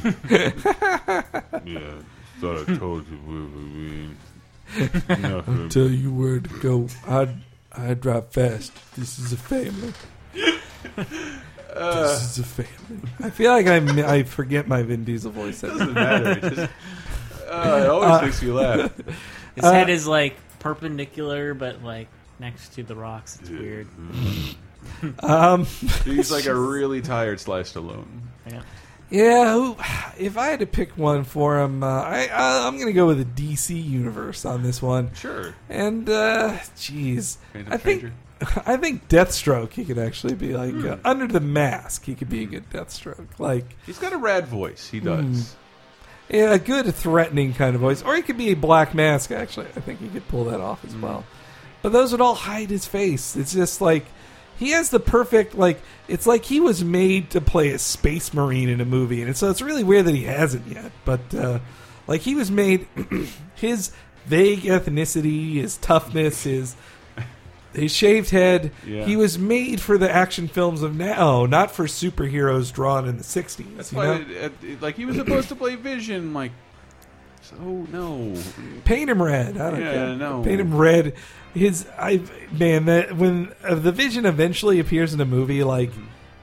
yeah. 1.67 1.93
thought 2.41 2.69
I 2.69 2.77
told 2.77 3.07
you, 3.11 3.19
Wolverine. 3.27 4.17
Nothing. 5.09 5.69
Tell 5.71 5.89
you 5.89 6.13
where 6.13 6.41
to 6.41 6.59
go. 6.61 6.89
I 7.07 7.29
I 7.73 7.95
drive 7.95 8.29
fast. 8.31 8.73
This 8.97 9.19
is 9.19 9.33
a 9.33 9.37
family. 9.37 9.93
this 11.75 12.31
is 12.31 12.39
a 12.39 12.45
family. 12.45 13.09
I 13.21 13.31
feel 13.31 13.51
like 13.53 13.67
I 13.67 13.77
I 14.17 14.23
forget 14.25 14.69
my 14.69 14.83
Vin 14.83 15.05
Diesel 15.05 15.31
voice. 15.31 15.63
It 15.63 15.69
doesn't 15.69 15.95
matter. 15.95 16.31
It, 16.31 16.41
just, 16.43 16.71
uh, 17.49 17.81
it 17.83 17.89
always 17.89 18.23
makes 18.23 18.43
me 18.43 18.51
laugh. 18.51 18.93
His 19.55 19.65
Uh, 19.65 19.73
head 19.73 19.89
is 19.91 20.07
like 20.07 20.37
perpendicular, 20.61 21.55
but 21.55 21.83
like 21.83 22.09
next 22.39 22.75
to 22.75 22.83
the 22.83 22.95
rocks. 22.95 23.39
It's 23.41 23.51
weird. 23.51 23.87
Um, 25.21 25.65
He's 26.05 26.31
like 26.31 26.47
a 26.47 26.55
really 26.59 27.03
tired 27.03 27.41
Sly 27.41 27.61
Stallone. 27.63 28.07
Yeah. 28.49 28.63
yeah, 29.11 29.53
who, 29.53 29.77
if 30.17 30.39
I 30.39 30.47
had 30.47 30.61
to 30.61 30.67
pick 30.67 30.97
one 30.97 31.25
for 31.25 31.59
him, 31.61 31.83
uh, 31.83 31.87
I, 32.03 32.29
I 32.33 32.67
I'm 32.67 32.79
gonna 32.79 32.93
go 32.93 33.07
with 33.09 33.19
the 33.37 33.43
DC 33.57 33.85
universe 33.85 34.45
on 34.45 34.63
this 34.63 34.81
one. 34.81 35.13
Sure. 35.15 35.55
And 35.69 36.09
uh, 36.09 36.59
jeez, 36.77 37.37
Phantom 37.53 37.73
I 37.73 37.77
think 37.77 37.99
Stranger. 38.41 38.63
I 38.67 38.77
think 38.77 39.09
Deathstroke 39.09 39.73
he 39.73 39.85
could 39.85 39.99
actually 39.99 40.35
be 40.37 40.55
like 40.57 40.73
Hmm. 40.73 40.87
uh, 40.87 40.97
under 41.05 41.27
the 41.27 41.41
mask. 41.41 42.05
He 42.05 42.15
could 42.15 42.31
be 42.31 42.45
a 42.45 42.47
good 42.47 42.71
Deathstroke, 42.71 43.39
like 43.41 43.77
He's 43.85 43.99
got 43.99 44.13
a 44.13 44.17
rad 44.19 44.47
voice. 44.47 44.89
He 44.89 45.01
does. 45.01 45.57
yeah, 46.31 46.53
a 46.55 46.59
good 46.59 46.95
threatening 46.95 47.53
kind 47.53 47.75
of 47.75 47.81
voice, 47.81 48.03
or 48.03 48.15
he 48.15 48.23
could 48.23 48.39
be 48.39 48.51
a 48.51 48.55
Black 48.57 48.95
Mask. 48.95 49.33
Actually, 49.33 49.67
I 49.77 49.81
think 49.81 50.01
he 50.01 50.09
could 50.09 50.27
pull 50.29 50.45
that 50.45 50.61
off 50.61 50.85
as 50.85 50.95
well. 50.97 51.25
But 51.83 51.93
those 51.93 52.13
would 52.13 52.21
all 52.21 52.35
hide 52.35 52.71
his 52.71 52.87
face. 52.87 53.37
It's 53.37 53.53
just 53.55 53.81
like 53.81 54.05
he 54.59 54.71
has 54.71 54.91
the 54.91 55.01
perfect 55.01 55.55
like. 55.55 55.81
It's 56.09 56.27
like 56.27 56.45
he 56.45 56.59
was 56.61 56.83
made 56.83 57.31
to 57.31 57.41
play 57.41 57.71
a 57.71 57.79
space 57.79 58.33
marine 58.35 58.69
in 58.69 58.81
a 58.81 58.85
movie, 58.85 59.23
and 59.23 59.37
so 59.37 59.51
it's 59.51 59.63
really 59.63 59.85
weird 59.85 60.07
that 60.07 60.15
he 60.15 60.25
hasn't 60.25 60.67
yet. 60.67 60.91
But 61.05 61.35
uh, 61.35 61.59
like 62.07 62.23
he 62.23 62.35
was 62.35 62.51
made, 62.51 62.87
his 63.55 63.93
vague 64.27 64.61
ethnicity, 64.63 65.55
his 65.55 65.77
toughness, 65.77 66.43
his 66.45 66.75
his 67.75 67.93
shaved 67.95 68.31
head. 68.31 68.73
Yeah. 68.87 69.05
He 69.05 69.17
was 69.17 69.39
made 69.39 69.81
for 69.81 69.99
the 69.99 70.11
action 70.11 70.49
films 70.49 70.83
of 70.83 70.97
now, 70.97 71.47
not 71.47 71.71
for 71.71 71.85
superheroes 71.85 72.73
drawn 72.73 73.07
in 73.07 73.19
the 73.19 73.25
'60s. 73.25 73.77
That's 73.77 73.93
why, 73.93 74.17
it, 74.17 74.53
it- 74.63 74.83
like, 74.83 74.97
he 74.97 75.05
was 75.05 75.17
supposed 75.17 75.49
to 75.51 75.55
play 75.57 75.77
Vision. 75.77 76.33
Like, 76.35 76.53
so 77.51 77.57
no. 77.93 78.35
Paint 78.85 79.11
him 79.11 79.23
red. 79.23 79.57
I 79.59 79.71
don't 79.71 79.81
Yeah, 79.81 79.93
care. 79.93 80.15
no. 80.17 80.43
Paint 80.43 80.61
him 80.61 80.75
red. 80.77 81.15
His 81.55 81.87
I 81.99 82.21
man 82.53 82.85
that 82.87 83.17
when 83.17 83.53
uh, 83.65 83.75
the 83.75 83.93
Vision 83.93 84.27
eventually 84.27 84.79
appears 84.81 85.15
in 85.15 85.21
a 85.21 85.25
movie, 85.25 85.65
like 85.65 85.91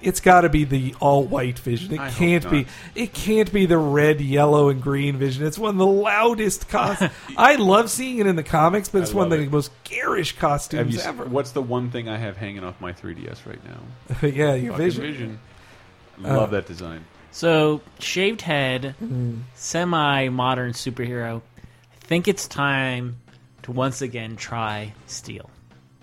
it's 0.02 0.20
got 0.20 0.42
to 0.42 0.50
be 0.50 0.64
the 0.66 0.94
all 1.00 1.24
white 1.24 1.58
Vision. 1.60 1.94
It 1.94 2.00
I 2.00 2.10
hope 2.10 2.18
can't 2.18 2.50
be. 2.52 2.58
not. 2.64 2.72
It 2.96 3.14
can't 3.14 3.52
be 3.52 3.66
the 3.66 3.78
red, 3.78 4.20
yellow, 4.22 4.70
and 4.70 4.82
green 4.82 5.18
Vision. 5.18 5.46
It's 5.46 5.58
one 5.58 5.72
of 5.76 5.78
the 5.78 5.86
loudest 5.86 6.68
costumes. 6.70 7.12
I 7.38 7.56
love 7.56 7.90
seeing 7.90 8.20
it 8.20 8.28
in 8.28 8.36
the 8.36 8.44
comics, 8.44 8.90
but 8.90 9.02
it's 9.04 9.14
one 9.14 9.28
of 9.28 9.32
love 9.32 9.40
the 9.40 9.46
it. 9.46 9.52
most 9.52 9.72
garish 9.84 10.32
Have 10.34 10.40
costumes 10.42 10.94
you, 10.94 11.00
s- 11.00 11.06
ever. 11.08 11.26
what's 11.26 11.52
the 11.52 11.62
one 11.62 11.90
thing 11.92 12.08
I 12.10 12.18
have 12.18 12.38
hanging 12.38 12.64
off 12.64 12.80
my 12.82 12.94
3DS 12.94 13.46
right 13.48 13.60
now? 13.64 13.80
yeah, 14.28 14.54
your 14.56 14.74
Fucking 14.74 14.86
Vision. 14.86 15.02
Vision. 15.02 15.40
Uh, 16.24 16.38
Love 16.38 16.52
that 16.52 16.66
design. 16.66 17.04
So 17.36 17.82
shaved 18.00 18.40
head, 18.44 18.96
Mm. 19.04 19.42
semi-modern 19.56 20.72
superhero. 20.72 21.42
I 21.58 21.98
think 22.08 22.30
it's 22.30 22.48
time 22.48 23.18
to 23.64 23.74
once 23.74 24.02
again 24.02 24.38
try 24.38 24.94
Steel. 25.06 25.50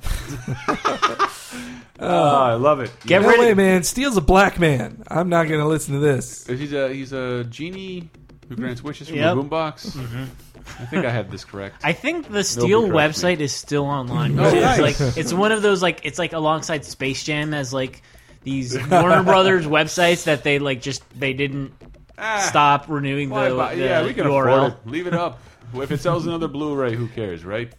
Oh, 2.04 2.40
I 2.42 2.54
love 2.54 2.80
it. 2.80 2.90
Get 3.06 3.22
No 3.22 3.28
rid 3.28 3.38
way, 3.38 3.50
of 3.52 3.56
man. 3.56 3.82
Steel's 3.84 4.16
a 4.16 4.20
black 4.20 4.58
man. 4.58 5.04
I'm 5.06 5.28
not 5.28 5.46
going 5.46 5.60
to 5.60 5.66
listen 5.68 5.94
to 5.94 6.00
this. 6.00 6.44
He's 6.46 6.72
a 6.72 6.92
he's 6.92 7.12
a 7.12 7.44
genie 7.44 8.10
who 8.48 8.56
grants 8.56 8.82
wishes 8.82 9.08
from 9.08 9.18
Yep. 9.18 9.36
a 9.36 9.40
boombox. 9.40 9.96
I 10.80 10.84
think 10.86 11.04
I 11.06 11.10
have 11.10 11.30
this 11.30 11.44
correct. 11.44 11.76
I 11.84 11.92
think 11.92 12.28
the 12.32 12.42
Steel 12.42 12.88
correct 12.88 12.92
me. 13.22 13.30
website 13.34 13.40
is 13.40 13.52
still 13.52 13.84
online. 13.84 14.36
Oh, 14.38 14.44
It's 14.44 14.54
nice. 14.54 14.80
like 15.00 15.16
it's 15.16 15.32
one 15.32 15.52
of 15.52 15.62
those 15.62 15.80
like 15.80 16.00
it's 16.02 16.18
like 16.18 16.32
alongside 16.32 16.84
Space 16.84 17.22
Jam 17.22 17.54
as 17.54 17.72
like 17.72 18.02
these 18.44 18.76
Warner 18.90 19.22
Brothers 19.22 19.66
websites 19.66 20.24
that 20.24 20.42
they 20.44 20.58
like 20.58 20.80
just 20.82 21.02
they 21.18 21.32
didn't 21.32 21.72
Ah, 22.18 22.44
stop 22.48 22.88
renewing 22.88 23.30
the, 23.30 23.34
buy- 23.34 23.74
the 23.74 23.80
yeah, 23.84 24.04
we 24.04 24.12
can 24.14 24.26
URL. 24.26 24.66
afford 24.66 24.72
it. 24.72 24.90
Leave 24.90 25.06
it 25.06 25.14
up. 25.14 25.40
If 25.74 25.90
it 25.90 26.00
sells 26.00 26.26
another 26.26 26.46
Blu-ray, 26.46 26.94
who 26.94 27.08
cares, 27.08 27.44
right? 27.44 27.72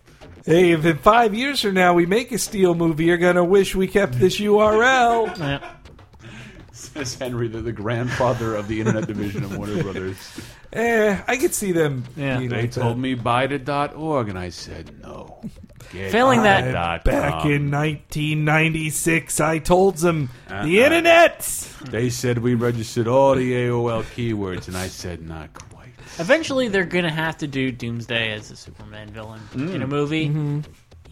Hey, 0.45 0.71
if 0.71 0.83
in 0.85 0.97
five 0.97 1.33
years 1.35 1.61
from 1.61 1.75
now 1.75 1.93
we 1.93 2.05
make 2.07 2.31
a 2.31 2.37
Steel 2.39 2.73
movie, 2.75 3.05
you're 3.05 3.17
going 3.17 3.35
to 3.35 3.43
wish 3.43 3.75
we 3.75 3.87
kept 3.87 4.13
this 4.19 4.39
URL. 4.39 5.37
Yeah. 5.37 5.75
Says 6.71 7.13
Henry, 7.15 7.47
the, 7.47 7.61
the 7.61 7.71
grandfather 7.71 8.55
of 8.55 8.67
the 8.67 8.79
internet 8.79 9.07
division 9.07 9.43
of 9.43 9.55
Warner 9.57 9.81
Brothers. 9.83 10.17
Eh, 10.73 11.21
I 11.27 11.37
could 11.37 11.53
see 11.53 11.71
them. 11.71 12.03
Yeah. 12.17 12.39
being 12.39 12.49
They 12.49 12.61
like 12.63 12.71
told 12.71 12.95
that. 12.97 12.99
me 12.99 13.13
buy 13.13 13.45
the 13.47 13.91
.org, 13.95 14.27
and 14.29 14.37
I 14.39 14.49
said 14.49 14.99
no. 15.01 15.39
Get 15.93 16.11
Failing 16.11 16.41
that- 16.43 16.71
dot 16.71 17.03
Back 17.03 17.43
com. 17.43 17.51
in 17.51 17.69
1996, 17.71 19.39
I 19.39 19.59
told 19.59 19.97
them 19.97 20.29
the 20.47 20.55
Uh-uh. 20.55 20.65
internet. 20.85 21.41
They 21.89 22.09
said 22.09 22.39
we 22.39 22.55
registered 22.55 23.07
all 23.07 23.35
the 23.35 23.53
AOL 23.53 24.03
keywords, 24.15 24.67
and 24.67 24.75
I 24.75 24.87
said 24.87 25.21
not 25.27 25.53
quite. 25.53 25.89
Eventually, 26.19 26.67
they're 26.67 26.83
gonna 26.85 27.11
have 27.11 27.37
to 27.39 27.47
do 27.47 27.71
Doomsday 27.71 28.31
as 28.31 28.49
a 28.51 28.55
Superman 28.55 29.09
villain 29.09 29.41
in 29.53 29.81
a 29.81 29.87
movie. 29.87 30.27
Mm-hmm. 30.29 30.59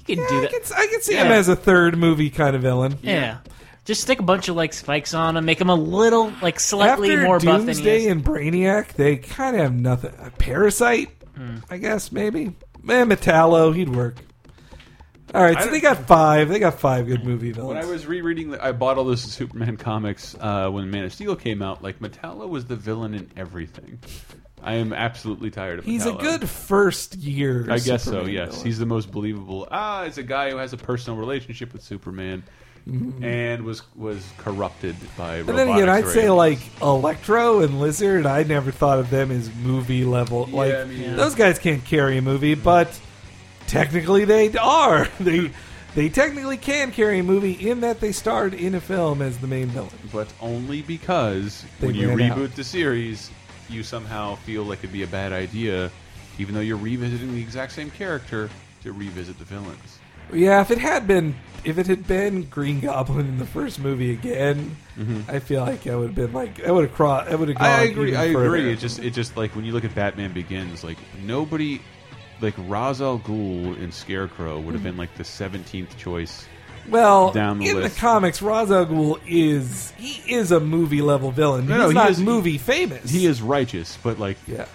You 0.07 0.15
can 0.15 0.27
do 0.27 0.37
I 0.37 0.41
that. 0.41 0.51
could, 0.51 0.63
I 0.75 0.87
can 0.87 1.01
see 1.01 1.13
him 1.15 1.27
Yeah. 1.27 1.33
as 1.35 1.47
a 1.47 1.55
third 1.55 1.97
movie 1.97 2.29
kind 2.31 2.55
of 2.55 2.61
villain. 2.63 2.97
Yeah. 3.03 3.37
Just 3.85 4.01
stick 4.01 4.19
a 4.19 4.23
bunch 4.23 4.47
of 4.47 4.55
like 4.55 4.73
spikes 4.73 5.13
on 5.13 5.37
him, 5.37 5.45
make 5.45 5.59
him 5.61 5.69
a 5.69 5.75
little 5.75 6.31
like 6.41 6.59
slightly 6.59 7.11
After 7.11 7.23
more 7.23 7.39
buff 7.39 7.43
than 7.43 7.59
he 7.61 7.65
Doomsday 7.73 8.01
is. 8.05 8.11
and 8.11 8.23
Brainiac, 8.23 8.93
they 8.93 9.17
kind 9.17 9.55
of 9.55 9.61
have 9.61 9.73
nothing. 9.73 10.13
A 10.23 10.29
Parasite, 10.31 11.09
Hmm. 11.35 11.57
I 11.69 11.77
guess 11.77 12.11
maybe. 12.11 12.47
Eh, 12.87 13.05
Metallo, 13.05 13.75
he'd 13.75 13.89
work. 13.89 14.17
All 15.33 15.41
right, 15.41 15.61
so 15.63 15.69
they 15.69 15.79
got 15.79 16.07
five. 16.07 16.49
They 16.49 16.59
got 16.59 16.79
five 16.79 17.07
good 17.07 17.23
movie 17.23 17.51
villains. 17.51 17.75
When. 17.75 17.77
I 17.77 17.85
was 17.89 18.05
rereading, 18.05 18.51
the, 18.51 18.63
I 18.63 18.73
bought 18.73 18.97
all 18.97 19.05
those 19.05 19.21
Superman 19.21 19.77
comics 19.77 20.35
uh, 20.39 20.69
when 20.69 20.91
Man 20.91 21.05
of 21.05 21.13
Steel 21.13 21.35
came 21.37 21.61
out. 21.61 21.81
Like 21.81 21.99
Metallo 21.99 22.49
was 22.49 22.65
the 22.65 22.75
villain 22.75 23.13
in 23.13 23.29
everything. 23.37 23.99
I 24.63 24.73
am 24.75 24.91
absolutely 24.93 25.49
tired 25.49 25.79
of. 25.79 25.85
He's 25.85 26.05
a 26.05 26.11
good 26.13 26.47
first 26.49 27.15
year. 27.15 27.65
I 27.71 27.79
guess 27.79 28.03
so. 28.03 28.25
Yes, 28.25 28.49
villain. 28.51 28.65
he's 28.65 28.77
the 28.77 28.85
most 28.85 29.09
believable. 29.11 29.67
Ah, 29.71 30.03
it's 30.03 30.17
a 30.17 30.23
guy 30.23 30.51
who 30.51 30.57
has 30.57 30.73
a 30.73 30.77
personal 30.77 31.17
relationship 31.17 31.71
with 31.73 31.81
Superman, 31.81 32.43
and 32.85 33.63
was 33.63 33.81
was 33.95 34.23
corrupted 34.37 34.95
by. 35.17 35.37
And 35.37 35.47
Mm-hmm. 35.47 35.55
then 35.57 35.69
again, 35.69 35.89
I'd 35.89 36.07
say 36.07 36.29
like 36.29 36.59
Electro 36.81 37.61
and 37.61 37.79
Lizard. 37.79 38.25
I 38.25 38.43
never 38.43 38.69
thought 38.71 38.99
of 38.99 39.09
them 39.09 39.31
as 39.31 39.49
movie 39.63 40.03
level. 40.03 40.45
like 40.47 40.73
I 40.75 40.83
mean- 40.83 41.15
those 41.15 41.35
guys 41.35 41.57
can't 41.57 41.83
carry 41.85 42.17
a 42.17 42.21
movie, 42.21 42.53
but 42.55 42.99
technically 43.71 44.25
they 44.25 44.55
are. 44.57 45.07
They 45.19 45.51
they 45.95 46.07
technically 46.09 46.55
can 46.57 46.91
carry 46.91 47.19
a 47.19 47.23
movie 47.23 47.51
in 47.69 47.81
that 47.81 47.99
they 47.99 48.11
starred 48.13 48.53
in 48.53 48.75
a 48.75 48.81
film 48.81 49.21
as 49.21 49.37
the 49.39 49.47
main 49.47 49.67
villain. 49.67 49.89
but 50.13 50.31
only 50.39 50.81
because 50.81 51.65
They 51.81 51.87
when 51.87 51.95
you 51.95 52.07
ran 52.15 52.31
reboot 52.31 52.43
out. 52.51 52.55
the 52.55 52.63
series, 52.63 53.29
you 53.69 53.83
somehow 53.83 54.35
feel 54.35 54.63
like 54.63 54.79
it'd 54.79 54.93
be 54.93 55.03
a 55.03 55.07
bad 55.07 55.33
idea, 55.33 55.91
even 56.39 56.53
though 56.55 56.61
you're 56.61 56.77
revisiting 56.77 57.33
the 57.35 57.41
exact 57.41 57.73
same 57.73 57.91
character 57.91 58.49
to 58.83 58.93
revisit 58.93 59.37
the 59.37 59.43
villains. 59.45 59.99
Yeah, 60.31 60.61
if 60.61 60.71
it 60.71 60.77
had 60.77 61.07
been 61.07 61.35
if 61.65 61.77
it 61.77 61.87
had 61.87 62.07
been 62.07 62.43
Green 62.43 62.79
Goblin 62.79 63.27
in 63.27 63.37
the 63.37 63.45
first 63.45 63.77
movie 63.79 64.11
again, 64.13 64.77
I 65.27 65.39
feel 65.39 65.61
like 65.61 65.85
I 65.87 65.95
would 65.95 66.07
have 66.11 66.15
been 66.15 66.31
like 66.31 66.65
I 66.65 66.71
would 66.71 66.85
have 66.85 66.93
crossed. 66.95 67.29
I 67.29 67.35
would 67.35 67.49
have 67.49 67.57
gone. 67.57 67.67
Mm-hmm. 67.67 67.81
I 67.81 67.83
agree. 67.83 68.07
even 68.09 68.19
I 68.21 68.31
further. 68.33 68.45
agree. 68.55 68.71
It 68.71 68.79
just 68.79 68.99
it 68.99 69.11
just 69.11 69.35
like 69.35 69.53
when 69.57 69.65
you 69.65 69.73
look 69.73 69.83
at 69.83 69.93
Batman 69.93 70.31
Begins, 70.31 70.85
like 70.85 70.97
nobody, 71.21 71.81
like 72.41 72.55
Ra's 72.57 73.01
al 73.01 73.19
Ghul 73.19 73.77
and 73.81 73.93
Scarecrow 73.93 74.59
would 74.59 74.73
have 74.73 74.83
been 74.83 74.97
like 74.97 75.13
the 75.15 75.23
seventeenth 75.23 75.97
choice. 75.97 76.45
well 76.89 77.31
down 77.31 77.59
the 77.59 77.69
in 77.69 77.75
list. 77.77 77.95
the 77.95 78.01
comics. 78.01 78.41
Ra's 78.41 78.71
al 78.71 78.85
Ghul 78.85 79.19
is 79.27 79.91
he 79.97 80.33
is 80.33 80.51
a 80.51 80.59
movie 80.59 81.01
level 81.01 81.31
villain. 81.31 81.67
No, 81.67 81.75
He's 81.75 81.81
no, 81.83 81.87
he 81.89 81.93
not 81.95 82.09
is- 82.11 82.19
movie 82.19 82.57
famous. 82.57 83.09
He 83.09 83.25
is 83.25 83.41
righteous, 83.41 83.97
but 84.03 84.19
like 84.19 84.37
Yeah. 84.47 84.65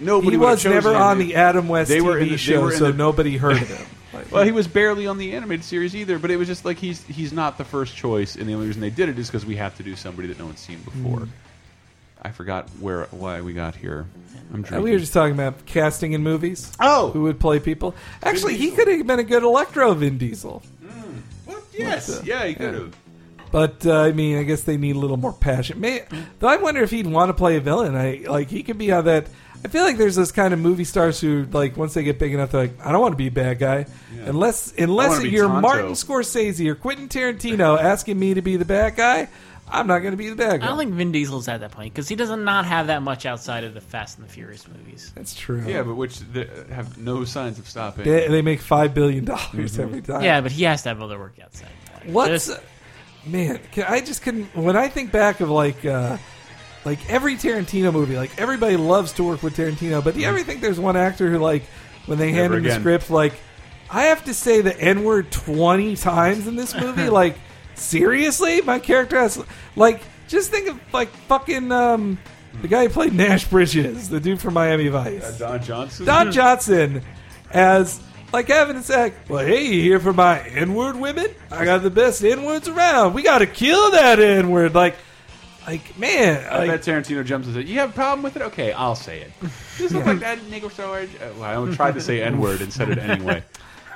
nobody 0.00 0.32
He 0.32 0.36
was 0.38 0.64
never 0.64 0.90
chosen 0.90 1.00
on 1.02 1.18
the 1.18 1.34
Adam 1.36 1.68
West 1.68 1.88
They 1.90 1.98
TV 1.98 2.04
were 2.04 2.18
in 2.18 2.28
the- 2.30 2.38
show, 2.38 2.70
so 2.70 2.90
the- 2.90 2.96
nobody 2.96 3.36
heard 3.38 3.60
of 3.62 3.68
him. 3.68 3.86
Like, 4.12 4.30
Well, 4.30 4.44
he 4.44 4.52
was 4.52 4.68
barely 4.68 5.06
on 5.08 5.18
the 5.18 5.32
animated 5.34 5.64
series 5.64 5.96
either, 5.96 6.20
but 6.20 6.30
it 6.30 6.36
was 6.36 6.46
just 6.46 6.64
like 6.64 6.78
he's 6.78 7.02
he's 7.04 7.32
not 7.32 7.58
the 7.58 7.64
first 7.64 7.96
choice, 7.96 8.36
and 8.36 8.48
the 8.48 8.54
only 8.54 8.68
reason 8.68 8.80
they 8.80 8.90
did 8.90 9.08
it 9.08 9.18
is 9.18 9.26
because 9.28 9.44
we 9.44 9.56
have 9.56 9.76
to 9.76 9.82
do 9.82 9.96
somebody 9.96 10.28
that 10.28 10.38
no 10.38 10.46
one's 10.46 10.60
seen 10.60 10.78
before. 10.84 11.20
Mm. 11.20 11.28
I 12.24 12.30
forgot 12.30 12.68
where 12.80 13.04
why 13.10 13.40
we 13.42 13.52
got 13.52 13.76
here. 13.76 14.06
I'm 14.52 14.60
Uh, 14.60 14.68
drinking. 14.68 14.82
we 14.82 14.92
were 14.92 14.98
just 14.98 15.12
talking 15.12 15.34
about 15.34 15.66
casting 15.66 16.12
in 16.12 16.22
movies. 16.22 16.72
Oh! 16.80 17.10
who 17.10 17.22
would 17.22 17.38
play 17.40 17.58
people? 17.60 17.94
Actually, 18.22 18.56
he 18.56 18.70
could 18.70 18.88
have 18.88 19.06
been 19.06 19.18
a 19.18 19.24
good 19.24 19.42
Electro 19.42 19.92
Vin 19.94 20.18
Diesel. 20.18 20.62
What? 21.44 21.62
yes, 21.76 22.20
yeah, 22.24 22.46
he 22.46 22.54
could 22.54 22.74
have. 22.74 22.96
But 23.50 23.86
uh, 23.86 24.00
I 24.00 24.12
mean, 24.12 24.38
I 24.38 24.42
guess 24.42 24.62
they 24.62 24.76
need 24.76 24.96
a 24.96 24.98
little 24.98 25.16
more 25.16 25.32
passion. 25.32 25.80
May, 25.80 26.02
though 26.40 26.48
I 26.48 26.56
wonder 26.56 26.82
if 26.82 26.90
he'd 26.90 27.06
want 27.06 27.28
to 27.28 27.34
play 27.34 27.56
a 27.56 27.60
villain. 27.60 27.94
I 27.94 28.24
like 28.28 28.48
he 28.48 28.62
could 28.62 28.78
be 28.78 28.90
on 28.90 29.04
that. 29.04 29.26
I 29.64 29.68
feel 29.68 29.82
like 29.84 29.96
there's 29.96 30.16
this 30.16 30.30
kind 30.32 30.52
of 30.52 30.60
movie 30.60 30.84
stars 30.84 31.20
who 31.20 31.46
like 31.52 31.76
once 31.76 31.94
they 31.94 32.02
get 32.02 32.18
big 32.18 32.34
enough, 32.34 32.50
they're 32.50 32.62
like, 32.62 32.84
I 32.84 32.90
don't 32.92 33.00
want 33.00 33.12
to 33.12 33.16
be 33.16 33.28
a 33.28 33.30
bad 33.30 33.58
guy, 33.58 33.86
unless 34.24 34.74
unless 34.76 35.22
be 35.22 35.30
you're. 35.30 35.48
Martin 35.48 35.92
Scorsese 35.92 36.66
or 36.68 36.74
Quentin 36.74 37.08
Tarantino 37.08 37.80
asking 37.80 38.18
me 38.18 38.34
to 38.34 38.42
be 38.42 38.56
the 38.56 38.64
bad 38.64 38.96
guy. 38.96 39.28
I'm 39.74 39.86
not 39.86 39.98
going 40.00 40.12
to 40.12 40.16
be 40.16 40.28
the 40.28 40.36
bad 40.36 40.60
guy. 40.60 40.66
I 40.66 40.68
don't 40.68 40.78
think 40.78 40.94
Vin 40.94 41.12
Diesel's 41.12 41.48
at 41.48 41.60
that 41.60 41.70
point 41.72 41.92
because 41.92 42.08
he 42.08 42.16
does 42.16 42.30
not 42.30 42.64
have 42.64 42.86
that 42.86 43.02
much 43.02 43.26
outside 43.26 43.64
of 43.64 43.74
the 43.74 43.80
Fast 43.80 44.18
and 44.18 44.26
the 44.28 44.32
Furious 44.32 44.66
movies. 44.68 45.12
That's 45.14 45.34
true. 45.34 45.62
Yeah, 45.66 45.82
but 45.82 45.94
which 45.94 46.20
they 46.20 46.48
have 46.70 46.98
no 46.98 47.24
signs 47.24 47.58
of 47.58 47.68
stopping. 47.68 48.04
they, 48.04 48.28
they 48.28 48.42
make 48.42 48.60
five 48.60 48.94
billion 48.94 49.24
dollars 49.24 49.78
every 49.78 50.02
time. 50.02 50.22
Yeah, 50.22 50.40
but 50.40 50.52
he 50.52 50.64
has 50.64 50.82
to 50.84 50.90
have 50.90 51.02
other 51.02 51.18
work 51.18 51.38
outside. 51.42 51.68
that. 51.92 52.06
What's 52.08 52.46
Just- 52.46 52.60
man? 53.26 53.60
Can, 53.72 53.84
I 53.88 54.00
just 54.00 54.22
couldn't. 54.22 54.54
When 54.56 54.76
I 54.76 54.88
think 54.88 55.10
back 55.12 55.40
of 55.40 55.50
like, 55.50 55.84
uh, 55.84 56.18
like 56.84 57.10
every 57.10 57.36
Tarantino 57.36 57.92
movie, 57.92 58.16
like 58.16 58.38
everybody 58.38 58.76
loves 58.76 59.12
to 59.14 59.24
work 59.24 59.42
with 59.42 59.56
Tarantino, 59.56 60.02
but 60.04 60.14
do 60.14 60.20
you 60.20 60.26
ever 60.26 60.42
think 60.42 60.60
there's 60.60 60.80
one 60.80 60.96
actor 60.96 61.30
who 61.30 61.38
like 61.38 61.62
when 62.06 62.18
they 62.18 62.30
hand 62.32 62.52
Never 62.52 62.56
him 62.58 62.62
the 62.64 62.74
script, 62.74 63.10
like 63.10 63.34
I 63.90 64.04
have 64.04 64.24
to 64.24 64.34
say 64.34 64.60
the 64.60 64.78
N 64.78 65.04
word 65.04 65.30
twenty 65.30 65.96
times 65.96 66.46
in 66.46 66.56
this 66.56 66.74
movie? 66.74 67.08
like 67.10 67.38
seriously, 67.74 68.60
my 68.62 68.78
character 68.78 69.18
has 69.18 69.42
like 69.76 70.02
just 70.28 70.50
think 70.50 70.68
of 70.68 70.80
like 70.92 71.08
fucking 71.28 71.70
um, 71.72 72.18
the 72.62 72.68
guy 72.68 72.84
who 72.84 72.88
played 72.90 73.12
Nash 73.12 73.48
Bridges, 73.48 74.08
the 74.08 74.20
dude 74.20 74.40
from 74.40 74.54
Miami 74.54 74.88
Vice. 74.88 75.22
Uh, 75.22 75.36
Don 75.38 75.62
Johnson. 75.62 76.06
Don 76.06 76.32
Johnson 76.32 77.02
as 77.50 78.00
like 78.32 78.48
having 78.48 78.76
a 78.76 78.82
sack. 78.82 79.14
Well, 79.28 79.44
hey, 79.44 79.64
you 79.66 79.82
here 79.82 80.00
for 80.00 80.12
my 80.12 80.40
N-word 80.40 80.96
women? 80.96 81.26
I 81.50 81.64
got 81.64 81.82
the 81.82 81.90
best 81.90 82.24
N-words 82.24 82.68
around. 82.68 83.14
We 83.14 83.22
got 83.22 83.38
to 83.38 83.46
kill 83.46 83.92
that 83.92 84.18
N-word. 84.18 84.74
Like, 84.74 84.96
like 85.66 85.98
man, 85.98 86.44
I 86.50 86.58
like, 86.58 86.68
bet 86.68 86.82
Tarantino 86.82 87.24
jumps 87.24 87.46
and 87.46 87.56
says, 87.56 87.64
"You 87.64 87.78
have 87.80 87.90
a 87.90 87.92
problem 87.94 88.22
with 88.22 88.36
it? 88.36 88.42
Okay, 88.42 88.72
I'll 88.72 88.96
say 88.96 89.20
it." 89.20 89.32
Just 89.78 89.94
look 89.94 90.04
like 90.04 90.20
that 90.20 90.38
nigger 90.40 90.70
sword. 90.70 91.08
Uh, 91.20 91.30
well, 91.38 91.70
I 91.70 91.74
tried 91.74 91.94
to 91.94 92.00
say 92.00 92.22
N 92.22 92.38
word 92.38 92.60
and 92.60 92.72
said 92.72 92.90
it 92.90 92.98
anyway. 92.98 93.42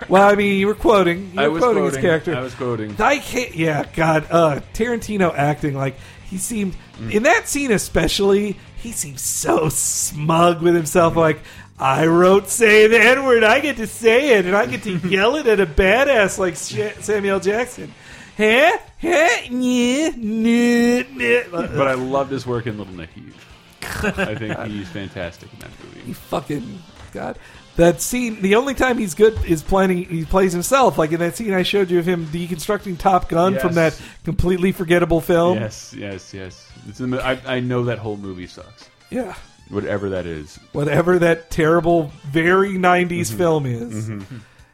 Well, 0.09 0.29
I 0.29 0.35
mean, 0.35 0.59
you 0.59 0.67
were 0.67 0.75
quoting, 0.75 1.33
you 1.35 1.41
I 1.41 1.49
were 1.49 1.55
was 1.55 1.63
quoting, 1.63 1.85
his 1.85 1.97
character. 1.97 2.35
I 2.35 2.41
was 2.41 2.55
quoting. 2.55 2.95
I 3.01 3.19
can't. 3.19 3.55
Yeah, 3.55 3.85
God, 3.95 4.27
uh, 4.31 4.61
Tarantino 4.75 5.35
acting 5.35 5.75
like 5.75 5.97
he 6.29 6.39
seemed 6.39 6.77
in 7.11 7.23
that 7.25 7.49
scene 7.49 7.73
especially. 7.73 8.57
He 8.77 8.93
seems 8.93 9.23
so 9.23 9.69
smug 9.71 10.63
with 10.63 10.75
himself. 10.75 11.17
Like 11.17 11.41
I 11.79 12.07
wrote 12.07 12.49
"say 12.49 12.87
the 12.87 13.01
n 13.01 13.25
word," 13.25 13.45
I 13.45 13.61
get 13.61 13.77
to 13.79 13.87
say 13.87 14.39
it, 14.39 14.47
and 14.47 14.57
I 14.57 14.67
get 14.67 14.83
to 14.85 14.97
yell 15.09 15.37
it 15.37 15.47
at 15.47 15.61
a 15.61 15.67
badass 15.67 16.39
like 16.39 16.57
Samuel 16.57 17.41
Jackson. 17.41 17.93
Huh? 18.37 18.79
Huh? 19.01 19.29
Yeah. 19.51 20.11
Nah, 20.17 21.03
nah. 21.13 21.67
But 21.77 21.89
I 21.89 21.95
loved 21.95 22.31
his 22.31 22.47
work 22.47 22.67
in 22.67 22.79
Little 22.79 22.95
Nicky. 22.95 23.25
I 23.83 24.35
think 24.35 24.59
he's 24.67 24.89
fantastic 24.89 25.53
in 25.53 25.59
that 25.61 25.71
movie. 25.83 26.01
He 26.01 26.13
fucking 26.13 26.83
God. 27.13 27.39
That 27.79 28.03
scene. 28.03 28.43
The 28.43 28.57
only 28.57 28.75
time 28.75 28.99
he's 28.99 29.15
good 29.15 29.39
is 29.47 29.63
playing. 29.63 30.05
He 30.05 30.25
plays 30.25 30.53
himself. 30.53 30.99
Like 30.99 31.13
in 31.13 31.21
that 31.21 31.37
scene 31.37 31.55
I 31.55 31.63
showed 31.63 31.91
you 31.91 31.99
of 32.01 32.07
him 32.07 32.27
deconstructing 32.27 32.99
Top 32.99 33.29
Gun 33.29 33.59
from 33.59 33.75
that 33.75 33.99
completely 34.25 34.73
forgettable 34.73 35.21
film. 35.21 35.59
Yes, 35.59 35.95
yes, 35.97 36.35
yes. 36.35 36.69
It's 36.89 37.01
in 37.01 37.11
the, 37.11 37.25
I, 37.25 37.41
I 37.47 37.61
know 37.61 37.85
that 37.85 37.99
whole 37.99 38.17
movie 38.17 38.47
sucks. 38.49 38.89
Yeah. 39.11 39.35
Whatever 39.71 40.09
that 40.11 40.27
is. 40.27 40.59
whatever 40.73 41.19
that 41.21 41.51
terrible, 41.51 42.11
very 42.27 42.73
90s 42.75 43.09
Mm-hmm. 43.31 43.37
film 43.39 43.67
is. 43.67 44.11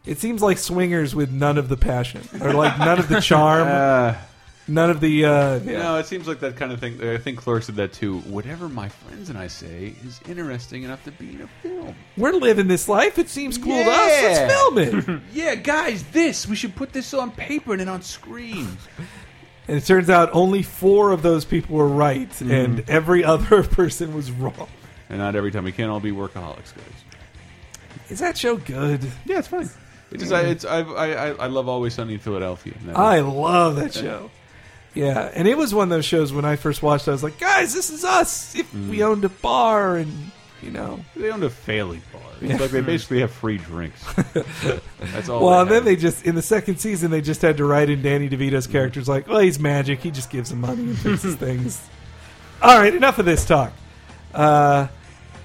It 0.06 0.18
seems 0.18 0.40
like 0.42 0.58
swingers 0.58 1.14
with 1.14 1.30
none 1.32 1.58
of 1.58 1.68
the 1.68 1.76
passion, 1.76 2.22
or 2.40 2.52
like 2.52 2.78
none 2.78 2.98
of 2.98 3.08
the 3.08 3.20
charm, 3.20 3.66
Uh, 3.68 4.14
none 4.68 4.90
of 4.90 5.00
the. 5.00 5.24
Uh, 5.24 5.54
you 5.60 5.72
yeah. 5.72 5.82
know, 5.82 5.96
it 5.98 6.06
seems 6.06 6.26
like 6.28 6.40
that 6.40 6.56
kind 6.56 6.72
of 6.72 6.80
thing. 6.80 7.02
I 7.02 7.16
think 7.18 7.38
Clark 7.38 7.62
said 7.64 7.76
that 7.76 7.92
too. 7.92 8.18
Whatever 8.20 8.68
my 8.68 8.88
friends 8.88 9.28
and 9.30 9.38
I 9.38 9.46
say 9.46 9.94
is 10.06 10.20
interesting 10.28 10.82
enough 10.84 11.02
to 11.04 11.12
be 11.12 11.30
in 11.30 11.42
a 11.42 11.48
film. 11.62 11.94
We're 12.16 12.32
living 12.32 12.66
this 12.68 12.88
life. 12.88 13.18
It 13.18 13.28
seems 13.28 13.58
cool 13.58 13.82
to 13.82 13.90
us. 13.90 14.22
Yeah. 14.22 14.22
Let's 14.22 14.52
film 14.52 14.78
it. 14.78 15.20
Yeah, 15.32 15.54
guys, 15.54 16.02
this 16.12 16.46
we 16.46 16.56
should 16.56 16.74
put 16.76 16.92
this 16.92 17.12
on 17.14 17.30
paper 17.32 17.72
and 17.72 17.80
then 17.80 17.88
on 17.88 18.02
screen. 18.02 18.68
and 19.68 19.76
it 19.76 19.84
turns 19.84 20.10
out 20.10 20.30
only 20.32 20.62
four 20.62 21.12
of 21.12 21.22
those 21.22 21.44
people 21.44 21.76
were 21.76 21.88
right, 21.88 22.28
Mm-hmm. 22.30 22.50
and 22.50 22.90
every 22.90 23.24
other 23.24 23.62
person 23.80 24.14
was 24.14 24.30
wrong. 24.30 24.68
And 25.08 25.18
not 25.18 25.36
every 25.36 25.50
time 25.50 25.64
we 25.64 25.72
can't 25.72 25.90
all 25.90 26.00
be 26.00 26.12
workaholics, 26.12 26.74
guys. 26.74 27.04
Is 28.08 28.18
that 28.20 28.36
show 28.38 28.56
good? 28.56 29.02
Yeah, 29.24 29.38
it's 29.38 29.48
fine. 29.48 29.68
It's 30.10 30.22
just 30.22 30.32
I, 30.32 30.42
it's 30.42 30.64
I, 30.64 30.80
I 30.80 31.28
I 31.32 31.46
love 31.48 31.68
Always 31.68 31.94
Sunny 31.94 32.14
in 32.14 32.20
Philadelphia. 32.20 32.74
I 32.94 33.20
love 33.20 33.76
that 33.76 33.92
show. 33.94 34.30
Yeah, 34.94 35.30
and 35.34 35.48
it 35.48 35.58
was 35.58 35.74
one 35.74 35.84
of 35.84 35.90
those 35.90 36.04
shows 36.04 36.32
when 36.32 36.44
I 36.44 36.56
first 36.56 36.82
watched. 36.82 37.08
I 37.08 37.10
was 37.10 37.22
like, 37.24 37.38
guys, 37.40 37.74
this 37.74 37.90
is 37.90 38.04
us. 38.04 38.54
If 38.54 38.72
Mm. 38.72 38.88
we 38.90 39.02
owned 39.02 39.24
a 39.24 39.28
bar, 39.28 39.96
and 39.96 40.30
you 40.62 40.70
know, 40.70 41.00
they 41.16 41.30
owned 41.30 41.42
a 41.44 41.50
failing 41.50 42.02
bar. 42.12 42.20
It's 42.40 42.60
like 42.60 42.70
they 42.72 42.80
basically 42.82 43.20
have 43.20 43.30
free 43.30 43.56
drinks. 43.58 44.04
That's 45.14 45.28
all. 45.28 45.44
Well, 45.46 45.60
and 45.62 45.70
they 45.70 45.74
then 45.76 45.84
they 45.84 45.96
just 45.96 46.26
in 46.26 46.34
the 46.34 46.42
second 46.42 46.78
season 46.78 47.10
they 47.10 47.20
just 47.22 47.40
had 47.42 47.56
to 47.56 47.64
write 47.64 47.88
in 47.90 48.02
Danny 48.02 48.28
DeVito's 48.28 48.66
characters 48.66 49.08
like, 49.08 49.26
well, 49.28 49.38
he's 49.38 49.58
magic. 49.58 50.00
He 50.00 50.10
just 50.10 50.30
gives 50.30 50.50
them 50.50 50.60
money 50.60 50.82
and 50.82 50.98
fixes 50.98 51.34
things. 51.46 51.80
All 52.60 52.78
right, 52.78 52.94
enough 52.94 53.18
of 53.18 53.24
this 53.24 53.44
talk. 53.46 53.72
Uh, 54.34 54.88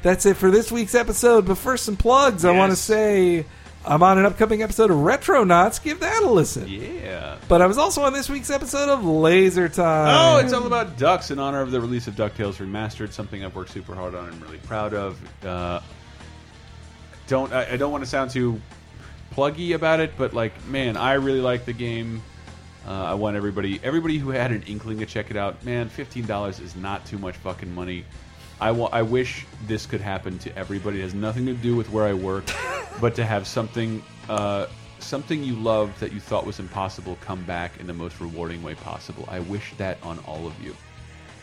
that's 0.02 0.26
it 0.26 0.36
for 0.38 0.52
this 0.52 0.72
week's 0.72 0.96
episode. 0.96 1.46
But 1.46 1.58
first, 1.58 1.86
some 1.86 1.96
plugs. 1.96 2.44
I 2.44 2.52
want 2.52 2.72
to 2.72 2.76
say 2.76 3.46
I'm 3.90 4.04
on 4.04 4.20
an 4.20 4.26
upcoming 4.26 4.62
episode 4.62 4.92
of 4.92 4.98
Retronauts. 4.98 5.82
Give 5.84 6.00
that 6.02 6.22
a 6.22 6.30
listen. 6.30 6.68
yeah. 6.68 7.38
But 7.48 7.62
I 7.64 7.66
was 7.66 7.80
also 7.80 8.04
on 8.04 8.14
this 8.14 8.30
week's 8.30 8.52
episode 8.52 8.88
of 8.88 9.04
Laser 9.04 9.68
Time. 9.68 10.16
Oh, 10.16 10.38
it's 10.46 10.54
all 10.54 10.68
about 10.68 10.98
ducks 10.98 11.32
in 11.32 11.40
honor 11.40 11.62
of 11.62 11.72
the 11.72 11.82
release 11.82 12.06
of 12.08 12.16
Ducktales 12.16 12.58
Remastered. 12.58 13.12
Something 13.12 13.44
I've 13.44 13.56
worked 13.56 13.72
super 13.72 13.96
hard 13.96 14.14
on. 14.14 14.30
and 14.30 14.42
really 14.44 14.60
proud 14.60 14.94
of. 14.94 15.20
Uh, 15.44 15.80
don't 17.28 17.52
I, 17.52 17.74
I 17.74 17.78
don't 17.78 17.92
want 17.92 18.04
to 18.04 18.10
sound 18.10 18.30
too 18.30 18.62
pluggy 19.34 19.74
about 19.74 20.00
it, 20.00 20.14
but 20.18 20.34
like, 20.34 20.54
man, 20.68 20.96
I 20.96 21.14
really 21.14 21.42
like 21.42 21.66
the 21.66 21.74
game. 21.74 22.22
Uh, 22.88 22.92
I 22.92 23.14
want 23.16 23.36
everybody, 23.38 23.80
everybody 23.84 24.18
who 24.20 24.30
had 24.30 24.52
an 24.52 24.64
inkling 24.64 25.00
to 25.00 25.06
check 25.08 25.32
it 25.32 25.38
out. 25.38 25.64
Man, 25.66 25.90
fifteen 25.90 26.26
dollars 26.28 26.60
is 26.60 26.76
not 26.76 27.06
too 27.08 27.18
much 27.18 27.36
fucking 27.38 27.74
money. 27.74 28.06
I 28.62 28.72
wa- 28.72 28.90
I 28.92 29.02
wish 29.02 29.46
this 29.68 29.86
could 29.86 30.02
happen 30.02 30.38
to 30.40 30.58
everybody. 30.58 31.00
It 31.00 31.04
has 31.04 31.14
nothing 31.14 31.46
to 31.46 31.54
do 31.54 31.76
with 31.76 31.90
where 31.92 32.06
I 32.06 32.14
work, 32.14 32.46
but 33.02 33.16
to 33.16 33.26
have 33.26 33.48
something, 33.48 34.04
uh, 34.28 34.68
something 35.00 35.44
you 35.44 35.56
loved 35.56 36.00
that 36.00 36.12
you 36.12 36.20
thought 36.20 36.46
was 36.46 36.60
impossible 36.60 37.18
come 37.22 37.44
back 37.44 37.80
in 37.80 37.88
the 37.88 37.94
most 37.94 38.20
rewarding 38.20 38.62
way 38.62 38.76
possible. 38.76 39.28
I 39.30 39.40
wish 39.40 39.74
that 39.78 39.98
on 40.04 40.20
all 40.20 40.46
of 40.46 40.62
you. 40.62 40.76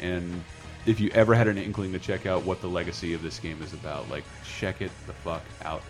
And 0.01 0.45
if 0.85 1.01
you 1.01 1.11
ever 1.15 1.35
had 1.35 1.49
an 1.49 1.59
inkling 1.59 1.93
to 1.93 1.99
check 1.99 2.27
out 2.27 2.45
what 2.45 2.61
the 2.61 2.69
legacy 2.69 3.15
of 3.15 3.23
this 3.23 3.39
game 3.39 3.61
is 3.63 3.73
about, 3.73 4.09
like 4.11 4.25
check 4.59 4.81
it 4.83 4.91
the 5.07 5.13
fuck 5.13 5.43
out. 5.65 5.83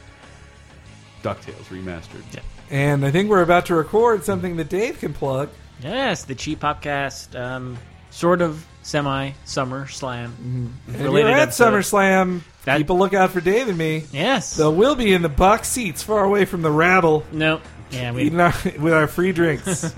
Ducktales 1.22 1.64
remastered. 1.64 2.22
Yeah. 2.32 2.40
And 2.70 3.04
I 3.04 3.10
think 3.10 3.30
we're 3.30 3.42
about 3.42 3.66
to 3.66 3.74
record 3.74 4.24
something 4.24 4.56
that 4.56 4.68
Dave 4.68 4.98
can 5.00 5.12
plug. 5.12 5.48
Yes, 5.80 6.24
the 6.24 6.34
Cheap 6.34 6.60
Popcast, 6.60 7.38
um, 7.38 7.76
sort 8.10 8.40
of 8.42 8.64
semi 8.86 9.32
Summer 9.44 9.88
Slam. 9.88 10.72
If 10.88 11.00
you're 11.00 11.28
at 11.28 11.48
SummerSlam, 11.48 12.42
That- 12.64 12.78
keep 12.78 12.88
a 12.88 12.92
lookout 12.92 13.32
for 13.32 13.40
Dave 13.40 13.66
and 13.68 13.76
me. 13.76 14.04
Yes. 14.12 14.52
So 14.52 14.70
we'll 14.70 14.94
be 14.94 15.12
in 15.12 15.22
the 15.22 15.28
box 15.28 15.68
seats 15.68 16.04
far 16.04 16.22
away 16.24 16.44
from 16.44 16.62
the 16.62 16.70
rabble. 16.70 17.24
no. 17.32 17.60
Yeah, 17.88 18.10
we, 18.10 18.24
eating 18.24 18.40
our, 18.40 18.52
with 18.80 18.92
our 18.92 19.06
free 19.06 19.30
drinks. 19.30 19.84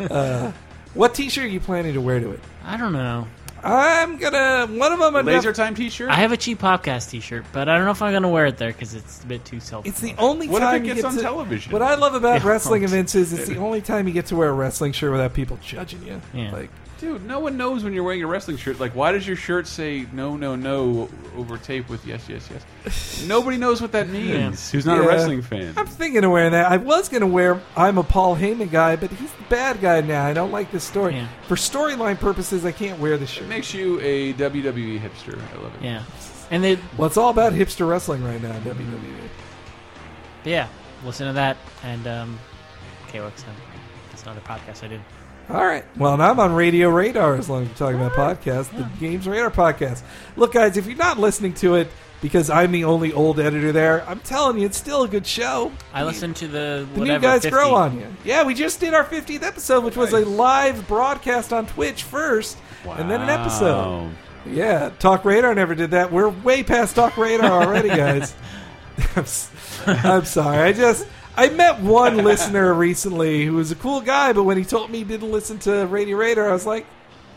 uh, 0.00 0.52
what 0.94 1.14
T-shirt 1.14 1.44
are 1.44 1.48
you 1.48 1.60
planning 1.60 1.92
to 1.92 2.00
wear 2.00 2.18
to 2.18 2.30
it? 2.30 2.40
I 2.64 2.78
don't 2.78 2.94
know. 2.94 3.26
I'm 3.64 4.16
gonna 4.16 4.66
one 4.66 4.92
of 4.92 4.98
them. 4.98 5.14
I'm 5.16 5.24
Laser 5.24 5.50
def- 5.50 5.56
time 5.56 5.74
T-shirt. 5.74 6.10
I 6.10 6.16
have 6.16 6.32
a 6.32 6.36
Cheap 6.36 6.58
Popcast 6.60 7.10
T-shirt, 7.10 7.44
but 7.52 7.68
I 7.68 7.76
don't 7.76 7.84
know 7.84 7.92
if 7.92 8.02
I'm 8.02 8.12
going 8.12 8.22
to 8.22 8.28
wear 8.28 8.46
it 8.46 8.56
there 8.56 8.72
because 8.72 8.94
it's 8.94 9.22
a 9.22 9.26
bit 9.26 9.44
too 9.44 9.60
self. 9.60 9.86
It's 9.86 10.00
the 10.00 10.14
only 10.18 10.48
What 10.48 10.62
if 10.62 10.68
time 10.68 10.76
it 10.84 10.88
you 10.88 10.94
gets 10.94 11.02
get 11.02 11.08
on 11.08 11.14
to, 11.16 11.22
television? 11.22 11.72
What 11.72 11.82
I 11.82 11.94
love 11.94 12.14
about 12.14 12.42
Yeah. 12.42 12.48
wrestling 12.50 12.82
events 12.82 13.14
is 13.14 13.32
it's 13.32 13.48
the 13.48 13.58
only 13.58 13.80
time 13.80 14.08
you 14.08 14.14
get 14.14 14.26
to 14.26 14.36
wear 14.36 14.48
a 14.48 14.52
wrestling 14.52 14.92
shirt 14.92 15.12
without 15.12 15.34
people 15.34 15.58
judging 15.62 16.02
you. 16.04 16.20
Yeah. 16.34 16.52
Like 16.52 16.70
Dude, 16.98 17.24
no 17.26 17.40
one 17.40 17.56
knows 17.56 17.82
when 17.82 17.92
you're 17.94 18.04
wearing 18.04 18.22
a 18.22 18.28
wrestling 18.28 18.56
shirt. 18.58 18.78
Like, 18.78 18.94
why 18.94 19.10
does 19.10 19.26
your 19.26 19.34
shirt 19.34 19.66
say 19.66 20.06
no, 20.12 20.36
no, 20.36 20.54
no 20.54 21.08
over 21.36 21.58
tape 21.58 21.88
with 21.88 22.06
yes, 22.06 22.28
yes, 22.28 22.48
yes? 22.48 23.24
Nobody 23.26 23.56
knows 23.56 23.82
what 23.82 23.90
that 23.90 24.08
means. 24.08 24.70
Who's 24.70 24.86
not 24.86 25.00
a 25.00 25.02
Yeah. 25.02 25.08
wrestling 25.08 25.42
fan? 25.42 25.74
I'm 25.76 25.88
thinking 25.88 26.22
of 26.22 26.30
wearing 26.30 26.52
that. 26.52 26.70
I 26.70 26.76
was 26.76 27.08
gonna 27.08 27.26
wear. 27.26 27.60
I'm 27.76 27.98
a 27.98 28.04
Paul 28.04 28.36
Heyman 28.36 28.70
guy, 28.70 28.94
but 28.94 29.10
he's 29.10 29.32
the 29.32 29.42
bad 29.48 29.80
guy 29.80 30.00
now. 30.00 30.24
I 30.24 30.32
don't 30.32 30.52
like 30.52 30.70
this 30.70 30.84
story. 30.84 31.14
Yeah. 31.16 31.26
For 31.48 31.56
storyline 31.56 32.20
purposes, 32.20 32.64
I 32.64 32.70
can't 32.70 33.00
wear 33.00 33.18
the 33.18 33.26
shirt. 33.26 33.48
Makes 33.54 33.74
you 33.74 34.00
a 34.00 34.32
WWE 34.34 35.00
hipster. 35.00 35.40
I 35.54 35.62
love 35.62 35.74
it. 35.76 35.82
yeah, 35.82 36.04
and 36.50 36.62
they 36.64 36.78
Well, 36.96 37.06
it's 37.06 37.16
all 37.16 37.30
about 37.30 37.52
hipster 37.52 37.88
wrestling 37.88 38.22
right 38.24 38.40
now. 38.42 38.52
WWE. 38.60 39.28
yeah 40.44 40.68
listen 41.04 41.26
to 41.26 41.32
that 41.32 41.56
and 41.82 42.06
um, 42.06 42.38
KOXM. 43.08 43.44
That's 44.10 44.22
another 44.22 44.40
podcast 44.40 44.84
I 44.84 44.88
did. 44.88 45.00
All 45.48 45.64
right. 45.64 45.84
Well, 45.96 46.16
now 46.16 46.30
I'm 46.30 46.40
on 46.40 46.54
Radio 46.54 46.88
Radar 46.88 47.34
as 47.34 47.50
long 47.50 47.62
as 47.64 47.68
we're 47.68 47.74
talking 47.74 48.00
about 48.00 48.12
podcasts, 48.12 48.70
the 48.76 48.88
Games 49.00 49.26
Radar 49.26 49.50
podcast. 49.50 50.02
Look, 50.36 50.52
guys, 50.52 50.76
if 50.76 50.86
you're 50.86 50.96
not 50.96 51.18
listening 51.18 51.52
to 51.54 51.74
it 51.74 51.88
because 52.20 52.48
I'm 52.48 52.70
the 52.70 52.84
only 52.84 53.12
old 53.12 53.40
editor 53.40 53.72
there, 53.72 54.08
I'm 54.08 54.20
telling 54.20 54.58
you, 54.58 54.66
it's 54.66 54.78
still 54.78 55.02
a 55.02 55.08
good 55.08 55.26
show. 55.26 55.72
I 55.92 56.04
listen 56.04 56.32
to 56.34 56.46
the 56.46 56.86
The 56.94 57.00
whatever 57.00 57.18
new 57.18 57.22
guys 57.22 57.42
50. 57.42 57.50
grow 57.50 57.74
on 57.74 57.98
you. 57.98 58.06
Yeah, 58.24 58.44
we 58.44 58.54
just 58.54 58.78
did 58.78 58.94
our 58.94 59.04
50th 59.04 59.42
episode, 59.42 59.82
which 59.82 59.96
was 59.96 60.12
a 60.12 60.20
live 60.20 60.86
broadcast 60.86 61.52
on 61.52 61.66
Twitch 61.66 62.04
first, 62.04 62.56
and 62.86 63.10
then 63.10 63.22
an 63.22 63.28
episode. 63.28 64.10
Yeah, 64.46 64.90
Talk 64.98 65.24
Radar 65.24 65.54
never 65.54 65.74
did 65.74 65.92
that. 65.92 66.10
We're 66.12 66.28
way 66.28 66.62
past 66.62 66.96
Talk 66.96 67.16
Radar 67.16 67.62
already, 67.62 67.88
guys. 67.88 68.34
I'm, 69.86 70.24
sorry. 70.24 70.58
I 70.58 70.72
just 70.72 71.06
I 71.36 71.48
met 71.50 71.80
one 71.80 72.18
listener 72.18 72.74
recently 72.74 73.46
who 73.46 73.54
was 73.54 73.70
a 73.70 73.76
cool 73.76 74.00
guy, 74.00 74.32
but 74.32 74.44
when 74.44 74.56
he 74.56 74.64
told 74.64 74.90
me 74.90 74.98
he 74.98 75.04
didn't 75.04 75.30
listen 75.30 75.58
to 75.60 75.86
Radio 75.86 76.16
Radar, 76.16 76.50
I 76.50 76.52
was 76.52 76.66
like, 76.66 76.86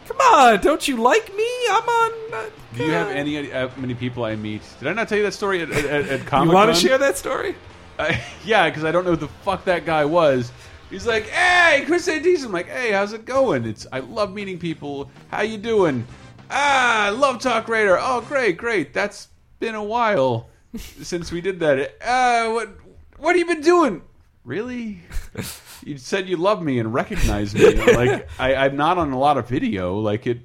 "Come 0.08 0.18
on, 0.18 0.62
don't 0.62 0.88
you 0.88 0.98
like 0.98 1.34
me? 1.36 1.50
I'm 1.70 1.88
on." 1.88 2.34
Uh, 2.34 2.50
Do 2.76 2.86
you 2.86 2.92
have 2.92 3.10
any 3.10 3.52
uh, 3.52 3.70
many 3.78 3.94
people 3.94 4.26
I 4.26 4.36
meet? 4.36 4.62
Did 4.80 4.88
I 4.88 4.94
not 4.94 5.08
tell 5.08 5.18
you 5.18 5.24
that 5.24 5.34
story 5.34 5.62
at, 5.62 5.72
at, 5.72 6.08
at 6.08 6.26
Comic 6.26 6.48
You 6.50 6.56
want 6.56 6.76
to 6.76 6.80
share 6.80 6.98
that 6.98 7.18
story? 7.18 7.56
I, 7.98 8.22
yeah, 8.46 8.68
because 8.70 8.84
I 8.84 8.92
don't 8.92 9.06
know 9.06 9.12
who 9.12 9.18
the 9.18 9.28
fuck 9.28 9.66
that 9.66 9.86
guy 9.86 10.06
was. 10.06 10.52
He's 10.90 11.06
like, 11.08 11.28
"Hey, 11.28 11.84
Chris 11.86 12.08
Antista." 12.08 12.46
I'm 12.46 12.52
like, 12.52 12.68
"Hey, 12.70 12.92
how's 12.92 13.14
it 13.14 13.26
going?" 13.26 13.66
It's 13.66 13.88
I 13.92 14.00
love 14.00 14.34
meeting 14.34 14.60
people. 14.60 15.10
How 15.30 15.42
you 15.42 15.58
doing? 15.58 16.06
Ah, 16.50 17.06
I 17.06 17.10
love 17.10 17.40
Talk 17.42 17.68
Radar. 17.68 17.98
Oh, 18.00 18.22
great, 18.22 18.58
great. 18.58 18.94
That's 18.94 19.30
been 19.60 19.76
a 19.76 19.84
while 19.84 20.50
since 20.78 21.32
we 21.32 21.42
did 21.42 21.60
that. 21.60 21.96
Uh, 22.02 22.52
what 22.52 22.70
what 23.18 23.36
have 23.36 23.40
you 23.48 23.54
been 23.56 23.64
doing? 23.64 24.02
Really? 24.44 25.02
You 25.84 25.98
said 26.00 26.28
you 26.28 26.38
love 26.38 26.64
me 26.64 26.80
and 26.80 26.92
recognize 26.94 27.54
me. 27.54 27.76
Like 27.76 28.28
I, 28.40 28.56
I'm 28.56 28.76
not 28.76 28.98
on 28.98 29.12
a 29.12 29.20
lot 29.20 29.38
of 29.38 29.48
video. 29.48 30.00
Like 30.00 30.26
it. 30.26 30.40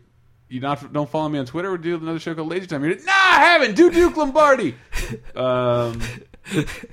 You 0.49 0.61
not 0.61 0.93
don't 0.93 1.09
follow 1.09 1.29
me 1.29 1.39
on 1.39 1.47
Twitter 1.47 1.71
or 1.71 1.79
do 1.79 1.97
another 1.97 2.19
show 2.19 2.35
called 2.35 2.49
Laser 2.49 2.67
Time? 2.67 2.83
You're 2.85 2.95
like, 2.95 3.05
nah, 3.07 3.13
I 3.13 3.41
haven't. 3.41 3.75
Do 3.77 3.91
Duke 3.91 4.17
Lombardi. 4.17 4.75
Um, 5.35 6.01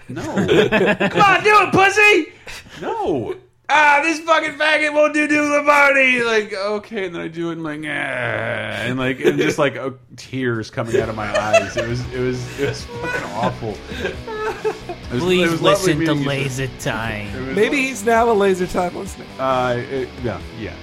no. 0.10 0.24
Come 0.24 1.22
on, 1.22 1.44
do 1.44 1.54
it, 1.62 1.72
pussy. 1.72 2.34
No. 2.82 3.36
Ah, 3.70 4.00
this 4.02 4.22
fucking 4.22 4.54
faggot 4.54 4.94
won't 4.94 5.14
do 5.14 5.28
Duke 5.28 5.50
Lombardi. 5.50 6.24
Like, 6.24 6.54
okay, 6.54 7.08
and 7.08 7.16
then 7.16 7.22
I 7.22 7.28
do 7.28 7.50
it, 7.50 7.54
and 7.54 7.64
like, 7.64 7.82
ah, 7.84 7.88
and 7.88 8.98
like, 8.98 9.20
and 9.20 9.38
just 9.38 9.58
like 9.60 9.76
uh, 9.76 9.90
tears 10.16 10.72
coming 10.72 10.96
out 11.02 11.10
of 11.10 11.16
my 11.16 11.28
eyes. 11.38 11.76
It 11.76 11.86
was, 11.86 12.00
it 12.14 12.20
was, 12.22 12.60
it 12.62 12.70
was 12.70 12.84
fucking 12.86 13.24
awful. 13.34 13.76
It 14.04 14.16
was- 14.16 14.76
it 15.10 15.20
Please 15.20 15.52
was 15.52 15.62
listen 15.62 16.00
to. 16.00 16.14
Laser 16.14 16.68
Time. 16.80 17.56
Maybe 17.56 17.78
he's 17.88 18.06
now 18.06 18.30
a 18.30 18.34
laser 18.34 18.68
time 18.68 18.94
listener. 18.96 19.26
Uh, 19.40 19.76
it, 19.78 20.10
yeah, 20.24 20.40
yeah. 20.60 20.74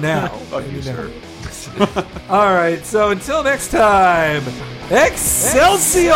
Now, 0.00 0.28
Fuck 0.50 0.64
you, 0.70 0.82
sir. 0.82 1.10
All 2.28 2.54
right. 2.54 2.84
So 2.84 3.10
until 3.10 3.42
next 3.42 3.70
time, 3.70 4.42
Excelsior! 4.90 6.12